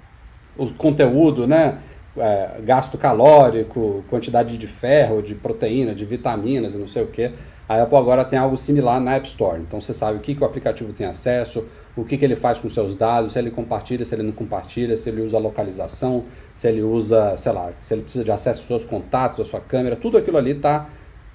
o 0.55 0.71
conteúdo, 0.71 1.47
né? 1.47 1.79
É, 2.15 2.61
gasto 2.63 2.95
calórico, 2.95 4.03
quantidade 4.07 4.55
de 4.55 4.67
ferro, 4.67 5.23
de 5.23 5.33
proteína, 5.33 5.95
de 5.95 6.05
vitaminas 6.05 6.75
e 6.75 6.77
não 6.77 6.87
sei 6.87 7.01
o 7.01 7.07
que. 7.07 7.31
A 7.67 7.81
Apple 7.81 7.97
agora 7.97 8.23
tem 8.23 8.37
algo 8.37 8.55
similar 8.55 9.01
na 9.01 9.15
App 9.15 9.27
Store. 9.27 9.59
Então 9.59 9.81
você 9.81 9.91
sabe 9.91 10.19
o 10.19 10.21
que, 10.21 10.35
que 10.35 10.43
o 10.43 10.45
aplicativo 10.45 10.93
tem 10.93 11.07
acesso, 11.07 11.65
o 11.95 12.05
que, 12.05 12.19
que 12.19 12.25
ele 12.25 12.35
faz 12.35 12.59
com 12.59 12.69
seus 12.69 12.95
dados, 12.95 13.33
se 13.33 13.39
ele 13.39 13.49
compartilha, 13.49 14.05
se 14.05 14.13
ele 14.13 14.23
não 14.23 14.33
compartilha, 14.33 14.95
se 14.95 15.09
ele 15.09 15.21
usa 15.21 15.39
localização, 15.39 16.25
se 16.53 16.67
ele 16.67 16.83
usa, 16.83 17.35
sei 17.35 17.51
lá, 17.51 17.71
se 17.79 17.95
ele 17.95 18.03
precisa 18.03 18.23
de 18.23 18.31
acesso 18.31 18.59
aos 18.59 18.67
seus 18.67 18.85
contatos, 18.85 19.39
à 19.39 19.45
sua 19.45 19.59
câmera, 19.59 19.95
tudo 19.95 20.19
aquilo 20.19 20.37
ali 20.37 20.51
está 20.51 20.87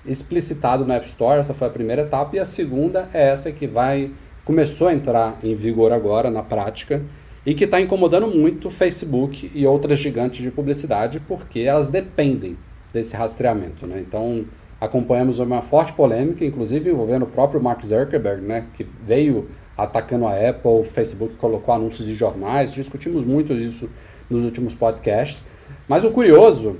explicitado 0.07 0.85
na 0.85 0.95
App 0.95 1.07
Store. 1.07 1.39
Essa 1.39 1.55
foi 1.55 1.69
a 1.69 1.71
primeira 1.71 2.03
etapa. 2.03 2.37
E 2.37 2.39
a 2.39 2.45
segunda 2.45 3.09
é 3.13 3.29
essa 3.29 3.51
que 3.53 3.67
vai 3.67 4.11
começou 4.45 4.89
a 4.89 4.95
entrar 4.95 5.39
em 5.43 5.55
vigor 5.55 5.93
agora 5.93 6.31
na 6.31 6.43
prática 6.43 7.03
e 7.45 7.53
que 7.53 7.65
está 7.65 7.81
incomodando 7.81 8.29
muito 8.29 8.71
Facebook 8.71 9.51
e 9.53 9.67
outras 9.67 9.99
gigantes 9.99 10.41
de 10.41 10.51
publicidade 10.51 11.21
porque 11.21 11.61
elas 11.61 11.89
dependem 11.89 12.57
desse 12.93 13.17
rastreamento. 13.17 13.87
Né? 13.87 14.05
Então 14.07 14.45
acompanhamos 14.81 15.39
uma 15.39 15.63
forte 15.63 15.93
polêmica, 15.93 16.45
inclusive 16.45 16.91
envolvendo 16.91 17.25
o 17.25 17.27
próprio 17.27 17.61
Mark 17.61 17.85
Zuckerberg, 17.85 18.43
né? 18.43 18.67
que 18.75 18.87
veio 19.05 19.49
atacando 19.77 20.27
a 20.27 20.33
Apple, 20.33 20.71
o 20.71 20.85
Facebook 20.85 21.35
colocou 21.35 21.75
anúncios 21.75 22.09
em 22.09 22.15
jornais, 22.15 22.73
discutimos 22.73 23.25
muito 23.25 23.53
isso 23.53 23.91
nos 24.31 24.45
últimos 24.45 24.75
podcasts. 24.75 25.45
Mas 25.89 26.05
o 26.05 26.11
curioso 26.11 26.77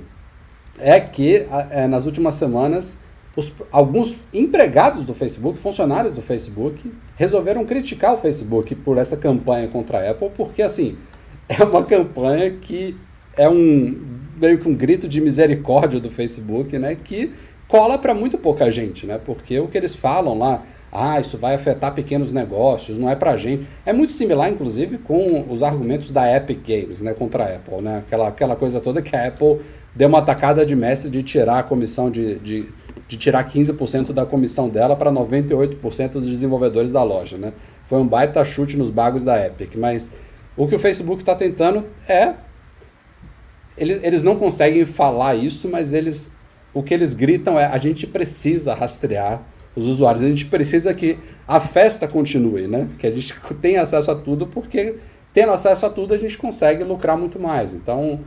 é 0.79 0.99
que 0.99 1.45
é, 1.71 1.87
nas 1.87 2.05
últimas 2.05 2.35
semanas 2.35 2.99
os, 3.37 3.53
alguns 3.71 4.17
empregados 4.33 5.05
do 5.05 5.13
Facebook, 5.13 5.59
funcionários 5.59 6.13
do 6.15 6.23
Facebook, 6.23 6.91
resolveram 7.15 7.63
criticar 7.65 8.15
o 8.15 8.17
Facebook 8.17 8.73
por 8.73 8.97
essa 8.97 9.15
campanha 9.15 9.67
contra 9.67 9.99
a 9.99 10.09
Apple, 10.11 10.31
porque 10.35 10.63
assim, 10.63 10.97
é 11.47 11.63
uma 11.63 11.85
campanha 11.85 12.49
que 12.51 12.97
é 13.37 13.47
um 13.47 14.17
meio 14.41 14.57
que 14.57 14.67
um 14.67 14.75
grito 14.75 15.07
de 15.07 15.21
misericórdia 15.21 15.99
do 15.99 16.09
Facebook, 16.09 16.77
né, 16.77 16.95
que 16.95 17.31
cola 17.67 17.97
para 17.97 18.13
muito 18.13 18.37
pouca 18.37 18.71
gente, 18.71 19.05
né? 19.05 19.19
Porque 19.23 19.59
o 19.59 19.67
que 19.67 19.77
eles 19.77 19.93
falam 19.93 20.37
lá, 20.37 20.63
ah, 20.91 21.19
isso 21.19 21.37
vai 21.37 21.53
afetar 21.53 21.93
pequenos 21.93 22.31
negócios, 22.31 22.97
não 22.97 23.09
é 23.09 23.15
pra 23.15 23.35
gente. 23.35 23.67
É 23.85 23.91
muito 23.91 24.13
similar, 24.13 24.49
inclusive, 24.49 24.97
com 24.99 25.45
os 25.49 25.61
argumentos 25.61 26.11
da 26.11 26.33
Epic 26.33 26.59
Games, 26.65 27.01
né, 27.01 27.13
contra 27.13 27.43
a 27.43 27.55
Apple, 27.55 27.81
né? 27.81 28.03
Aquela, 28.05 28.27
aquela 28.29 28.55
coisa 28.55 28.79
toda 28.79 29.01
que 29.01 29.15
a 29.15 29.27
Apple 29.27 29.59
deu 29.93 30.07
uma 30.07 30.19
atacada 30.19 30.65
de 30.65 30.75
mestre 30.75 31.09
de 31.09 31.21
tirar 31.23 31.59
a 31.59 31.63
comissão 31.63 32.09
de, 32.09 32.39
de 32.39 32.69
de 33.07 33.17
tirar 33.17 33.47
15% 33.49 34.11
da 34.11 34.25
comissão 34.25 34.67
dela 34.67 34.95
para 34.95 35.11
98% 35.11 36.13
dos 36.13 36.29
desenvolvedores 36.29 36.91
da 36.91 37.03
loja, 37.03 37.37
né? 37.37 37.53
Foi 37.85 37.99
um 37.99 38.07
baita 38.07 38.43
chute 38.43 38.77
nos 38.77 38.91
bagos 38.91 39.23
da 39.23 39.45
Epic, 39.45 39.75
mas 39.75 40.11
o 40.57 40.67
que 40.67 40.75
o 40.75 40.79
Facebook 40.79 41.21
está 41.21 41.35
tentando 41.35 41.85
é 42.07 42.33
eles, 43.77 44.03
eles 44.03 44.23
não 44.23 44.35
conseguem 44.35 44.85
falar 44.85 45.35
isso, 45.35 45.69
mas 45.69 45.93
eles 45.93 46.35
o 46.73 46.83
que 46.83 46.93
eles 46.93 47.13
gritam 47.13 47.59
é 47.59 47.65
a 47.65 47.77
gente 47.77 48.05
precisa 48.05 48.73
rastrear 48.73 49.41
os 49.75 49.87
usuários, 49.87 50.23
a 50.23 50.27
gente 50.27 50.45
precisa 50.45 50.93
que 50.93 51.19
a 51.47 51.59
festa 51.59 52.07
continue, 52.07 52.67
né? 52.67 52.89
Que 52.97 53.07
a 53.07 53.11
gente 53.11 53.33
tenha 53.61 53.83
acesso 53.83 54.11
a 54.11 54.15
tudo, 54.15 54.47
porque 54.47 54.95
tendo 55.31 55.51
acesso 55.51 55.85
a 55.85 55.89
tudo 55.89 56.13
a 56.13 56.17
gente 56.17 56.37
consegue 56.37 56.83
lucrar 56.83 57.17
muito 57.17 57.39
mais. 57.39 57.73
Então, 57.73 58.19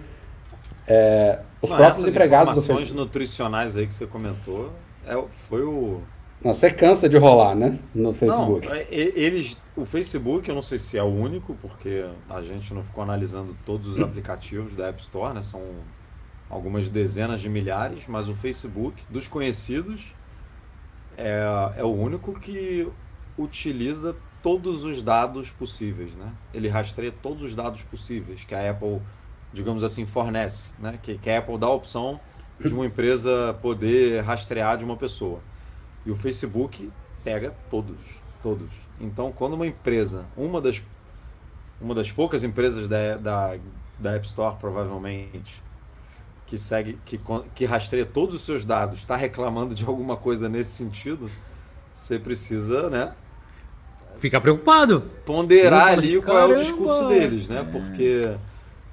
é, 0.90 1.38
os 1.62 1.70
Não, 1.70 1.76
próprios 1.76 2.08
empregados 2.08 2.54
do 2.54 2.62
Facebook. 2.62 2.94
nutricionais 2.94 3.76
aí 3.76 3.86
que 3.86 3.94
você 3.94 4.08
comentou, 4.08 4.72
é, 5.06 5.14
foi 5.48 5.62
o. 5.62 6.02
Não, 6.44 6.52
você 6.52 6.68
cansa 6.68 7.08
de 7.08 7.16
rolar, 7.16 7.54
né? 7.54 7.78
No 7.94 8.12
Facebook. 8.12 8.66
Não, 8.66 8.74
é, 8.74 8.86
eles, 8.90 9.56
o 9.76 9.84
Facebook, 9.84 10.48
eu 10.48 10.54
não 10.54 10.62
sei 10.62 10.78
se 10.78 10.98
é 10.98 11.02
o 11.02 11.06
único, 11.06 11.54
porque 11.62 12.04
a 12.28 12.42
gente 12.42 12.74
não 12.74 12.82
ficou 12.82 13.04
analisando 13.04 13.56
todos 13.64 13.86
os 13.86 14.00
aplicativos 14.02 14.74
da 14.74 14.88
App 14.88 15.00
Store, 15.00 15.32
né? 15.32 15.42
São 15.42 15.62
algumas 16.48 16.88
dezenas 16.88 17.40
de 17.40 17.48
milhares, 17.48 18.02
mas 18.08 18.28
o 18.28 18.34
Facebook, 18.34 19.04
dos 19.08 19.28
conhecidos, 19.28 20.12
é, 21.16 21.40
é 21.76 21.84
o 21.84 21.94
único 21.94 22.32
que 22.40 22.88
utiliza 23.38 24.16
todos 24.42 24.82
os 24.82 25.02
dados 25.02 25.52
possíveis, 25.52 26.14
né? 26.14 26.32
Ele 26.52 26.68
rastreia 26.68 27.12
todos 27.22 27.44
os 27.44 27.54
dados 27.54 27.84
possíveis 27.84 28.42
que 28.42 28.56
a 28.56 28.70
Apple 28.72 29.00
digamos 29.52 29.82
assim, 29.82 30.06
fornece, 30.06 30.72
né? 30.78 30.98
que, 31.02 31.18
que 31.18 31.30
a 31.30 31.38
Apple 31.38 31.58
dá 31.58 31.66
a 31.66 31.72
opção 31.72 32.20
de 32.58 32.72
uma 32.72 32.84
empresa 32.84 33.56
poder 33.60 34.22
rastrear 34.22 34.76
de 34.76 34.84
uma 34.84 34.96
pessoa. 34.96 35.40
E 36.04 36.10
o 36.10 36.16
Facebook 36.16 36.90
pega 37.24 37.54
todos, 37.68 37.98
todos. 38.42 38.68
Então, 39.00 39.32
quando 39.32 39.54
uma 39.54 39.66
empresa, 39.66 40.24
uma 40.36 40.60
das, 40.60 40.82
uma 41.80 41.94
das 41.94 42.12
poucas 42.12 42.44
empresas 42.44 42.88
da, 42.88 43.16
da, 43.16 43.56
da 43.98 44.12
App 44.12 44.26
Store, 44.26 44.56
provavelmente, 44.56 45.62
que 46.46 46.58
segue, 46.58 46.98
que, 47.04 47.18
que 47.54 47.64
rastreia 47.64 48.04
todos 48.04 48.34
os 48.34 48.42
seus 48.42 48.64
dados, 48.64 48.98
está 48.98 49.16
reclamando 49.16 49.74
de 49.74 49.84
alguma 49.84 50.16
coisa 50.16 50.48
nesse 50.48 50.72
sentido, 50.72 51.30
você 51.92 52.18
precisa, 52.18 52.90
né? 52.90 53.14
fica 54.20 54.40
preocupado. 54.40 55.02
Ponderar 55.24 55.88
ali 55.88 56.20
qual 56.20 56.38
é 56.38 56.44
o 56.44 56.56
discurso 56.56 57.08
deles, 57.08 57.48
né? 57.48 57.60
É. 57.60 57.64
Porque 57.64 58.36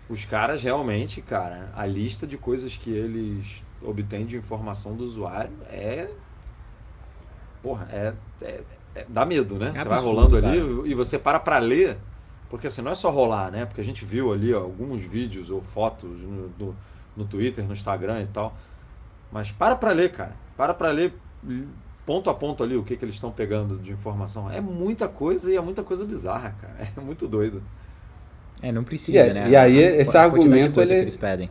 os 0.10 0.26
caras 0.26 0.64
realmente, 0.64 1.22
cara, 1.22 1.72
a 1.76 1.86
lista 1.86 2.26
de 2.26 2.38
coisas 2.38 2.78
que 2.78 2.90
eles 2.90 3.64
obtêm 3.82 4.26
de 4.26 4.38
informação 4.38 4.96
do 4.96 5.04
usuário 5.04 5.54
é. 5.70 6.10
Porra, 7.62 7.88
é. 7.92 8.14
é, 8.42 8.64
é 8.96 9.06
dá 9.10 9.26
medo, 9.26 9.56
né? 9.56 9.72
É 9.76 9.80
você 9.80 9.90
vai 9.90 10.00
rolando 10.00 10.38
ali 10.38 10.60
cara. 10.60 10.88
e 10.88 10.94
você 10.94 11.20
para 11.20 11.40
pra 11.40 11.60
ler. 11.60 11.98
Porque 12.50 12.68
assim, 12.68 12.82
não 12.82 12.92
é 12.92 12.96
só 12.96 13.10
rolar, 13.10 13.52
né? 13.52 13.66
Porque 13.66 13.82
a 13.82 13.84
gente 13.84 14.06
viu 14.06 14.32
ali 14.32 14.54
ó, 14.54 14.62
alguns 14.62 15.02
vídeos 15.02 15.50
ou 15.50 15.62
fotos 15.62 16.22
no, 16.22 16.50
no, 16.58 16.76
no 17.16 17.26
Twitter, 17.26 17.66
no 17.66 17.74
Instagram 17.74 18.22
e 18.22 18.28
tal. 18.28 18.56
Mas 19.32 19.52
para 19.52 19.76
pra 19.76 19.92
ler, 19.92 20.12
cara. 20.12 20.36
Para 20.56 20.74
pra 20.74 20.90
ler 20.90 21.14
ponto 22.06 22.30
a 22.30 22.34
ponto 22.34 22.64
ali 22.64 22.78
o 22.78 22.84
que, 22.84 22.96
que 22.96 23.04
eles 23.04 23.16
estão 23.16 23.32
pegando 23.32 23.78
de 23.78 23.92
informação. 23.92 24.50
É 24.50 24.62
muita 24.62 25.10
coisa 25.10 25.52
e 25.52 25.58
é 25.58 25.62
muita 25.62 25.84
coisa 25.84 26.06
bizarra, 26.06 26.52
cara. 26.52 26.92
É 26.96 27.02
muito 27.02 27.28
doido. 27.28 27.62
É, 28.62 28.72
não 28.72 28.84
precisa, 28.84 29.28
e, 29.28 29.34
né? 29.34 29.50
E 29.50 29.56
aí, 29.56 29.84
a, 29.84 29.98
esse 29.98 30.18
a 30.18 30.24
argumento. 30.24 30.82
Ele... 30.82 30.94
eles 30.94 31.16
pedem. 31.16 31.50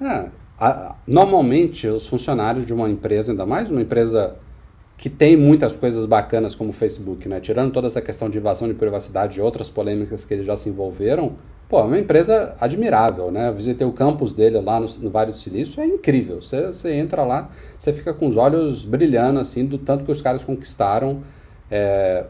É, 0.00 0.30
a, 0.58 0.96
normalmente, 1.06 1.86
os 1.86 2.06
funcionários 2.06 2.66
de 2.66 2.74
uma 2.74 2.88
empresa, 2.88 3.32
ainda 3.32 3.46
mais 3.46 3.70
uma 3.70 3.80
empresa 3.80 4.36
que 5.02 5.10
tem 5.10 5.36
muitas 5.36 5.76
coisas 5.76 6.06
bacanas 6.06 6.54
como 6.54 6.70
o 6.70 6.72
Facebook, 6.72 7.28
né? 7.28 7.40
Tirando 7.40 7.72
toda 7.72 7.88
essa 7.88 8.00
questão 8.00 8.30
de 8.30 8.38
invasão 8.38 8.68
de 8.68 8.74
privacidade 8.74 9.38
e 9.38 9.42
outras 9.42 9.68
polêmicas 9.68 10.24
que 10.24 10.32
eles 10.32 10.46
já 10.46 10.56
se 10.56 10.68
envolveram, 10.68 11.32
pô, 11.68 11.80
é 11.80 11.82
uma 11.82 11.98
empresa 11.98 12.54
admirável, 12.60 13.30
né? 13.30 13.48
Eu 13.48 13.54
visitei 13.54 13.84
o 13.84 13.92
campus 13.92 14.32
dele 14.32 14.60
lá 14.60 14.78
no, 14.78 14.86
no 15.00 15.10
Vale 15.10 15.32
do 15.32 15.38
Silício, 15.38 15.82
é 15.82 15.86
incrível. 15.86 16.40
Você, 16.40 16.66
você 16.66 16.92
entra 16.92 17.24
lá, 17.24 17.50
você 17.76 17.92
fica 17.92 18.14
com 18.14 18.28
os 18.28 18.36
olhos 18.36 18.84
brilhando, 18.84 19.40
assim, 19.40 19.64
do 19.64 19.76
tanto 19.78 20.04
que 20.04 20.12
os 20.12 20.22
caras 20.22 20.44
conquistaram. 20.44 21.20
É, 21.68 22.26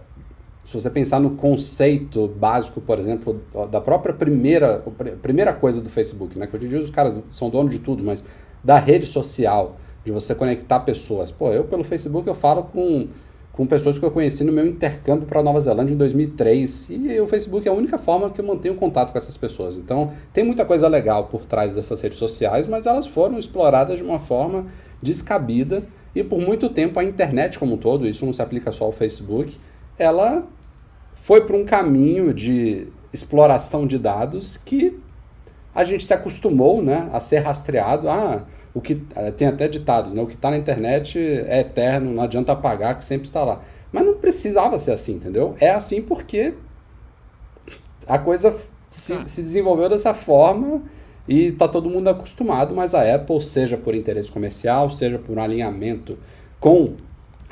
se 0.64 0.74
você 0.74 0.88
pensar 0.88 1.20
no 1.20 1.30
conceito 1.30 2.28
básico, 2.28 2.80
por 2.80 2.98
exemplo, 2.98 3.40
da 3.70 3.80
própria 3.80 4.14
primeira, 4.14 4.82
primeira 5.20 5.52
coisa 5.52 5.80
do 5.80 5.90
Facebook, 5.90 6.38
né? 6.38 6.46
Que 6.46 6.56
hoje 6.56 6.66
em 6.66 6.68
dia 6.68 6.80
os 6.80 6.90
caras 6.90 7.22
são 7.30 7.50
donos 7.50 7.72
de 7.72 7.80
tudo, 7.80 8.02
mas 8.02 8.24
da 8.62 8.78
rede 8.78 9.06
social, 9.06 9.76
de 10.04 10.12
você 10.12 10.34
conectar 10.34 10.80
pessoas. 10.80 11.30
Pô, 11.30 11.52
eu 11.52 11.64
pelo 11.64 11.82
Facebook 11.82 12.28
eu 12.28 12.34
falo 12.34 12.62
com, 12.64 13.08
com 13.52 13.66
pessoas 13.66 13.98
que 13.98 14.04
eu 14.04 14.10
conheci 14.10 14.44
no 14.44 14.52
meu 14.52 14.64
intercâmbio 14.66 15.26
para 15.26 15.42
Nova 15.42 15.58
Zelândia 15.58 15.94
em 15.94 15.96
2003 15.96 16.90
e 16.90 17.20
o 17.20 17.26
Facebook 17.26 17.66
é 17.66 17.70
a 17.70 17.74
única 17.74 17.98
forma 17.98 18.30
que 18.30 18.40
eu 18.40 18.44
mantenho 18.44 18.76
contato 18.76 19.10
com 19.10 19.18
essas 19.18 19.36
pessoas. 19.36 19.76
Então 19.76 20.12
tem 20.32 20.44
muita 20.44 20.64
coisa 20.64 20.86
legal 20.86 21.24
por 21.24 21.44
trás 21.44 21.74
dessas 21.74 22.00
redes 22.00 22.18
sociais, 22.18 22.68
mas 22.68 22.86
elas 22.86 23.06
foram 23.06 23.36
exploradas 23.36 23.98
de 23.98 24.04
uma 24.04 24.20
forma 24.20 24.66
descabida 25.02 25.82
e 26.14 26.22
por 26.22 26.40
muito 26.40 26.68
tempo 26.68 27.00
a 27.00 27.04
internet 27.04 27.58
como 27.58 27.74
um 27.74 27.78
todo, 27.78 28.06
isso 28.06 28.24
não 28.24 28.32
se 28.32 28.42
aplica 28.42 28.70
só 28.70 28.84
ao 28.84 28.92
Facebook, 28.92 29.58
ela 30.02 30.44
foi 31.14 31.46
para 31.46 31.56
um 31.56 31.64
caminho 31.64 32.34
de 32.34 32.88
exploração 33.12 33.86
de 33.86 33.98
dados 33.98 34.56
que 34.56 34.98
a 35.74 35.84
gente 35.84 36.04
se 36.04 36.12
acostumou 36.12 36.82
né, 36.82 37.08
a 37.12 37.20
ser 37.20 37.38
rastreado. 37.38 38.08
Ah, 38.08 38.44
o 38.74 38.80
que 38.80 39.02
eh, 39.14 39.30
tem 39.30 39.48
até 39.48 39.68
ditados, 39.68 40.12
né? 40.12 40.22
O 40.22 40.26
que 40.26 40.34
está 40.34 40.50
na 40.50 40.56
internet 40.56 41.18
é 41.18 41.60
eterno, 41.60 42.12
não 42.12 42.22
adianta 42.22 42.52
apagar, 42.52 42.96
que 42.96 43.04
sempre 43.04 43.26
está 43.26 43.44
lá. 43.44 43.60
Mas 43.90 44.04
não 44.04 44.14
precisava 44.14 44.78
ser 44.78 44.92
assim, 44.92 45.14
entendeu? 45.14 45.54
É 45.60 45.70
assim 45.70 46.02
porque 46.02 46.54
a 48.06 48.18
coisa 48.18 48.56
se, 48.90 49.12
ah. 49.12 49.26
se 49.26 49.42
desenvolveu 49.42 49.88
dessa 49.88 50.14
forma 50.14 50.82
e 51.28 51.48
está 51.48 51.68
todo 51.68 51.88
mundo 51.88 52.08
acostumado, 52.08 52.74
mas 52.74 52.94
a 52.94 53.14
Apple, 53.14 53.40
seja 53.40 53.76
por 53.76 53.94
interesse 53.94 54.30
comercial, 54.30 54.90
seja 54.90 55.18
por 55.18 55.38
um 55.38 55.42
alinhamento 55.42 56.18
com 56.58 56.94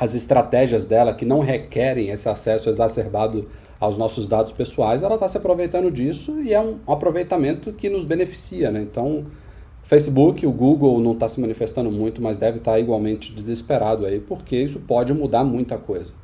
as 0.00 0.14
estratégias 0.14 0.86
dela 0.86 1.12
que 1.12 1.26
não 1.26 1.40
requerem 1.40 2.08
esse 2.08 2.26
acesso 2.26 2.70
exacerbado 2.70 3.46
aos 3.78 3.98
nossos 3.98 4.26
dados 4.26 4.50
pessoais, 4.50 5.02
ela 5.02 5.14
está 5.14 5.28
se 5.28 5.36
aproveitando 5.36 5.90
disso 5.90 6.40
e 6.40 6.54
é 6.54 6.60
um, 6.60 6.78
aproveitamento 6.86 7.70
que 7.70 7.90
nos 7.90 8.06
beneficia, 8.06 8.70
né? 8.70 8.80
Então, 8.80 9.26
Facebook, 9.82 10.46
o 10.46 10.52
Google 10.52 10.98
não 11.00 11.12
está 11.12 11.28
se 11.28 11.38
manifestando 11.38 11.90
muito, 11.90 12.22
mas 12.22 12.38
deve 12.38 12.56
estar 12.56 12.72
tá 12.72 12.80
igualmente 12.80 13.30
desesperado 13.34 14.06
aí, 14.06 14.18
porque 14.18 14.56
isso 14.56 14.80
pode 14.80 15.12
mudar 15.12 15.44
muita 15.44 15.76
coisa. 15.76 16.14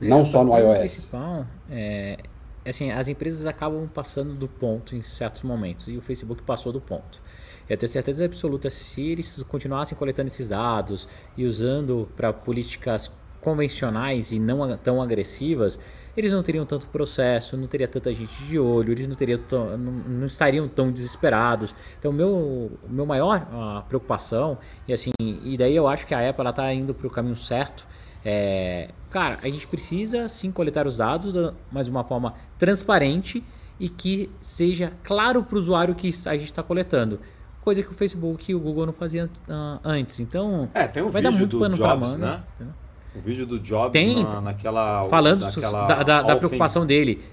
É, 0.00 0.06
não 0.06 0.24
só 0.24 0.44
no 0.44 0.56
iOS. 0.56 0.78
Principal, 0.78 1.46
é, 1.68 2.18
assim, 2.64 2.92
as 2.92 3.08
empresas 3.08 3.46
acabam 3.46 3.88
passando 3.92 4.32
do 4.32 4.46
ponto 4.46 4.94
em 4.94 5.02
certos 5.02 5.42
momentos, 5.42 5.88
e 5.88 5.96
o 5.96 6.00
Facebook 6.00 6.42
passou 6.42 6.72
do 6.72 6.80
ponto. 6.80 7.20
Eu 7.68 7.76
tenho 7.76 7.90
certeza 7.90 8.24
absoluta, 8.24 8.68
se 8.70 9.02
eles 9.02 9.42
continuassem 9.44 9.96
coletando 9.96 10.28
esses 10.28 10.48
dados 10.48 11.08
e 11.36 11.44
usando 11.44 12.08
para 12.16 12.32
políticas 12.32 13.10
convencionais 13.40 14.30
e 14.32 14.38
não 14.38 14.76
tão 14.76 15.02
agressivas, 15.02 15.78
eles 16.16 16.30
não 16.30 16.42
teriam 16.42 16.64
tanto 16.64 16.86
processo, 16.86 17.56
não 17.56 17.66
teria 17.66 17.88
tanta 17.88 18.12
gente 18.12 18.44
de 18.44 18.58
olho, 18.58 18.92
eles 18.92 19.08
não, 19.08 19.14
teriam 19.14 19.40
não, 19.50 19.92
não 19.92 20.26
estariam 20.26 20.68
tão 20.68 20.92
desesperados. 20.92 21.74
Então, 21.98 22.12
meu, 22.12 22.70
meu 22.88 23.04
maior 23.04 23.48
uh, 23.52 23.82
preocupação, 23.88 24.58
e 24.86 24.92
assim, 24.92 25.10
e 25.18 25.56
daí 25.56 25.74
eu 25.74 25.88
acho 25.88 26.06
que 26.06 26.14
a 26.14 26.28
Apple 26.28 26.48
está 26.48 26.72
indo 26.72 26.94
para 26.94 27.06
o 27.06 27.10
caminho 27.10 27.36
certo, 27.36 27.86
é, 28.24 28.90
cara, 29.10 29.38
a 29.42 29.48
gente 29.48 29.66
precisa 29.66 30.28
sim 30.28 30.52
coletar 30.52 30.86
os 30.86 30.98
dados, 30.98 31.34
mas 31.70 31.86
de 31.86 31.90
uma 31.90 32.04
forma 32.04 32.34
transparente 32.56 33.42
e 33.80 33.88
que 33.88 34.30
seja 34.40 34.92
claro 35.02 35.42
para 35.42 35.56
o 35.56 35.58
usuário 35.58 35.94
que 35.94 36.08
a 36.26 36.36
gente 36.36 36.44
está 36.44 36.62
coletando 36.62 37.18
coisa 37.62 37.82
que 37.82 37.90
o 37.90 37.94
Facebook 37.94 38.50
e 38.50 38.54
o 38.54 38.60
Google 38.60 38.86
não 38.86 38.92
faziam 38.92 39.26
uh, 39.26 39.80
antes. 39.84 40.20
Então, 40.20 40.68
é, 40.74 40.86
tem 40.86 41.02
um 41.02 41.10
vai 41.10 41.22
vídeo 41.22 41.32
dar 41.32 41.38
muito 41.38 41.56
do 41.56 41.60
pano 41.60 41.76
Jobs, 41.76 42.18
manga, 42.18 42.44
né? 42.60 42.66
O 43.14 43.20
vídeo 43.20 43.46
do 43.46 43.58
Jobs 43.58 43.92
tem, 43.92 44.22
na, 44.22 44.40
naquela 44.40 45.04
falando 45.08 45.44
daquela 45.44 45.86
da, 45.86 46.02
da, 46.02 46.22
da 46.22 46.36
preocupação 46.36 46.82
things, 46.82 46.88
dele. 46.88 47.24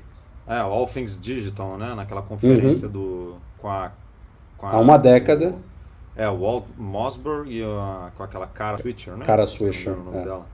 É, 0.48 0.60
All 0.60 0.86
Things 0.86 1.20
Digital, 1.20 1.78
né? 1.78 1.94
Naquela 1.96 2.22
conferência 2.22 2.88
uhum. 2.88 2.94
do 2.94 3.36
com 3.58 3.70
a, 3.70 3.92
com 4.58 4.68
a, 4.68 4.74
há 4.74 4.80
uma 4.80 4.98
década. 4.98 5.56
é, 6.16 6.28
o 6.30 6.38
Walt 6.38 6.66
Mossberg 6.78 7.52
e 7.52 7.64
a, 7.64 8.12
com 8.16 8.24
aquela 8.24 8.48
cara 8.48 8.78
Switcher, 8.78 9.16
né? 9.16 9.26
Cara 9.26 9.46
Switcher. 9.46 9.94
O 9.94 10.04
nome 10.04 10.18
é. 10.18 10.24
dela. 10.24 10.46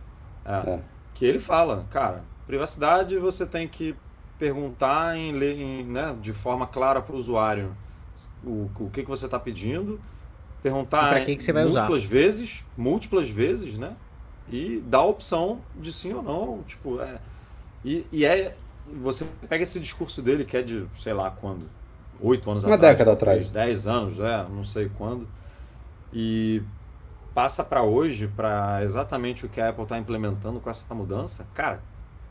É, 0.45 0.69
é. 0.69 0.79
Que 1.13 1.25
ele 1.25 1.39
fala, 1.39 1.85
cara, 1.89 2.23
privacidade 2.45 3.17
você 3.17 3.45
tem 3.45 3.67
que 3.67 3.95
perguntar 4.37 5.17
em, 5.17 5.33
em 5.33 5.83
né, 5.85 6.15
de 6.21 6.33
forma 6.33 6.67
clara 6.67 7.01
para 7.01 7.15
o 7.15 7.17
usuário 7.17 7.75
o, 8.43 8.69
o 8.79 8.89
que, 8.89 9.03
que 9.03 9.09
você 9.09 9.25
está 9.25 9.39
pedindo, 9.39 9.99
perguntar 10.61 11.23
que 11.25 11.35
que 11.35 11.43
você 11.43 11.53
vai 11.53 11.63
múltiplas 11.63 12.03
usar? 12.03 12.09
vezes, 12.09 12.63
múltiplas 12.77 13.29
vezes, 13.29 13.77
né? 13.77 13.95
E 14.49 14.83
dar 14.85 14.99
a 14.99 15.05
opção 15.05 15.61
de 15.75 15.91
sim 15.91 16.13
ou 16.13 16.21
não, 16.21 16.63
tipo, 16.63 17.01
é, 17.01 17.19
e, 17.83 18.05
e 18.11 18.25
é 18.25 18.55
você 19.01 19.25
pega 19.49 19.63
esse 19.63 19.79
discurso 19.79 20.21
dele 20.21 20.45
que 20.45 20.55
é 20.55 20.61
de, 20.61 20.85
sei 20.97 21.13
lá, 21.13 21.31
quando, 21.31 21.67
oito 22.19 22.49
anos 22.49 22.63
Uma 22.63 22.75
atrás, 22.75 22.93
década 22.93 23.13
atrás, 23.13 23.49
dez 23.49 23.87
anos, 23.87 24.19
é, 24.19 24.45
não 24.49 24.63
sei 24.63 24.89
quando, 24.97 25.27
e 26.13 26.61
passa 27.33 27.63
para 27.63 27.83
hoje, 27.83 28.27
para 28.27 28.83
exatamente 28.83 29.45
o 29.45 29.49
que 29.49 29.59
a 29.59 29.69
Apple 29.69 29.83
está 29.83 29.97
implementando 29.97 30.59
com 30.59 30.69
essa 30.69 30.93
mudança, 30.93 31.45
cara, 31.53 31.81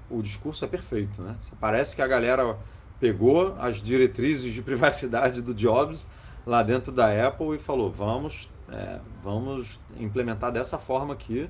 o 0.08 0.22
discurso 0.22 0.64
é 0.64 0.68
perfeito, 0.68 1.20
né? 1.22 1.36
Parece 1.60 1.96
que 1.96 2.02
a 2.02 2.06
galera 2.06 2.56
pegou 3.00 3.54
as 3.58 3.76
diretrizes 3.76 4.52
de 4.52 4.62
privacidade 4.62 5.42
do 5.42 5.54
Jobs 5.54 6.08
lá 6.46 6.62
dentro 6.62 6.92
da 6.92 7.26
Apple 7.26 7.56
e 7.56 7.58
falou: 7.58 7.90
vamos, 7.90 8.50
é, 8.70 9.00
vamos 9.22 9.80
implementar 9.98 10.52
dessa 10.52 10.78
forma 10.78 11.14
aqui, 11.14 11.48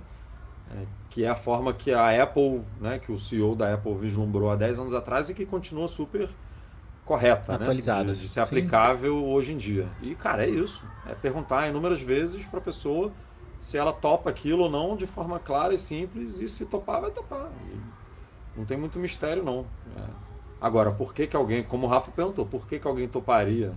é, 0.70 0.86
que 1.10 1.24
é 1.24 1.28
a 1.28 1.36
forma 1.36 1.72
que 1.72 1.92
a 1.92 2.22
Apple, 2.22 2.62
né, 2.80 2.98
que 2.98 3.12
o 3.12 3.18
CEO 3.18 3.54
da 3.54 3.74
Apple 3.74 3.94
vislumbrou 3.94 4.50
há 4.50 4.56
10 4.56 4.80
anos 4.80 4.94
atrás 4.94 5.28
e 5.30 5.34
que 5.34 5.44
continua 5.44 5.88
super 5.88 6.28
correta, 7.04 7.54
Atualizada. 7.54 8.04
Né? 8.04 8.12
De, 8.12 8.20
de 8.20 8.28
ser 8.28 8.40
aplicável 8.40 9.14
Sim. 9.14 9.32
hoje 9.32 9.52
em 9.52 9.56
dia. 9.56 9.88
E, 10.00 10.14
cara, 10.14 10.44
é 10.44 10.48
isso. 10.48 10.84
É 11.06 11.14
perguntar 11.14 11.68
inúmeras 11.68 12.00
vezes 12.00 12.46
para 12.46 12.58
a 12.58 12.62
pessoa 12.62 13.12
se 13.60 13.78
ela 13.78 13.92
topa 13.92 14.28
aquilo 14.28 14.64
ou 14.64 14.70
não 14.70 14.94
de 14.94 15.06
forma 15.06 15.38
clara 15.38 15.72
e 15.72 15.78
simples 15.78 16.38
e 16.38 16.46
se 16.46 16.66
topar, 16.66 17.00
vai 17.00 17.10
topar. 17.10 17.50
E 17.66 18.58
não 18.58 18.64
tem 18.66 18.76
muito 18.76 18.98
mistério, 18.98 19.42
não. 19.42 19.66
É, 19.96 20.00
Agora, 20.64 20.90
por 20.92 21.12
que, 21.12 21.26
que 21.26 21.36
alguém, 21.36 21.62
como 21.62 21.86
o 21.86 21.90
Rafa 21.90 22.10
perguntou, 22.10 22.46
por 22.46 22.66
que, 22.66 22.78
que 22.78 22.88
alguém 22.88 23.06
toparia 23.06 23.74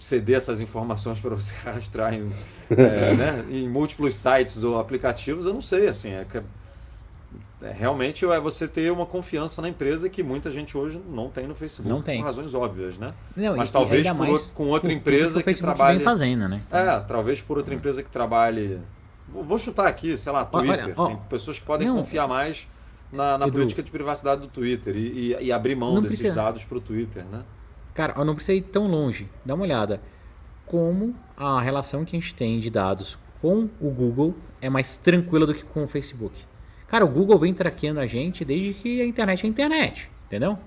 ceder 0.00 0.36
essas 0.36 0.60
informações 0.60 1.20
para 1.20 1.32
você 1.32 1.54
rastrear 1.62 2.12
em, 2.12 2.32
é, 2.70 3.14
né, 3.14 3.44
em 3.52 3.68
múltiplos 3.68 4.16
sites 4.16 4.64
ou 4.64 4.80
aplicativos? 4.80 5.46
Eu 5.46 5.54
não 5.54 5.62
sei, 5.62 5.86
assim, 5.86 6.10
é, 6.10 6.26
é, 7.62 7.70
realmente 7.70 8.24
é 8.24 8.40
você 8.40 8.66
ter 8.66 8.90
uma 8.90 9.06
confiança 9.06 9.62
na 9.62 9.68
empresa 9.68 10.10
que 10.10 10.24
muita 10.24 10.50
gente 10.50 10.76
hoje 10.76 11.00
não 11.08 11.30
tem 11.30 11.46
no 11.46 11.54
Facebook. 11.54 11.88
Não 11.88 12.02
tem. 12.02 12.18
Por 12.18 12.24
razões 12.24 12.52
óbvias, 12.52 12.98
né? 12.98 13.12
Não, 13.36 13.56
Mas 13.56 13.68
e, 13.68 13.72
talvez 13.72 14.10
por 14.10 14.28
outro, 14.28 14.50
com 14.52 14.66
outra 14.70 14.92
empresa 14.92 15.40
que, 15.40 15.54
que 15.54 15.60
trabalhe... 15.60 15.98
Vem 15.98 16.04
fazendo, 16.04 16.48
né? 16.48 16.60
É, 16.68 16.98
talvez 17.06 17.40
por 17.40 17.58
outra 17.58 17.72
empresa 17.72 18.02
que 18.02 18.10
trabalhe... 18.10 18.80
Vou 19.28 19.60
chutar 19.60 19.86
aqui, 19.86 20.18
sei 20.18 20.32
lá, 20.32 20.44
Twitter. 20.44 20.92
Olha, 20.96 21.14
tem 21.14 21.16
pessoas 21.28 21.60
que 21.60 21.64
podem 21.64 21.86
não, 21.86 21.98
confiar 21.98 22.26
mais 22.26 22.66
na, 23.12 23.38
na 23.38 23.48
política 23.48 23.82
de 23.82 23.90
privacidade 23.90 24.42
do 24.42 24.48
Twitter 24.48 24.96
e, 24.96 25.34
e, 25.34 25.44
e 25.44 25.52
abrir 25.52 25.74
mão 25.74 26.00
desses 26.00 26.18
precisa. 26.18 26.34
dados 26.34 26.64
para 26.64 26.78
o 26.78 26.80
Twitter, 26.80 27.24
né? 27.24 27.42
Cara, 27.94 28.14
eu 28.16 28.24
não 28.24 28.34
precisa 28.34 28.56
ir 28.56 28.62
tão 28.62 28.86
longe. 28.86 29.28
Dá 29.44 29.54
uma 29.54 29.64
olhada. 29.64 30.00
Como 30.66 31.14
a 31.36 31.60
relação 31.60 32.04
que 32.04 32.16
a 32.16 32.20
gente 32.20 32.34
tem 32.34 32.60
de 32.60 32.70
dados 32.70 33.18
com 33.40 33.68
o 33.80 33.90
Google 33.90 34.34
é 34.60 34.70
mais 34.70 34.96
tranquila 34.96 35.46
do 35.46 35.54
que 35.54 35.64
com 35.64 35.84
o 35.84 35.88
Facebook. 35.88 36.44
Cara, 36.86 37.04
o 37.04 37.08
Google 37.08 37.38
vem 37.38 37.54
traqueando 37.54 38.00
a 38.00 38.06
gente 38.06 38.44
desde 38.44 38.74
que 38.74 39.00
a 39.00 39.06
internet 39.06 39.44
é 39.44 39.46
a 39.46 39.50
internet, 39.50 40.10
entendeu? 40.26 40.58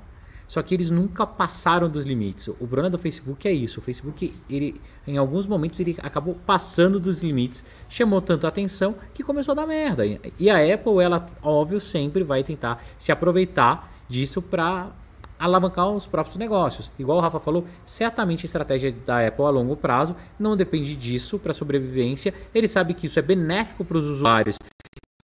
Só 0.48 0.62
que 0.62 0.74
eles 0.74 0.90
nunca 0.90 1.26
passaram 1.26 1.90
dos 1.90 2.06
limites. 2.06 2.48
O 2.48 2.68
problema 2.68 2.90
do 2.90 2.98
Facebook 2.98 3.48
é 3.48 3.52
isso. 3.52 3.80
O 3.80 3.84
Facebook, 3.84 4.34
ele, 4.50 4.80
em 5.08 5.18
alguns 5.18 5.48
momentos, 5.48 5.80
ele 5.80 5.98
acabou 6.02 6.36
passando 6.46 7.00
dos 7.00 7.24
limites, 7.24 7.64
chamou 7.90 8.22
tanta 8.22 8.48
atenção 8.48 8.96
que 9.14 9.24
começou 9.24 9.54
a 9.54 9.56
dar 9.56 9.68
merda. 9.68 10.04
E 10.40 10.50
a 10.50 10.74
Apple, 10.74 11.00
ela, 11.02 11.26
óbvio, 11.42 11.80
sempre 11.80 12.24
vai 12.24 12.44
tentar 12.44 12.84
se 12.98 13.12
aproveitar 13.12 13.92
disso 14.08 14.42
para 14.42 14.92
alavancar 15.40 15.90
os 15.90 16.08
próprios 16.08 16.38
negócios. 16.38 16.90
Igual 16.98 17.18
o 17.18 17.22
Rafa 17.22 17.40
falou, 17.40 17.66
certamente 17.86 18.46
a 18.46 18.46
estratégia 18.46 18.96
da 19.06 19.28
Apple 19.28 19.46
a 19.46 19.50
longo 19.50 19.76
prazo 19.76 20.16
não 20.40 20.56
depende 20.56 20.96
disso 20.96 21.38
para 21.38 21.52
sobrevivência. 21.52 22.34
Ele 22.54 22.68
sabe 22.68 22.94
que 22.94 23.08
isso 23.08 23.20
é 23.20 23.22
benéfico 23.22 23.84
para 23.84 23.98
os 23.98 24.08
usuários 24.08 24.58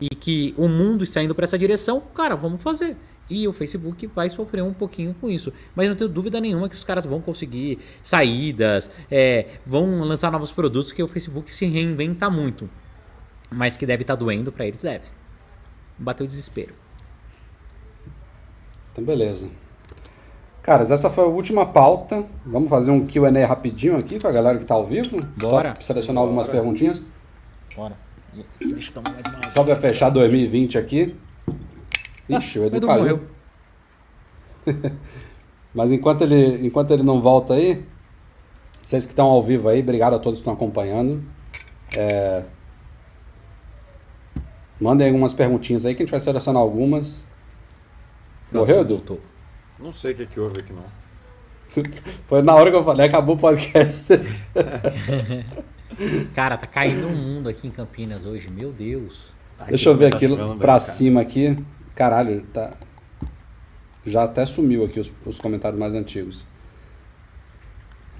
e 0.02 0.10
que 0.10 0.54
o 0.58 0.68
mundo 0.68 1.04
está 1.04 1.22
indo 1.22 1.36
para 1.36 1.44
essa 1.44 1.58
direção. 1.58 2.02
Cara, 2.14 2.36
vamos 2.36 2.62
fazer. 2.62 2.98
E 3.30 3.48
o 3.48 3.54
Facebook 3.54 4.08
vai 4.08 4.30
sofrer 4.30 4.64
um 4.64 4.74
pouquinho 4.74 5.16
com 5.22 5.30
isso. 5.30 5.54
Mas 5.76 5.88
não 5.88 5.96
tenho 5.96 6.10
dúvida 6.10 6.40
nenhuma 6.42 6.68
que 6.68 6.76
os 6.76 6.84
caras 6.84 7.06
vão 7.06 7.22
conseguir 7.22 7.80
saídas, 8.02 8.90
é, 9.10 9.46
vão 9.66 10.02
lançar 10.02 10.32
novos 10.32 10.52
produtos, 10.52 10.92
que 10.92 11.04
o 11.04 11.08
Facebook 11.08 11.54
se 11.54 11.66
reinventa 11.66 12.30
muito. 12.30 12.70
Mas 13.52 13.78
que 13.78 13.86
deve 13.86 14.04
estar 14.04 14.16
tá 14.16 14.20
doendo 14.20 14.52
para 14.52 14.66
eles, 14.66 14.82
deve. 14.82 15.06
Bateu 15.98 16.26
o 16.26 16.28
desespero. 16.28 16.74
Então, 18.92 19.04
beleza. 19.04 19.50
Caras, 20.62 20.92
essa 20.92 21.10
foi 21.10 21.24
a 21.24 21.28
última 21.28 21.66
pauta. 21.66 22.26
Vamos 22.46 22.70
fazer 22.70 22.92
um 22.92 23.08
QA 23.08 23.46
rapidinho 23.48 23.98
aqui 23.98 24.20
com 24.20 24.28
a 24.28 24.32
galera 24.32 24.58
que 24.58 24.64
está 24.64 24.76
ao 24.76 24.86
vivo. 24.86 25.22
Bora. 25.38 25.74
Só 25.76 25.82
selecionar 25.94 26.22
algumas 26.22 26.48
bora. 26.48 26.60
perguntinhas. 26.60 27.02
Bora. 27.76 27.98
Deixa 28.60 28.90
eu 28.90 28.94
tomar 28.94 29.14
mais 29.14 29.26
uma. 29.26 29.52
Só 29.54 29.64
para 29.64 29.76
fechar 29.78 30.10
2020 30.10 30.78
aqui. 30.78 31.16
Ixi, 32.30 32.60
o 32.60 32.66
Edu, 32.66 32.78
Edu 32.78 32.88
caiu. 32.88 33.22
Morreu. 34.66 34.92
Mas 35.74 35.92
enquanto 35.92 36.24
ele, 36.24 36.66
enquanto 36.66 36.92
ele 36.92 37.04
não 37.04 37.22
volta 37.22 37.54
aí, 37.54 37.86
vocês 38.82 39.04
que 39.04 39.12
estão 39.12 39.28
ao 39.28 39.44
vivo 39.44 39.70
aí, 39.70 39.82
obrigado 39.82 40.16
a 40.16 40.20
todos 40.20 40.40
que 40.40 40.42
estão 40.42 40.54
acompanhando. 40.54 41.24
É... 41.96 42.44
Mandem 44.80 45.08
algumas 45.08 45.34
perguntinhas 45.34 45.86
aí 45.86 45.94
que 45.94 46.02
a 46.02 46.06
gente 46.06 46.12
vai 46.12 46.20
selecionar 46.20 46.62
algumas. 46.62 47.28
Morreu, 48.52 48.82
Edu? 48.82 49.22
Não 49.78 49.92
sei 49.92 50.14
o 50.14 50.16
que, 50.16 50.26
que 50.26 50.40
houve 50.40 50.60
aqui, 50.60 50.74
não. 50.74 50.86
Foi 52.26 52.42
na 52.42 52.56
hora 52.56 52.72
que 52.72 52.78
eu 52.78 52.84
falei, 52.84 53.06
acabou 53.06 53.36
o 53.36 53.40
podcast. 53.40 54.08
Cara, 56.34 56.58
tá 56.58 56.66
caindo 56.66 57.08
um 57.08 57.16
mundo 57.16 57.50
aqui 57.50 57.68
em 57.68 57.72
Campinas 57.72 58.26
hoje, 58.26 58.50
meu 58.50 58.72
Deus. 58.72 59.34
Deixa 59.68 59.90
eu 59.90 59.98
ver 59.98 60.10
tá 60.10 60.18
aqui 60.18 60.28
pra 60.58 60.74
bem, 60.74 60.80
cima 60.80 61.22
aqui. 61.22 61.56
Caralho, 62.00 62.44
tá. 62.54 62.72
Já 64.06 64.24
até 64.24 64.46
sumiu 64.46 64.86
aqui 64.86 65.02
os, 65.02 65.12
os 65.26 65.38
comentários 65.38 65.78
mais 65.78 65.94
antigos. 65.94 66.46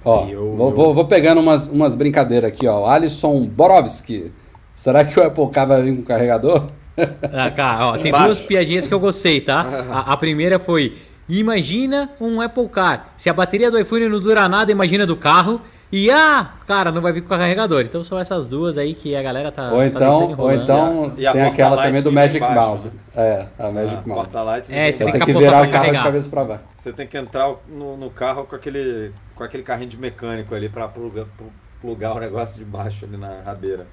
Ó, 0.04 0.28
eu, 0.28 0.54
vou, 0.54 0.70
eu... 0.70 0.76
Vou, 0.76 0.94
vou, 0.94 1.06
pegando 1.06 1.40
umas, 1.40 1.68
umas 1.68 1.96
brincadeiras 1.96 2.52
aqui, 2.52 2.68
ó. 2.68 2.86
Alisson 2.86 3.46
Borowski. 3.46 4.34
Será 4.76 5.06
que 5.06 5.18
o 5.18 5.24
Apple 5.24 5.50
Car 5.52 5.66
vai 5.66 5.82
vir 5.82 5.96
com 5.96 6.04
carregador? 6.04 6.68
Ah, 7.32 7.50
cara, 7.50 7.86
ó, 7.88 7.98
tem 7.98 8.12
duas 8.12 8.42
piadinhas 8.42 8.86
que 8.86 8.94
eu 8.94 9.00
gostei, 9.00 9.40
tá? 9.40 9.62
A, 9.90 10.12
a, 10.12 10.18
primeira 10.18 10.60
foi: 10.60 10.98
imagina 11.30 12.10
um 12.20 12.42
Apple 12.42 12.68
Car. 12.68 13.14
Se 13.16 13.30
a 13.30 13.34
bateria 13.34 13.72
do 13.72 13.80
iPhone 13.80 14.10
não 14.10 14.20
dura 14.20 14.50
nada, 14.50 14.70
imagina 14.70 15.06
do 15.06 15.16
carro. 15.16 15.62
E 15.92 16.12
ah, 16.12 16.54
cara, 16.68 16.92
não 16.92 17.02
vai 17.02 17.12
vir 17.12 17.22
com 17.22 17.30
carregador. 17.30 17.82
Então 17.82 18.04
são 18.04 18.20
essas 18.20 18.48
duas 18.48 18.78
aí 18.78 18.94
que 18.94 19.16
a 19.16 19.24
galera 19.24 19.52
tá. 19.52 19.72
Ou 19.72 19.80
tá 19.80 19.86
então, 19.88 20.36
tá 20.36 20.44
ou 20.44 20.54
então 20.54 21.14
e 21.18 21.26
a, 21.26 21.32
tem 21.32 21.42
aquela 21.42 21.82
também 21.82 22.02
do 22.02 22.12
Magic 22.12 22.38
embaixo, 22.38 22.60
Mouse. 22.60 22.88
Né? 22.88 22.94
É, 23.16 23.46
a 23.58 23.72
Magic 23.72 23.96
ah, 23.96 24.04
Mouse. 24.06 24.22
Porta-light. 24.22 24.72
É, 24.72 24.92
você 24.92 25.04
tem, 25.04 25.14
tem 25.14 25.22
que, 25.22 25.34
virar 25.34 25.68
o 25.68 25.72
carro 25.72 25.92
de 25.92 26.04
cabeça 26.04 26.30
pra 26.30 26.44
baixo. 26.44 26.64
Você 26.76 26.94
tem 26.94 27.08
que 27.08 27.18
entrar 27.18 27.56
no, 27.68 27.98
no, 27.98 28.10
carro 28.12 28.46
com 28.46 28.56
aquele, 28.56 29.12
com 29.36 29.44
aquele 29.44 29.64
carrinho 29.64 29.90
de 29.90 29.98
mecânico 29.98 30.54
ali 30.54 30.70
pra 30.70 30.88
plugar, 30.88 31.26
plugar 31.82 32.16
o 32.16 32.20
negócio 32.20 32.60
de 32.60 32.66
baixo 32.66 33.06
ali 33.06 33.18
na 33.18 33.42
rabeira. 33.44 33.88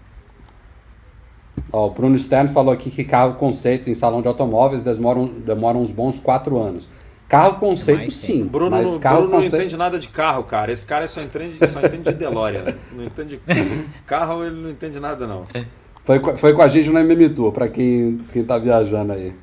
Ó, 1.73 1.87
o 1.87 1.91
Bruno 1.91 2.19
Stern 2.19 2.53
falou 2.53 2.75
aqui 2.75 2.91
que 2.91 3.05
carro 3.05 3.35
conceito 3.37 3.89
em 3.89 3.95
salão 3.95 4.21
de 4.21 4.29
automóveis 4.29 4.83
demoram, 4.83 5.27
demoram 5.27 5.81
uns 5.81 5.91
bons 5.91 6.21
quatro 6.21 6.61
anos. 6.61 6.87
Carro 7.29 7.59
conceito, 7.59 8.11
sim. 8.13 8.45
Bruno, 8.45 8.71
mas 8.71 8.99
carro 8.99 9.23
Bruno 9.23 9.33
conceito... 9.33 9.53
não 9.53 9.59
entende 9.59 9.77
nada 9.77 9.99
de 9.99 10.09
carro, 10.09 10.45
cara. 10.45 10.73
Esse 10.73 10.87
cara 10.87 11.09
só 11.09 11.21
entende, 11.21 11.59
só 11.69 11.81
entende 11.81 12.05
de 12.05 12.13
DeLorean. 12.13 12.63
não 12.95 13.05
entende 13.05 13.41
carro, 14.07 14.45
ele 14.45 14.61
não 14.61 14.71
entende 14.71 15.01
nada, 15.01 15.27
não. 15.27 15.45
Foi, 16.05 16.21
foi 16.37 16.53
com 16.53 16.63
a 16.63 16.69
gente 16.69 16.89
no 16.89 16.99
MM 17.01 17.29
Tour, 17.31 17.51
pra 17.51 17.69
quem, 17.69 18.21
quem 18.33 18.45
tá 18.45 18.59
viajando 18.59 19.13
aí. 19.13 19.35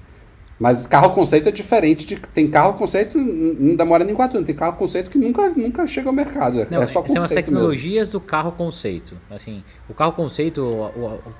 Mas 0.64 0.88
carro 0.88 1.10
conceito 1.10 1.50
é 1.50 1.52
diferente 1.52 2.06
de. 2.06 2.16
Tem 2.16 2.48
carro 2.48 2.76
conceito, 2.76 3.18
não 3.18 3.76
demora 3.76 4.06
nem 4.06 4.16
quatro 4.16 4.38
anos. 4.38 4.48
Tem 4.48 4.56
carro 4.56 4.78
conceito 4.78 5.10
que 5.10 5.18
nunca, 5.18 5.50
nunca 5.50 5.86
chega 5.86 6.08
ao 6.08 6.14
mercado. 6.14 6.62
É, 6.62 6.68
não, 6.70 6.84
é 6.84 6.88
só 6.88 7.02
conceito. 7.02 7.20
São 7.20 7.26
as 7.26 7.34
tecnologias 7.34 8.08
mesmo. 8.08 8.12
do 8.14 8.22
carro 8.22 8.52
conceito. 8.54 9.18
Assim, 9.30 9.62
o 9.90 9.94
carro 9.94 10.14
conceito, 10.14 10.90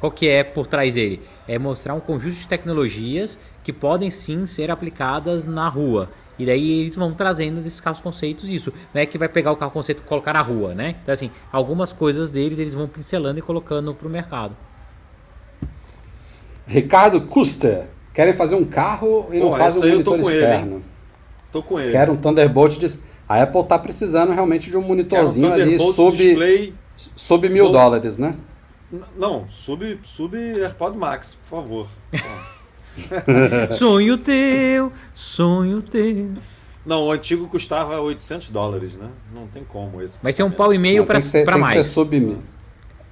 qual 0.02 0.12
que 0.12 0.28
é 0.28 0.44
por 0.44 0.68
trás 0.68 0.96
dele? 0.96 1.22
É 1.48 1.58
mostrar 1.58 1.94
um 1.94 2.02
conjunto 2.02 2.36
de 2.36 2.48
tecnologias 2.48 3.40
que 3.64 3.72
podem 3.72 4.10
sim 4.10 4.46
ser 4.46 4.70
aplicadas 4.70 5.46
na 5.46 5.70
rua. 5.70 6.10
E 6.38 6.46
daí 6.46 6.82
eles 6.82 6.96
vão 6.96 7.14
trazendo 7.14 7.62
desses 7.62 7.80
carros 7.80 8.00
conceitos 8.00 8.46
isso. 8.46 8.74
Não 8.94 9.02
é 9.02 9.06
que 9.06 9.18
vai 9.18 9.30
pegar 9.30 9.52
o 9.52 9.56
carro 9.56 9.72
conceito 9.72 10.02
e 10.02 10.06
colocar 10.06 10.34
na 10.34 10.42
rua, 10.42 10.74
né? 10.74 10.96
Então, 11.02 11.14
assim, 11.14 11.30
algumas 11.52 11.94
coisas 11.94 12.30
deles 12.30 12.58
eles 12.58 12.74
vão 12.74 12.88
pincelando 12.88 13.40
e 13.40 13.42
colocando 13.42 13.94
para 13.94 14.08
o 14.08 14.12
mercado. 14.12 14.56
Ricardo 16.66 17.22
Custer. 17.22 17.88
Querem 18.14 18.34
fazer 18.34 18.56
um 18.56 18.66
carro 18.66 19.28
e 19.32 19.40
Pô, 19.40 19.50
não 19.50 19.58
fazem 19.58 19.84
um 19.84 19.92
monitor 19.94 20.20
externo. 20.20 20.76
Ele, 20.76 20.84
tô 21.52 21.64
com 21.64 21.80
ele. 21.80 21.92
Quero 21.92 22.14
um 22.14 22.16
Thunderbolt. 22.16 22.78
De... 22.78 23.00
A 23.28 23.42
Apple 23.42 23.64
tá 23.64 23.80
precisando 23.80 24.32
realmente 24.32 24.70
de 24.70 24.78
um 24.78 24.82
monitorzinho 24.82 25.50
um 25.50 25.54
ali 25.54 25.80
sub, 25.80 26.16
display... 26.16 26.74
sub 27.16 27.50
mil 27.50 27.72
dólares, 27.72 28.18
né? 28.20 28.36
Não, 29.18 29.48
sub, 29.48 30.00
sub 30.04 30.38
AirPod 30.38 30.96
Max, 30.96 31.36
por 31.36 31.48
favor. 31.48 31.88
sonho 33.72 34.18
teu, 34.18 34.92
sonho 35.14 35.82
teu. 35.82 36.30
Não, 36.86 37.04
o 37.04 37.12
antigo 37.12 37.48
custava 37.48 38.00
800 38.00 38.50
dólares, 38.50 38.94
né? 38.94 39.10
Não 39.34 39.48
tem 39.48 39.64
como 39.64 40.02
esse. 40.02 40.18
Vai 40.22 40.34
ser 40.34 40.44
um 40.44 40.52
pau 40.52 40.74
e 40.74 40.78
meio 40.78 41.06
para 41.06 41.16
mais. 41.16 41.32
Tem 41.32 41.46
que 41.46 41.70
ser 41.70 41.84
sub 41.84 42.20
mil. 42.20 42.40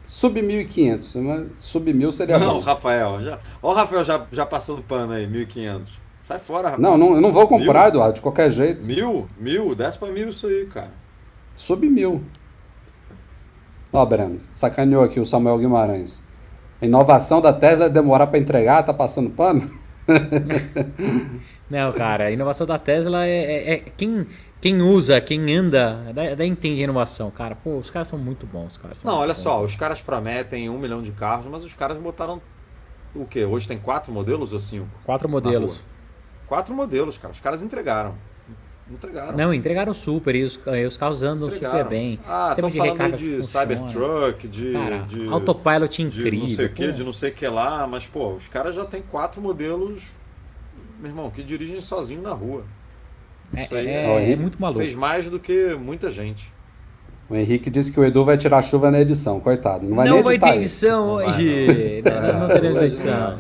Sub 0.05 0.41
1.500, 0.41 1.47
sub 1.57 1.93
mil 1.93 2.11
seria 2.11 2.37
Não, 2.37 2.55
bom. 2.55 2.59
Rafael, 2.59 3.21
já. 3.21 3.39
Ó 3.61 3.71
o 3.71 3.73
Rafael 3.73 4.03
já, 4.03 4.25
já 4.29 4.45
passando 4.45 4.81
pano 4.81 5.13
aí, 5.13 5.25
1.500. 5.25 5.83
Sai 6.21 6.37
fora, 6.37 6.69
Rafael. 6.69 6.81
Não, 6.81 6.97
não, 6.97 7.15
eu 7.15 7.21
não 7.21 7.31
vou 7.31 7.47
comprar, 7.47 7.83
mil? 7.83 7.89
Eduardo, 7.89 8.15
de 8.15 8.21
qualquer 8.21 8.49
jeito. 8.49 8.85
Mil? 8.85 9.27
Mil? 9.39 9.73
Desce 9.73 9.97
pra 9.97 10.09
mil 10.09 10.27
isso 10.27 10.47
aí, 10.47 10.65
cara. 10.65 10.91
Sub 11.55 11.89
mil. 11.89 12.21
Ó, 13.93 14.05
Breno, 14.05 14.41
sacaneou 14.49 15.03
aqui 15.03 15.19
o 15.19 15.25
Samuel 15.25 15.57
Guimarães. 15.57 16.21
A 16.81 16.85
inovação 16.85 17.39
da 17.39 17.53
Tesla 17.53 17.85
é 17.85 17.89
demorar 17.89 18.27
para 18.27 18.39
entregar, 18.39 18.81
tá 18.83 18.93
passando 18.93 19.29
pano? 19.29 19.69
Não, 21.69 21.91
cara, 21.93 22.25
a 22.25 22.31
inovação 22.31 22.65
da 22.65 22.79
Tesla 22.79 23.25
é, 23.25 23.29
é, 23.29 23.73
é 23.73 23.77
quem, 23.95 24.25
quem 24.59 24.81
usa, 24.81 25.21
quem 25.21 25.55
anda, 25.55 26.11
daí 26.35 26.47
entende 26.47 26.81
a 26.81 26.83
inovação, 26.83 27.29
cara. 27.29 27.55
Pô, 27.55 27.77
os 27.77 27.91
caras 27.91 28.07
são 28.07 28.17
muito 28.17 28.47
bons, 28.47 28.77
cara. 28.77 28.95
Não, 29.03 29.19
olha 29.19 29.33
bons. 29.33 29.39
só, 29.39 29.61
os 29.61 29.75
caras 29.75 30.01
prometem 30.01 30.69
um 30.69 30.79
milhão 30.79 31.03
de 31.03 31.11
carros, 31.11 31.45
mas 31.45 31.63
os 31.63 31.73
caras 31.75 31.97
botaram 31.99 32.41
o 33.15 33.25
quê? 33.25 33.45
Hoje 33.45 33.67
tem 33.67 33.77
quatro 33.77 34.11
modelos 34.11 34.51
ou 34.51 34.59
cinco? 34.59 34.89
Quatro 35.05 35.29
modelos. 35.29 35.83
Quatro 36.47 36.73
modelos, 36.73 37.17
cara. 37.17 37.31
Os 37.31 37.39
caras 37.39 37.61
entregaram. 37.63 38.15
Entregaram. 38.93 39.37
Não, 39.37 39.53
entregaram 39.53 39.93
super 39.93 40.35
e 40.35 40.43
os, 40.43 40.59
os 40.87 40.97
carros 40.97 41.23
andam 41.23 41.47
entregaram. 41.47 41.77
super 41.79 41.89
bem. 41.89 42.19
Ah, 42.27 42.53
estão 42.55 42.69
falando 42.69 43.17
de 43.17 43.43
Cybertruck, 43.43 44.47
de, 44.47 44.73
Cara, 44.73 44.97
de 44.99 45.27
autopilot 45.27 46.01
incrível. 46.01 46.31
De 46.31 46.37
não 46.39 46.47
sei 46.47 46.65
o 46.65 46.69
que, 46.73 46.91
de 46.91 47.03
não 47.03 47.13
sei 47.13 47.29
o 47.31 47.33
que 47.33 47.47
lá, 47.47 47.87
mas 47.87 48.07
pô, 48.07 48.33
os 48.33 48.47
caras 48.47 48.75
já 48.75 48.85
têm 48.85 49.01
quatro 49.01 49.41
modelos, 49.41 50.11
meu 50.99 51.09
irmão, 51.09 51.29
que 51.29 51.43
dirigem 51.43 51.79
sozinho 51.79 52.21
na 52.21 52.33
rua. 52.33 52.63
É, 53.53 53.63
Isso 53.63 53.75
aí 53.75 53.87
é, 53.87 54.31
é 54.31 54.35
muito 54.35 54.61
maluco. 54.61 54.79
Fez 54.81 54.95
mais 54.95 55.29
do 55.29 55.39
que 55.39 55.75
muita 55.75 56.09
gente. 56.09 56.51
O 57.29 57.35
Henrique 57.35 57.69
disse 57.69 57.91
que 57.93 57.99
o 57.99 58.03
Edu 58.03 58.25
vai 58.25 58.37
tirar 58.37 58.61
chuva 58.61 58.91
na 58.91 58.99
edição, 58.99 59.39
coitado. 59.39 59.87
Não 59.87 59.95
vai 59.95 60.07
não 60.07 60.21
nem 60.21 60.25
editar 60.31 60.47
vai 60.47 60.53
ter 60.55 60.59
edição 60.59 61.21
isso. 61.21 61.29
hoje. 61.29 62.03
Não, 62.03 62.21
não, 62.21 62.39
não 62.41 62.47
teremos 62.47 62.81
edição. 62.81 63.39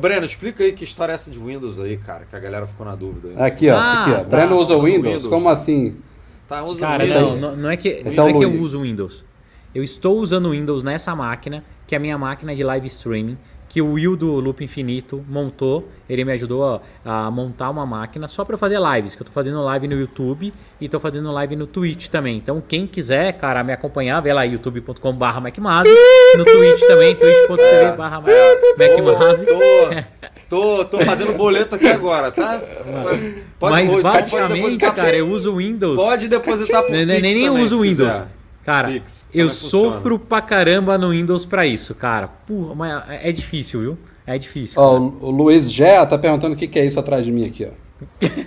Breno, 0.00 0.26
explica 0.26 0.64
aí 0.64 0.72
que 0.72 0.84
história 0.84 1.12
é 1.12 1.14
essa 1.14 1.30
de 1.30 1.38
Windows 1.38 1.78
aí, 1.80 1.96
cara, 1.96 2.24
que 2.28 2.34
a 2.34 2.38
galera 2.40 2.66
ficou 2.66 2.84
na 2.86 2.94
dúvida. 2.94 3.28
Aí. 3.36 3.48
Aqui, 3.48 3.70
ó. 3.70 3.76
Ah, 3.76 4.02
aqui, 4.02 4.10
ó. 4.10 4.16
Tá, 4.16 4.24
Breno 4.24 4.56
usa 4.56 4.74
Windows? 4.74 5.04
Windows? 5.04 5.26
Como 5.26 5.48
assim? 5.48 5.96
Tá 6.48 6.62
usando 6.62 6.80
cara, 6.80 7.04
Windows. 7.04 7.40
Não, 7.40 7.56
não 7.56 7.70
é 7.70 7.76
que, 7.76 8.02
não 8.02 8.26
é, 8.26 8.30
é 8.30 8.32
que 8.32 8.44
eu 8.44 8.56
uso 8.56 8.82
Windows. 8.82 9.24
Eu 9.74 9.82
estou 9.82 10.18
usando 10.18 10.50
Windows 10.50 10.82
nessa 10.82 11.14
máquina, 11.16 11.64
que 11.86 11.94
é 11.94 11.98
a 11.98 12.00
minha 12.00 12.16
máquina 12.16 12.54
de 12.54 12.62
live 12.62 12.86
streaming 12.86 13.36
que 13.68 13.82
o 13.82 13.92
Will 13.92 14.16
do 14.16 14.38
Loop 14.40 14.62
Infinito 14.62 15.24
montou. 15.28 15.88
Ele 16.08 16.24
me 16.24 16.32
ajudou 16.32 16.80
a, 17.04 17.26
a 17.26 17.30
montar 17.30 17.70
uma 17.70 17.84
máquina 17.86 18.28
só 18.28 18.44
para 18.44 18.58
fazer 18.58 18.78
lives, 18.78 19.14
que 19.14 19.22
eu 19.22 19.24
estou 19.24 19.32
fazendo 19.34 19.62
live 19.62 19.88
no 19.88 19.98
YouTube 19.98 20.52
e 20.80 20.84
estou 20.84 21.00
fazendo 21.00 21.32
live 21.32 21.56
no 21.56 21.66
Twitch 21.66 22.08
também. 22.08 22.36
Então, 22.36 22.62
quem 22.66 22.86
quiser, 22.86 23.32
cara, 23.32 23.64
me 23.64 23.72
acompanhar, 23.72 24.20
vê 24.20 24.32
lá 24.32 24.42
youtube.com/macmase, 24.44 25.88
no 26.36 26.44
Twitch 26.44 26.80
também, 26.86 27.16
twitch.tv/macmase. 27.16 29.46
Tô, 30.48 30.84
tô 30.84 31.00
fazendo 31.00 31.32
boleto 31.32 31.74
aqui 31.74 31.88
agora, 31.88 32.30
tá? 32.30 32.60
Pode, 33.58 33.72
Mas 33.72 33.90
pode, 33.90 34.02
basicamente, 34.02 34.78
pode 34.78 34.96
cara, 34.96 35.16
eu 35.16 35.28
uso 35.30 35.56
Windows. 35.56 35.96
Pode 35.96 36.28
depositar 36.28 36.82
por 36.82 36.92
Nem, 36.92 37.06
nem, 37.06 37.20
nem 37.20 37.50
uso 37.50 37.80
Windows. 37.80 38.12
Quiser. 38.12 38.28
Cara, 38.64 38.88
Pix, 38.88 39.28
eu 39.32 39.50
sofro 39.50 40.18
pra 40.18 40.40
caramba 40.40 40.96
no 40.96 41.10
Windows 41.10 41.44
pra 41.44 41.66
isso, 41.66 41.94
cara. 41.94 42.28
Porra, 42.28 42.74
mas 42.74 43.04
é 43.08 43.30
difícil, 43.30 43.80
viu? 43.80 43.98
É 44.26 44.38
difícil. 44.38 44.80
Ó, 44.80 44.98
o 44.98 45.30
Luiz 45.30 45.70
Gé 45.70 46.04
tá 46.06 46.16
perguntando 46.16 46.54
o 46.54 46.56
que, 46.56 46.66
que 46.66 46.78
é 46.78 46.84
isso 46.86 46.98
atrás 46.98 47.24
de 47.24 47.32
mim 47.32 47.46
aqui, 47.46 47.66
ó. 47.66 47.84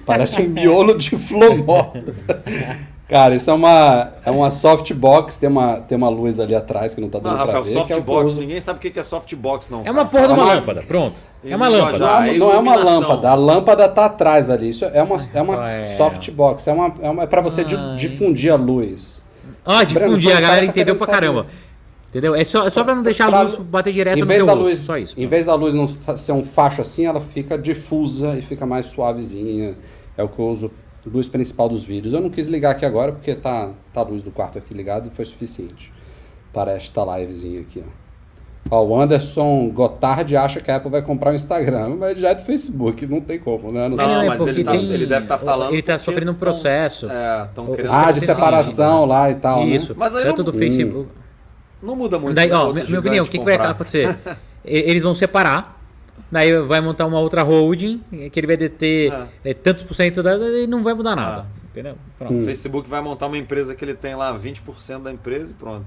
Parece 0.05 0.41
um 0.41 0.49
miolo 0.49 0.97
de 0.97 1.11
flomó. 1.17 1.93
Cara, 3.07 3.35
isso 3.35 3.49
é 3.49 3.53
uma, 3.53 4.11
é 4.25 4.29
uma 4.29 4.51
softbox, 4.51 5.37
tem 5.37 5.47
uma, 5.47 5.79
tem 5.79 5.97
uma 5.97 6.09
luz 6.09 6.41
ali 6.41 6.53
atrás 6.53 6.93
que 6.93 6.99
não 6.99 7.07
tá 7.07 7.19
dando 7.19 7.31
não, 7.31 7.37
Rafael, 7.37 7.63
pra 7.63 7.71
ver. 7.71 7.87
softbox, 7.87 8.35
é 8.35 8.39
ninguém 8.41 8.59
sabe 8.59 8.79
o 8.79 8.91
que 8.91 8.99
é 8.99 9.03
softbox, 9.03 9.69
não. 9.69 9.81
É 9.85 9.91
uma 9.91 10.05
porra 10.05 10.27
de 10.27 10.33
uma 10.33 10.43
lâmpada, 10.43 10.81
pronto. 10.85 11.21
É 11.41 11.55
uma 11.55 11.69
lâmpada. 11.69 11.99
Não, 11.99 12.23
é 12.23 12.37
não 12.37 12.51
é 12.51 12.57
uma 12.57 12.75
lâmpada, 12.75 13.29
a 13.29 13.33
lâmpada 13.33 13.87
tá 13.87 14.05
atrás 14.07 14.49
ali. 14.49 14.69
Isso 14.69 14.83
é 14.83 15.01
uma, 15.01 15.15
é 15.33 15.41
uma 15.41 15.87
softbox, 15.87 16.67
é, 16.67 16.73
uma, 16.73 16.93
é, 17.01 17.09
uma, 17.09 17.23
é 17.23 17.27
pra 17.27 17.39
você 17.39 17.63
difundir 17.95 18.51
a 18.51 18.57
luz. 18.57 19.25
Ah, 19.69 19.83
difundir, 19.83 20.35
a 20.35 20.39
galera 20.39 20.61
tá 20.61 20.65
entendeu 20.65 20.95
pra 20.95 21.07
caramba. 21.07 21.45
Entendeu? 22.09 22.33
É 22.33 22.43
só, 22.45 22.65
é 22.65 22.69
só 22.69 22.85
pra 22.85 22.95
não 22.95 23.03
deixar 23.03 23.31
a 23.31 23.41
luz 23.41 23.57
bater 23.57 23.91
direto 23.91 24.17
em 24.17 24.23
vez 24.23 24.39
no 24.39 24.45
da 24.45 24.53
luz, 24.53 24.79
só 24.79 24.97
isso. 24.97 25.13
Em 25.19 25.27
vez 25.27 25.45
da 25.45 25.53
luz 25.55 25.73
não 25.73 25.89
ser 26.15 26.31
um 26.31 26.41
facho 26.41 26.81
assim, 26.81 27.05
ela 27.05 27.19
fica 27.19 27.57
difusa 27.57 28.37
e 28.37 28.41
fica 28.41 28.65
mais 28.65 28.85
suavezinha. 28.85 29.75
É 30.17 30.23
o 30.23 30.29
que 30.29 30.39
eu 30.39 30.47
uso 30.47 30.71
luz 31.05 31.27
principal 31.27 31.67
dos 31.67 31.83
vídeos. 31.83 32.13
Eu 32.13 32.21
não 32.21 32.29
quis 32.29 32.47
ligar 32.47 32.71
aqui 32.71 32.85
agora 32.85 33.11
porque 33.11 33.35
tá, 33.35 33.71
tá 33.93 33.99
a 33.99 34.03
luz 34.03 34.21
do 34.21 34.31
quarto 34.31 34.57
aqui 34.57 34.73
ligada 34.73 35.07
e 35.07 35.15
foi 35.15 35.25
suficiente 35.25 35.91
para 36.53 36.71
esta 36.71 37.03
livezinha 37.17 37.61
aqui. 37.61 37.83
Ó. 37.85 38.06
ó. 38.69 38.83
o 38.83 39.01
Anderson 39.01 39.69
Gotthard 39.69 40.35
acha 40.35 40.59
que 40.59 40.69
a 40.69 40.77
Apple 40.77 40.91
vai 40.91 41.01
comprar 41.01 41.31
o 41.31 41.35
Instagram, 41.35 41.95
mas 41.97 42.19
já 42.19 42.29
é 42.29 42.35
do 42.35 42.41
Facebook, 42.43 43.05
não 43.05 43.21
tem 43.21 43.39
como, 43.39 43.71
né? 43.71 43.87
Não, 43.87 43.97
não, 43.97 44.07
não 44.07 44.25
mas 44.25 44.47
ele, 44.47 44.63
tá, 44.63 44.71
tem, 44.71 44.91
ele, 44.91 45.05
deve 45.05 45.23
estar 45.25 45.37
tá 45.37 45.45
falando. 45.45 45.71
Ele 45.71 45.79
está 45.79 45.97
sofrendo 45.97 46.31
um 46.31 46.35
processo. 46.35 47.07
Tão, 47.07 47.15
é, 47.15 47.49
tão 47.53 47.65
querendo 47.73 47.93
ah, 47.93 48.11
de 48.11 48.21
separação 48.21 49.05
lá 49.05 49.29
e 49.31 49.35
tal. 49.35 49.65
Né? 49.65 49.75
Isso, 49.75 49.93
né? 49.93 49.97
mas 49.99 50.15
aí 50.15 50.23
Tanto 50.23 50.39
não, 50.39 50.45
do 50.45 50.53
Facebook. 50.53 51.09
Não 51.81 51.95
muda 51.95 52.17
muito. 52.19 52.35
Daí, 52.35 52.51
ó, 52.51 52.73
minha 52.73 52.99
opinião, 52.99 53.25
o 53.25 53.27
que, 53.27 53.37
que 53.37 53.45
vai 53.45 53.55
acontecer? 53.55 54.17
Eles 54.65 55.03
vão 55.03 55.13
separar 55.13 55.77
Daí 56.31 56.59
vai 56.61 56.81
montar 56.81 57.05
uma 57.05 57.19
outra 57.19 57.41
holding, 57.41 58.01
que 58.31 58.39
ele 58.39 58.47
vai 58.47 58.57
deter 58.57 59.13
é. 59.13 59.51
É, 59.51 59.53
tantos 59.53 59.83
por 59.83 59.93
cento 59.93 60.21
da, 60.21 60.35
e 60.35 60.67
não 60.67 60.83
vai 60.83 60.93
mudar 60.93 61.15
nada. 61.15 61.45
Ah. 61.47 61.67
Entendeu? 61.71 61.95
Pronto. 62.17 62.33
Hum. 62.33 62.43
O 62.43 62.45
Facebook 62.45 62.89
vai 62.89 63.01
montar 63.01 63.27
uma 63.27 63.37
empresa 63.37 63.75
que 63.75 63.85
ele 63.85 63.93
tem 63.93 64.15
lá 64.15 64.37
20% 64.37 65.03
da 65.03 65.11
empresa 65.11 65.51
e 65.51 65.53
pronto. 65.53 65.85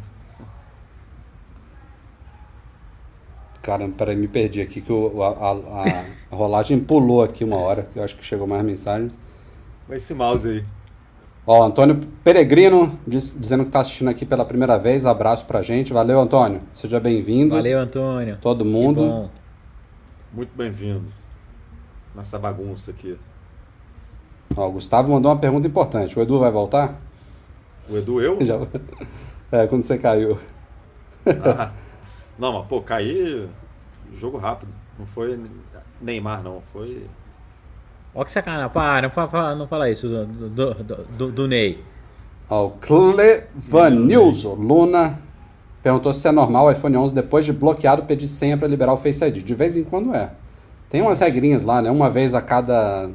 Cara, 3.62 3.88
peraí, 3.88 4.16
me 4.16 4.28
perdi 4.28 4.62
aqui 4.62 4.80
que 4.80 4.92
o, 4.92 5.22
a, 5.22 5.28
a, 5.28 5.52
a 6.32 6.34
rolagem 6.34 6.78
pulou 6.80 7.22
aqui 7.22 7.44
uma 7.44 7.56
hora, 7.56 7.82
que 7.82 7.98
eu 7.98 8.04
acho 8.04 8.16
que 8.16 8.24
chegou 8.24 8.46
mais 8.46 8.64
mensagens. 8.64 9.18
Esse 9.90 10.14
mouse 10.14 10.48
aí. 10.48 10.62
Ó, 11.46 11.64
Antônio 11.64 12.00
Peregrino 12.22 12.98
diz, 13.06 13.36
dizendo 13.38 13.64
que 13.64 13.70
está 13.70 13.80
assistindo 13.80 14.08
aqui 14.08 14.24
pela 14.24 14.44
primeira 14.44 14.78
vez. 14.78 15.04
Abraço 15.04 15.44
pra 15.46 15.62
gente. 15.62 15.92
Valeu, 15.92 16.20
Antônio. 16.20 16.60
Seja 16.72 17.00
bem-vindo. 17.00 17.54
Valeu, 17.54 17.78
Antônio. 17.78 18.38
Todo 18.40 18.64
mundo. 18.64 19.28
Muito 20.32 20.56
bem-vindo 20.56 21.06
nessa 22.14 22.38
bagunça 22.38 22.90
aqui. 22.90 23.18
Ó, 24.56 24.68
o 24.68 24.72
Gustavo 24.72 25.10
mandou 25.10 25.30
uma 25.30 25.38
pergunta 25.38 25.66
importante. 25.66 26.18
O 26.18 26.22
Edu 26.22 26.38
vai 26.38 26.50
voltar? 26.50 27.00
O 27.88 27.96
Edu, 27.96 28.20
eu? 28.20 28.38
Já... 28.44 28.58
É, 29.50 29.66
quando 29.66 29.82
você 29.82 29.98
caiu. 29.98 30.38
Ah, 31.26 31.72
não, 32.40 32.52
mas, 32.54 32.66
pô, 32.66 32.80
caí 32.80 33.48
jogo 34.12 34.38
rápido. 34.38 34.72
Não 34.98 35.06
foi 35.06 35.38
Neymar, 36.00 36.42
não. 36.42 36.60
Foi. 36.72 37.06
Ó 38.14 38.24
que 38.24 38.32
sacanagem. 38.32 38.70
Para, 38.70 39.02
não 39.02 39.10
fala, 39.10 39.54
não 39.54 39.68
fala 39.68 39.90
isso 39.90 40.08
do, 40.08 40.26
do, 40.48 40.74
do, 40.74 41.32
do 41.32 41.48
Ney. 41.48 41.82
Ó, 42.48 42.66
o 42.66 42.70
Clevanilson 42.72 44.54
Luna 44.54 45.18
Perguntou 45.82 46.12
se 46.12 46.26
é 46.28 46.32
normal 46.32 46.66
o 46.66 46.70
iPhone 46.70 46.96
11 46.96 47.14
depois 47.14 47.44
de 47.44 47.52
bloqueado 47.52 48.02
pedir 48.02 48.28
senha 48.28 48.56
para 48.56 48.68
liberar 48.68 48.92
o 48.92 48.98
Face 48.98 49.24
ID. 49.24 49.42
De 49.42 49.54
vez 49.54 49.76
em 49.76 49.84
quando 49.84 50.14
é. 50.14 50.30
Tem 50.90 51.00
umas 51.00 51.20
regrinhas 51.20 51.62
lá, 51.62 51.80
né? 51.80 51.90
Uma 51.90 52.10
vez 52.10 52.34
a 52.34 52.42
cada 52.42 53.08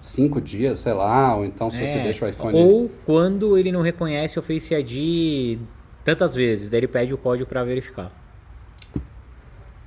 cinco 0.00 0.40
dias, 0.40 0.80
sei 0.80 0.94
lá, 0.94 1.36
ou 1.36 1.44
então 1.44 1.70
se 1.70 1.82
é, 1.82 1.84
você 1.84 1.98
deixa 2.00 2.24
o 2.24 2.28
iPhone. 2.28 2.58
Ou 2.58 2.90
quando 3.06 3.56
ele 3.56 3.70
não 3.70 3.82
reconhece 3.82 4.38
o 4.38 4.42
Face 4.42 4.74
ID 4.74 5.60
tantas 6.04 6.34
vezes, 6.34 6.70
daí 6.70 6.80
ele 6.80 6.88
pede 6.88 7.14
o 7.14 7.18
código 7.18 7.48
para 7.48 7.64
verificar. 7.64 8.10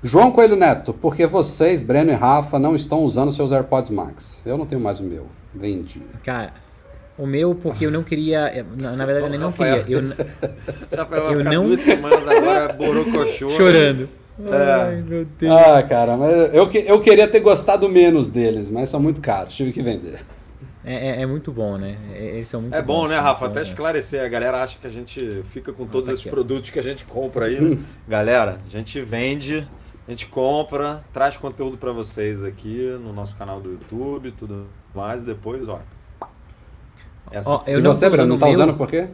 João 0.02 0.32
Coelho 0.32 0.58
Neto, 0.58 0.94
porque 0.94 1.26
vocês, 1.26 1.82
Breno 1.82 2.12
e 2.12 2.14
Rafa, 2.14 2.60
não 2.60 2.76
estão 2.76 3.04
usando 3.04 3.32
seus 3.32 3.54
AirPods 3.54 3.90
Max? 3.90 4.44
Eu 4.46 4.58
não 4.58 4.66
tenho 4.66 4.82
mais 4.82 5.00
o 5.00 5.04
meu. 5.04 5.28
Vendi. 5.56 6.02
Cara, 6.24 6.54
o 7.18 7.26
meu, 7.26 7.56
porque 7.56 7.86
eu 7.86 7.92
não 7.92 8.04
queria. 8.04 8.48
Eh, 8.48 8.66
na, 8.78 8.98
na 8.98 9.06
verdade, 9.06 9.34
eu 9.34 9.40
não 9.40 9.52
queria. 9.52 9.86
Eu, 9.88 10.02
Rafael 10.98 11.24
vai 11.24 11.36
eu 11.36 11.44
não. 11.44 11.68
Duas 11.68 11.80
semanas 11.80 12.28
agora 12.28 12.74
borocochô. 12.74 13.50
Chorando. 13.52 14.10
É. 14.46 14.72
Ai, 14.72 15.04
meu 15.08 15.26
Deus. 15.40 15.54
Ah, 15.54 15.84
cara, 15.84 16.18
mas 16.18 16.54
eu, 16.54 16.70
eu 16.72 17.00
queria 17.00 17.28
ter 17.28 17.40
gostado 17.40 17.88
menos 17.88 18.30
deles, 18.30 18.70
mas 18.70 18.90
são 18.90 19.00
muito 19.00 19.22
caros, 19.22 19.56
tive 19.56 19.72
que 19.72 19.82
vender. 19.82 20.20
É, 20.86 21.10
é, 21.10 21.22
é 21.22 21.26
muito 21.26 21.52
bom, 21.52 21.78
né? 21.78 21.98
É, 22.14 22.36
eles 22.36 22.48
são 22.48 22.62
muito 22.62 22.74
É 22.74 22.82
bom, 22.82 23.08
né, 23.08 23.18
Rafa? 23.18 23.46
Até 23.46 23.62
esclarecer, 23.62 24.24
a 24.24 24.28
galera 24.28 24.62
acha 24.62 24.78
que 24.80 24.88
a 24.88 24.90
gente 24.90 25.42
fica 25.46 25.72
com 25.72 25.86
todos 25.86 26.08
tá 26.08 26.14
esses 26.14 26.26
produtos 26.26 26.70
que 26.70 26.80
a 26.80 26.84
gente 26.84 27.06
compra 27.06 27.46
aí. 27.46 27.62
Hum. 27.62 27.82
Galera, 28.08 28.58
a 28.66 28.70
gente 28.70 29.00
vende, 29.02 29.68
a 30.08 30.12
gente 30.12 30.26
compra, 30.26 31.04
traz 31.14 31.38
conteúdo 31.38 31.78
para 31.78 31.92
vocês 31.92 32.44
aqui 32.44 32.98
no 33.02 33.14
nosso 33.14 33.36
canal 33.38 33.62
do 33.62 33.72
YouTube, 33.72 34.32
tudo 34.32 34.68
mais, 34.94 35.24
e 35.24 35.26
depois, 35.26 35.70
ó, 35.70 35.80
essa 37.32 37.50
Ó, 37.50 37.64
eu 37.66 37.80
e 37.80 37.82
não 37.82 37.94
você, 37.94 38.10
Bruno, 38.10 38.28
não 38.28 38.38
tá 38.38 38.46
meu, 38.46 38.54
usando 38.54 38.74
por 38.76 38.88
quê? 38.88 39.08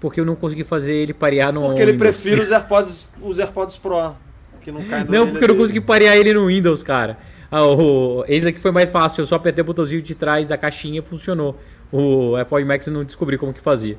Porque 0.00 0.20
eu 0.20 0.24
não 0.24 0.34
consegui 0.34 0.64
fazer 0.64 0.94
ele 0.94 1.12
parear 1.12 1.52
no 1.52 1.60
Porque 1.62 1.82
ele 1.82 1.98
prefere 1.98 2.40
os 2.40 2.50
AirPods, 2.52 3.08
os 3.20 3.38
AirPods 3.38 3.76
Pro, 3.76 4.14
que 4.60 4.72
não 4.72 4.82
caem 4.84 5.04
Não, 5.04 5.28
porque 5.28 5.44
eu 5.44 5.48
não 5.48 5.56
consegui 5.56 5.80
parear 5.80 6.16
ele 6.16 6.32
no 6.32 6.46
Windows, 6.46 6.82
cara. 6.82 7.18
Ah, 7.52 7.66
o, 7.66 8.24
esse 8.26 8.48
aqui 8.48 8.58
foi 8.58 8.70
mais 8.70 8.88
fácil, 8.88 9.20
eu 9.20 9.26
só 9.26 9.34
apertei 9.34 9.60
o 9.60 9.64
botãozinho 9.64 10.00
de 10.00 10.14
trás 10.14 10.48
da 10.48 10.56
caixinha 10.56 11.00
e 11.00 11.04
funcionou. 11.04 11.54
O 11.92 12.34
Apple 12.34 12.64
Max 12.64 12.86
não 12.86 13.04
descobri 13.04 13.36
como 13.36 13.52
que 13.52 13.60
fazia. 13.60 13.98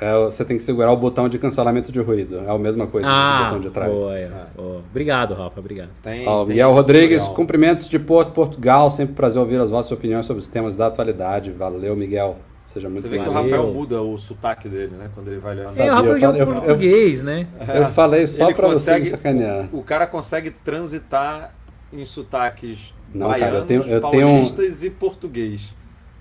É, 0.00 0.12
você 0.24 0.44
tem 0.44 0.56
que 0.56 0.62
segurar 0.62 0.90
o 0.90 0.96
botão 0.96 1.28
de 1.28 1.38
cancelamento 1.38 1.92
de 1.92 2.00
ruído. 2.00 2.40
É 2.44 2.50
a 2.50 2.58
mesma 2.58 2.88
coisa 2.88 3.08
ah, 3.08 3.44
botão 3.44 3.60
de 3.60 3.70
trás. 3.70 3.92
Boa, 3.92 4.18
é. 4.18 4.28
boa. 4.56 4.82
Obrigado, 4.90 5.34
Rafa. 5.34 5.60
Obrigado. 5.60 5.90
Tem, 6.02 6.26
Ó, 6.26 6.40
tem 6.40 6.48
Miguel 6.48 6.72
Rodrigues, 6.72 7.22
legal. 7.22 7.34
cumprimentos 7.36 7.88
de 7.88 7.98
Porto, 8.00 8.32
Portugal. 8.32 8.90
Sempre 8.90 9.14
prazer 9.14 9.40
ouvir 9.40 9.60
as 9.60 9.70
vossas 9.70 9.92
opiniões 9.92 10.26
sobre 10.26 10.40
os 10.40 10.48
temas 10.48 10.74
da 10.74 10.88
atualidade. 10.88 11.52
Valeu, 11.52 11.94
Miguel. 11.96 12.36
Seja 12.64 12.88
muito 12.88 13.02
Você 13.02 13.08
vê 13.08 13.18
que 13.18 13.28
o 13.28 13.32
Rafael 13.32 13.66
muda 13.68 14.02
o 14.02 14.18
sotaque 14.18 14.68
dele, 14.68 14.94
né? 14.96 15.08
Quando 15.14 15.28
ele 15.28 15.38
vai 15.38 15.54
ler 15.54 15.66
É, 15.74 15.90
o 15.90 15.94
Rafael 15.94 16.34
é 16.34 16.44
português, 16.44 17.22
né? 17.22 17.46
Eu 17.74 17.86
falei 17.86 18.26
só 18.26 18.52
para 18.52 18.68
você 18.68 18.98
me 18.98 19.04
sacanear. 19.06 19.68
O, 19.72 19.78
o, 19.78 19.82
cara 19.82 20.06
consegue 20.06 20.50
transitar 20.50 21.54
em 21.92 22.04
sotaques 22.04 22.92
Não, 23.14 23.28
baianos, 23.28 23.46
cara, 23.46 23.56
eu 23.58 23.66
tenho, 23.66 23.82
eu 23.82 24.00
paulistas 24.00 24.80
tenho, 24.80 24.92
e 24.92 24.94
português. 24.94 25.74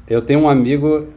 Eu 0.10 0.22
tenho 0.22 0.42
um 0.42 0.50
amigo 0.50 1.08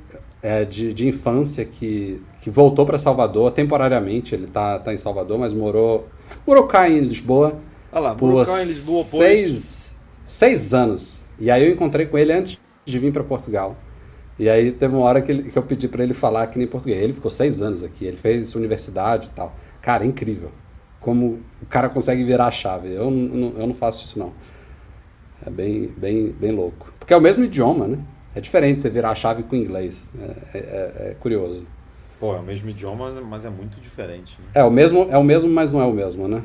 é, 0.43 0.65
de, 0.65 0.93
de 0.93 1.07
infância 1.07 1.65
que, 1.65 2.21
que 2.41 2.51
voltou 2.51 2.85
para 2.85 2.99
Salvador 2.99 3.53
temporariamente. 3.53 4.35
Ele 4.35 4.47
tá, 4.47 4.79
tá 4.79 4.93
em 4.93 4.97
Salvador, 4.97 5.39
mas 5.39 5.53
morou, 5.53 6.09
morou 6.47 6.67
cá 6.67 6.89
em 6.89 7.01
Lisboa. 7.01 7.59
Olha 7.93 8.01
lá, 8.01 8.15
por 8.15 8.45
cá 8.45 8.63
em 8.63 8.67
Lisboa, 8.67 9.05
seis, 9.05 10.01
seis 10.25 10.75
anos. 10.75 11.25
E 11.39 11.51
aí 11.51 11.65
eu 11.65 11.73
encontrei 11.73 12.07
com 12.07 12.19
ele 12.19 12.33
antes 12.33 12.59
de 12.85 12.99
vir 12.99 13.13
para 13.13 13.23
Portugal. 13.23 13.77
E 14.39 14.49
aí 14.49 14.73
teve 14.73 14.95
uma 14.95 15.05
hora 15.05 15.21
que, 15.21 15.31
ele, 15.31 15.51
que 15.51 15.59
eu 15.59 15.63
pedi 15.63 15.87
para 15.87 16.03
ele 16.03 16.15
falar 16.15 16.47
que 16.47 16.59
nem 16.59 16.67
português. 16.67 17.01
Ele 17.01 17.13
ficou 17.13 17.31
seis 17.31 17.61
anos 17.61 17.85
aqui, 17.85 18.07
ele 18.07 18.17
fez 18.17 18.55
universidade 18.55 19.29
e 19.29 19.31
tal. 19.31 19.55
Cara, 19.83 20.03
é 20.05 20.07
incrível. 20.07 20.51
Como 21.01 21.41
o 21.63 21.67
cara 21.67 21.89
consegue 21.89 22.23
virar 22.25 22.47
a 22.47 22.51
chave. 22.51 22.93
Eu, 22.93 23.11
não, 23.11 23.59
eu 23.59 23.67
não 23.67 23.75
faço 23.75 24.05
isso, 24.05 24.19
não. 24.19 24.33
É 25.45 25.51
bem, 25.51 25.89
bem, 25.97 26.31
bem 26.31 26.53
louco. 26.53 26.93
Porque 26.99 27.15
é 27.15 27.17
o 27.17 27.21
mesmo 27.21 27.43
idioma, 27.45 27.87
né? 27.87 27.99
É 28.35 28.41
diferente 28.41 28.83
você 28.83 28.91
virar 28.91 29.11
a 29.11 29.15
chave 29.15 29.43
com 29.43 29.57
inglês. 29.57 30.09
É, 30.55 30.59
é, 30.59 31.11
é 31.11 31.17
curioso. 31.19 31.67
Pô, 32.21 32.37
é 32.37 32.39
o 32.39 32.43
mesmo 32.43 32.69
idioma, 32.69 33.11
mas 33.23 33.47
é 33.47 33.51
muito 33.51 33.81
diferente. 33.81 34.39
Né? 34.39 34.49
É, 34.55 34.63
o 34.63 34.71
mesmo, 34.71 35.09
é 35.11 35.17
o 35.17 35.25
mesmo, 35.25 35.51
mas 35.51 35.73
não 35.73 35.81
é 35.81 35.85
o 35.87 35.93
mesmo, 35.93 36.29
né? 36.29 36.45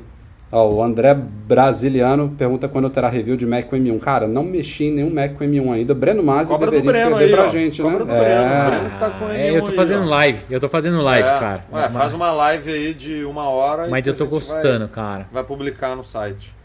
Ó, 0.52 0.68
o 0.70 0.84
André 0.84 1.14
Brasiliano 1.14 2.30
pergunta 2.38 2.68
quando 2.68 2.90
terá 2.90 3.10
review 3.10 3.36
de 3.36 3.46
Mac 3.46 3.66
com 3.66 3.76
M1. 3.76 4.00
Cara, 4.00 4.28
não 4.28 4.44
mexi 4.44 4.86
em 4.86 4.92
nenhum 4.92 5.14
Mac 5.14 5.34
com 5.34 5.44
M1 5.44 5.74
ainda. 5.74 5.94
Breno 5.94 6.24
Masi 6.24 6.52
Cobra 6.52 6.70
deveria 6.72 6.92
escrever 6.92 7.24
aí, 7.24 7.32
pra 7.32 7.46
ó. 7.46 7.50
gente, 7.50 7.82
Cobra 7.82 8.00
né? 8.00 8.06
Do 8.06 8.06
Breno, 8.06 8.24
é. 8.24 8.66
Breno 8.70 8.90
que 8.92 9.00
tá 9.00 9.10
com 9.10 9.26
M1 9.26 9.34
é, 9.34 9.58
eu 9.58 9.64
tô 9.64 9.72
fazendo 9.72 10.04
aí, 10.04 10.10
live. 10.10 10.40
Eu 10.50 10.60
tô 10.60 10.70
fazendo 10.70 11.02
live, 11.02 11.28
é. 11.28 11.40
cara. 11.40 11.66
Ué, 11.74 11.90
faz 11.90 12.14
uma 12.14 12.32
live 12.32 12.72
aí 12.72 12.94
de 12.94 13.26
uma 13.26 13.50
hora. 13.50 13.88
Mas 13.88 14.06
eu 14.06 14.14
tô 14.16 14.26
gostando, 14.28 14.86
vai, 14.86 14.88
cara. 14.90 15.28
Vai 15.32 15.44
publicar 15.44 15.96
no 15.96 16.04
site. 16.04 16.56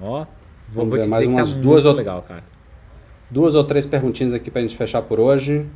Ó, 0.00 0.24
vou, 0.68 0.88
vou 0.88 0.98
te 0.98 1.08
mais 1.08 1.26
umas 1.26 1.52
tá 1.52 1.60
duas 1.60 1.84
ou... 1.84 1.92
legal, 1.92 2.22
cara. 2.22 2.44
Duas 3.28 3.56
ou 3.56 3.64
três 3.64 3.84
perguntinhas 3.84 4.32
aqui 4.32 4.50
pra 4.50 4.62
gente 4.62 4.76
fechar 4.76 5.02
por 5.02 5.18
hoje. 5.18 5.66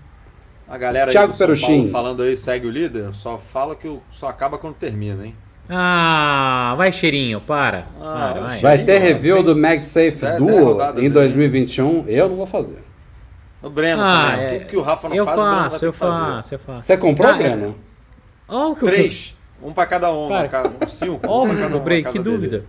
A 0.68 0.78
galera 0.78 1.10
Thiago 1.10 1.32
aí 1.32 1.46
do 1.46 1.56
São 1.56 1.68
Paulo 1.68 1.90
falando 1.90 2.22
aí, 2.22 2.36
segue 2.36 2.64
o 2.64 2.70
líder, 2.70 3.12
só 3.12 3.38
fala 3.38 3.74
que 3.74 3.92
só 4.08 4.28
acaba 4.28 4.56
quando 4.56 4.76
termina, 4.76 5.26
hein? 5.26 5.34
Ah, 5.72 6.74
vai 6.76 6.90
cheirinho, 6.90 7.40
para. 7.40 7.86
Ah, 8.00 8.30
para 8.32 8.40
vai. 8.40 8.60
vai 8.60 8.84
ter 8.84 8.98
review 8.98 9.40
do 9.40 9.54
MagSafe 9.54 10.26
Duo 10.36 10.78
em 10.98 11.08
2021. 11.08 12.06
Eu 12.08 12.28
não 12.28 12.36
vou 12.36 12.46
fazer. 12.46 12.78
O 13.62 13.70
Breno, 13.70 14.02
ah, 14.02 14.36
é... 14.36 14.46
tudo 14.48 14.64
que 14.66 14.76
o 14.76 14.80
Rafa 14.80 15.08
não 15.08 15.16
eu 15.16 15.24
faz, 15.24 15.38
faço, 15.38 15.84
eu 15.84 15.92
faço, 15.92 16.54
eu 16.54 16.58
faço. 16.58 16.86
Você 16.86 16.96
comprou, 16.96 17.30
ah, 17.30 17.34
Breno? 17.34 17.76
Oh, 18.48 18.74
que 18.74 18.84
Três. 18.84 19.36
Um 19.62 19.72
pra 19.72 19.86
cada 19.86 20.12
um, 20.12 20.28
Cara, 20.48 20.72
um 20.82 20.88
cinco. 20.88 21.20
Ó, 21.28 21.44
um 21.44 21.70
comprei, 21.70 22.02
que 22.02 22.18
dúvida. 22.18 22.58
Dele. 22.58 22.68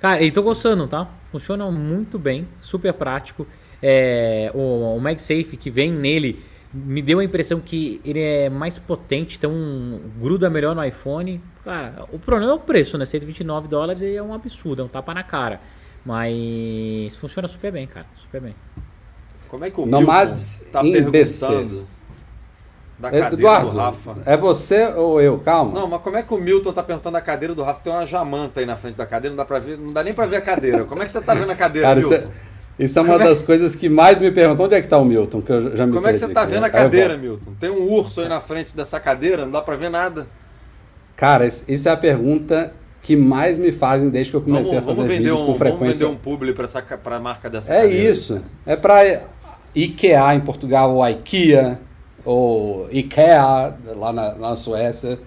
Cara, 0.00 0.22
e 0.22 0.30
tô 0.30 0.42
gostando, 0.42 0.86
tá? 0.88 1.08
Funciona 1.30 1.70
muito 1.70 2.18
bem, 2.18 2.46
super 2.58 2.92
prático. 2.92 3.46
É, 3.80 4.50
o, 4.52 4.96
o 4.96 5.00
MagSafe 5.00 5.56
que 5.56 5.70
vem 5.70 5.92
nele 5.92 6.38
me 6.72 7.02
deu 7.02 7.18
a 7.18 7.24
impressão 7.24 7.60
que 7.60 8.00
ele 8.04 8.20
é 8.20 8.48
mais 8.48 8.78
potente, 8.78 9.36
então 9.36 9.52
gruda 10.18 10.48
melhor 10.48 10.74
no 10.74 10.84
iPhone. 10.84 11.40
Cara, 11.64 12.06
o 12.10 12.18
problema 12.18 12.52
é 12.52 12.54
o 12.54 12.58
preço, 12.58 12.96
né? 12.96 13.04
129 13.04 13.68
dólares 13.68 14.02
é 14.02 14.22
um 14.22 14.32
absurdo, 14.32 14.82
é 14.82 14.84
um 14.84 14.88
tapa 14.88 15.12
na 15.12 15.22
cara. 15.22 15.60
Mas 16.04 17.14
funciona 17.16 17.46
super 17.46 17.70
bem, 17.70 17.86
cara, 17.86 18.06
super 18.16 18.40
bem. 18.40 18.54
Como 19.48 19.64
é 19.64 19.70
que 19.70 19.80
o 19.80 19.86
Nomads 19.86 20.64
tá 20.72 20.80
perguntando 20.80 21.86
da 22.98 23.10
cadeira 23.10 23.34
Eduardo, 23.34 23.70
do 23.70 23.76
Rafa? 23.76 24.16
É 24.24 24.36
você 24.36 24.86
ou 24.94 25.20
eu? 25.20 25.38
Calma. 25.38 25.78
Não, 25.78 25.86
mas 25.86 26.00
como 26.00 26.16
é 26.16 26.22
que 26.22 26.32
o 26.32 26.38
Milton 26.38 26.72
tá 26.72 26.82
perguntando 26.82 27.18
a 27.18 27.20
cadeira 27.20 27.54
do 27.54 27.62
Rafa? 27.62 27.80
Tem 27.80 27.92
uma 27.92 28.06
jamanta 28.06 28.60
aí 28.60 28.66
na 28.66 28.76
frente 28.76 28.96
da 28.96 29.06
cadeira, 29.06 29.30
não 29.30 29.36
dá 29.36 29.44
para 29.44 29.58
ver, 29.58 29.76
não 29.76 29.92
dá 29.92 30.02
nem 30.02 30.14
para 30.14 30.26
ver 30.26 30.36
a 30.36 30.40
cadeira. 30.40 30.84
Como 30.84 31.02
é 31.02 31.04
que 31.04 31.12
você 31.12 31.20
tá 31.20 31.34
vendo 31.34 31.50
a 31.50 31.54
cadeira, 31.54 31.88
cara, 31.88 32.00
Milton? 32.00 32.14
É, 32.14 32.51
isso 32.84 32.98
é 32.98 33.02
uma 33.02 33.12
Como 33.12 33.24
é 33.24 33.28
das 33.28 33.42
é... 33.42 33.46
coisas 33.46 33.76
que 33.76 33.88
mais 33.88 34.18
me 34.18 34.30
perguntam. 34.30 34.66
Onde 34.66 34.74
é 34.74 34.82
que 34.82 34.88
tá 34.88 34.98
o 34.98 35.04
Milton? 35.04 35.40
Que 35.42 35.52
eu 35.52 35.76
já 35.76 35.86
me 35.86 35.92
Como 35.92 36.06
é 36.06 36.12
que 36.12 36.18
você 36.18 36.28
tá 36.28 36.44
vendo 36.44 36.64
a 36.64 36.70
cadeira, 36.70 37.16
Milton? 37.16 37.52
Tem 37.58 37.70
um 37.70 37.90
urso 37.90 38.20
aí 38.20 38.28
na 38.28 38.40
frente 38.40 38.76
dessa 38.76 38.98
cadeira, 38.98 39.44
não 39.44 39.52
dá 39.52 39.60
para 39.60 39.76
ver 39.76 39.90
nada. 39.90 40.26
Cara, 41.16 41.46
isso 41.46 41.88
é 41.88 41.92
a 41.92 41.96
pergunta 41.96 42.72
que 43.02 43.16
mais 43.16 43.58
me 43.58 43.72
fazem 43.72 44.08
desde 44.08 44.30
que 44.30 44.36
eu 44.36 44.40
comecei 44.40 44.78
vamos, 44.80 44.98
a 44.98 45.02
fazer 45.02 45.16
vídeos 45.16 45.40
um, 45.40 45.46
com 45.46 45.54
frequência. 45.56 45.78
Vamos 45.78 45.98
vender 45.98 46.12
um 46.12 46.16
publi 46.16 46.54
para 46.54 47.16
a 47.16 47.20
marca 47.20 47.50
dessa 47.50 47.74
É 47.74 47.82
cadeira. 47.82 48.10
isso. 48.10 48.40
É 48.64 48.76
para 48.76 49.22
IKEA 49.74 50.34
em 50.34 50.40
Portugal, 50.40 50.94
ou 50.94 51.08
IKEA, 51.08 51.80
ou 52.24 52.88
IKEA 52.90 53.74
lá 53.96 54.12
na, 54.12 54.34
na 54.34 54.56
Suécia. 54.56 55.18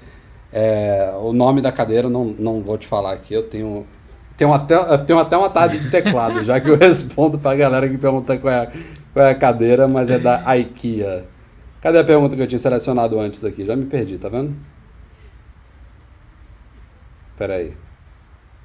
É, 0.53 1.13
o 1.21 1.33
nome 1.33 1.61
da 1.61 1.71
cadeira 1.71 2.09
não, 2.09 2.25
não 2.25 2.61
vou 2.61 2.77
te 2.77 2.87
falar 2.87 3.11
aqui, 3.11 3.33
eu 3.33 3.43
tenho, 3.43 3.85
tenho, 4.37 4.53
até, 4.53 4.97
tenho 4.99 5.19
até 5.19 5.37
uma 5.37 5.49
tarde 5.49 5.79
de 5.79 5.89
teclado, 5.89 6.43
já 6.43 6.59
que 6.59 6.69
eu 6.69 6.75
respondo 6.79 7.37
para 7.37 7.51
a 7.51 7.55
galera 7.55 7.89
que 7.89 7.97
pergunta 7.97 8.37
qual 8.37 8.53
é, 8.53 8.71
qual 9.13 9.25
é 9.25 9.31
a 9.31 9.35
cadeira, 9.35 9.87
mas 9.87 10.09
é 10.09 10.19
da 10.19 10.43
IKEA. 10.57 11.25
Cadê 11.81 11.99
a 11.99 12.03
pergunta 12.03 12.35
que 12.35 12.41
eu 12.41 12.47
tinha 12.47 12.59
selecionado 12.59 13.19
antes 13.19 13.43
aqui? 13.45 13.65
Já 13.65 13.75
me 13.75 13.85
perdi, 13.85 14.17
tá 14.17 14.27
vendo? 14.27 14.55
Espera 17.31 17.55
aí. 17.55 17.73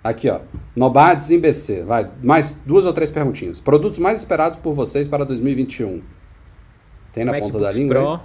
Aqui, 0.02 0.30
ó. 0.30 0.40
Nobades 0.74 1.30
em 1.30 1.38
BC. 1.38 1.84
Vai, 1.84 2.10
mais 2.22 2.54
duas 2.64 2.86
ou 2.86 2.92
três 2.92 3.10
perguntinhas. 3.10 3.60
Produtos 3.60 3.98
mais 3.98 4.20
esperados 4.20 4.58
por 4.58 4.72
vocês 4.72 5.06
para 5.06 5.24
2021. 5.24 6.02
Tem 7.12 7.24
na 7.24 7.38
ponta 7.38 7.58
da 7.58 7.70
língua? 7.70 7.94
Pro 7.94 8.12
aí? 8.14 8.20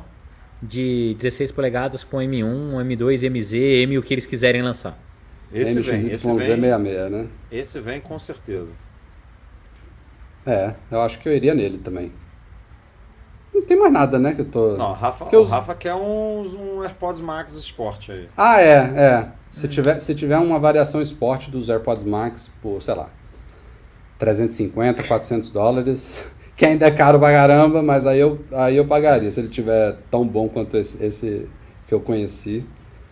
de 0.61 1.15
16 1.17 1.51
polegadas 1.51 2.03
com 2.03 2.17
M1, 2.17 2.43
M2, 2.85 3.30
MZ, 3.30 3.53
M 3.84 3.97
o 3.97 4.01
que 4.01 4.13
eles 4.13 4.26
quiserem 4.26 4.61
lançar. 4.61 4.97
Esse 5.53 5.81
vem, 5.81 5.95
esse 5.95 6.27
vem, 6.27 6.39
66, 6.39 7.11
né? 7.11 7.27
Esse 7.51 7.80
vem 7.80 8.01
com 8.01 8.17
certeza. 8.19 8.73
É, 10.45 10.76
eu 10.91 11.01
acho 11.01 11.19
que 11.19 11.27
eu 11.27 11.34
iria 11.34 11.55
nele 11.55 11.77
também. 11.77 12.11
Não 13.53 13.61
tem 13.61 13.77
mais 13.80 13.91
nada, 13.91 14.19
né, 14.19 14.34
que 14.34 14.41
eu 14.41 14.45
tô... 14.45 14.76
Não, 14.76 14.91
Rafa, 14.91 15.27
eu... 15.31 15.41
o 15.41 15.43
Rafa 15.43 15.73
quer 15.73 15.95
um, 15.95 16.41
um 16.41 16.84
AirPods 16.84 17.22
Max 17.22 17.53
Sport 17.53 18.09
aí. 18.09 18.30
Ah, 18.35 18.61
é, 18.61 18.76
é. 18.76 19.31
Se 19.49 19.67
tiver, 19.67 19.99
se 20.01 20.13
tiver 20.13 20.38
uma 20.38 20.59
variação 20.59 21.01
esporte 21.01 21.49
dos 21.49 21.69
AirPods 21.69 22.03
Max 22.03 22.51
por, 22.61 22.81
sei 22.81 22.93
lá, 22.93 23.09
350, 24.19 25.03
400 25.03 25.49
dólares, 25.49 26.27
que 26.55 26.65
ainda 26.65 26.85
é 26.85 26.91
caro 26.91 27.17
pra 27.17 27.31
caramba, 27.31 27.81
mas 27.81 28.05
aí 28.05 28.19
eu, 28.19 28.43
aí 28.51 28.76
eu 28.76 28.85
pagaria 28.85 29.31
se 29.31 29.39
ele 29.39 29.47
tiver 29.47 29.97
tão 30.11 30.27
bom 30.27 30.49
quanto 30.49 30.76
esse, 30.76 31.01
esse 31.03 31.49
que 31.88 31.93
eu 31.93 32.01
conheci. 32.01 32.65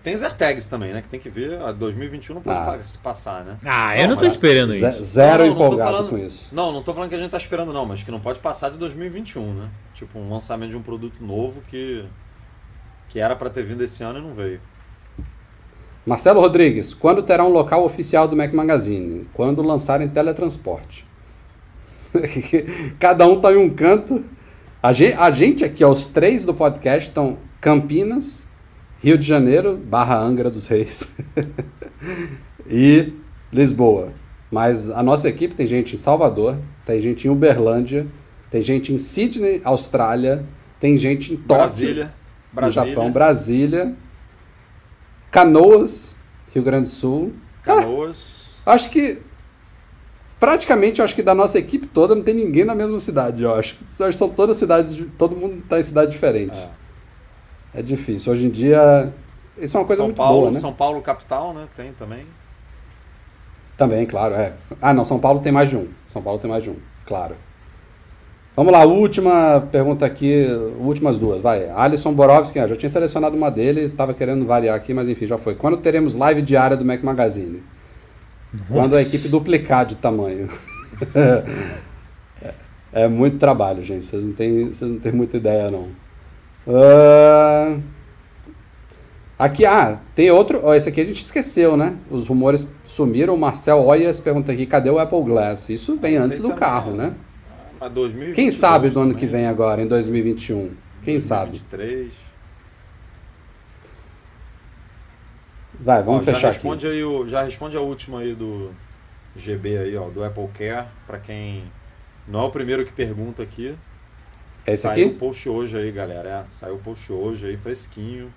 Tem 0.03 0.13
os 0.13 0.21
AirTags 0.21 0.67
também, 0.67 0.91
né? 0.91 1.01
Que 1.01 1.07
tem 1.07 1.19
que 1.19 1.29
ver. 1.29 1.61
A 1.61 1.71
2021 1.71 2.35
não 2.35 2.41
pode 2.41 2.59
ah. 2.59 2.77
passar, 3.01 3.45
né? 3.45 3.57
Ah, 3.63 3.97
eu 3.97 4.09
não 4.09 4.17
tô 4.17 4.25
esperando 4.25 4.75
isso. 4.75 5.01
Zero 5.01 5.45
não, 5.45 5.47
não, 5.47 5.55
empolgado 5.55 5.91
falando, 5.91 6.09
com 6.09 6.17
isso. 6.17 6.53
Não, 6.53 6.73
não 6.73 6.83
tô 6.83 6.93
falando 6.93 7.09
que 7.09 7.15
a 7.15 7.17
gente 7.17 7.31
tá 7.31 7.37
esperando, 7.37 7.71
não, 7.71 7.85
mas 7.85 8.03
que 8.03 8.11
não 8.11 8.19
pode 8.19 8.41
passar 8.41 8.69
de 8.69 8.77
2021, 8.77 9.53
né? 9.53 9.69
Tipo, 9.93 10.19
um 10.19 10.29
lançamento 10.29 10.71
de 10.71 10.75
um 10.75 10.81
produto 10.81 11.23
novo 11.23 11.61
que, 11.61 12.03
que 13.07 13.17
era 13.17 13.33
para 13.33 13.49
ter 13.49 13.63
vindo 13.63 13.81
esse 13.81 14.03
ano 14.03 14.19
e 14.19 14.21
não 14.21 14.33
veio. 14.33 14.59
Marcelo 16.05 16.41
Rodrigues, 16.41 16.93
quando 16.93 17.23
terá 17.23 17.45
um 17.45 17.49
local 17.49 17.85
oficial 17.85 18.27
do 18.27 18.35
Mac 18.35 18.51
Magazine? 18.51 19.25
Quando 19.33 19.61
lançarem 19.61 20.09
teletransporte. 20.09 21.07
Cada 22.99 23.25
um 23.25 23.39
tá 23.39 23.53
em 23.53 23.57
um 23.57 23.69
canto. 23.69 24.25
A 24.81 24.91
gente, 24.91 25.15
a 25.17 25.31
gente 25.31 25.63
aqui, 25.63 25.81
ó, 25.81 25.89
os 25.89 26.07
três 26.07 26.43
do 26.43 26.53
podcast 26.53 27.07
estão 27.07 27.37
Campinas, 27.61 28.49
Rio 29.03 29.17
de 29.17 29.27
Janeiro, 29.27 29.75
barra 29.75 30.17
Angra 30.17 30.49
dos 30.49 30.65
Reis 30.67 31.11
e 32.65 33.11
Lisboa. 33.51 34.13
Mas 34.49 34.89
a 34.89 35.03
nossa 35.03 35.27
equipe 35.27 35.53
tem 35.53 35.67
gente 35.67 35.95
em 35.95 35.97
Salvador, 35.97 36.57
tem 36.85 37.01
gente 37.01 37.27
em 37.27 37.29
Uberlândia, 37.29 38.07
tem 38.49 38.61
gente 38.61 38.93
em 38.93 38.97
Sydney, 38.97 39.59
Austrália, 39.65 40.45
tem 40.79 40.95
gente 40.95 41.33
em 41.33 41.35
Tóquio, 41.35 41.57
Brasília, 41.57 42.13
Brasília. 42.53 42.87
Japão, 42.87 43.11
Brasília, 43.11 43.93
Canoas, 45.29 46.15
Rio 46.53 46.63
Grande 46.63 46.83
do 46.83 46.93
Sul. 46.95 47.33
Canoas. 47.61 48.25
Ah, 48.65 48.71
acho 48.71 48.89
que 48.89 49.17
praticamente 50.39 51.01
acho 51.01 51.13
que 51.13 51.21
da 51.21 51.35
nossa 51.35 51.59
equipe 51.59 51.87
toda 51.87 52.15
não 52.15 52.23
tem 52.23 52.33
ninguém 52.33 52.63
na 52.63 52.73
mesma 52.73 52.99
cidade, 52.99 53.43
eu 53.43 53.53
acho. 53.53 53.75
São 53.85 54.29
todas 54.29 54.55
cidades, 54.55 54.97
todo 55.17 55.35
mundo 55.35 55.57
está 55.57 55.77
em 55.77 55.83
cidade 55.83 56.11
diferente. 56.11 56.57
É. 56.57 56.82
é. 57.73 57.81
difícil. 57.81 58.31
Hoje 58.31 58.45
em 58.45 58.49
dia, 58.49 59.11
isso 59.57 59.77
é 59.77 59.79
uma 59.79 59.85
coisa 59.85 60.01
São 60.01 60.07
muito 60.07 60.17
Paulo, 60.17 60.41
boa, 60.41 60.51
né? 60.51 60.59
São 60.59 60.73
Paulo 60.73 61.01
capital, 61.01 61.53
né? 61.53 61.67
Tem 61.75 61.91
também. 61.93 62.25
Também, 63.77 64.05
claro, 64.05 64.35
é. 64.35 64.53
Ah, 64.81 64.93
não, 64.93 65.03
São 65.03 65.19
Paulo 65.19 65.39
tem 65.39 65.51
mais 65.51 65.69
de 65.69 65.77
um. 65.77 65.87
São 66.07 66.21
Paulo 66.21 66.39
tem 66.39 66.49
mais 66.49 66.63
de 66.63 66.69
um, 66.69 66.75
claro. 67.05 67.35
Vamos 68.55 68.71
lá, 68.71 68.83
última 68.83 69.67
pergunta 69.71 70.05
aqui, 70.05 70.45
últimas 70.77 71.17
duas, 71.17 71.41
vai. 71.41 71.67
Alisson 71.69 72.13
Borowski, 72.13 72.59
ah, 72.59 72.67
já 72.67 72.75
tinha 72.75 72.89
selecionado 72.89 73.35
uma 73.35 73.49
dele, 73.49 73.85
estava 73.85 74.13
querendo 74.13 74.45
variar 74.45 74.75
aqui, 74.75 74.93
mas 74.93 75.09
enfim, 75.09 75.25
já 75.25 75.39
foi. 75.39 75.55
Quando 75.55 75.77
teremos 75.77 76.13
live 76.13 76.41
diária 76.43 76.77
do 76.77 76.85
Mac 76.85 77.01
Magazine? 77.01 77.63
Nossa. 78.53 78.65
Quando 78.71 78.95
a 78.95 79.01
equipe 79.01 79.27
duplicar 79.29 79.87
de 79.87 79.95
tamanho. 79.95 80.47
é, 82.43 82.53
é, 83.03 83.07
muito 83.07 83.39
trabalho, 83.39 83.83
gente, 83.83 84.05
vocês 84.05 84.23
não 84.23 84.33
têm, 84.33 84.67
vocês 84.67 84.89
não 84.89 84.99
têm 84.99 85.11
muita 85.11 85.37
ideia, 85.37 85.71
não. 85.71 86.02
Uh... 86.67 87.81
Aqui, 89.37 89.65
ah, 89.65 89.99
tem 90.15 90.31
outro, 90.31 90.61
oh, 90.63 90.73
esse 90.73 90.87
aqui 90.87 91.01
a 91.01 91.05
gente 91.05 91.21
esqueceu, 91.21 91.75
né? 91.75 91.97
Os 92.09 92.27
rumores 92.27 92.65
sumiram, 92.85 93.33
o 93.33 93.37
Marcel 93.37 93.83
Oyas 93.83 94.19
pergunta 94.19 94.51
aqui, 94.51 94.65
cadê 94.65 94.89
o 94.89 94.99
Apple 94.99 95.23
Glass? 95.23 95.69
Isso 95.69 95.97
vem 95.97 96.17
antes 96.17 96.39
do 96.39 96.53
carro, 96.53 96.91
né? 96.91 97.13
A 97.81 97.89
2022 97.89 98.35
Quem 98.35 98.51
sabe 98.51 98.89
do 98.89 98.99
ano 98.99 99.15
que 99.15 99.25
vem 99.25 99.47
agora, 99.47 99.81
em 99.81 99.87
2021? 99.87 100.73
Quem 101.01 101.17
2023. 101.17 102.13
sabe? 102.13 102.23
Vai, 105.79 106.03
vamos 106.03 106.21
ó, 106.21 106.31
fechar 106.31 106.47
responde 106.51 106.87
aqui. 106.87 106.95
Aí 106.95 107.03
o, 107.03 107.27
já 107.27 107.43
responde 107.43 107.75
a 107.75 107.81
última 107.81 108.19
aí 108.19 108.33
do 108.33 108.71
GB 109.35 109.77
aí, 109.77 109.97
ó, 109.97 110.09
do 110.09 110.23
Apple 110.23 110.47
Care, 110.57 110.87
para 111.05 111.19
quem 111.19 111.63
não 112.25 112.41
é 112.41 112.43
o 112.43 112.49
primeiro 112.49 112.85
que 112.85 112.93
pergunta 112.93 113.43
aqui. 113.43 113.75
É 114.65 114.73
esse 114.73 114.83
saiu 114.83 114.91
aqui? 114.91 115.01
Saiu 115.03 115.15
o 115.15 115.19
post 115.19 115.49
hoje 115.49 115.77
aí, 115.77 115.91
galera. 115.91 116.29
É, 116.29 116.43
saiu 116.49 116.75
o 116.75 116.79
post 116.79 117.11
hoje 117.11 117.47
aí, 117.47 117.57
fresquinho. 117.57 118.33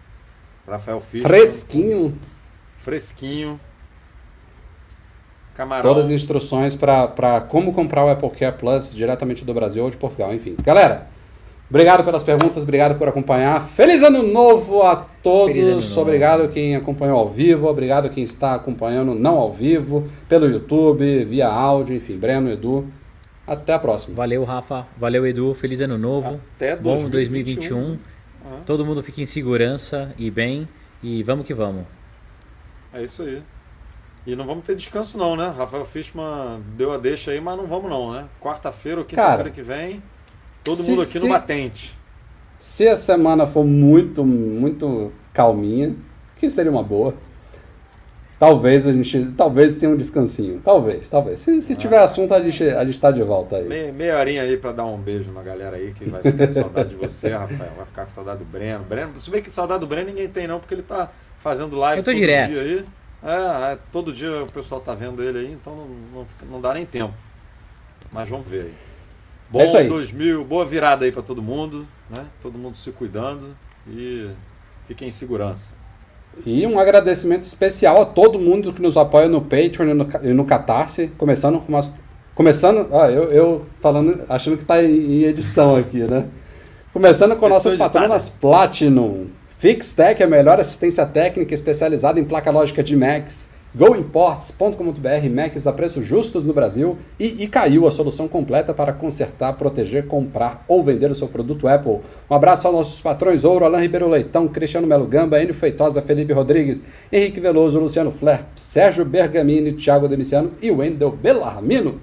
Rafael 0.67 1.01
Fischer. 1.01 1.29
Fresquinho? 1.29 2.19
Fresquinho. 2.79 3.61
Camarão. 5.55 5.83
Todas 5.83 6.07
as 6.07 6.13
instruções 6.13 6.77
para 6.77 7.41
como 7.49 7.73
comprar 7.73 8.05
o 8.05 8.11
Apple 8.11 8.31
Care 8.31 8.57
Plus 8.59 8.95
diretamente 8.95 9.45
do 9.45 9.55
Brasil 9.55 9.85
ou 9.85 9.91
de 9.91 9.97
Portugal, 9.97 10.35
enfim. 10.35 10.55
Galera, 10.63 11.07
obrigado 11.71 12.05
pelas 12.05 12.23
perguntas, 12.23 12.63
obrigado 12.63 12.99
por 12.99 13.09
acompanhar. 13.09 13.65
Feliz 13.67 14.03
ano 14.03 14.23
novo 14.23 14.83
a 14.83 14.97
todos. 14.97 15.57
Novo. 15.57 16.01
Obrigado 16.01 16.49
quem 16.49 16.77
acompanhou 16.77 17.19
ao 17.19 17.31
vivo, 17.31 17.69
obrigado 17.69 18.11
quem 18.11 18.23
está 18.23 18.55
acompanhando 18.55 19.15
não 19.15 19.39
ao 19.39 19.53
vivo, 19.53 20.07
pelo 20.29 20.47
YouTube, 20.47 21.25
via 21.25 21.49
áudio, 21.49 21.97
enfim. 21.97 22.19
Breno, 22.19 22.51
Edu. 22.51 22.87
Até 23.47 23.75
a 23.75 23.79
próxima. 23.79 24.17
Valeu, 24.17 24.43
Rafa. 24.45 24.87
Valeu, 24.97 25.27
Edu. 25.27 25.55
Feliz 25.55 25.81
ano 25.81 25.97
novo. 25.97 26.41
Até 26.57 26.77
2021. 26.77 26.83
Bom 27.05 27.11
2021. 27.11 27.79
Uhum. 27.79 27.99
Todo 28.65 28.85
mundo 28.85 29.03
fique 29.03 29.23
em 29.23 29.27
segurança 29.27 30.15
e 30.19 30.31
bem. 30.31 30.69
E 31.03 31.23
vamos 31.23 31.47
que 31.47 31.55
vamos. 31.55 31.85
É 32.93 33.03
isso 33.05 33.23
aí. 33.23 33.43
E 34.27 34.35
não 34.35 34.45
vamos 34.45 34.65
ter 34.65 34.75
descanso 34.75 35.17
não, 35.17 35.37
né? 35.37 35.55
Rafael 35.57 35.85
Fishman 35.85 36.61
deu 36.77 36.93
a 36.93 36.99
deixa 36.99 37.31
aí, 37.31 37.41
mas 37.41 37.57
não 37.57 37.67
vamos 37.67 37.89
não, 37.89 38.13
né? 38.13 38.25
Quarta-feira 38.41 38.99
ou 38.99 39.05
quinta-feira 39.05 39.51
que 39.51 39.63
vem, 39.63 40.03
todo 40.65 40.77
se, 40.77 40.91
mundo 40.91 41.03
aqui 41.03 41.11
se, 41.11 41.21
no 41.21 41.29
batente. 41.29 41.97
Se 42.57 42.89
a 42.89 42.97
semana 42.97 43.47
for 43.47 43.65
muito, 43.65 44.25
muito 44.25 45.13
calminha, 45.33 45.95
que 46.35 46.51
seria 46.51 46.73
uma 46.73 46.83
boa. 46.83 47.15
Talvez 48.39 48.87
a 48.87 48.93
gente. 48.93 49.33
Talvez 49.33 49.75
tenha 49.77 49.91
um 49.91 49.97
descansinho. 49.97 50.61
Talvez, 50.63 51.09
talvez. 51.09 51.41
Se, 51.41 51.61
se 51.63 51.75
tiver 51.75 51.99
ah. 51.99 52.05
assunto, 52.05 52.35
a 52.35 52.41
gente, 52.41 52.63
a 52.65 52.85
gente 52.85 53.01
tá 53.01 53.11
de 53.11 53.23
volta 53.23 53.57
aí. 53.57 53.65
Meia, 53.65 53.93
meia 53.93 54.19
horinha 54.19 54.43
aí 54.43 54.57
pra 54.59 54.73
dar 54.73 54.85
um 54.85 54.99
beijo 54.99 55.33
na 55.33 55.43
galera 55.43 55.77
aí 55.77 55.93
que 55.93 56.05
vai 56.05 56.23
ficar 56.23 56.47
com 56.47 56.53
saudade 56.53 56.89
de 56.91 56.97
você, 56.97 57.31
Rafael. 57.35 57.73
Vai 57.77 57.87
ficar 57.87 58.05
com 58.05 58.11
saudade 58.11 58.39
do 58.41 58.45
Breno. 58.45 58.85
Breno, 58.85 59.21
se 59.23 59.31
bem 59.31 59.43
que 59.43 59.51
saudade 59.51 59.81
do 59.81 59.87
Breno 59.87 60.09
ninguém 60.09 60.29
tem, 60.29 60.47
não, 60.47 60.61
porque 60.61 60.75
ele 60.75 60.83
tá 60.83 61.11
fazendo 61.39 61.77
live 61.77 62.01
Eu 62.01 62.05
tô 62.05 62.11
todo 62.11 62.21
direto. 62.21 62.53
dia 62.53 62.63
aí. 62.63 62.85
É, 63.23 63.73
é, 63.73 63.79
todo 63.91 64.13
dia 64.13 64.43
o 64.43 64.53
pessoal 64.53 64.81
tá 64.83 64.95
vendo 64.95 65.23
ele 65.23 65.39
aí, 65.39 65.53
então 65.53 65.75
não, 65.75 65.87
não, 66.13 66.27
não 66.51 66.61
dá 66.61 66.75
nem 66.75 66.85
tempo. 66.85 67.15
Mas 68.13 68.29
vamos 68.29 68.47
ver 68.47 68.63
aí. 68.63 68.75
Bom 69.49 69.61
é 69.61 69.85
2000, 69.85 70.45
boa 70.45 70.67
virada 70.67 71.05
aí 71.05 71.13
para 71.13 71.23
todo 71.23 71.41
mundo, 71.41 71.87
né? 72.11 72.27
Todo 72.43 72.59
mundo 72.59 72.77
se 72.77 72.91
cuidando 72.93 73.57
e 73.89 74.31
fiquem 74.87 75.09
em 75.09 75.11
segurança. 75.11 75.75
E 76.45 76.67
um 76.67 76.79
agradecimento 76.79 77.43
especial 77.43 78.01
a 78.01 78.05
todo 78.05 78.39
mundo 78.39 78.73
que 78.73 78.83
nos 78.83 78.97
apoia 78.97 79.29
no 79.29 79.41
Patreon 79.41 79.91
e 79.91 79.95
no, 79.95 80.09
e 80.23 80.33
no 80.33 80.45
Catarse, 80.45 81.11
começando 81.17 81.59
com 81.61 81.69
umas, 81.69 81.91
começando, 82.35 82.89
ah, 82.95 83.11
eu, 83.11 83.25
eu 83.31 83.67
falando, 83.81 84.25
achando 84.29 84.57
que 84.57 84.63
está 84.63 84.83
em 84.83 85.23
edição 85.23 85.77
aqui, 85.77 85.99
né? 85.99 86.27
Começando 86.93 87.37
com 87.37 87.49
nossas 87.49 87.77
patronas 87.77 88.29
Platinum, 88.29 89.27
FixTech, 89.59 90.23
a 90.23 90.27
melhor 90.27 90.61
assistência 90.61 91.05
técnica 91.05 91.53
especializada 91.53 92.21
em 92.21 92.25
placa 92.25 92.51
lógica 92.51 92.83
de 92.83 92.97
Macs, 92.97 93.51
GoImports.com.br, 93.75 95.31
Macs 95.31 95.67
a 95.67 95.73
preços 95.73 96.05
justos 96.05 96.47
no 96.47 96.55
Brasil 96.55 96.97
e 97.21 97.45
Icaiu, 97.45 97.87
a 97.87 97.91
solução 97.91 98.27
completa 98.27 98.73
para 98.73 98.93
consertar, 98.93 99.53
proteger, 99.55 100.07
comprar 100.07 100.65
ou 100.67 100.83
vender 100.83 101.11
o 101.11 101.15
seu 101.15 101.29
produto 101.29 101.69
Apple. 101.69 102.01
Um 102.31 102.35
abraço 102.35 102.67
aos 102.67 102.77
nossos 102.77 103.01
patrões 103.01 103.45
Ouro, 103.45 103.65
Alain 103.65 103.83
Ribeiro 103.83 104.09
Leitão, 104.09 104.49
Cristiano 104.49 104.87
Melo 104.87 105.07
Gamba, 105.07 105.43
Enio 105.43 105.55
Feitosa, 105.55 106.01
Felipe 106.01 106.33
Rodrigues, 106.33 106.83
Henrique 107.13 107.41
Veloso, 107.41 107.79
Luciano 107.79 108.11
Flair, 108.11 108.45
Sérgio 108.55 109.05
Bergamini, 109.05 109.73
Thiago 109.73 110.09
Demiciano 110.09 110.53
e 110.63 110.71
Wendel 110.71 111.11
Bellarmino. 111.11 112.01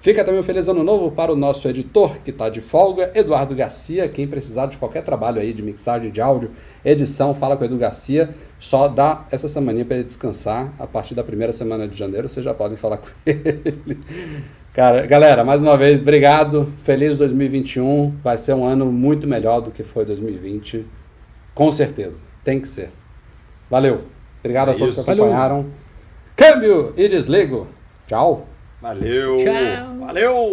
Fica 0.00 0.24
também 0.24 0.40
um 0.40 0.42
feliz 0.42 0.66
ano 0.66 0.82
novo 0.82 1.10
para 1.10 1.30
o 1.30 1.36
nosso 1.36 1.68
editor, 1.68 2.20
que 2.24 2.30
está 2.30 2.48
de 2.48 2.62
folga, 2.62 3.12
Eduardo 3.14 3.54
Garcia. 3.54 4.08
Quem 4.08 4.26
precisar 4.26 4.64
de 4.64 4.78
qualquer 4.78 5.02
trabalho 5.02 5.38
aí 5.38 5.52
de 5.52 5.62
mixagem 5.62 6.10
de 6.10 6.22
áudio, 6.22 6.52
edição, 6.82 7.34
fala 7.34 7.54
com 7.54 7.64
o 7.64 7.66
Edu 7.66 7.76
Garcia. 7.76 8.30
Só 8.58 8.88
dá 8.88 9.26
essa 9.30 9.46
semana 9.46 9.84
para 9.84 9.96
ele 9.96 10.04
descansar. 10.04 10.72
A 10.78 10.86
partir 10.86 11.14
da 11.14 11.22
primeira 11.22 11.52
semana 11.52 11.86
de 11.86 11.98
janeiro, 11.98 12.30
vocês 12.30 12.42
já 12.42 12.54
podem 12.54 12.78
falar 12.78 12.96
com 12.96 13.08
ele. 13.26 14.00
Cara, 14.72 15.04
galera, 15.04 15.44
mais 15.44 15.62
uma 15.62 15.76
vez, 15.76 16.00
obrigado. 16.00 16.72
Feliz 16.82 17.18
2021. 17.18 18.16
Vai 18.24 18.38
ser 18.38 18.54
um 18.54 18.64
ano 18.64 18.86
muito 18.86 19.26
melhor 19.26 19.60
do 19.60 19.70
que 19.70 19.82
foi 19.82 20.06
2020. 20.06 20.86
Com 21.54 21.70
certeza. 21.70 22.22
Tem 22.42 22.58
que 22.58 22.68
ser. 22.70 22.90
Valeu. 23.68 24.04
Obrigado 24.38 24.70
é 24.70 24.74
a 24.74 24.78
todos 24.78 24.96
isso. 24.96 25.04
que 25.04 25.10
acompanharam. 25.10 25.66
Câmbio 26.34 26.94
e 26.96 27.06
desligo. 27.06 27.66
Tchau. 28.06 28.46
Valeu! 28.80 29.44
Tchau! 29.44 30.06
Valeu! 30.06 30.52